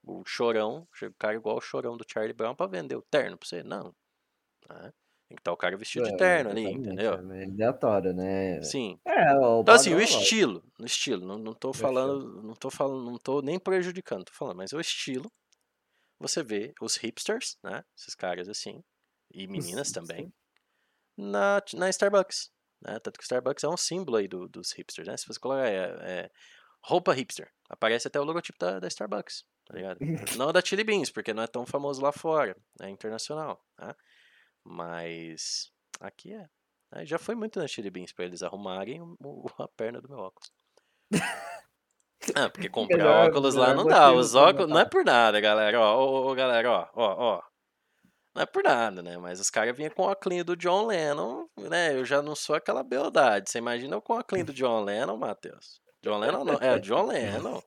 o 0.04 0.24
chorão, 0.26 0.86
o 1.02 1.14
cara 1.18 1.36
igual 1.36 1.56
o 1.56 1.60
chorão 1.60 1.96
do 1.96 2.04
Charlie 2.10 2.32
Brown 2.34 2.54
pra 2.54 2.66
vender 2.66 2.96
o 2.96 3.02
terno 3.02 3.36
pra 3.38 3.48
você. 3.48 3.62
Não. 3.62 3.94
Né? 4.68 4.92
Tem 5.28 5.36
que 5.36 5.40
estar 5.42 5.52
o 5.52 5.56
cara 5.56 5.76
vestido 5.76 6.04
de 6.04 6.12
É, 6.12 6.16
terno 6.16 6.50
ali, 6.50 6.72
entendeu? 6.72 7.14
É 7.14 7.44
aleatório, 7.44 8.12
né? 8.12 8.58
Sim. 8.62 8.98
É, 9.06 9.34
o 9.38 9.62
Então, 9.62 9.74
assim, 9.74 9.94
o 9.94 10.00
loja. 10.00 10.08
estilo, 10.20 10.64
o 10.80 10.84
estilo, 10.86 11.26
não, 11.26 11.38
não 11.38 11.54
tô 11.54 11.72
falando, 11.72 12.42
não 12.42 12.54
tô 12.54 12.70
falando, 12.70 13.04
não 13.10 13.18
tô 13.18 13.42
nem 13.42 13.58
prejudicando, 13.60 14.24
tô 14.24 14.32
falando, 14.32 14.56
mas 14.58 14.72
o 14.72 14.80
estilo, 14.80 15.30
você 16.18 16.42
vê 16.42 16.74
os 16.80 16.96
hipsters, 16.96 17.58
né, 17.62 17.84
esses 17.98 18.14
caras 18.14 18.48
assim, 18.48 18.82
e 19.32 19.46
meninas 19.48 19.88
Os 19.88 19.92
também, 19.92 20.18
hipsters. 20.18 20.34
na, 21.18 21.62
na 21.74 21.88
Starbucks, 21.90 22.50
né, 22.82 22.98
tanto 23.00 23.18
que 23.18 23.24
o 23.24 23.26
Starbucks 23.26 23.64
é 23.64 23.68
um 23.68 23.76
símbolo 23.76 24.18
aí 24.18 24.28
do- 24.28 24.48
dos 24.48 24.72
hipsters, 24.72 25.08
né, 25.08 25.16
se 25.16 25.26
você 25.26 25.40
colocar 25.40 25.66
é, 25.68 26.24
é, 26.26 26.30
roupa 26.84 27.12
hipster, 27.14 27.50
aparece 27.70 28.08
até 28.08 28.20
o 28.20 28.24
logotipo 28.24 28.58
da, 28.58 28.80
da 28.80 28.88
Starbucks, 28.88 29.44
tá 29.66 29.74
ligado? 29.74 29.98
não 30.38 30.52
da 30.52 30.60
Chili 30.60 30.84
Beans, 30.84 31.10
porque 31.10 31.32
não 31.34 31.42
é 31.42 31.46
tão 31.46 31.64
famoso 31.66 32.00
lá 32.02 32.12
fora, 32.12 32.56
é 32.80 32.88
internacional, 32.88 33.60
né, 33.78 33.94
mas 34.64 35.70
aqui 36.00 36.32
é. 36.32 36.46
Aí 36.94 37.06
já 37.06 37.18
foi 37.18 37.34
muito 37.34 37.58
na 37.58 37.66
Chili 37.66 37.88
Beans 37.90 38.12
pra 38.12 38.24
eles 38.24 38.42
arrumarem 38.42 39.00
o- 39.00 39.16
o- 39.22 39.46
a 39.62 39.68
perna 39.68 40.00
do 40.00 40.08
meu 40.08 40.18
óculos. 40.18 40.52
Ah, 42.36 42.48
porque 42.48 42.68
comprar 42.68 43.26
óculos 43.26 43.56
lá 43.56 43.74
não 43.74 43.84
dá. 43.84 44.12
Os 44.12 44.36
óculos 44.36 44.70
não 44.70 44.78
é 44.78 44.84
por 44.84 45.04
nada, 45.04 45.40
galera. 45.40 45.80
Ó, 45.80 45.96
ó, 45.98 46.30
ó, 46.30 46.34
galera, 46.36 46.70
ó, 46.70 46.88
ó, 46.94 47.14
ó. 47.38 47.42
Não 48.32 48.42
é 48.42 48.46
por 48.46 48.62
nada, 48.62 49.02
né? 49.02 49.18
Mas 49.18 49.40
os 49.40 49.50
caras 49.50 49.76
vinham 49.76 49.90
com 49.90 50.02
o 50.02 50.06
óculos 50.06 50.44
do 50.44 50.56
John 50.56 50.86
Lennon, 50.86 51.48
né? 51.58 51.92
Eu 51.96 52.04
já 52.04 52.22
não 52.22 52.36
sou 52.36 52.54
aquela 52.54 52.84
beldade. 52.84 53.50
Você 53.50 53.58
imagina 53.58 53.96
eu 53.96 54.00
com 54.00 54.12
o 54.12 54.18
óculos 54.20 54.44
do 54.44 54.52
John 54.54 54.84
Lennon, 54.84 55.16
Matheus? 55.16 55.80
John 56.00 56.18
Lennon 56.18 56.44
não. 56.44 56.54
É, 56.60 56.78
John 56.78 57.06
Lennon. 57.06 57.60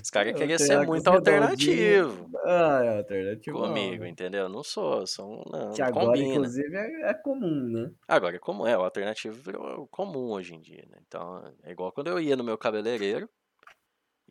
Os 0.00 0.08
caras 0.10 0.34
queriam 0.34 0.58
ser 0.58 0.86
muito 0.86 1.06
alternativo 1.08 2.30
Ah, 2.44 2.80
é 2.82 2.98
alternativo. 2.98 3.58
comigo, 3.58 4.04
entendeu? 4.06 4.48
Não 4.48 4.62
sou, 4.62 5.06
sou 5.06 5.44
não, 5.52 5.72
Que 5.74 5.82
agora, 5.82 6.06
combina. 6.06 6.26
inclusive, 6.34 6.74
é, 6.76 7.10
é 7.10 7.14
comum, 7.14 7.68
né? 7.68 7.90
Agora, 8.08 8.38
como 8.38 8.66
é, 8.66 8.76
o 8.76 8.82
alternativo 8.82 9.34
virou 9.42 9.86
comum 9.88 10.30
hoje 10.30 10.54
em 10.54 10.60
dia, 10.60 10.84
né? 10.88 10.98
Então, 11.06 11.42
é 11.62 11.72
igual 11.72 11.92
quando 11.92 12.08
eu 12.08 12.18
ia 12.18 12.34
no 12.36 12.42
meu 12.44 12.56
cabeleireiro, 12.56 13.28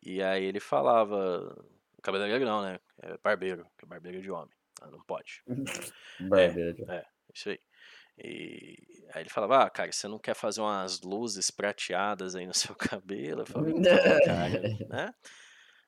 e 0.04 0.22
aí 0.22 0.44
ele 0.44 0.58
falava. 0.60 1.56
Cabeleireiro 2.02 2.44
não, 2.44 2.62
né? 2.62 2.80
É 3.00 3.16
barbeiro, 3.22 3.64
que 3.78 3.84
é 3.84 3.88
barbeiro 3.88 4.20
de 4.20 4.30
homem. 4.30 4.50
Ah, 4.80 4.90
Não 4.90 5.00
pode. 5.04 5.42
Barbeiro. 6.20 6.84
Isso 7.32 7.50
aí. 7.50 7.60
E 8.18 8.76
aí 9.14 9.22
ele 9.22 9.30
falava, 9.30 9.62
ah, 9.62 9.70
cara, 9.70 9.90
você 9.92 10.06
não 10.08 10.18
quer 10.18 10.34
fazer 10.34 10.60
umas 10.60 11.00
luzes 11.02 11.50
prateadas 11.50 12.34
aí 12.34 12.46
no 12.46 12.52
seu 12.54 12.74
cabelo? 12.74 13.42
Eu 13.42 13.46
falava, 13.46 13.70
então, 13.70 13.96
cara, 14.24 14.60
né? 14.90 15.14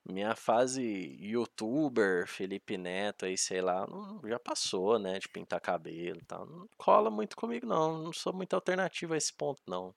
Minha 0.07 0.35
fase 0.37 0.83
youtuber, 1.21 2.27
Felipe 2.29 2.77
Neto 2.79 3.25
aí, 3.27 3.37
sei 3.39 3.61
lá, 3.61 3.87
não- 3.87 4.21
já 4.27 4.39
passou, 4.39 4.99
né? 4.99 5.19
De 5.19 5.29
pintar 5.29 5.61
cabelo 5.61 6.19
e 6.21 6.25
tal. 6.25 6.47
Não 6.47 6.69
cola 6.77 7.11
muito 7.11 7.37
comigo, 7.37 7.67
não. 7.67 8.03
Não 8.03 8.13
sou 8.13 8.33
muito 8.35 8.55
alternativa 8.55 9.15
a 9.15 9.17
esse 9.19 9.33
ponto, 9.35 9.63
não. 9.67 9.95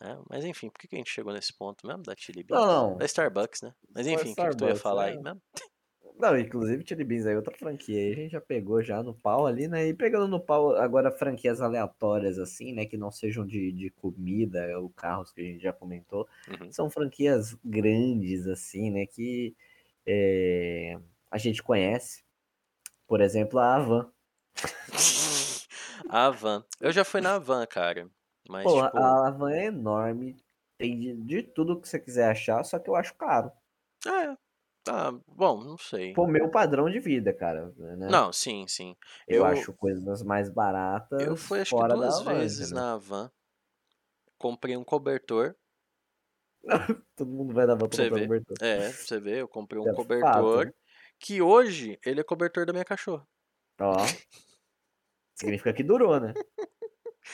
É, 0.00 0.16
mas 0.30 0.44
enfim, 0.44 0.70
por 0.70 0.78
que 0.80 0.88
que 0.88 0.94
a 0.96 0.98
gente 0.98 1.10
chegou 1.10 1.32
nesse 1.32 1.52
ponto 1.52 1.86
mesmo 1.86 2.02
da 2.02 2.14
Chili 2.16 2.42
Beans? 2.42 2.62
Não, 2.62 2.66
não. 2.66 2.98
Da 2.98 3.04
Starbucks, 3.04 3.62
né? 3.62 3.74
Mas 3.94 4.06
enfim, 4.06 4.32
o 4.32 4.36
que, 4.36 4.48
que 4.48 4.56
tu 4.56 4.64
ia 4.64 4.74
falar 4.74 5.06
é. 5.06 5.08
aí 5.08 5.18
mesmo? 5.18 5.40
Não, 6.20 6.38
inclusive 6.38 6.84
Chili 6.86 7.02
Beans 7.02 7.24
aí, 7.24 7.34
outra 7.34 7.56
franquia 7.56 7.98
aí, 7.98 8.12
a 8.12 8.14
gente 8.14 8.32
já 8.32 8.40
pegou 8.40 8.82
já 8.82 9.02
no 9.02 9.14
pau 9.14 9.46
ali, 9.46 9.66
né? 9.66 9.86
E 9.86 9.94
pegando 9.94 10.28
no 10.28 10.38
pau 10.38 10.76
agora 10.76 11.10
franquias 11.10 11.62
aleatórias, 11.62 12.38
assim, 12.38 12.74
né? 12.74 12.84
Que 12.84 12.98
não 12.98 13.10
sejam 13.10 13.46
de, 13.46 13.72
de 13.72 13.90
comida 13.90 14.78
ou 14.78 14.90
carros, 14.90 15.32
que 15.32 15.40
a 15.40 15.44
gente 15.44 15.62
já 15.62 15.72
comentou. 15.72 16.28
Uhum. 16.46 16.70
São 16.70 16.90
franquias 16.90 17.56
grandes, 17.64 18.46
assim, 18.46 18.90
né? 18.90 19.06
Que 19.06 19.56
é, 20.06 20.98
a 21.30 21.38
gente 21.38 21.62
conhece. 21.62 22.22
Por 23.06 23.22
exemplo, 23.22 23.58
a 23.58 23.76
Avan. 23.76 24.12
A 26.08 26.30
van. 26.30 26.64
Eu 26.80 26.90
já 26.92 27.04
fui 27.04 27.20
na 27.20 27.38
van, 27.38 27.64
cara. 27.66 28.10
Mas, 28.48 28.64
Porra, 28.64 28.86
tipo, 28.86 28.98
a 28.98 29.28
Avan 29.28 29.52
é 29.52 29.66
enorme. 29.66 30.36
Tem 30.76 30.98
de, 30.98 31.14
de 31.14 31.42
tudo 31.42 31.80
que 31.80 31.88
você 31.88 31.98
quiser 31.98 32.30
achar, 32.30 32.64
só 32.64 32.78
que 32.78 32.90
eu 32.90 32.96
acho 32.96 33.14
caro. 33.14 33.52
é, 34.06 34.36
tá, 34.84 35.12
bom, 35.26 35.62
não 35.64 35.76
sei. 35.78 36.12
Pro 36.12 36.26
meu 36.26 36.50
padrão 36.50 36.88
de 36.90 36.98
vida, 37.00 37.32
cara. 37.32 37.72
Né? 37.76 38.08
Não, 38.10 38.32
sim, 38.32 38.66
sim. 38.68 38.96
eu, 39.28 39.38
eu- 39.38 39.44
acho 39.46 39.72
coisas 39.74 40.22
mais 40.22 40.48
baratas. 40.50 41.20
Eu 41.20 41.36
fui 41.36 41.60
acho 41.60 41.74
que 41.76 41.88
duas 41.88 42.24
da 42.24 42.30
Havan, 42.30 42.38
vezes 42.40 42.60
entendeu? 42.70 42.82
na 42.82 42.96
van. 42.96 43.30
Comprei 44.38 44.76
um 44.76 44.84
cobertor. 44.84 45.54
Todo 47.16 47.30
mundo 47.30 47.54
vai 47.54 47.66
Pra 47.66 47.74
volta 47.74 47.96
você 47.96 48.08
pra 48.08 48.18
ver. 48.18 48.22
cobertor. 48.26 48.56
É, 48.60 48.76
pra 48.90 48.92
você 48.92 49.20
ver, 49.20 49.38
eu 49.38 49.48
comprei 49.48 49.80
um 49.80 49.84
É 49.88 49.94
fato, 49.94 49.96
cobertor. 49.96 50.66
né? 50.66 50.72
Que 51.18 51.42
hoje 51.42 51.98
ele 52.04 52.20
é 52.20 52.24
cobertor 52.24 52.64
da 52.66 52.72
minha 52.72 52.84
cachorra. 52.84 53.26
Ó. 53.80 53.94
Significa 55.34 55.72
que 55.72 55.82
durou, 55.82 56.20
né? 56.20 56.34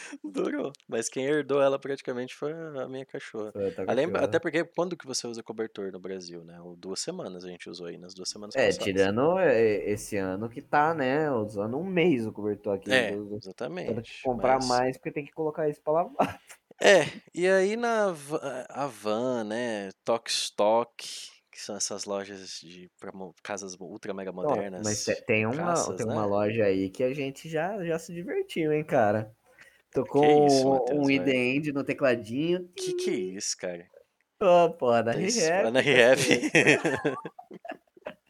Durou. 0.25 0.73
Mas 0.89 1.09
quem 1.09 1.25
herdou 1.25 1.61
ela 1.61 1.79
praticamente 1.79 2.35
foi 2.35 2.53
a 2.53 2.89
minha 2.89 3.05
cachorra. 3.07 3.53
Foi 3.53 3.65
outra 3.67 3.85
Além, 3.89 4.07
até 4.17 4.39
porque 4.39 4.65
quando 4.65 4.97
que 4.97 5.07
você 5.07 5.27
usa 5.27 5.43
cobertor 5.43 5.91
no 5.93 5.99
Brasil, 6.01 6.45
né? 6.45 6.59
Duas 6.77 7.01
semanas 7.01 7.45
a 7.45 7.49
gente 7.49 7.69
usou 7.69 7.87
aí, 7.87 7.97
nas 7.99 8.15
duas 8.15 8.29
semanas 8.29 8.55
É, 8.57 8.67
passadas. 8.67 8.85
tirando 8.85 9.39
é, 9.39 9.91
esse 9.91 10.17
ano 10.17 10.49
que 10.49 10.61
tá, 10.63 10.95
né? 10.95 11.31
Usando 11.31 11.77
um 11.79 11.85
mês 11.85 12.27
o 12.27 12.33
cobertor 12.33 12.75
aqui. 12.77 12.93
É, 12.93 13.13
exatamente. 13.33 14.03
que 14.03 14.23
comprar 14.23 14.57
mas- 14.57 14.69
mais 14.69 14.97
porque 14.97 15.13
tem 15.13 15.25
que 15.25 15.33
colocar 15.33 15.69
isso 15.69 15.81
pra 15.83 15.93
lavar. 15.93 16.41
É, 16.81 17.05
e 17.35 17.49
aí 17.49 17.75
na 17.75 18.13
Van, 18.87 19.45
né, 19.45 19.91
Tok 20.05 20.31
Stock, 20.31 20.93
que 21.51 21.59
são 21.63 21.75
essas 21.75 22.05
lojas 22.05 22.61
de 22.61 22.91
pra 23.01 23.11
casas 23.43 23.75
ultra 23.81 24.13
mega 24.13 24.31
modernas. 24.31 24.83
mas 24.85 25.03
te- 25.05 25.23
tem 25.25 25.47
uma, 25.47 25.73
tem 25.97 26.05
né? 26.07 26.13
uma 26.13 26.27
loja 26.27 26.65
aí 26.65 26.91
que 26.91 27.03
a 27.03 27.15
gente 27.15 27.49
já, 27.49 27.83
já 27.83 27.99
se 27.99 28.13
divertiu, 28.13 28.73
hein, 28.75 28.85
cara? 28.85 29.35
Tocou 29.97 30.47
isso, 30.47 30.67
um- 30.67 30.71
Matheus, 30.75 30.99
um 30.99 31.03
vai. 31.05 31.15
ID 31.15 31.29
End 31.29 31.73
no 31.73 31.83
tecladinho. 31.85 32.69
Que 32.77 32.93
que 32.95 33.11
é 33.11 33.15
isso, 33.15 33.57
cara? 33.59 33.87
Ô, 34.41 34.71
porra, 34.75 35.03
da 35.03 35.13
Tem 35.15 35.25
isso- 35.27 35.41
Rehab. 35.41 35.71
Na. 35.73 35.81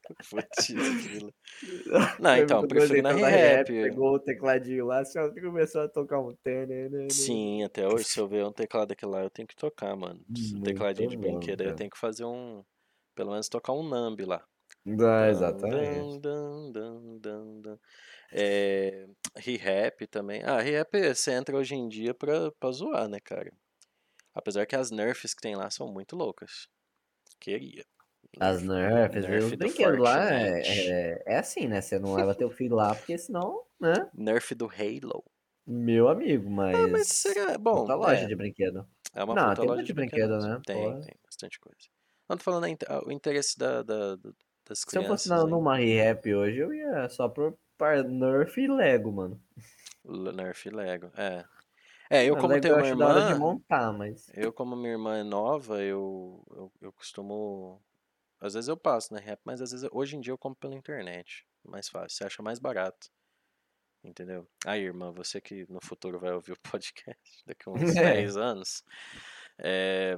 Putz, 0.30 0.70
grila. 0.70 1.32
Não, 2.20 2.36
então, 2.36 2.58
muito 2.60 2.74
prefiro 2.74 3.02
na 3.02 3.10
a 3.10 3.12
Rehab. 3.28 3.66
Pegou 3.66 4.14
o 4.14 4.18
tecladinho 4.20 4.86
lá, 4.86 5.04
só 5.04 5.28
começou 5.34 5.82
a 5.82 5.88
tocar 5.88 6.20
um. 6.20 6.34
tananana. 6.42 7.08
Sim, 7.10 7.64
até 7.64 7.86
hoje, 7.86 8.04
se 8.04 8.18
eu 8.20 8.28
ver 8.28 8.44
um 8.44 8.52
teclado 8.52 8.88
daquele 8.88 9.12
lá, 9.12 9.22
eu 9.22 9.30
tenho 9.30 9.48
que 9.48 9.56
tocar, 9.56 9.94
mano. 9.96 10.20
Um 10.54 10.62
tecladinho 10.62 11.08
de 11.10 11.16
brinquedo, 11.16 11.62
aí 11.62 11.68
eu 11.68 11.74
tenho 11.74 11.90
que 11.90 11.98
fazer 11.98 12.24
um. 12.24 12.62
Pelo 13.14 13.30
menos 13.32 13.48
tocar 13.48 13.72
um 13.72 13.82
Nambi 13.88 14.24
lá. 14.24 14.44
Ah, 15.00 15.28
exatamente. 15.28 16.20
Dun, 16.20 16.70
dun, 16.72 17.18
dun. 17.60 17.78
É, 18.32 19.06
Rehap 19.36 20.06
também. 20.08 20.42
Ah, 20.44 20.60
Rehap 20.60 20.90
você 21.14 21.32
entra 21.32 21.56
hoje 21.56 21.74
em 21.74 21.88
dia 21.88 22.14
pra, 22.14 22.50
pra 22.52 22.70
zoar, 22.70 23.08
né, 23.08 23.18
cara? 23.20 23.50
Apesar 24.34 24.66
que 24.66 24.76
as 24.76 24.90
nerfs 24.90 25.34
que 25.34 25.40
tem 25.42 25.56
lá 25.56 25.70
são 25.70 25.88
muito 25.92 26.16
loucas. 26.16 26.68
Queria. 27.40 27.84
As 28.38 28.62
nerfs, 28.62 29.22
Nerf 29.22 29.44
os 29.44 29.50
do 29.52 29.56
brinquedos 29.58 29.98
lá 30.00 30.30
é, 30.30 30.60
é, 30.60 31.22
é 31.26 31.38
assim, 31.38 31.66
né? 31.68 31.80
Você 31.80 31.98
não 31.98 32.14
leva 32.14 32.34
teu 32.34 32.50
filho 32.50 32.74
lá, 32.76 32.94
porque 32.94 33.16
senão, 33.16 33.62
né? 33.80 33.94
Nerf 34.14 34.54
do 34.54 34.66
Halo. 34.66 35.24
Meu 35.66 36.08
amigo, 36.08 36.50
mas. 36.50 36.76
Ah, 36.76 36.88
mas 36.88 37.08
será. 37.08 37.58
Bom, 37.58 37.80
Puta 37.80 37.94
loja 37.94 38.24
é, 38.24 38.26
de 38.26 38.36
brinquedo. 38.36 38.86
é 39.14 39.24
uma 39.24 39.34
Não, 39.34 39.54
tem 39.54 39.66
loja 39.66 39.82
de 39.82 39.92
brinquedo, 39.92 40.28
brinquedo 40.28 40.48
né? 40.48 40.62
Tem, 40.64 40.76
Porra. 40.82 41.00
tem 41.00 41.14
bastante 41.24 41.58
coisa. 41.60 41.78
Não 42.28 42.36
tô 42.36 42.44
falando 42.44 42.66
ah, 42.88 43.00
o 43.06 43.12
interesse 43.12 43.58
da, 43.58 43.82
da- 43.82 44.16
da- 44.16 44.30
das 44.68 44.80
Se 44.80 44.98
eu 44.98 45.04
fosse 45.04 45.28
crianças. 45.28 45.28
na, 45.28 45.46
numa 45.46 45.76
rap 45.76 46.34
hoje, 46.34 46.58
eu 46.58 46.72
ia 46.74 47.08
só 47.08 47.28
por 47.28 47.56
par 47.76 48.02
Nerf 48.04 48.60
e 48.60 48.66
Lego, 48.68 49.12
mano. 49.12 49.40
Nerf 50.04 50.66
e 50.68 50.70
Lego. 50.70 51.10
É. 51.16 51.44
É, 52.08 52.24
eu 52.24 52.36
Ah, 52.36 52.40
como 52.40 52.52
Lego 52.54 52.62
tenho 52.62 52.74
eu 52.74 52.94
uma 52.94 53.06
hora 53.06 53.24
de 53.24 53.32
irmã. 53.32 53.38
montar, 53.38 53.92
mas. 53.92 54.28
Eu, 54.34 54.52
como 54.52 54.76
minha 54.76 54.92
irmã 54.92 55.16
é 55.18 55.22
nova, 55.24 55.82
eu, 55.82 56.44
eu, 56.50 56.72
eu 56.80 56.92
costumo. 56.92 57.82
Às 58.40 58.54
vezes 58.54 58.68
eu 58.68 58.76
passo 58.76 59.12
na 59.12 59.18
rap, 59.18 59.40
mas 59.44 59.60
às 59.60 59.72
vezes 59.72 59.88
hoje 59.92 60.16
em 60.16 60.20
dia 60.20 60.32
eu 60.32 60.38
compro 60.38 60.60
pela 60.60 60.74
internet. 60.74 61.44
Mais 61.64 61.88
fácil, 61.88 62.16
você 62.16 62.24
acha 62.24 62.42
mais 62.42 62.58
barato. 62.60 63.08
Entendeu? 64.04 64.46
Aí, 64.64 64.82
irmã, 64.82 65.10
você 65.10 65.40
que 65.40 65.66
no 65.68 65.80
futuro 65.82 66.20
vai 66.20 66.32
ouvir 66.32 66.52
o 66.52 66.60
podcast 66.60 67.18
daqui 67.46 67.68
a 67.68 67.72
uns 67.72 67.80
É. 67.96 68.14
10 68.14 68.36
anos. 68.36 68.84
é, 69.58 70.14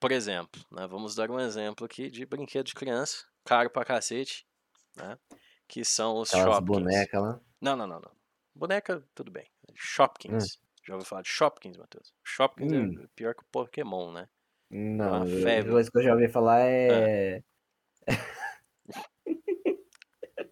por 0.00 0.12
exemplo, 0.12 0.64
né, 0.72 0.86
vamos 0.86 1.14
dar 1.14 1.30
um 1.30 1.38
exemplo 1.40 1.84
aqui 1.84 2.08
de 2.10 2.24
brinquedo 2.24 2.66
de 2.66 2.74
criança, 2.74 3.26
caro 3.44 3.68
pra 3.68 3.84
cacete, 3.84 4.46
né? 4.96 5.18
Que 5.68 5.84
são 5.84 6.16
os 6.18 6.30
Aquelas 6.30 6.54
Shopkins. 6.56 6.66
bonecas 6.66 7.20
lá. 7.22 7.40
Não, 7.60 7.76
não, 7.76 7.86
não, 7.86 8.00
não. 8.00 8.10
Boneca, 8.54 9.04
tudo 9.14 9.30
bem. 9.30 9.46
Shopkins. 9.74 10.58
Já 10.84 10.94
ouviu 10.94 11.06
falar 11.06 11.22
de 11.22 11.28
Shopkins, 11.28 11.76
Matheus? 11.76 12.14
Shopkins 12.24 12.72
Hum. 12.72 13.02
é 13.04 13.06
pior 13.14 13.34
que 13.34 13.42
o 13.42 13.46
Pokémon, 13.52 14.10
né? 14.12 14.28
Não, 14.70 15.22
uma 15.22 15.24
a 15.24 15.64
coisa 15.64 15.90
que 15.90 15.98
eu 15.98 16.02
já 16.02 16.12
ouvi 16.14 16.28
falar 16.28 16.60
é. 16.62 17.42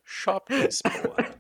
Shopkins, 0.05 0.81
porra. 0.83 1.35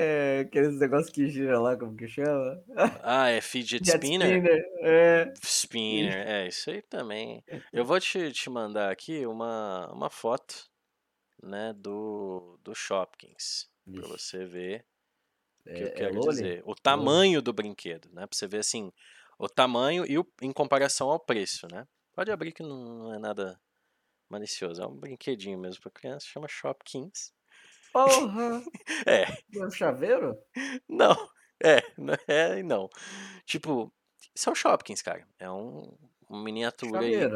É 0.00 0.40
aqueles 0.46 0.78
negócios 0.78 1.10
que 1.12 1.28
gira 1.28 1.58
lá, 1.60 1.76
como 1.76 1.96
que 1.96 2.06
chama? 2.06 2.62
Ah, 3.02 3.30
é 3.30 3.40
Fidget 3.40 3.84
Jet 3.84 3.96
Spinner? 4.04 4.44
É. 4.82 5.32
Spinner, 5.42 6.28
é, 6.28 6.46
isso 6.46 6.70
aí 6.70 6.82
também. 6.82 7.42
Eu 7.72 7.84
vou 7.84 7.98
te, 7.98 8.30
te 8.30 8.48
mandar 8.48 8.92
aqui 8.92 9.26
uma, 9.26 9.90
uma 9.92 10.08
foto, 10.08 10.68
né, 11.42 11.72
do, 11.74 12.58
do 12.62 12.74
Shopkins, 12.74 13.68
Vixe, 13.86 14.10
você 14.10 14.44
ver 14.44 14.86
o 15.70 15.72
que 15.74 15.84
é- 15.84 15.84
eu 15.84 15.90
é 16.04 16.08
quero 16.08 16.12
Loli? 16.14 16.42
dizer. 16.42 16.62
O 16.66 16.74
tamanho 16.74 17.42
do 17.42 17.52
brinquedo, 17.52 18.08
né, 18.12 18.26
pra 18.26 18.36
você 18.36 18.46
ver, 18.48 18.58
assim, 18.60 18.92
o 19.38 19.48
tamanho 19.48 20.04
e 20.06 20.18
o, 20.18 20.26
em 20.42 20.52
comparação 20.52 21.10
ao 21.10 21.20
preço, 21.20 21.66
né. 21.68 21.86
Pode 22.14 22.30
abrir 22.32 22.52
que 22.52 22.62
não, 22.62 22.84
não 22.84 23.14
é 23.14 23.18
nada 23.18 23.60
malicioso, 24.30 24.82
é 24.82 24.86
um 24.86 24.96
brinquedinho 24.96 25.58
mesmo 25.58 25.82
pra 25.82 25.90
criança, 25.92 26.26
chama 26.26 26.48
Shopkins. 26.48 27.32
Porra! 27.92 28.62
É, 29.06 29.26
É 29.54 29.64
um 29.66 29.70
chaveiro? 29.70 30.38
Não, 30.88 31.14
é, 31.62 31.80
não 31.96 32.14
é 32.26 32.58
e 32.58 32.62
não. 32.62 32.88
Tipo, 33.46 33.92
isso 34.34 34.48
é 34.48 34.52
o 34.52 34.54
Shopkins, 34.54 35.02
cara. 35.02 35.26
É 35.38 35.50
um, 35.50 35.96
uma 36.28 36.42
miniatura 36.42 37.04
aí. 37.06 37.30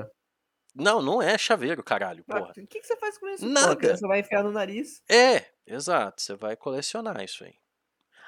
Não, 0.74 1.03
não 1.03 1.20
é 1.20 1.36
chaveiro, 1.36 1.82
caralho, 1.82 2.24
porra. 2.24 2.51
O 2.51 2.53
que, 2.66 2.81
que 2.81 2.86
você 2.86 2.97
faz 2.97 3.19
com 3.19 3.28
isso? 3.28 3.47
Nada. 3.47 3.69
Pô, 3.74 3.77
criança 3.77 4.07
vai 4.09 4.20
enfiar 4.20 4.43
no 4.43 4.51
nariz. 4.51 5.03
É, 5.11 5.44
exato. 5.66 6.23
Você 6.23 6.35
vai 6.35 6.57
colecionar 6.57 7.23
isso 7.23 7.44
aí. 7.44 7.55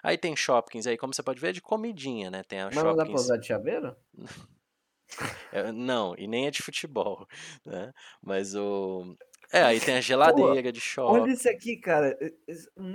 Aí 0.03 0.19
tem 0.19 0.37
Shopkins 0.37 0.87
aí, 0.87 0.99
como 0.99 1.15
você 1.15 1.23
pode 1.23 1.41
ver, 1.41 1.49
é 1.49 1.53
de 1.53 1.63
comidinha, 1.63 2.31
né? 2.31 2.43
Tem 2.43 2.61
a 2.61 2.67
Mas 2.67 2.75
não 2.77 2.85
dá 2.95 2.97
pra 2.97 3.05
Shopkins. 3.07 3.23
usar 3.23 3.37
de 3.39 3.47
chaveiro? 3.47 3.97
é, 5.53 5.73
não, 5.73 6.15
e 6.19 6.27
nem 6.27 6.47
é 6.47 6.51
de 6.51 6.63
futebol, 6.63 7.27
né? 7.65 7.93
Mas 8.23 8.55
o. 8.55 9.17
É, 9.53 9.63
aí 9.63 9.81
tem 9.81 9.97
a 9.97 10.01
geladeira 10.03 10.73
de 10.73 10.81
Olha 10.81 10.81
shopping. 10.81 11.31
isso 11.33 11.49
aqui, 11.49 11.77
cara. 11.79 12.17
É, 12.21 12.33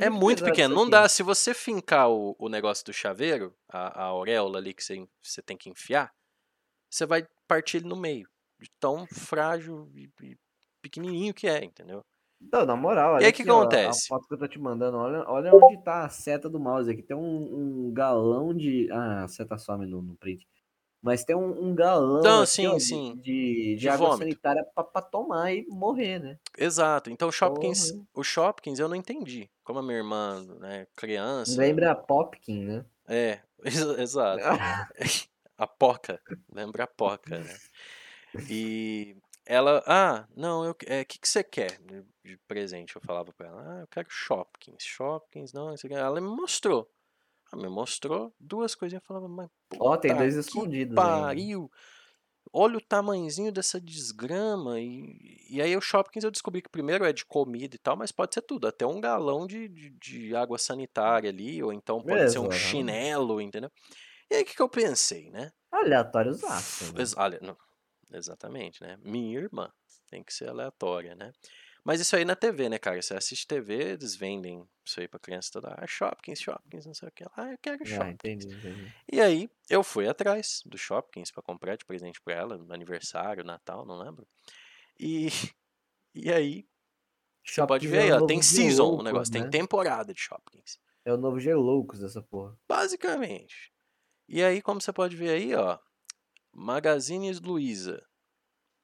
É 0.05 0.09
muito 0.09 0.39
pesado 0.39 0.51
pequeno. 0.51 0.75
Não 0.75 0.89
dá. 0.89 1.07
Se 1.09 1.23
você 1.23 1.53
fincar 1.53 2.09
o, 2.11 2.35
o 2.37 2.49
negócio 2.49 2.85
do 2.85 2.93
chaveiro, 2.93 3.55
a, 3.67 4.01
a 4.01 4.03
auréola 4.05 4.57
ali 4.59 4.73
que 4.73 4.83
você, 4.83 5.07
você 5.21 5.41
tem 5.41 5.57
que 5.57 5.69
enfiar, 5.69 6.11
você 6.89 7.05
vai 7.05 7.25
partir 7.47 7.77
ele 7.77 7.87
no 7.87 7.95
meio. 7.95 8.27
De 8.59 8.69
tão 8.79 9.05
frágil 9.07 9.89
e, 9.95 10.09
e 10.23 10.37
pequenininho 10.81 11.33
que 11.33 11.47
é, 11.47 11.63
entendeu? 11.63 12.01
Não, 12.51 12.65
na 12.65 12.75
moral, 12.75 13.13
E 13.19 13.23
olha 13.23 13.25
aí, 13.25 13.31
o 13.31 13.33
que 13.33 13.43
ó, 13.49 13.75
a 13.83 13.95
acontece? 13.95 14.07
foto 14.07 14.27
que 14.27 14.33
eu 14.33 14.37
tô 14.39 14.47
te 14.47 14.57
mandando, 14.59 14.97
olha, 14.97 15.23
olha 15.27 15.53
onde 15.53 15.77
tá 15.83 16.05
a 16.05 16.09
seta 16.09 16.49
do 16.49 16.59
mouse 16.59 16.89
aqui. 16.89 17.03
Tem 17.03 17.15
um, 17.15 17.87
um 17.89 17.93
galão 17.93 18.53
de. 18.55 18.89
Ah, 18.91 19.23
a 19.25 19.27
seta 19.27 19.57
some 19.57 19.85
no, 19.85 20.01
no 20.01 20.15
print. 20.15 20.47
Mas 21.01 21.23
tem 21.25 21.35
um, 21.35 21.69
um 21.69 21.75
galão 21.75 22.19
Então, 22.21 22.41
aqui, 22.41 22.65
sim, 22.65 22.67
ó, 22.67 22.75
de- 22.77 22.85
sim. 22.85 23.13
de, 23.13 23.75
de, 23.77 23.77
De 23.77 23.89
água 23.89 24.09
vômito. 24.09 24.17
sanitária 24.17 24.63
pra, 24.75 24.83
pra 24.83 25.01
tomar 25.01 25.53
e 25.53 25.65
morrer, 25.67 26.19
né? 26.19 26.39
Exato. 26.57 27.09
Então, 27.09 27.29
o 27.29 27.31
Shopkins, 27.31 27.91
Porra. 27.91 28.07
o 28.13 28.23
Shopkins 28.23 28.79
eu 28.79 28.87
não 28.87 28.95
entendi. 28.95 29.49
Como 29.63 29.79
a 29.79 29.83
minha 29.83 29.97
irmã, 29.97 30.43
né, 30.59 30.85
criança. 30.95 31.61
Lembra 31.61 31.91
a 31.91 31.95
Popkin, 31.95 32.63
né? 32.65 32.85
É, 33.07 33.41
ex- 33.63 33.99
exato. 33.99 34.45
A 35.57 35.67
Poca, 35.67 36.21
lembra 36.53 36.85
a 36.85 36.87
Poca, 36.87 37.37
né? 37.43 37.59
E 38.49 39.15
ela, 39.45 39.83
ah, 39.87 40.27
não, 40.35 40.63
eu, 40.63 40.75
é, 40.85 41.03
que 41.03 41.19
que 41.19 41.27
você 41.27 41.43
quer 41.43 41.79
de 42.23 42.37
presente? 42.47 42.95
Eu 42.95 43.01
falava 43.01 43.33
pra 43.33 43.47
ela, 43.47 43.77
ah, 43.77 43.81
eu 43.81 43.87
quero 43.87 44.07
Shopkins, 44.09 44.83
Shopkins, 44.83 45.53
não, 45.53 45.73
isso 45.73 45.87
aqui. 45.87 45.95
Ela 45.95 46.21
me 46.21 46.27
mostrou. 46.27 46.89
Ela 47.51 47.63
me 47.63 47.69
mostrou 47.69 48.33
duas 48.39 48.75
coisinhas, 48.75 49.01
eu 49.01 49.07
falava, 49.07 49.27
mas 49.27 49.49
Ó, 49.79 49.97
tem 49.97 50.11
puta 50.11 50.15
dois 50.15 50.35
escondidos 50.35 50.97
ainda. 50.97 51.01
pariu. 51.01 51.71
Olha 52.53 52.77
o 52.77 52.81
tamanhozinho 52.81 53.51
dessa 53.51 53.79
desgrama. 53.81 54.79
E, 54.79 55.47
e 55.49 55.61
aí 55.61 55.75
o 55.75 55.81
Shopkins 55.81 56.23
eu 56.23 56.31
descobri 56.31 56.61
que 56.61 56.69
primeiro 56.69 57.05
é 57.05 57.13
de 57.13 57.25
comida 57.25 57.75
e 57.75 57.79
tal, 57.79 57.97
mas 57.97 58.11
pode 58.11 58.33
ser 58.35 58.41
tudo, 58.41 58.67
até 58.67 58.85
um 58.85 59.01
galão 59.01 59.47
de, 59.47 59.67
de, 59.67 59.89
de 59.91 60.35
água 60.35 60.57
sanitária 60.57 61.29
ali, 61.29 61.61
ou 61.63 61.73
então 61.73 62.01
pode 62.01 62.31
ser 62.31 62.39
um 62.39 62.43
Mesmo, 62.43 62.53
chinelo, 62.53 63.41
entendeu? 63.41 63.71
E 64.29 64.35
aí 64.35 64.43
o 64.43 64.45
que, 64.45 64.55
que 64.55 64.61
eu 64.61 64.69
pensei, 64.69 65.29
né? 65.31 65.51
Aleatórios 65.71 66.43
aço. 66.43 66.93
Né? 66.93 67.03
Olha, 67.17 67.39
não, 67.41 67.57
exatamente, 68.13 68.81
né? 68.81 68.97
Minha 69.03 69.39
irmã 69.39 69.71
tem 70.09 70.23
que 70.23 70.33
ser 70.33 70.49
aleatória, 70.49 71.15
né? 71.15 71.31
Mas 71.83 72.01
isso 72.01 72.15
aí 72.15 72.25
na 72.25 72.35
TV, 72.35 72.69
né, 72.69 72.77
cara? 72.77 73.01
Você 73.01 73.15
assiste 73.15 73.47
TV, 73.47 73.93
eles 73.93 74.15
vendem 74.15 74.67
isso 74.85 74.99
aí 74.99 75.07
pra 75.07 75.19
criança 75.19 75.49
toda. 75.51 75.75
Ah, 75.77 75.87
Shopkins, 75.87 76.39
Shopkins, 76.41 76.85
não 76.85 76.93
sei 76.93 77.07
o 77.09 77.11
que. 77.11 77.23
Ah, 77.35 77.51
eu 77.51 77.57
quero 77.61 77.85
Ah, 77.85 77.85
Shopkins. 77.85 78.11
entendi, 78.11 78.47
entendi. 78.49 78.93
E 79.11 79.21
aí 79.21 79.49
eu 79.69 79.83
fui 79.83 80.07
atrás 80.07 80.61
do 80.65 80.77
Shopkins 80.77 81.31
pra 81.31 81.41
comprar 81.43 81.75
de 81.77 81.85
presente 81.85 82.21
pra 82.21 82.33
ela, 82.35 82.57
no 82.57 82.73
aniversário, 82.73 83.43
Natal, 83.43 83.85
não 83.85 83.97
lembro. 83.97 84.27
E, 84.99 85.27
e 86.15 86.31
aí, 86.31 86.67
você 87.45 87.65
pode 87.65 87.87
ver 87.87 87.99
é 87.99 88.01
aí, 88.03 88.11
o 88.11 88.17
ó, 88.17 88.21
tem 88.21 88.41
season 88.41 88.95
o 88.95 89.03
Geloucos, 89.03 89.03
negócio, 89.03 89.31
tem 89.31 89.43
né? 89.43 89.49
temporada 89.49 90.13
de 90.13 90.19
Shopkins. 90.21 90.79
É 91.05 91.13
o 91.13 91.17
novo 91.17 91.39
Geloucos 91.39 91.99
dessa 91.99 92.21
porra. 92.21 92.57
Basicamente. 92.67 93.71
E 94.27 94.43
aí, 94.43 94.61
como 94.61 94.81
você 94.81 94.93
pode 94.93 95.15
ver 95.15 95.31
aí, 95.31 95.55
ó, 95.55 95.79
Magazines 96.51 97.39
Luiza, 97.39 98.05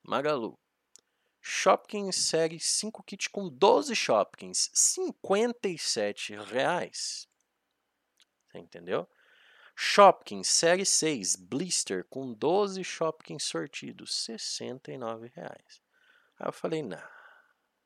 Magalu. 0.04 0.58
Shopkins 1.42 2.16
série 2.16 2.60
5 2.60 3.04
kit 3.04 3.30
com 3.30 3.48
12 3.48 3.96
Shopkins, 3.96 4.72
57 4.74 6.36
reais. 6.36 7.28
Você 8.48 8.58
entendeu? 8.58 9.08
Shopkins 9.76 10.48
série 10.48 10.86
6 10.86 11.36
Blister 11.36 12.06
com 12.06 12.34
12 12.34 12.84
Shopkins 12.84 13.44
sortidos, 13.44 14.16
69 14.26 15.32
reais. 15.36 15.82
Aí 16.40 16.48
eu 16.48 16.54
falei, 16.54 16.82
não, 16.82 16.98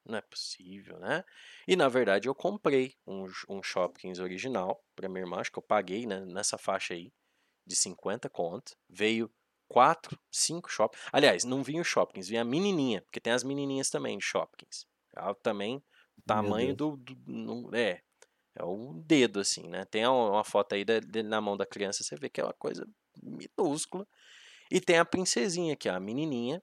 não 0.05 0.17
é 0.17 0.21
possível, 0.21 0.99
né? 0.99 1.25
E 1.67 1.75
na 1.75 1.89
verdade 1.89 2.29
eu 2.29 2.35
comprei 2.35 2.95
um, 3.05 3.25
um 3.49 3.61
Shopkins 3.61 4.19
original 4.19 4.83
para 4.95 5.09
minha 5.09 5.21
irmã, 5.21 5.37
acho 5.37 5.51
que 5.51 5.59
eu 5.59 5.63
paguei 5.63 6.05
né, 6.05 6.21
nessa 6.21 6.57
faixa 6.57 6.93
aí 6.93 7.11
de 7.65 7.75
50 7.75 8.29
conto. 8.29 8.77
Veio 8.87 9.29
4, 9.69 10.19
5 10.31 10.69
Shopkins. 10.69 11.01
Aliás, 11.13 11.43
não 11.45 11.63
vinha 11.63 11.81
o 11.81 11.85
Shopkins, 11.85 12.27
vinha 12.27 12.41
a 12.41 12.45
menininha, 12.45 13.01
porque 13.03 13.19
tem 13.21 13.31
as 13.31 13.43
menininhas 13.43 13.89
também 13.89 14.17
de 14.17 14.25
Shopkins. 14.25 14.85
Ela 15.15 15.33
também, 15.35 15.81
tamanho 16.25 16.75
do, 16.75 16.97
do 16.97 17.15
não- 17.27 17.69
é, 17.73 18.01
é 18.55 18.63
um 18.65 18.99
dedo 19.01 19.39
assim, 19.39 19.67
né? 19.69 19.85
Tem 19.85 20.05
uma, 20.07 20.43
foto 20.43 20.73
aí 20.75 20.83
da- 20.83 20.99
na 21.23 21.39
mão 21.41 21.55
da 21.55 21.65
criança, 21.65 22.03
você 22.03 22.15
vê 22.17 22.29
que 22.29 22.41
é 22.41 22.43
uma 22.43 22.53
coisa 22.53 22.87
minúscula. 23.21 24.07
E 24.71 24.81
tem 24.81 24.97
a 24.99 25.05
princesinha 25.05 25.73
aqui, 25.73 25.89
ó, 25.89 25.95
a 25.95 25.99
menininha, 25.99 26.61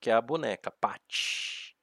que 0.00 0.10
é 0.10 0.14
a 0.14 0.20
boneca, 0.20 0.70
Patty, 0.70 1.76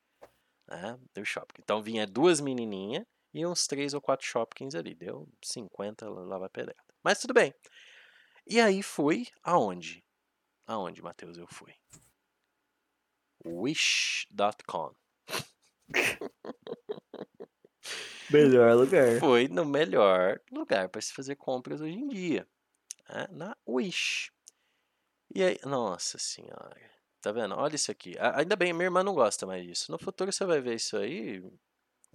né? 0.68 0.98
Do 1.14 1.26
Shopkins. 1.26 1.64
Então 1.64 1.82
vinha 1.84 2.08
duas 2.08 2.40
menininhas 2.42 3.06
e 3.34 3.46
uns 3.46 3.68
três 3.68 3.94
ou 3.94 4.02
quatro 4.02 4.26
Shopkins 4.28 4.76
ali. 4.76 4.96
Deu 4.96 5.28
50, 5.44 6.10
lá 6.10 6.22
lá 6.22 6.38
vai 6.40 6.50
pedrada. 6.50 6.80
Mas 7.04 7.20
tudo 7.20 7.34
bem. 7.34 7.54
E 8.48 8.60
aí 8.62 8.84
fui 8.84 9.28
aonde? 9.44 10.05
Aonde, 10.68 11.02
Matheus, 11.02 11.38
eu 11.38 11.48
fui? 11.48 11.74
Wish.com. 13.46 14.96
Melhor 18.32 18.76
lugar. 18.76 19.20
Foi 19.20 19.48
no 19.48 19.64
melhor 19.64 20.42
lugar 20.52 20.90
para 20.90 21.02
se 21.02 21.14
fazer 21.14 21.36
compras 21.36 21.80
hoje 21.82 21.94
em 21.94 22.08
dia. 22.08 22.48
né? 23.08 23.28
Na 23.32 23.58
Wish. 23.68 24.32
E 25.34 25.44
aí, 25.44 25.60
nossa 25.64 26.18
senhora. 26.18 26.82
Tá 27.22 27.32
vendo? 27.32 27.56
Olha 27.56 27.76
isso 27.76 27.92
aqui. 27.92 28.16
Ainda 28.20 28.56
bem, 28.56 28.74
minha 28.74 28.86
irmã 28.86 29.04
não 29.04 29.14
gosta 29.14 29.46
mais 29.46 29.64
disso. 29.66 29.92
No 29.92 30.00
futuro 30.00 30.32
você 30.32 30.46
vai 30.46 30.60
ver 30.62 30.76
isso 30.76 30.98
aí, 30.98 31.42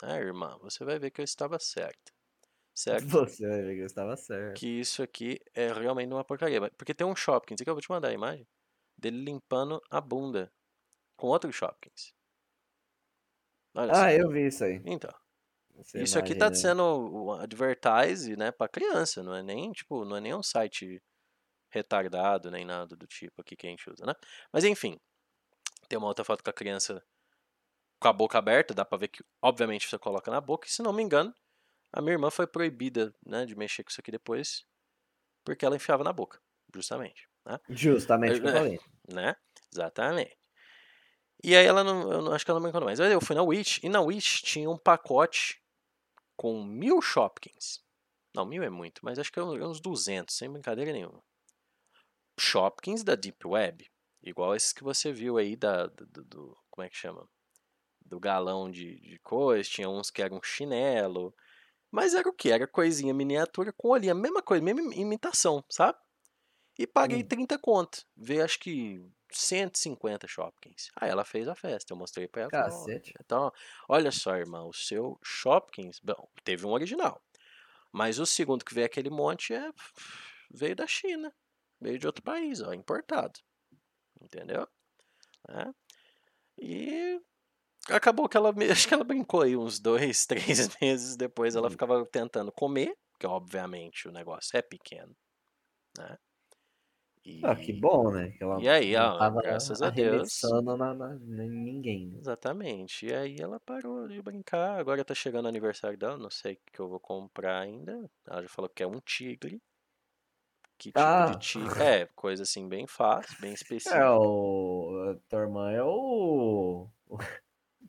né, 0.03 0.19
irmã? 0.19 0.57
Você 0.63 0.85
vai 0.85 0.99
ver 0.99 1.11
que 1.11 1.21
eu 1.21 1.25
estava 1.25 1.59
certa. 1.59 2.13
Certo? 2.75 3.07
Você 3.29 3.45
eu 3.47 3.87
estava 3.87 4.17
certo. 4.17 4.61
que 4.61 4.67
isso 4.67 5.03
aqui 5.03 5.41
é 5.55 5.73
realmente 5.73 6.13
uma 6.13 6.25
porcaria. 6.25 6.71
Porque 6.77 6.95
tem 6.95 7.07
um 7.07 7.17
Shopkins, 7.17 7.61
aqui 7.61 7.71
eu 7.71 7.75
vou 7.75 7.83
te 7.83 7.91
mandar 7.91 8.09
a 8.09 8.13
imagem, 8.13 8.47
dele 8.99 9.23
limpando 9.25 9.81
a 9.91 10.01
bunda 10.01 10.53
com 11.17 11.29
outro 11.29 11.53
Shopkins. 11.53 12.15
Olha. 13.75 13.93
Ah, 13.95 14.13
eu 14.13 14.29
vi 14.31 14.47
isso 14.47 14.65
aí. 14.65 14.81
Então, 14.85 15.11
Essa 15.79 15.99
isso 15.99 16.19
aqui 16.19 16.33
imagem, 16.33 16.39
tá 16.39 16.55
sendo 16.55 17.33
advertise, 17.41 18.37
né, 18.37 18.51
pra 18.53 18.69
criança, 18.69 19.23
não 19.23 19.35
é 19.35 19.43
nem, 19.43 19.73
tipo, 19.73 20.05
não 20.05 20.17
é 20.17 20.21
nem 20.21 20.35
um 20.35 20.43
site 20.43 21.03
retardado, 21.71 22.51
nem 22.51 22.65
nada 22.65 22.97
do 22.97 23.07
tipo 23.07 23.41
aqui 23.43 23.57
que 23.57 23.67
a 23.67 23.71
gente 23.71 23.91
usa, 23.91 24.07
né? 24.07 24.15
Mas 24.53 24.65
enfim, 24.65 24.99
tem 25.89 25.99
uma 25.99 26.09
outra 26.09 26.25
foto 26.25 26.45
com 26.45 26.51
a 26.51 26.53
criança 26.53 27.03
com 28.01 28.09
a 28.09 28.13
boca 28.13 28.39
aberta, 28.39 28.75
dá 28.75 28.85
pra 28.85 28.99
ver 28.99 29.09
que, 29.09 29.23
obviamente, 29.43 29.89
você 29.89 29.99
coloca 29.99 30.31
na 30.31 30.41
boca, 30.41 30.67
e 30.67 30.71
se 30.71 30.83
não 30.83 30.93
me 30.93 31.03
engano, 31.03 31.35
a 31.93 32.01
minha 32.01 32.13
irmã 32.15 32.31
foi 32.31 32.47
proibida, 32.47 33.15
né, 33.27 33.47
de 33.47 33.57
mexer 33.57 33.85
com 33.85 33.91
isso 33.91 34.01
aqui 34.01 34.11
depois, 34.11 34.65
porque 35.45 35.65
ela 35.65 35.77
enfiava 35.77 36.05
na 36.05 36.13
boca, 36.13 36.41
justamente, 36.75 37.29
né? 37.47 37.59
Justamente 37.71 38.39
o 38.39 38.43
que 38.43 38.47
eu 38.49 38.51
É, 38.51 38.59
falei. 38.59 38.79
né? 39.09 39.37
Exatamente. 39.73 40.39
E 41.43 41.57
aí 41.57 41.65
ela 41.67 41.83
não, 41.83 42.11
eu 42.13 42.23
não 42.23 42.33
acho 42.33 42.45
que 42.45 42.51
ela 42.51 42.61
não 42.61 42.65
brincou 42.65 42.85
mais. 42.85 43.01
Aí 43.01 43.13
eu 43.13 43.21
fui 43.21 43.35
na 43.35 43.43
Wish, 43.43 43.81
e 43.83 43.89
na 43.89 44.01
Wish 44.01 44.43
tinha 44.43 44.69
um 44.69 44.77
pacote 44.77 45.63
com 46.37 46.65
mil 46.65 47.01
Shopkins. 47.03 47.81
Não, 48.35 48.47
mil 48.47 48.63
é 48.63 48.71
muito, 48.71 49.01
mas 49.05 49.19
acho 49.19 49.33
que 49.33 49.41
é 49.41 49.43
uns 49.45 49.61
uns 49.61 49.81
200, 49.81 50.37
sem 50.37 50.51
brincadeira 50.53 50.93
nenhuma. 50.93 51.23
Shopkins 52.39 53.05
da 53.05 53.15
Deep 53.15 53.47
Web, 53.47 53.87
igual 54.23 54.55
esses 54.57 54.73
que 54.73 54.83
você 54.83 55.13
viu 55.13 55.37
aí 55.37 55.57
da, 55.57 55.87
do, 55.87 56.07
do- 56.07 56.25
do- 56.25 56.59
como 56.71 56.85
é 56.85 56.89
que 56.89 56.97
chama? 56.97 57.29
Do 58.05 58.21
galão 58.21 58.71
de, 58.71 59.01
de 59.01 59.19
coisa, 59.21 59.69
tinha 59.69 59.89
uns 59.89 60.11
que 60.11 60.23
eram 60.23 60.39
um 60.39 60.43
chinelo, 60.43 61.35
mas 61.91 62.15
era 62.15 62.29
o 62.29 62.33
que? 62.33 62.51
Era 62.51 62.67
coisinha 62.67 63.15
miniatura 63.15 63.73
com 63.73 63.89
olhinho, 63.91 64.13
a 64.13 64.15
mesma 64.15 64.43
coisa, 64.43 64.63
mesma 64.65 64.95
imitação, 64.95 65.65
sabe? 65.71 65.99
E 66.79 66.87
paguei 66.87 67.23
Hum. 67.23 67.25
30 67.25 67.59
conto. 67.59 68.05
Veio 68.17 68.45
acho 68.45 68.59
que 68.61 69.01
150 69.33 70.27
Shopkins. 70.29 70.91
Aí 70.97 71.11
ela 71.11 71.25
fez 71.25 71.49
a 71.49 71.55
festa, 71.55 71.93
eu 71.93 71.97
mostrei 71.99 72.29
pra 72.29 72.43
ela. 72.43 72.53
falei, 72.53 72.73
"Ó, 72.75 72.89
Cacete. 72.89 73.15
Então, 73.21 73.53
olha 73.89 74.11
só, 74.13 74.37
irmão, 74.37 74.69
o 74.69 74.75
seu 74.75 75.19
Shopkins, 75.25 76.01
bom, 76.03 76.29
teve 76.45 76.67
um 76.67 76.71
original. 76.73 77.23
Mas 77.93 78.19
o 78.19 78.27
segundo 78.27 78.65
que 78.65 78.75
veio 78.75 78.87
aquele 78.87 79.11
monte 79.11 79.55
é 79.55 79.71
veio 80.51 80.77
da 80.77 80.87
China, 80.87 81.35
veio 81.81 81.99
de 81.99 82.07
outro 82.07 82.23
país, 82.23 82.61
ó, 82.63 82.73
importado. 82.75 83.41
Entendeu? 84.21 84.69
Né? 85.49 85.75
E 86.59 87.21
acabou 87.93 88.29
que 88.29 88.37
ela, 88.37 88.51
acho 88.71 88.89
que 88.89 88.95
ela 88.95 89.05
brincou 89.05 89.43
aí 89.43 89.57
uns 89.57 89.81
dois, 89.81 90.27
três 90.69 90.69
meses 90.81 91.17
depois, 91.17 91.55
ela 91.57 91.69
Hum. 91.69 91.71
ficava 91.71 92.05
tentando 92.07 92.53
comer, 92.53 92.95
porque 93.13 93.27
obviamente 93.27 94.09
o 94.09 94.13
negócio 94.13 94.57
é 94.57 94.63
pequeno, 94.63 95.15
né? 95.99 96.17
E, 97.25 97.43
Ah, 97.45 97.55
que 97.57 97.73
bom, 97.73 98.11
né? 98.13 98.31
Que 98.33 98.43
ela 98.45 98.59
E 98.61 98.69
aí, 98.69 98.95
não 98.95 99.03
ó, 99.03 99.19
tava 99.19 99.43
graças 99.43 99.83
a 99.83 99.91
Deus. 99.91 100.41
na, 100.65 100.95
na, 100.95 101.15
em 101.17 101.51
ninguém. 101.51 102.09
né? 102.11 102.19
Exatamente. 102.21 103.07
E 103.07 103.15
aí 103.15 103.37
ela 103.41 103.59
parou 103.61 104.07
de 104.09 104.23
brincar. 104.23 104.79
Agora 104.79 105.05
tá 105.05 105.15
chegando 105.15 105.47
o 105.47 105.49
aniversário 105.49 105.99
dela, 105.99 106.17
não 106.17 106.31
sei 106.31 106.55
o 106.55 106.59
que 106.73 106.81
eu 106.81 106.89
vou 106.89 107.01
comprar 107.01 107.61
ainda. 107.61 108.11
Ela 108.27 108.43
já 108.43 108.49
falou 108.49 108.69
que 108.71 108.83
é 108.83 108.87
um 108.87 109.01
tigre. 109.01 109.61
Que 110.79 110.91
tipo 110.91 111.23
Ah. 111.23 111.27
de 111.31 111.37
tigre? 111.37 111.81
É, 111.81 112.07
coisa 112.17 112.43
assim 112.43 112.69
bem 112.69 112.87
fácil, 112.87 113.37
bem 113.41 113.53
É, 113.87 114.05
específica. 114.05 114.11
o. 114.11 115.11
A 115.11 115.15
tua 115.29 115.41
irmã 115.41 115.71
é 115.73 115.83
o. 115.83 116.89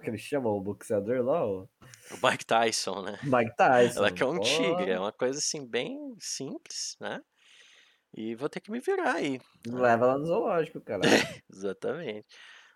que 0.02 0.10
ele 0.10 0.18
chama? 0.18 0.50
O 0.50 0.62
boxeador 0.62 1.24
lá? 1.24 1.46
O 1.46 1.70
O 2.12 2.28
Mike 2.28 2.46
Tyson, 2.46 3.02
né? 3.04 3.18
Mike 3.24 3.56
Tyson. 3.58 4.00
Ela 4.00 4.12
quer 4.12 4.26
um 4.26 4.36
Pô, 4.36 4.42
tigre, 4.42 4.92
é 4.92 5.00
uma 5.00 5.12
coisa 5.12 5.40
assim 5.40 5.66
bem 5.66 6.16
simples, 6.20 6.98
né? 7.00 7.22
E 8.14 8.36
vou 8.36 8.50
ter 8.50 8.60
que 8.60 8.72
me 8.72 8.80
virar 8.80 9.16
aí. 9.16 9.40
Leva 9.66 10.06
ela 10.06 10.18
no 10.18 10.26
zoológico, 10.26 10.82
cara. 10.82 11.02
Exatamente. 11.50 12.28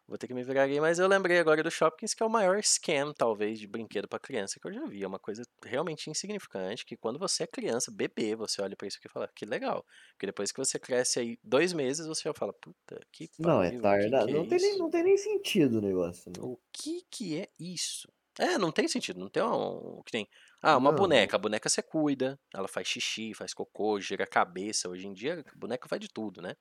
Vou 0.07 0.17
ter 0.19 0.27
que 0.27 0.33
me 0.35 0.43
virar 0.43 0.63
aí, 0.63 0.79
mas 0.79 0.99
eu 0.99 1.07
lembrei 1.07 1.39
agora 1.39 1.63
do 1.63 1.71
Shopkins, 1.71 2.13
que 2.13 2.21
é 2.21 2.25
o 2.25 2.29
maior 2.29 2.59
scam, 2.63 3.11
talvez, 3.13 3.59
de 3.59 3.67
brinquedo 3.67 4.07
pra 4.07 4.19
criança 4.19 4.59
que 4.59 4.67
eu 4.67 4.73
já 4.73 4.85
vi. 4.85 5.03
É 5.03 5.07
uma 5.07 5.19
coisa 5.19 5.41
realmente 5.63 6.09
insignificante, 6.11 6.85
que 6.85 6.95
quando 6.95 7.17
você 7.17 7.43
é 7.43 7.47
criança, 7.47 7.91
bebê, 7.91 8.35
você 8.35 8.61
olha 8.61 8.75
pra 8.75 8.87
isso 8.87 8.97
aqui 8.99 9.07
e 9.07 9.11
fala, 9.11 9.27
que 9.35 9.45
legal. 9.45 9.83
Porque 10.13 10.27
depois 10.27 10.51
que 10.51 10.59
você 10.63 10.77
cresce 10.79 11.19
aí 11.19 11.39
dois 11.43 11.73
meses, 11.73 12.05
você 12.05 12.21
já 12.29 12.33
fala, 12.35 12.53
puta, 12.53 12.99
que 13.11 13.29
Não, 13.39 13.63
é 13.63 13.71
pariu, 13.71 14.17
tardado. 14.19 14.27
que 14.27 14.31
é 14.31 14.33
Não 14.33 14.45
tem, 14.45 14.59
nem, 14.59 14.77
não 14.77 14.89
tem 14.89 15.03
nem 15.03 15.15
sentido 15.17 15.77
o 15.77 15.81
negócio. 15.81 16.29
Né? 16.31 16.41
O 16.41 16.57
que 16.73 17.01
que 17.09 17.39
é 17.41 17.49
isso? 17.59 18.11
É, 18.37 18.57
não 18.57 18.71
tem 18.71 18.87
sentido, 18.87 19.17
não 19.19 19.29
tem 19.29 19.41
um, 19.43 20.01
que 20.05 20.11
tem, 20.11 20.27
ah, 20.61 20.75
uma 20.77 20.91
Não. 20.91 20.91
boneca, 20.91 21.37
a 21.37 21.39
boneca 21.39 21.69
você 21.69 21.81
cuida, 21.81 22.37
ela 22.53 22.67
faz 22.67 22.85
xixi, 22.87 23.33
faz 23.33 23.53
cocô, 23.53 23.99
gira 24.01 24.25
a 24.25 24.27
cabeça, 24.27 24.89
hoje 24.89 25.07
em 25.07 25.13
dia 25.13 25.39
a 25.47 25.57
boneca 25.57 25.87
faz 25.87 26.01
de 26.01 26.09
tudo, 26.09 26.41
né? 26.41 26.53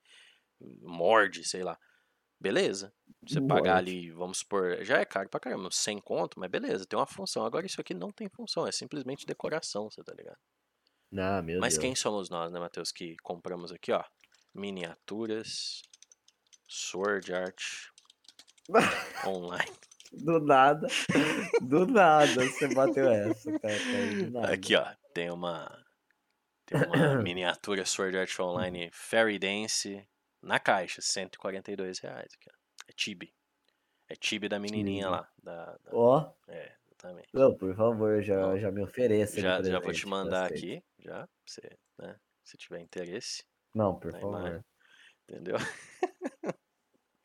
Morde, 0.61 1.45
sei 1.45 1.65
lá. 1.65 1.79
Beleza. 2.41 2.93
Você 3.27 3.41
pagar 3.41 3.75
Morde. 3.77 3.91
ali, 3.91 4.11
vamos 4.11 4.39
supor, 4.39 4.85
já 4.85 4.99
é 4.99 5.05
caro 5.05 5.29
pra 5.31 5.41
caramba, 5.41 5.71
100 5.71 5.99
conto, 6.01 6.39
mas 6.39 6.51
beleza, 6.51 6.85
tem 6.87 6.99
uma 6.99 7.07
função. 7.07 7.45
Agora 7.47 7.65
isso 7.65 7.81
aqui 7.81 7.95
não 7.95 8.11
tem 8.11 8.29
função, 8.29 8.67
é 8.67 8.73
simplesmente 8.73 9.25
decoração, 9.27 9.89
você 9.91 10.03
tá 10.05 10.13
ligado? 10.13 10.39
Ah, 11.17 11.41
meu 11.41 11.61
Mas 11.61 11.75
Deus. 11.75 11.81
quem 11.83 11.95
somos 11.95 12.29
nós, 12.29 12.53
né, 12.53 12.61
Matheus, 12.61 12.93
que 12.93 13.17
compramos 13.23 13.73
aqui, 13.73 13.93
ó, 13.93 14.05
miniaturas, 14.53 15.81
Sword 16.69 17.33
Art 17.33 17.63
Online. 19.27 19.73
Do 20.13 20.39
nada. 20.41 20.87
Do 21.63 21.87
nada 21.87 22.45
você 22.47 22.69
bateu 22.75 23.09
essa, 23.11 23.59
cara. 23.59 23.79
cara, 23.79 24.31
nada. 24.31 24.53
Aqui, 24.53 24.75
ó, 24.77 24.85
tem 25.13 25.31
uma 25.31 25.85
tem 26.67 26.81
uma 26.83 27.17
miniatura 27.23 27.85
Sword 27.85 28.17
Art 28.17 28.39
Online 28.39 28.91
Fairy 28.93 29.39
Dance 29.39 30.07
na 30.45 30.59
caixa, 30.61 31.01
142 31.03 31.99
reais 31.99 32.29
ó. 32.49 32.53
É 32.89 32.93
Tibi. 32.93 33.33
É 34.09 34.15
Tibi 34.15 34.49
da 34.49 34.59
menininha 34.59 35.05
Tibi. 35.07 35.11
lá, 35.17 35.29
da, 35.43 35.65
da- 35.79 35.91
Ó, 35.93 36.33
é, 36.49 36.73
exatamente. 36.87 37.29
não, 37.33 37.55
por 37.57 37.75
favor, 37.75 38.23
já, 38.23 38.47
Ó, 38.49 38.57
já 38.59 38.71
me 38.71 38.83
ofereça. 38.83 39.37
de 39.37 39.41
Já, 39.43 39.63
já 39.63 39.79
vou 39.81 39.93
te 39.93 40.07
mandar 40.07 40.47
aqui, 40.51 40.83
já, 40.99 41.27
você, 41.47 41.63
né, 41.99 42.17
se 42.45 42.57
tiver 42.59 42.81
interesse, 42.81 43.43
Não, 43.75 43.99
por 43.99 44.13
favor. 44.13 44.39
imagem, 44.41 44.65
entendeu? 45.29 45.57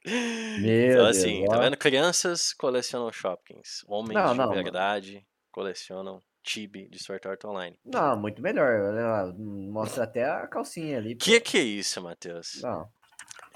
Meu 0.06 0.92
Então 0.92 1.04
Deus, 1.04 1.18
assim, 1.18 1.46
tá 1.46 1.58
ó. 1.58 1.60
vendo? 1.62 1.78
Crianças 1.78 2.54
colecionam 2.54 3.12
Shopkins, 3.12 3.84
homens 3.86 4.14
Não, 4.14 4.32
de 4.32 4.38
não, 4.38 4.48
mano. 4.50 4.64
verdade 4.64 5.28
colecionam 5.52 6.22
Tibi 6.42 6.88
de 6.88 7.04
Sword 7.04 7.28
Art 7.28 7.44
Online. 7.44 7.78
Não, 7.84 8.18
muito 8.18 8.42
melhor. 8.42 9.34
Mostra 9.38 10.06
até 10.06 10.24
a 10.24 10.48
calcinha 10.48 10.98
ali. 10.98 11.16
pô. 11.16 11.26
Que 11.26 11.42
que 11.42 11.58
é 11.58 11.62
isso, 11.62 12.02
Matheus? 12.02 12.62
Não. 12.64 12.90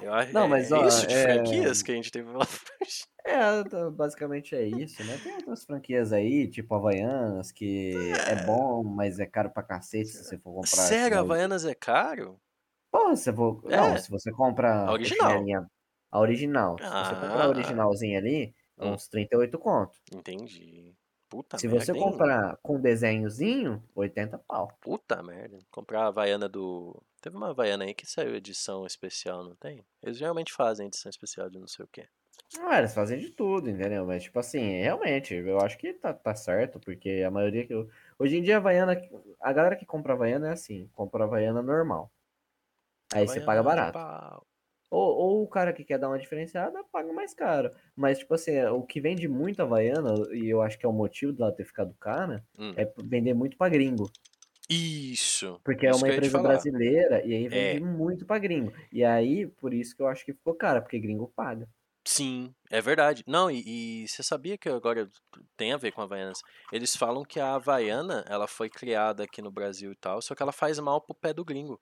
Eu 0.02 0.14
acho, 0.14 0.34
Não, 0.34 0.46
é, 0.46 0.48
mas, 0.48 0.72
é 0.72 0.76
ó, 0.76 0.88
isso 0.88 1.08
de 1.08 1.14
é- 1.14 1.24
franquias 1.24 1.82
que 1.82 1.92
a 1.92 1.96
gente 1.96 2.12
teve 2.12 2.32
pra 2.32 2.40
É, 3.26 3.64
tá- 3.64 3.90
basicamente 3.90 4.54
é 4.54 4.66
isso, 4.68 5.02
né? 5.06 5.18
Tem 5.24 5.34
outras 5.36 5.64
franquias 5.64 6.12
aí, 6.12 6.46
tipo 6.50 6.76
Havaianas, 6.76 7.52
que 7.54 7.94
é 8.28 8.44
bom, 8.46 8.84
mas 8.84 9.18
é 9.18 9.26
caro 9.26 9.50
pra 9.50 9.64
cacete 9.64 10.10
se 10.10 10.24
você 10.26 10.38
for 10.38 10.54
comprar. 10.54 10.68
Sério, 10.84 11.20
Havaianas 11.20 11.64
é 11.66 11.74
caro? 11.74 12.38
Pô, 12.92 13.16
se 13.16 13.32
for... 13.32 13.62
É. 13.72 13.78
Não, 13.78 13.98
se 13.98 14.10
você 14.12 14.30
compra 14.30 14.86
A 14.88 14.92
original. 14.92 15.42
a 16.12 16.20
original. 16.20 16.78
Se 16.78 16.84
você 16.84 17.14
comprar 17.16 17.42
Ah. 17.42 17.46
a 17.46 17.48
originalzinha 17.50 18.20
ali, 18.20 18.54
é 18.78 18.86
Hum. 18.86 18.94
uns 18.94 19.08
38 19.08 19.58
conto. 19.58 19.98
Entendi. 20.14 20.94
Puta 21.34 21.58
se 21.58 21.68
merda. 21.68 21.84
você 21.84 21.92
hein? 21.92 22.00
comprar 22.00 22.58
com 22.62 22.80
desenhozinho, 22.80 23.84
80 23.96 24.38
pau. 24.38 24.72
Puta 24.80 25.24
merda. 25.24 25.58
Comprar 25.72 26.04
a 26.04 26.08
Havaiana 26.10 26.48
do. 26.48 27.02
Teve 27.20 27.36
uma 27.36 27.50
Havaiana 27.50 27.86
aí 27.86 27.94
que 27.96 28.06
saiu 28.06 28.36
edição 28.36 28.86
especial, 28.86 29.44
não 29.44 29.56
tem? 29.56 29.84
Eles 30.04 30.20
geralmente 30.20 30.54
fazem 30.54 30.86
edição 30.86 31.10
especial 31.10 31.50
de 31.50 31.58
não 31.58 31.68
sei 31.68 31.86
o 31.86 31.88
quê. 31.88 32.08
Não, 32.56 32.72
eles 32.72 32.94
fazem 32.94 33.18
de 33.18 33.32
tudo, 33.32 33.68
entendeu? 33.68 34.06
Mas, 34.06 34.22
tipo 34.22 34.38
assim, 34.38 34.80
realmente, 34.80 35.34
eu 35.34 35.60
acho 35.60 35.76
que 35.76 35.92
tá, 35.94 36.14
tá 36.14 36.36
certo, 36.36 36.80
porque 36.80 37.24
a 37.26 37.32
maioria 37.32 37.66
que 37.66 37.74
eu... 37.74 37.90
Hoje 38.20 38.38
em 38.38 38.44
dia, 38.44 38.58
a 38.58 38.60
Havaiana, 38.60 39.02
a 39.42 39.54
galera 39.54 39.76
que 39.76 39.88
compra 39.88 40.14
Havaiana 40.14 40.50
é 40.50 40.52
assim, 40.52 40.88
compra 40.94 41.24
Havaiana 41.24 41.64
normal. 41.64 42.12
Aí 43.12 43.28
você 43.28 43.42
paga 43.42 43.62
de 43.62 43.66
barato. 43.66 44.46
Ou, 44.94 45.16
ou 45.40 45.44
o 45.44 45.48
cara 45.48 45.74
que 45.74 45.84
quer 45.84 45.98
dar 46.00 46.10
uma 46.10 46.20
diferenciada, 46.20 46.84
paga 46.92 47.12
mais 47.14 47.34
caro. 47.34 47.72
Mas, 47.96 48.20
tipo 48.20 48.34
assim, 48.36 48.62
o 48.66 48.84
que 48.84 49.02
vende 49.02 49.28
muito 49.28 49.62
Havaiana, 49.62 50.28
e 50.36 50.50
eu 50.50 50.62
acho 50.62 50.78
que 50.80 50.86
é 50.86 50.90
o 50.90 50.94
motivo 50.94 51.34
dela 51.34 51.52
ter 51.56 51.66
ficado 51.66 51.94
cara, 52.00 52.46
Hum. 52.58 52.74
é 52.76 52.86
vender 52.98 53.34
muito 53.34 53.58
pra 53.58 53.70
gringo. 53.70 54.14
Isso. 54.70 55.62
Porque 55.66 55.86
é 55.88 55.94
isso 55.94 55.96
uma 55.96 56.08
ia 56.08 56.20
te 56.20 56.30
empresa 56.30 56.40
brasileira, 56.40 57.26
e 57.26 57.34
aí 57.34 57.48
vende 57.50 57.76
É. 57.76 57.80
muito 57.80 58.26
pra 58.26 58.38
gringo. 58.40 58.74
E 58.92 59.04
aí, 59.04 59.48
por 59.48 59.74
isso 59.74 59.96
que 59.96 60.02
eu 60.02 60.08
acho 60.08 60.26
que 60.26 60.34
ficou 60.34 60.56
cara, 60.56 60.82
porque 60.82 61.00
gringo 61.00 61.32
paga. 61.36 61.68
Sim, 62.06 62.54
é 62.70 62.82
verdade. 62.82 63.24
Não, 63.28 63.50
e, 63.50 64.04
e 64.04 64.08
você 64.08 64.22
sabia 64.22 64.58
que 64.58 64.68
agora 64.70 65.10
tem 65.56 65.72
a 65.72 65.78
ver 65.78 65.92
com 65.94 66.02
Havaianas? 66.02 66.40
Eles 66.72 66.96
falam 66.96 67.24
que 67.24 67.40
a 67.40 67.56
Havaiana, 67.56 68.26
ela 68.28 68.48
foi 68.48 68.70
criada 68.70 69.24
aqui 69.24 69.42
no 69.42 69.52
Brasil 69.52 69.92
e 69.92 69.96
tal, 69.96 70.22
só 70.22 70.36
que 70.36 70.44
ela 70.44 70.52
faz 70.52 70.78
mal 70.80 71.02
pro 71.02 71.16
pé 71.16 71.34
do 71.34 71.46
gringo. 71.46 71.80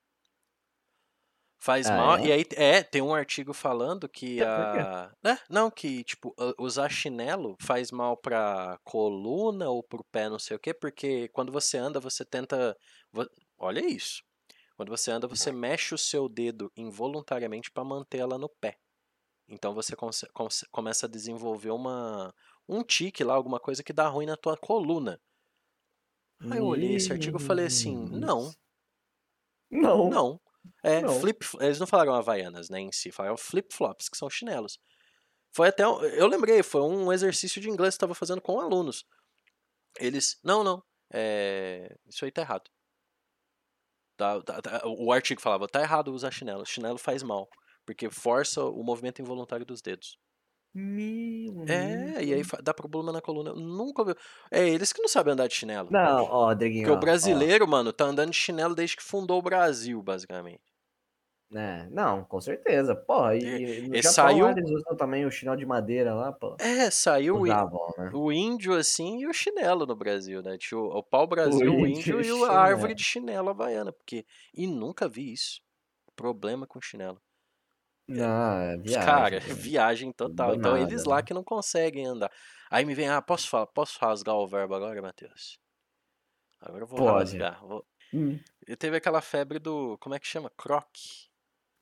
Faz 1.64 1.88
Ah, 1.88 1.96
mal, 1.96 2.18
é? 2.18 2.26
e 2.26 2.32
aí, 2.32 2.46
é, 2.56 2.82
tem 2.82 3.04
um 3.04 3.14
artigo 3.14 3.54
falando 3.54 4.10
que 4.10 4.42
É, 4.42 4.46
a... 4.46 5.12
É, 5.24 5.38
não, 5.48 5.70
que, 5.70 6.04
tipo, 6.04 6.34
usar 6.58 6.90
chinelo 6.90 7.56
faz 7.62 7.92
mal 7.92 8.18
pra 8.18 8.80
coluna 8.84 9.70
ou 9.70 9.84
pro 9.84 10.04
pé, 10.12 10.28
não 10.28 10.40
sei 10.40 10.58
o 10.58 10.60
quê, 10.60 10.74
porque 10.74 11.28
quando 11.30 11.52
você 11.52 11.78
anda, 11.78 12.00
você 12.00 12.26
tenta... 12.26 12.76
Olha 13.60 13.80
isso. 13.86 14.24
Quando 14.76 14.90
você 14.90 15.12
anda, 15.12 15.28
você 15.28 15.52
mexe 15.52 15.94
o 15.94 15.98
seu 16.00 16.28
dedo 16.28 16.72
involuntariamente 16.76 17.70
pra 17.72 17.84
manter 17.84 18.18
ela 18.18 18.40
no 18.40 18.50
pé. 18.50 18.76
Então 19.48 19.76
você 19.76 19.96
começa 20.72 21.06
a 21.06 21.10
desenvolver 21.10 21.70
uma, 21.70 22.34
um 22.68 22.82
tique 22.84 23.24
lá, 23.24 23.36
alguma 23.36 23.60
coisa 23.60 23.84
que 23.84 23.94
dá 23.94 24.08
ruim 24.08 24.26
na 24.26 24.36
tua 24.36 24.58
coluna. 24.58 25.20
Aí 26.50 26.58
eu 26.58 26.66
olhei 26.66 26.96
esse 26.96 27.12
artigo 27.14 27.38
e 27.38 27.42
falei 27.44 27.68
assim, 27.68 27.96
não, 27.96 28.52
Não. 29.70 30.10
não. 30.10 30.42
É, 30.84 31.02
Não. 31.02 31.20
flip, 31.20 31.46
eles 31.60 31.80
não 31.80 31.88
falaram 31.88 32.14
havaianas, 32.14 32.70
né, 32.70 32.80
em 32.80 32.92
si, 32.92 33.12
falaram 33.12 33.38
flip-flops, 33.38 34.10
que 34.10 34.18
são 34.18 34.30
chinelos. 34.30 34.80
Foi 35.56 35.68
até, 35.70 35.88
um- 35.88 36.02
eu 36.04 36.28
lembrei, 36.28 36.64
foi 36.64 36.82
um 36.82 37.12
exercício 37.12 37.62
de 37.62 37.70
inglês 37.70 37.94
que 37.94 38.04
eu 38.04 38.08
estava 38.08 38.16
fazendo 38.16 38.42
com 38.42 38.60
alunos. 38.60 39.06
Eles, 40.00 40.40
não, 40.44 40.64
não, 40.64 40.84
é, 41.14 41.96
isso 42.08 42.24
aí 42.26 42.32
tá 42.32 42.42
errado. 42.42 42.70
Tá- 44.18 44.42
tá- 44.42 44.62
tá- 44.62 44.82
o 44.86 45.12
artigo 45.12 45.42
falava, 45.42 45.68
tá 45.68 45.82
errado 45.82 46.14
usar 46.14 46.32
chinelo, 46.32 46.66
chinelo 46.66 46.98
faz 46.98 47.24
mal, 47.24 47.50
porque 47.86 48.10
força 48.10 48.64
o 48.64 48.84
movimento 48.84 49.22
involuntário 49.22 49.66
dos 49.66 49.82
dedos. 49.82 50.18
Meu 50.74 51.54
É, 51.68 52.24
e 52.24 52.34
aí 52.34 52.42
dá 52.64 52.74
problema 52.74 53.12
na 53.12 53.22
coluna. 53.22 53.54
Nunca 53.54 54.02
ouvi. 54.02 54.16
É 54.52 54.68
eles 54.68 54.92
que 54.94 55.02
não 55.02 55.08
sabem 55.10 55.34
andar 55.34 55.48
de 55.48 55.56
chinelo. 55.56 55.92
Não, 55.92 56.24
ó, 56.26 56.46
Rodriguinho. 56.48 56.82
Porque 56.82 56.92
o 56.92 56.98
ó, 56.98 56.98
brasileiro, 56.98 57.68
mano, 57.68 57.94
tá 57.94 58.06
andando 58.06 58.32
de 58.32 58.38
chinelo 58.38 58.76
desde 58.76 58.98
que 58.98 59.04
fundou 59.04 59.40
o 59.40 59.42
Brasil, 59.44 60.02
basicamente. 60.02 60.64
ó. 61.54 61.58
É, 61.58 61.90
não, 61.90 62.24
com 62.24 62.40
certeza. 62.40 62.96
Pô, 62.96 63.30
e, 63.32 63.60
E- 63.60 63.82
no 63.82 63.98
e 63.98 64.02
Japão 64.02 64.50
saiu- 64.50 64.50
eles 64.50 64.70
usam 64.70 64.96
também 64.96 65.26
o 65.26 65.32
chinelo 65.32 65.58
de 65.58 65.66
madeira 65.66 66.14
lá, 66.16 66.32
pô. 66.32 66.60
É, 66.60 66.90
saiu 66.92 67.38
o, 67.40 67.44
Usavam, 67.44 67.94
né? 67.98 68.18
o 68.28 68.32
índio 68.32 68.74
assim 68.74 69.20
e 69.22 69.28
o 69.28 69.34
chinelo 69.34 69.86
no 69.86 69.96
Brasil, 69.96 70.42
né? 70.44 70.58
Tinha 70.58 70.78
o, 70.80 70.98
o 71.00 71.04
pau-brasil, 71.04 71.76
o 71.76 71.88
índio 71.88 72.22
e 72.22 72.32
o 72.32 72.42
o- 72.42 72.46
a 72.46 72.62
árvore 72.62 72.94
de 72.96 73.04
chinelo 73.04 73.50
havaiana. 73.50 73.92
Porque... 73.92 74.26
E 74.54 74.68
nunca 74.68 75.10
vi 75.10 75.32
isso. 75.34 75.62
Problema 76.16 76.68
com 76.68 76.82
chinelo. 76.82 77.22
Não, 78.12 78.62
é 78.62 78.78
viagem. 78.78 79.06
cara, 79.06 79.40
viagem 79.56 80.12
total. 80.12 80.56
Então 80.56 80.74
nada, 80.74 80.84
eles 80.84 81.04
lá 81.06 81.18
né? 81.18 81.24
que 81.24 81.34
não 81.34 81.44
conseguem 81.44 82.06
andar. 82.06 82.32
Aí 82.70 82.86
me 82.86 82.94
vem, 82.96 83.10
ah, 83.10 83.22
posso 83.22 83.50
falar, 83.50 83.68
posso 83.68 84.00
rasgar 84.00 84.36
o 84.36 84.48
verbo 84.48 84.76
agora, 84.76 85.02
Matheus? 85.02 85.60
Agora 86.60 86.84
eu 86.84 86.88
vou 86.88 86.98
Pode. 87.00 87.38
rasgar. 87.38 87.66
Vou... 87.66 87.86
Hum. 88.14 88.40
E 88.68 88.76
teve 88.76 88.98
aquela 88.98 89.22
febre 89.22 89.58
do. 89.60 89.98
Como 90.00 90.14
é 90.16 90.20
que 90.20 90.28
chama? 90.28 90.50
Croc. 90.58 90.86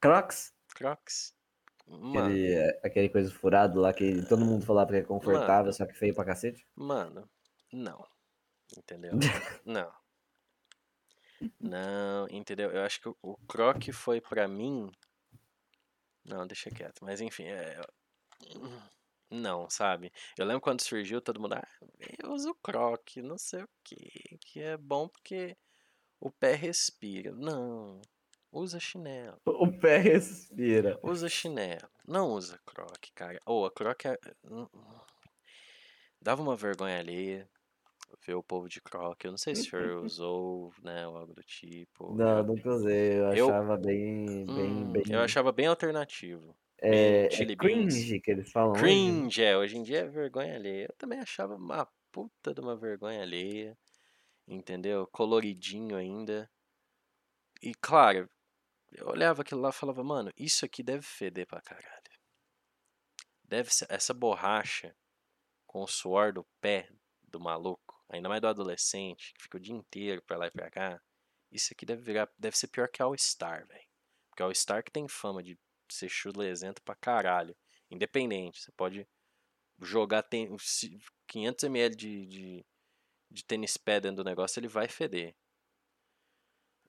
Crocs, 0.01 0.53
Crocs. 0.75 1.33
Mano, 1.87 2.25
aquele, 2.27 2.79
aquele 2.83 3.09
coisa 3.09 3.31
furado 3.33 3.79
lá 3.79 3.91
que 3.91 4.23
todo 4.27 4.45
mundo 4.45 4.63
falava 4.65 4.91
que 4.91 4.97
é 4.97 5.03
confortável, 5.03 5.63
Mano. 5.65 5.73
só 5.73 5.85
que 5.87 5.93
feio 5.93 6.13
pra 6.13 6.23
cacete. 6.23 6.65
mano, 6.75 7.27
não. 7.73 8.05
Entendeu? 8.77 9.13
Não. 9.65 9.91
Não, 11.59 12.27
entendeu? 12.29 12.69
Eu 12.69 12.83
acho 12.83 13.01
que 13.01 13.09
o- 13.09 13.17
o 13.21 13.37
Croc 13.47 13.81
foi 13.93 14.19
pra 14.21 14.47
mim. 14.47 14.91
Não, 16.25 16.45
deixa 16.47 16.69
quieto. 16.69 17.03
Mas 17.03 17.21
enfim, 17.21 17.45
é. 17.45 17.81
Não, 19.31 19.69
sabe? 19.69 20.11
Eu 20.37 20.45
lembro 20.45 20.61
quando 20.61 20.81
surgiu, 20.81 21.21
todo 21.21 21.39
mundo. 21.39 21.53
Ah, 21.53 21.67
eu 22.21 22.31
uso 22.31 22.55
Croc, 22.63 23.17
não 23.17 23.37
sei 23.37 23.63
o 23.63 23.69
que. 23.83 24.37
Que 24.41 24.61
é 24.61 24.77
bom 24.77 25.07
porque 25.07 25.55
o 26.19 26.31
pé 26.31 26.55
respira. 26.55 27.31
Não. 27.31 28.01
Usa 28.51 28.79
chinelo. 28.79 29.39
O 29.45 29.71
pé 29.71 29.97
respira. 29.99 30.99
Usa 31.03 31.29
chinelo. 31.29 31.87
Não 32.07 32.31
usa 32.31 32.59
croc, 32.65 32.97
cara. 33.13 33.39
Ou 33.45 33.65
a 33.65 33.71
croc 33.71 34.05
é... 34.05 34.17
hum, 34.43 34.67
Dava 36.19 36.41
uma 36.41 36.55
vergonha 36.55 36.99
ali 36.99 37.47
ver 38.25 38.35
o 38.35 38.43
povo 38.43 38.67
de 38.67 38.81
croc. 38.81 39.23
Eu 39.23 39.31
não 39.31 39.37
sei 39.37 39.55
se 39.55 39.61
o 39.67 39.69
senhor 39.69 40.03
usou, 40.03 40.73
né, 40.81 41.07
ou 41.07 41.17
algo 41.17 41.33
do 41.33 41.43
tipo. 41.43 42.13
Não, 42.15 42.37
eu, 42.39 42.43
nunca 42.43 42.69
usei. 42.69 43.13
Eu 43.19 43.33
eu- 43.33 43.49
achava 43.49 43.77
bem, 43.77 44.45
bem, 44.45 44.71
hum, 44.71 44.91
bem. 44.91 45.03
eu 45.09 45.19
achava 45.21 45.51
bem 45.51 45.67
alternativo. 45.67 46.55
É, 46.81 47.25
é 47.25 47.55
cringe 47.55 47.55
beans. 47.57 48.21
que 48.23 48.31
eles 48.31 48.51
falam 48.51 48.71
hoje. 48.71 48.81
Cringe, 48.81 49.43
é. 49.43 49.57
Hoje 49.57 49.77
em 49.77 49.83
dia 49.83 49.99
é 49.99 50.07
vergonha 50.07 50.55
alheia. 50.55 50.85
Eu 50.89 50.95
também 50.97 51.19
achava 51.19 51.55
uma 51.55 51.85
puta 52.11 52.53
de 52.53 52.61
uma 52.61 52.75
vergonha 52.75 53.21
alheia. 53.21 53.77
Entendeu? 54.47 55.05
Coloridinho 55.07 55.95
ainda. 55.95 56.49
E 57.61 57.73
claro, 57.75 58.29
eu 58.93 59.07
olhava 59.07 59.41
aquilo 59.41 59.61
lá 59.61 59.69
e 59.69 59.73
falava, 59.73 60.03
mano, 60.03 60.31
isso 60.37 60.65
aqui 60.65 60.81
deve 60.81 61.03
feder 61.03 61.45
pra 61.45 61.61
caralho. 61.61 61.87
Deve 63.43 63.73
ser 63.73 63.85
essa 63.89 64.13
borracha 64.13 64.95
com 65.67 65.81
o 65.83 65.87
suor 65.87 66.31
do 66.33 66.45
pé 66.61 66.87
do 67.23 67.39
maluco, 67.39 67.88
ainda 68.09 68.27
mais 68.27 68.41
do 68.41 68.47
adolescente, 68.47 69.33
que 69.33 69.43
fica 69.43 69.57
o 69.57 69.61
dia 69.61 69.75
inteiro 69.75 70.21
pra 70.23 70.37
lá 70.37 70.47
e 70.47 70.51
pra 70.51 70.69
cá. 70.69 71.01
Isso 71.51 71.69
aqui 71.71 71.85
deve 71.85 72.01
virar, 72.01 72.29
deve 72.37 72.57
ser 72.57 72.67
pior 72.67 72.87
que 72.89 73.01
All 73.01 73.17
Star, 73.17 73.65
velho. 73.67 73.87
Porque 74.29 74.43
All 74.43 74.53
Star 74.53 74.83
que 74.83 74.91
tem 74.91 75.07
fama 75.07 75.41
de 75.41 75.57
ser 75.89 76.09
chulesento 76.09 76.81
pra 76.83 76.95
caralho. 76.95 77.55
Independente, 77.89 78.61
você 78.61 78.71
pode 78.71 79.07
jogar 79.81 80.23
tem, 80.23 80.47
500ml 81.27 81.95
de, 81.95 82.25
de, 82.25 82.65
de 83.31 83.43
tênis 83.45 83.77
pé 83.77 83.99
dentro 83.99 84.17
do 84.17 84.29
negócio, 84.29 84.59
ele 84.59 84.67
vai 84.67 84.87
feder. 84.87 85.35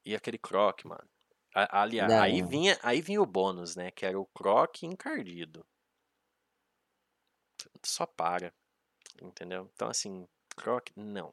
E 0.05 0.15
aquele 0.15 0.39
croc, 0.39 0.85
mano. 0.85 1.09
Aliás, 1.53 2.13
aí 2.13 2.43
vinha, 2.43 2.79
aí 2.83 3.01
vinha 3.03 3.21
o 3.21 3.27
bônus, 3.27 3.75
né? 3.75 3.91
Que 3.91 4.07
era 4.07 4.19
o 4.19 4.27
croc 4.27 4.83
encardido. 4.83 5.67
Só 7.85 8.07
para. 8.07 8.55
Entendeu? 9.21 9.69
Então, 9.75 9.89
assim, 9.89 10.27
croc, 10.61 10.89
não. 10.97 11.33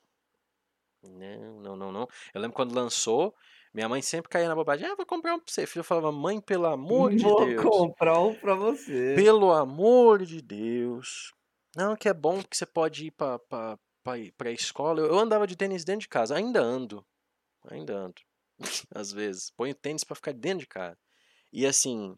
Não, 1.04 1.62
não, 1.62 1.76
não, 1.76 1.92
não. 1.92 2.08
Eu 2.34 2.42
lembro 2.42 2.56
quando 2.56 2.74
lançou, 2.74 3.36
minha 3.74 3.88
mãe 3.88 4.02
sempre 4.02 4.30
caía 4.30 4.48
na 4.48 4.56
bobagem. 4.56 4.88
Ah, 4.88 4.96
vou 4.96 5.06
comprar 5.06 5.36
um 5.36 5.40
pra 5.40 5.52
você. 5.54 5.66
Filho, 5.68 5.82
eu 5.82 5.84
falava, 5.86 6.12
mãe, 6.12 6.42
pelo 6.42 6.66
amor 6.66 7.12
de 7.16 7.24
Vou 7.24 7.46
Deus. 7.46 7.62
comprar 7.64 8.20
um 8.20 8.34
pra 8.34 8.56
você. 8.56 9.14
Pelo 9.16 9.52
amor 9.52 10.26
de 10.26 10.42
Deus. 10.42 11.34
Não, 11.76 11.96
que 11.96 12.10
é 12.10 12.14
bom 12.14 12.42
que 12.44 12.58
você 12.58 12.66
pode 12.66 13.06
ir 13.06 13.12
pra, 13.12 13.38
pra, 13.38 13.78
pra, 14.04 14.18
ir 14.18 14.32
pra 14.32 14.52
escola. 14.52 15.02
Eu 15.02 15.18
andava 15.20 15.46
de 15.46 15.56
tênis 15.56 15.84
dentro 15.84 16.02
de 16.02 16.10
casa. 16.10 16.36
Ainda 16.36 16.60
ando. 16.60 17.06
Ainda 17.70 17.96
ando. 17.96 18.22
Às 18.96 19.12
vezes. 19.12 19.52
Ponho 19.52 19.76
tênis 19.76 20.04
pra 20.04 20.16
ficar 20.16 20.34
dentro 20.34 20.60
de 20.60 20.68
casa. 20.68 20.98
E 21.54 21.66
assim. 21.66 22.18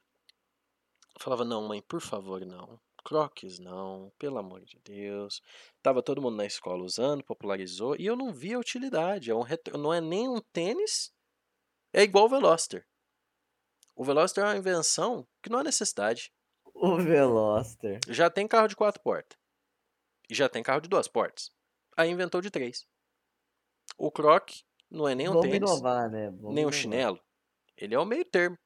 Eu 1.15 1.21
falava, 1.21 1.43
não, 1.43 1.67
mãe, 1.67 1.81
por 1.81 1.99
favor, 1.99 2.45
não. 2.45 2.79
Crocs, 3.03 3.59
não. 3.59 4.11
Pelo 4.17 4.37
amor 4.37 4.61
de 4.65 4.79
Deus. 4.79 5.41
Tava 5.81 6.01
todo 6.03 6.21
mundo 6.21 6.37
na 6.37 6.45
escola 6.45 6.83
usando, 6.83 7.23
popularizou. 7.23 7.95
E 7.97 8.05
eu 8.05 8.15
não 8.15 8.31
via 8.33 8.57
a 8.57 8.59
utilidade. 8.59 9.31
É 9.31 9.35
um 9.35 9.41
retro... 9.41 9.77
Não 9.77 9.93
é 9.93 9.99
nem 10.01 10.27
um 10.27 10.41
tênis. 10.53 11.11
É 11.93 12.03
igual 12.03 12.25
o 12.25 12.29
Veloster. 12.29 12.85
O 13.95 14.03
Veloster 14.03 14.43
é 14.43 14.47
uma 14.47 14.57
invenção 14.57 15.27
que 15.41 15.49
não 15.49 15.59
há 15.59 15.63
necessidade. 15.63 16.31
O 16.81 16.95
Veloster. 16.95 17.99
Já 18.07 18.29
tem 18.29 18.47
carro 18.47 18.69
de 18.69 18.75
quatro 18.75 19.01
portas. 19.01 19.37
E 20.29 20.33
já 20.33 20.47
tem 20.47 20.63
carro 20.63 20.79
de 20.79 20.87
duas 20.87 21.09
portas. 21.09 21.51
Aí 21.97 22.09
inventou 22.09 22.39
de 22.39 22.49
três. 22.49 22.87
O 23.97 24.09
Croc 24.09 24.49
não 24.89 25.05
é 25.05 25.13
nem 25.13 25.27
um 25.27 25.33
Vamos 25.33 25.49
tênis, 25.49 25.57
inovar, 25.69 26.09
né? 26.09 26.29
Vamos 26.29 26.55
nem 26.55 26.65
um 26.65 26.69
inovar. 26.69 26.73
chinelo. 26.73 27.19
Ele 27.75 27.95
é 27.95 27.99
o 27.99 28.05
meio 28.05 28.23
termo. 28.23 28.57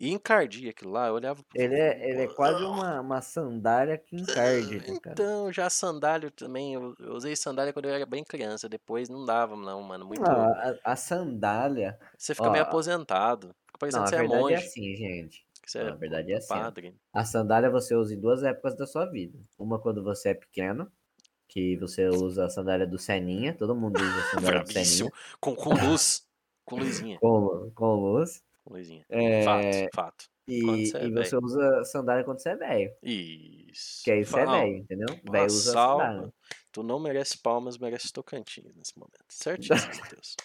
E 0.00 0.10
encardia 0.10 0.70
aquilo 0.70 0.92
lá, 0.92 1.08
eu 1.08 1.14
olhava. 1.14 1.44
Ele 1.54 1.74
é, 1.74 2.08
ele 2.08 2.22
é 2.22 2.26
quase 2.26 2.64
uma, 2.64 3.02
uma 3.02 3.20
sandália 3.20 3.98
que 3.98 4.16
encarde, 4.16 4.78
né, 4.78 4.98
cara? 4.98 5.12
Então, 5.12 5.52
já 5.52 5.68
sandália 5.68 6.30
também. 6.30 6.72
Eu, 6.72 6.94
eu 6.98 7.12
usei 7.12 7.36
sandália 7.36 7.70
quando 7.70 7.84
eu 7.84 7.94
era 7.94 8.06
bem 8.06 8.24
criança. 8.24 8.66
Depois 8.66 9.10
não 9.10 9.26
dava, 9.26 9.54
não, 9.54 9.82
mano. 9.82 10.06
Muito. 10.06 10.22
Não, 10.22 10.30
a, 10.30 10.74
a 10.82 10.96
sandália. 10.96 11.98
Você 12.16 12.34
fica 12.34 12.48
ó, 12.48 12.50
meio 12.50 12.64
aposentado. 12.64 13.54
Fica 13.66 13.74
Não, 13.74 13.78
parecendo 13.78 14.04
a 14.04 14.06
que 14.06 14.10
você 14.10 14.16
é 14.16 14.18
verdade 14.20 14.42
monge. 14.42 14.54
é 14.54 14.56
assim, 14.56 14.96
gente. 14.96 15.46
você 15.66 15.78
Não, 15.80 15.88
é 15.90 15.92
a 15.92 15.96
verdade 15.96 16.32
é 16.32 16.36
assim, 16.38 16.48
padre. 16.48 16.94
A 17.12 17.24
sandália 17.26 17.68
você 17.68 17.94
usa 17.94 18.14
em 18.14 18.18
duas 18.18 18.42
épocas 18.42 18.74
da 18.74 18.86
sua 18.86 19.04
vida. 19.04 19.38
Uma 19.58 19.78
quando 19.78 20.02
você 20.02 20.30
é 20.30 20.34
pequeno, 20.34 20.90
que 21.46 21.76
você 21.76 22.08
usa 22.08 22.46
a 22.46 22.48
sandália 22.48 22.86
do 22.86 22.98
Seninha. 22.98 23.52
Todo 23.52 23.76
mundo 23.76 24.00
usa 24.00 24.18
a 24.18 24.30
sandália 24.30 24.62
do. 24.62 24.72
Seninha. 24.72 25.12
Com, 25.38 25.54
com 25.54 25.74
luz. 25.74 26.26
Com 26.64 26.76
luzinha. 26.76 27.18
Com, 27.20 27.70
com 27.74 27.94
luz. 27.96 28.42
Com 28.64 28.74
luzinha. 28.74 29.04
É, 29.08 29.42
Fato, 29.44 29.88
fato. 29.94 30.24
E, 30.46 30.86
você 30.86 30.98
é 30.98 31.04
e 31.06 31.10
você 31.12 31.36
usa 31.36 31.84
sandália 31.84 32.24
quando 32.24 32.40
você 32.40 32.50
é 32.50 32.56
velho. 32.56 32.92
Isso. 33.02 34.02
Que 34.04 34.10
aí 34.10 34.24
você 34.24 34.40
é 34.40 34.44
Fala, 34.44 34.58
velho, 34.58 34.76
entendeu? 34.78 35.20
Velho 35.30 35.46
usa 35.46 35.72
salva. 35.72 36.04
sandália. 36.04 36.34
Tu 36.72 36.82
não 36.82 36.98
merece 36.98 37.38
palmas, 37.38 37.78
merece 37.78 38.12
Tocantins 38.12 38.74
nesse 38.74 38.98
momento. 38.98 39.24
Certíssimo, 39.28 39.94
Matheus. 40.00 40.36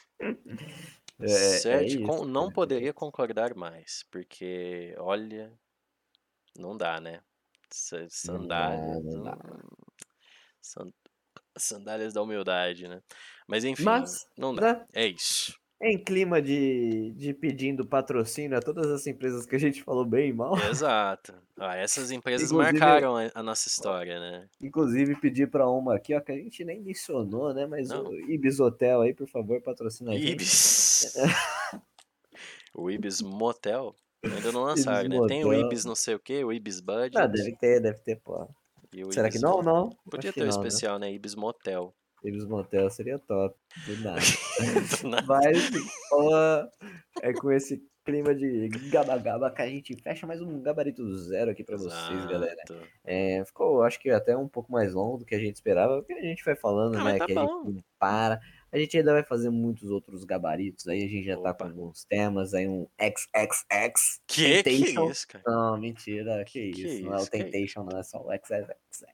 É, 1.19 1.25
é 1.25 1.27
Certo, 1.27 1.85
isso, 1.87 2.03
com- 2.03 2.25
não 2.25 2.43
cara. 2.43 2.53
poderia 2.53 2.93
concordar 2.93 3.55
mais, 3.55 4.03
porque, 4.11 4.93
olha, 4.97 5.51
não 6.57 6.75
dá, 6.77 6.99
né? 6.99 7.21
Sa- 7.71 7.97
Não 7.97 8.07
dá, 8.07 8.09
Sandálias. 8.69 9.03
não 9.15 9.23
dá. 9.23 9.37
hum, 9.45 9.69
san- 10.61 10.93
Sandálias 11.57 12.13
da 12.13 12.21
humildade, 12.21 12.87
né? 12.87 13.01
Mas 13.47 13.63
enfim, 13.63 13.83
Mas, 13.85 14.25
não 14.37 14.53
dá. 14.53 14.73
né, 14.75 14.85
É 14.93 15.07
isso. 15.07 15.57
Em 15.81 15.97
clima 15.97 16.41
de, 16.41 17.11
de 17.15 17.33
pedindo 17.33 17.85
patrocínio 17.85 18.57
a 18.57 18.61
todas 18.61 18.89
as 18.89 19.05
empresas 19.07 19.45
que 19.45 19.55
a 19.55 19.59
gente 19.59 19.83
falou 19.83 20.05
bem 20.05 20.29
e 20.29 20.33
mal, 20.33 20.57
Exato. 20.69 21.33
Ah, 21.57 21.75
essas 21.75 22.11
empresas 22.11 22.51
Inclusive- 22.51 22.79
marcaram 22.79 23.15
a, 23.17 23.29
a 23.33 23.43
nossa 23.43 23.67
história, 23.67 24.19
né? 24.19 24.47
inclusive 24.61 25.15
pedir 25.19 25.49
pra 25.49 25.69
uma 25.69 25.95
aqui, 25.95 26.13
ó, 26.15 26.19
que 26.21 26.31
a 26.31 26.35
gente 26.35 26.63
nem 26.65 26.81
mencionou, 26.81 27.53
né? 27.53 27.65
Mas 27.65 27.89
Não. 27.89 28.05
o 28.07 28.31
Ibis 28.31 28.59
Hotel 28.59 29.01
aí, 29.01 29.13
por 29.13 29.27
favor, 29.27 29.61
patrocina 29.61 30.11
a 30.11 30.15
gente. 30.17 30.31
Ibis. 30.31 31.13
o 32.75 32.89
Ibis 32.89 33.21
Motel. 33.21 33.95
Ainda 34.23 34.51
não 34.51 34.63
lançaram, 34.63 35.07
né? 35.07 35.17
Tem 35.27 35.45
o. 35.45 35.53
Ibis 35.53 35.85
não 35.85 35.95
sei 35.95 36.15
o 36.15 36.19
que, 36.19 36.43
o 36.43 36.51
Ibis 36.51 36.79
Budget. 36.81 37.17
Ah, 37.17 37.27
deve 37.27 37.55
ter, 37.55 37.79
deve 37.79 37.99
ter, 37.99 38.15
pô. 38.17 38.47
Será 39.11 39.27
Ibis 39.27 39.39
que 39.39 39.45
não? 39.45 39.61
Não. 39.61 39.89
Podia 40.09 40.29
Acho 40.31 40.39
ter 40.39 40.41
o 40.41 40.45
né? 40.45 40.49
especial, 40.49 40.97
né? 40.99 41.13
Ibis 41.13 41.35
Motel. 41.35 41.93
Ibis 42.27 42.45
Motel 42.45 42.89
seria 42.89 43.19
top. 43.19 43.55
Do 43.85 43.97
nada. 44.03 44.19
Na- 45.09 45.21
Mas, 45.23 45.69
ó, 46.11 46.67
é 47.21 47.33
com 47.33 47.51
esse 47.51 47.83
clima 48.05 48.35
de 48.35 48.69
gaba-gaba 48.91 49.49
que 49.51 49.61
a 49.63 49.67
gente 49.67 49.95
fecha 50.01 50.27
mais 50.27 50.39
um 50.39 50.61
gabarito 50.61 51.11
zero 51.17 51.49
aqui 51.51 51.63
pra 51.63 51.75
vocês, 51.75 52.25
galera. 52.27 52.61
É, 53.03 53.43
ficou, 53.45 53.81
acho 53.81 53.99
que 53.99 54.09
até 54.11 54.37
um 54.37 54.47
pouco 54.47 54.71
mais 54.71 54.93
longo 54.93 55.17
do 55.17 55.25
que 55.25 55.33
a 55.33 55.39
gente 55.39 55.55
esperava, 55.55 55.97
porque 56.03 56.13
a 56.13 56.21
gente 56.21 56.43
vai 56.45 56.55
falando, 56.55 56.97
Ah, 56.97 57.03
né? 57.03 57.17
tá 57.17 57.25
que 57.25 57.31
a 57.31 57.35
bom. 57.43 57.63
gente 57.65 57.75
não 57.75 57.83
para. 57.97 58.39
A 58.71 58.77
gente 58.77 58.97
ainda 58.97 59.13
vai 59.13 59.23
fazer 59.23 59.49
muitos 59.49 59.89
outros 59.89 60.23
gabaritos. 60.25 60.85
Aí 60.87 61.03
a 61.03 61.07
gente 61.07 61.25
já 61.25 61.35
tá 61.37 61.51
Opa. 61.51 61.53
com 61.53 61.63
alguns 61.71 62.03
temas. 62.03 62.53
Aí 62.53 62.67
um 62.67 62.85
XXX. 63.01 64.19
Que 64.27 64.61
que 64.63 64.69
isso, 64.69 65.27
cara? 65.29 65.43
Não, 65.47 65.79
mentira, 65.79 66.43
que, 66.45 66.71
Que 66.71 66.81
isso. 66.81 67.05
Não 67.05 67.13
é 67.13 67.15
o 67.15 67.21
isso, 67.21 67.31
que 67.31 67.37
Temptation, 67.37 67.83
não 67.85 67.97
é 67.97 68.03
só 68.03 68.19
o 68.21 68.29
XXX. 68.33 69.05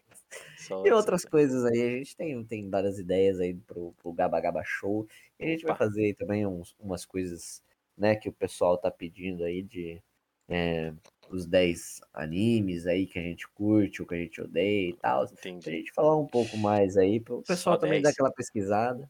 Só 0.58 0.86
E 0.86 0.91
outras 0.91 1.22
essa- 1.22 1.30
coisas 1.30 1.66
aí, 1.66 1.82
a 1.82 1.98
gente 1.98 2.16
tem, 2.16 2.44
tem 2.45 2.70
várias 2.70 2.98
ideias 2.99 3.40
aí 3.40 3.53
pro, 3.53 3.94
pro 4.02 4.14
Gaba 4.14 4.40
Gaba 4.40 4.64
Show. 4.64 5.08
E 5.40 5.45
a 5.45 5.48
gente 5.48 5.66
vai 5.66 5.76
fazer 5.78 6.06
aí 6.06 6.14
também 6.14 6.45
uns, 6.45 6.76
umas 6.80 7.06
coisas, 7.06 7.62
né, 7.98 8.16
que 8.16 8.30
o 8.30 8.34
pessoal 8.34 8.78
tá 8.78 8.90
pedindo 8.91 9.44
aí 9.44 9.62
de 9.64 10.02
é, 10.49 10.94
os 11.30 11.45
10 11.45 12.02
animes 12.14 12.86
aí 12.86 13.06
que 13.08 13.18
a 13.18 13.22
gente 13.22 13.48
curte, 13.49 14.02
o 14.02 14.06
que 14.06 14.16
a 14.16 14.18
gente 14.18 14.41
odeia 14.41 14.90
e 14.90 14.94
tal. 14.98 15.26
Pra 15.28 15.34
Entendi. 15.49 15.72
gente 15.78 15.94
falar 15.94 16.18
um 16.18 16.28
pouco 16.28 16.58
mais 16.58 16.98
aí, 16.98 17.20
pro 17.20 17.41
pessoal 17.41 17.76
Só 17.76 17.80
também 17.80 18.02
dar 18.02 18.10
10? 18.10 18.14
aquela 18.16 18.32
pesquisada. 18.32 19.10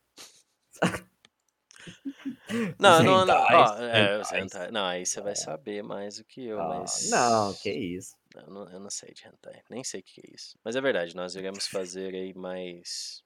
Não, 2.80 3.02
não, 3.04 3.26
não. 3.26 3.36
Ó, 3.36 3.78
é, 3.82 4.20
os 4.20 4.32
hentai. 4.32 4.72
Não, 4.72 4.86
aí 4.86 5.06
você 5.06 5.22
vai 5.22 5.36
saber 5.36 5.82
mais 5.84 6.18
do 6.18 6.26
que 6.26 6.46
eu, 6.46 6.60
Ah, 6.60 6.68
mas. 6.80 7.10
Não, 7.10 7.54
que 7.54 7.72
isso. 7.72 8.16
Eu 8.36 8.48
não, 8.48 8.70
eu 8.70 8.80
não 8.80 8.90
sei 8.90 9.14
de 9.14 9.26
hentai. 9.26 9.62
Nem 9.70 9.84
sei 9.84 10.02
o 10.02 10.04
que 10.04 10.22
é 10.22 10.36
isso. 10.36 10.58
Mas 10.64 10.76
é 10.76 10.82
verdade, 10.82 11.16
nós 11.16 11.36
iremos 11.36 11.68
fazer 11.68 12.14
aí 12.14 12.34
mais 12.34 13.24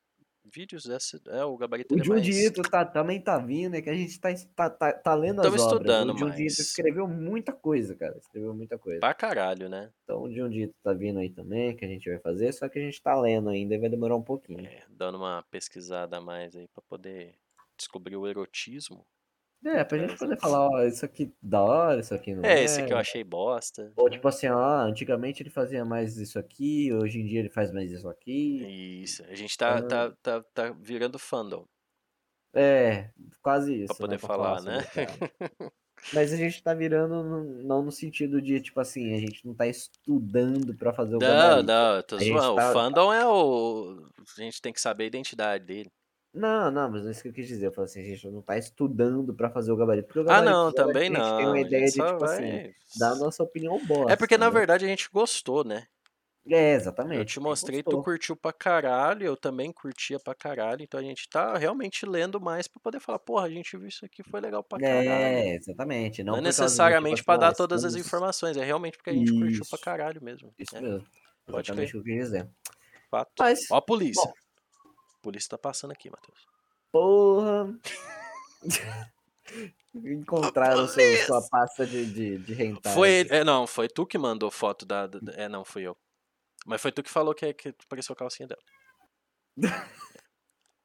vídeos 0.54 0.86
dessa. 0.86 1.20
É, 1.30 1.44
o 1.44 1.58
gabarito 1.58 1.94
O 1.96 1.98
é 2.00 2.06
mais. 2.08 2.24
Jundito 2.26 2.62
tá, 2.62 2.86
também 2.86 3.20
tá 3.20 3.38
vindo, 3.40 3.76
é 3.76 3.82
que 3.82 3.90
a 3.90 3.96
gente 3.96 4.20
tá, 4.20 4.30
tá, 4.56 4.70
tá, 4.70 4.94
tá 4.94 5.16
lendo 5.16 5.42
Tamo 5.42 5.56
as 5.56 5.62
obras. 5.62 5.74
estudando 5.74 6.14
o 6.14 6.18
Jundito 6.18 6.62
escreveu 6.62 7.08
muita 7.08 7.52
coisa, 7.52 7.96
cara. 7.96 8.16
Escreveu 8.18 8.54
muita 8.54 8.78
coisa. 8.78 9.00
Pra 9.00 9.14
caralho, 9.14 9.68
né? 9.68 9.92
Então 10.04 10.22
o 10.24 10.32
Jundito 10.32 10.74
tá 10.84 10.94
vindo 10.94 11.20
aí 11.20 11.30
também, 11.30 11.76
que 11.76 11.84
a 11.84 11.88
gente 11.88 12.08
vai 12.10 12.20
fazer, 12.20 12.54
só 12.54 12.70
que 12.70 12.78
a 12.78 12.82
gente 12.82 13.02
tá 13.02 13.20
lendo 13.20 13.50
ainda 13.50 13.74
e 13.74 13.80
vai 13.80 13.90
demorar 13.90 14.16
um 14.16 14.22
pouquinho. 14.24 14.66
É, 14.66 14.84
dando 14.90 15.18
uma 15.18 15.44
pesquisada 15.50 16.18
a 16.18 16.22
mais 16.22 16.56
aí 16.56 16.68
pra 16.68 16.84
poder 16.88 17.34
descobrir 17.78 18.16
o 18.16 18.28
erotismo. 18.28 19.06
É, 19.64 19.84
pra 19.84 19.98
gente 19.98 20.16
poder 20.18 20.34
é. 20.36 20.38
falar, 20.40 20.70
ó, 20.70 20.84
isso 20.84 21.04
aqui 21.04 21.34
da 21.42 21.60
hora, 21.64 22.00
isso 22.00 22.14
aqui 22.14 22.36
não 22.36 22.44
É, 22.46 22.60
é. 22.60 22.64
esse 22.64 22.82
aqui 22.82 22.94
eu 22.94 22.98
achei 22.98 23.24
bosta. 23.24 23.92
Ou 23.96 24.08
tipo 24.10 24.28
assim, 24.28 24.48
ó, 24.48 24.82
antigamente 24.82 25.42
ele 25.42 25.50
fazia 25.50 25.84
mais 25.84 26.18
isso 26.18 26.38
aqui, 26.38 26.94
hoje 26.94 27.20
em 27.20 27.26
dia 27.26 27.40
ele 27.40 27.50
faz 27.50 27.72
mais 27.72 27.92
isso 27.92 28.08
aqui. 28.08 29.02
Isso, 29.02 29.24
a 29.24 29.34
gente 29.34 29.58
tá, 29.58 29.78
Ah. 29.78 29.82
tá, 29.82 30.12
tá, 30.22 30.44
tá 30.54 30.70
virando 30.80 31.18
fandom 31.18 31.66
É, 32.54 33.10
quase 33.42 33.74
isso. 33.76 33.88
pra 33.88 33.96
poder 33.96 34.16
né, 34.16 34.20
pra 34.20 34.28
falar, 34.28 34.62
né? 34.62 34.84
cara. 34.94 35.10
Mas 36.14 36.32
a 36.32 36.36
gente 36.38 36.62
tá 36.62 36.74
virando, 36.74 37.24
não 37.64 37.82
no 37.82 37.92
sentido 37.92 38.40
de, 38.40 38.62
tipo 38.62 38.80
assim, 38.80 39.16
a 39.16 39.20
gente 39.20 39.44
não 39.48 39.56
tá 39.56 39.66
estudando 39.66 40.76
pra 40.76 40.94
fazer 40.94 41.16
o 41.16 41.20
Não, 41.20 41.28
gabarito. 41.28 41.64
não, 41.66 41.96
eu 41.96 42.04
tô 42.04 42.20
zoando. 42.20 42.56
tá- 42.56 42.70
O 42.70 42.74
fandom 42.74 43.12
é 43.14 43.26
o. 43.26 44.06
A 44.38 44.42
gente 44.42 44.62
tem 44.62 44.72
que 44.72 44.80
saber 44.82 45.06
a 45.06 45.08
identidade 45.08 45.66
dele. 45.66 45.90
Não, 46.36 46.70
não, 46.70 46.92
mas 46.92 47.02
não 47.02 47.08
é 47.08 47.12
isso 47.12 47.22
que 47.22 47.30
eu 47.30 47.34
quis 47.34 47.48
dizer. 47.48 47.68
Eu 47.68 47.72
falei 47.72 47.86
assim, 47.90 48.02
a 48.02 48.04
gente 48.06 48.30
não 48.30 48.42
tá 48.42 48.58
estudando 48.58 49.34
pra 49.34 49.50
fazer 49.50 49.72
o 49.72 49.76
gabarito. 49.78 50.08
Porque 50.08 50.20
o 50.20 50.22
Ah, 50.24 50.26
gabarito 50.26 50.52
não, 50.52 50.64
zero, 50.72 50.76
também 50.76 51.04
a 51.04 51.06
gente 51.06 51.18
não. 51.18 51.38
tem 51.38 51.46
uma 51.48 51.60
ideia 51.60 51.86
de, 51.86 51.92
tipo 51.94 52.24
assim, 52.26 52.42
vai- 52.52 52.74
dar 53.00 53.12
a 53.12 53.16
nossa 53.16 53.42
opinião 53.44 53.84
boa. 53.86 54.12
É 54.12 54.16
porque, 54.16 54.38
na 54.38 54.50
verdade, 54.50 54.84
a 54.86 54.88
gente 54.88 55.10
gostou, 55.12 55.64
né? 55.64 55.88
É, 56.48 56.74
exatamente. 56.76 57.18
Eu 57.18 57.26
te 57.26 57.40
mostrei, 57.40 57.82
tu 57.82 58.04
curtiu 58.04 58.36
pra 58.36 58.54
caralho, 58.54 59.26
eu 59.26 59.36
também 59.36 59.72
curtia 59.72 60.20
pra 60.20 60.36
caralho, 60.36 60.84
então 60.84 61.00
a 61.00 61.04
gente 61.04 61.28
tá 61.28 61.58
realmente 61.58 62.06
lendo 62.06 62.40
mais 62.40 62.68
pra 62.68 62.80
poder 62.84 63.00
falar, 63.00 63.18
porra, 63.18 63.48
a 63.48 63.50
gente 63.50 63.76
viu 63.76 63.88
isso 63.88 64.06
aqui, 64.06 64.22
foi 64.22 64.40
legal 64.42 64.64
pra 64.64 64.78
caralho. 64.80 65.10
É, 65.10 65.56
exatamente. 65.56 66.24
Não, 66.24 66.34
Não 66.34 66.40
é 66.40 66.44
necessariamente 66.44 67.24
pra 67.24 67.34
assim, 67.34 67.42
dar 67.42 67.48
ah, 67.48 67.56
todas 67.56 67.84
as 67.84 67.94
estamos- 67.94 68.06
informações, 68.08 68.58
é 68.58 68.64
realmente 68.64 68.96
porque 68.98 69.10
a 69.10 69.14
gente 69.14 69.32
curtiu 69.32 69.66
pra 69.68 69.76
Isso. 69.76 69.82
caralho 69.84 70.22
mesmo. 70.24 70.54
Isso 70.60 70.78
é, 70.78 70.82
mesmo. 70.82 71.04
Pode 71.48 71.68
Exatamente 71.72 71.90
o 71.90 71.92
que 71.94 71.98
eu 71.98 72.04
queria 72.04 72.22
dizer. 72.24 72.50
fato. 73.10 73.32
Mas, 73.40 73.60
Ó 73.72 73.78
a 73.78 73.82
polícia. 73.82 74.22
bom. 74.24 74.34
Polícia 75.26 75.50
tá 75.50 75.58
passando 75.58 75.90
aqui, 75.92 76.08
Matheus. 76.08 76.46
porra. 76.92 77.76
Encontraram 79.96 80.88
seu, 80.88 81.26
sua 81.26 81.42
pasta 81.50 81.84
de, 81.86 82.06
de, 82.06 82.38
de 82.38 82.62
hentai. 82.64 82.94
Foi 82.94 83.10
ele, 83.10 83.30
é, 83.34 83.44
não, 83.44 83.66
foi 83.66 83.88
tu 83.88 84.06
que 84.06 84.20
mandou 84.20 84.52
foto 84.52 84.86
da, 84.86 85.08
da- 85.08 85.34
É, 85.34 85.50
não, 85.50 85.66
fui 85.66 85.82
eu. 85.82 85.98
Mas 86.64 86.80
foi 86.80 86.92
tu 86.92 87.02
que 87.02 87.10
falou 87.10 87.34
que, 87.34 87.52
que 87.56 87.74
pareceu 87.90 88.14
a 88.14 88.16
calcinha 88.16 88.48
dela. 88.48 88.62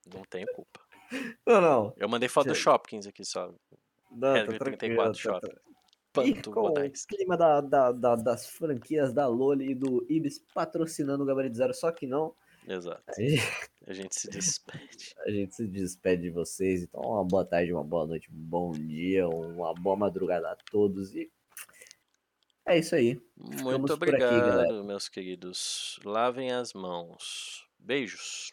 não 0.07 0.23
tenho 0.25 0.47
culpa. 0.55 0.81
Não, 1.47 1.61
não. 1.61 1.95
Eu 1.99 2.09
mandei 2.09 2.29
foto 2.31 2.49
do. 2.49 2.55
Shopkins 2.55 3.07
aqui 3.07 3.25
só. 3.25 3.53
Não, 4.11 4.47
tá 4.47 4.59
34 4.65 5.23
tranquilo. 5.23 5.55
Tá, 5.55 5.61
Panto 6.12 6.51
com 6.51 6.61
o 6.69 6.93
clima 7.07 7.37
da, 7.37 7.61
da, 7.61 7.93
da- 7.93 8.17
das 8.17 8.49
franquias 8.49 9.12
da 9.12 9.27
Loli 9.27 9.73
e 9.73 9.75
do 9.75 10.05
Ibis 10.09 10.39
patrocinando 10.55 11.23
o 11.23 11.27
Gabarito 11.27 11.57
Zero, 11.57 11.75
só 11.75 11.93
que 11.93 12.07
não, 12.07 12.35
Exato. 12.66 13.03
a 13.09 13.20
gente, 13.20 13.43
A 13.87 13.93
gente 13.93 14.15
se 14.15 14.31
despede. 14.31 15.15
a 15.27 15.31
gente 15.31 15.55
se 15.55 15.66
despede 15.66 16.23
de 16.23 16.31
vocês. 16.31 16.82
Então, 16.82 17.01
uma 17.03 17.24
boa 17.24 17.45
tarde, 17.45 17.73
uma 17.73 17.85
boa 17.85 18.07
noite, 18.07 18.31
um 18.31 18.37
bom 18.37 18.73
dia, 18.73 19.28
uma 19.28 19.74
boa 19.74 19.97
madrugada 19.97 20.51
a 20.51 20.57
todos. 20.70 21.15
E 21.15 21.31
é 22.66 22.78
isso 22.78 22.95
aí. 22.95 23.20
Muito 23.37 23.99
por 23.99 24.09
aqui, 24.09 24.24
obrigado, 24.24 24.47
galera. 24.47 24.82
meus 24.85 25.09
queridos. 25.09 25.99
Lavem 26.05 26.53
as 26.53 26.73
mãos. 26.73 27.66
Beijos. 27.78 28.53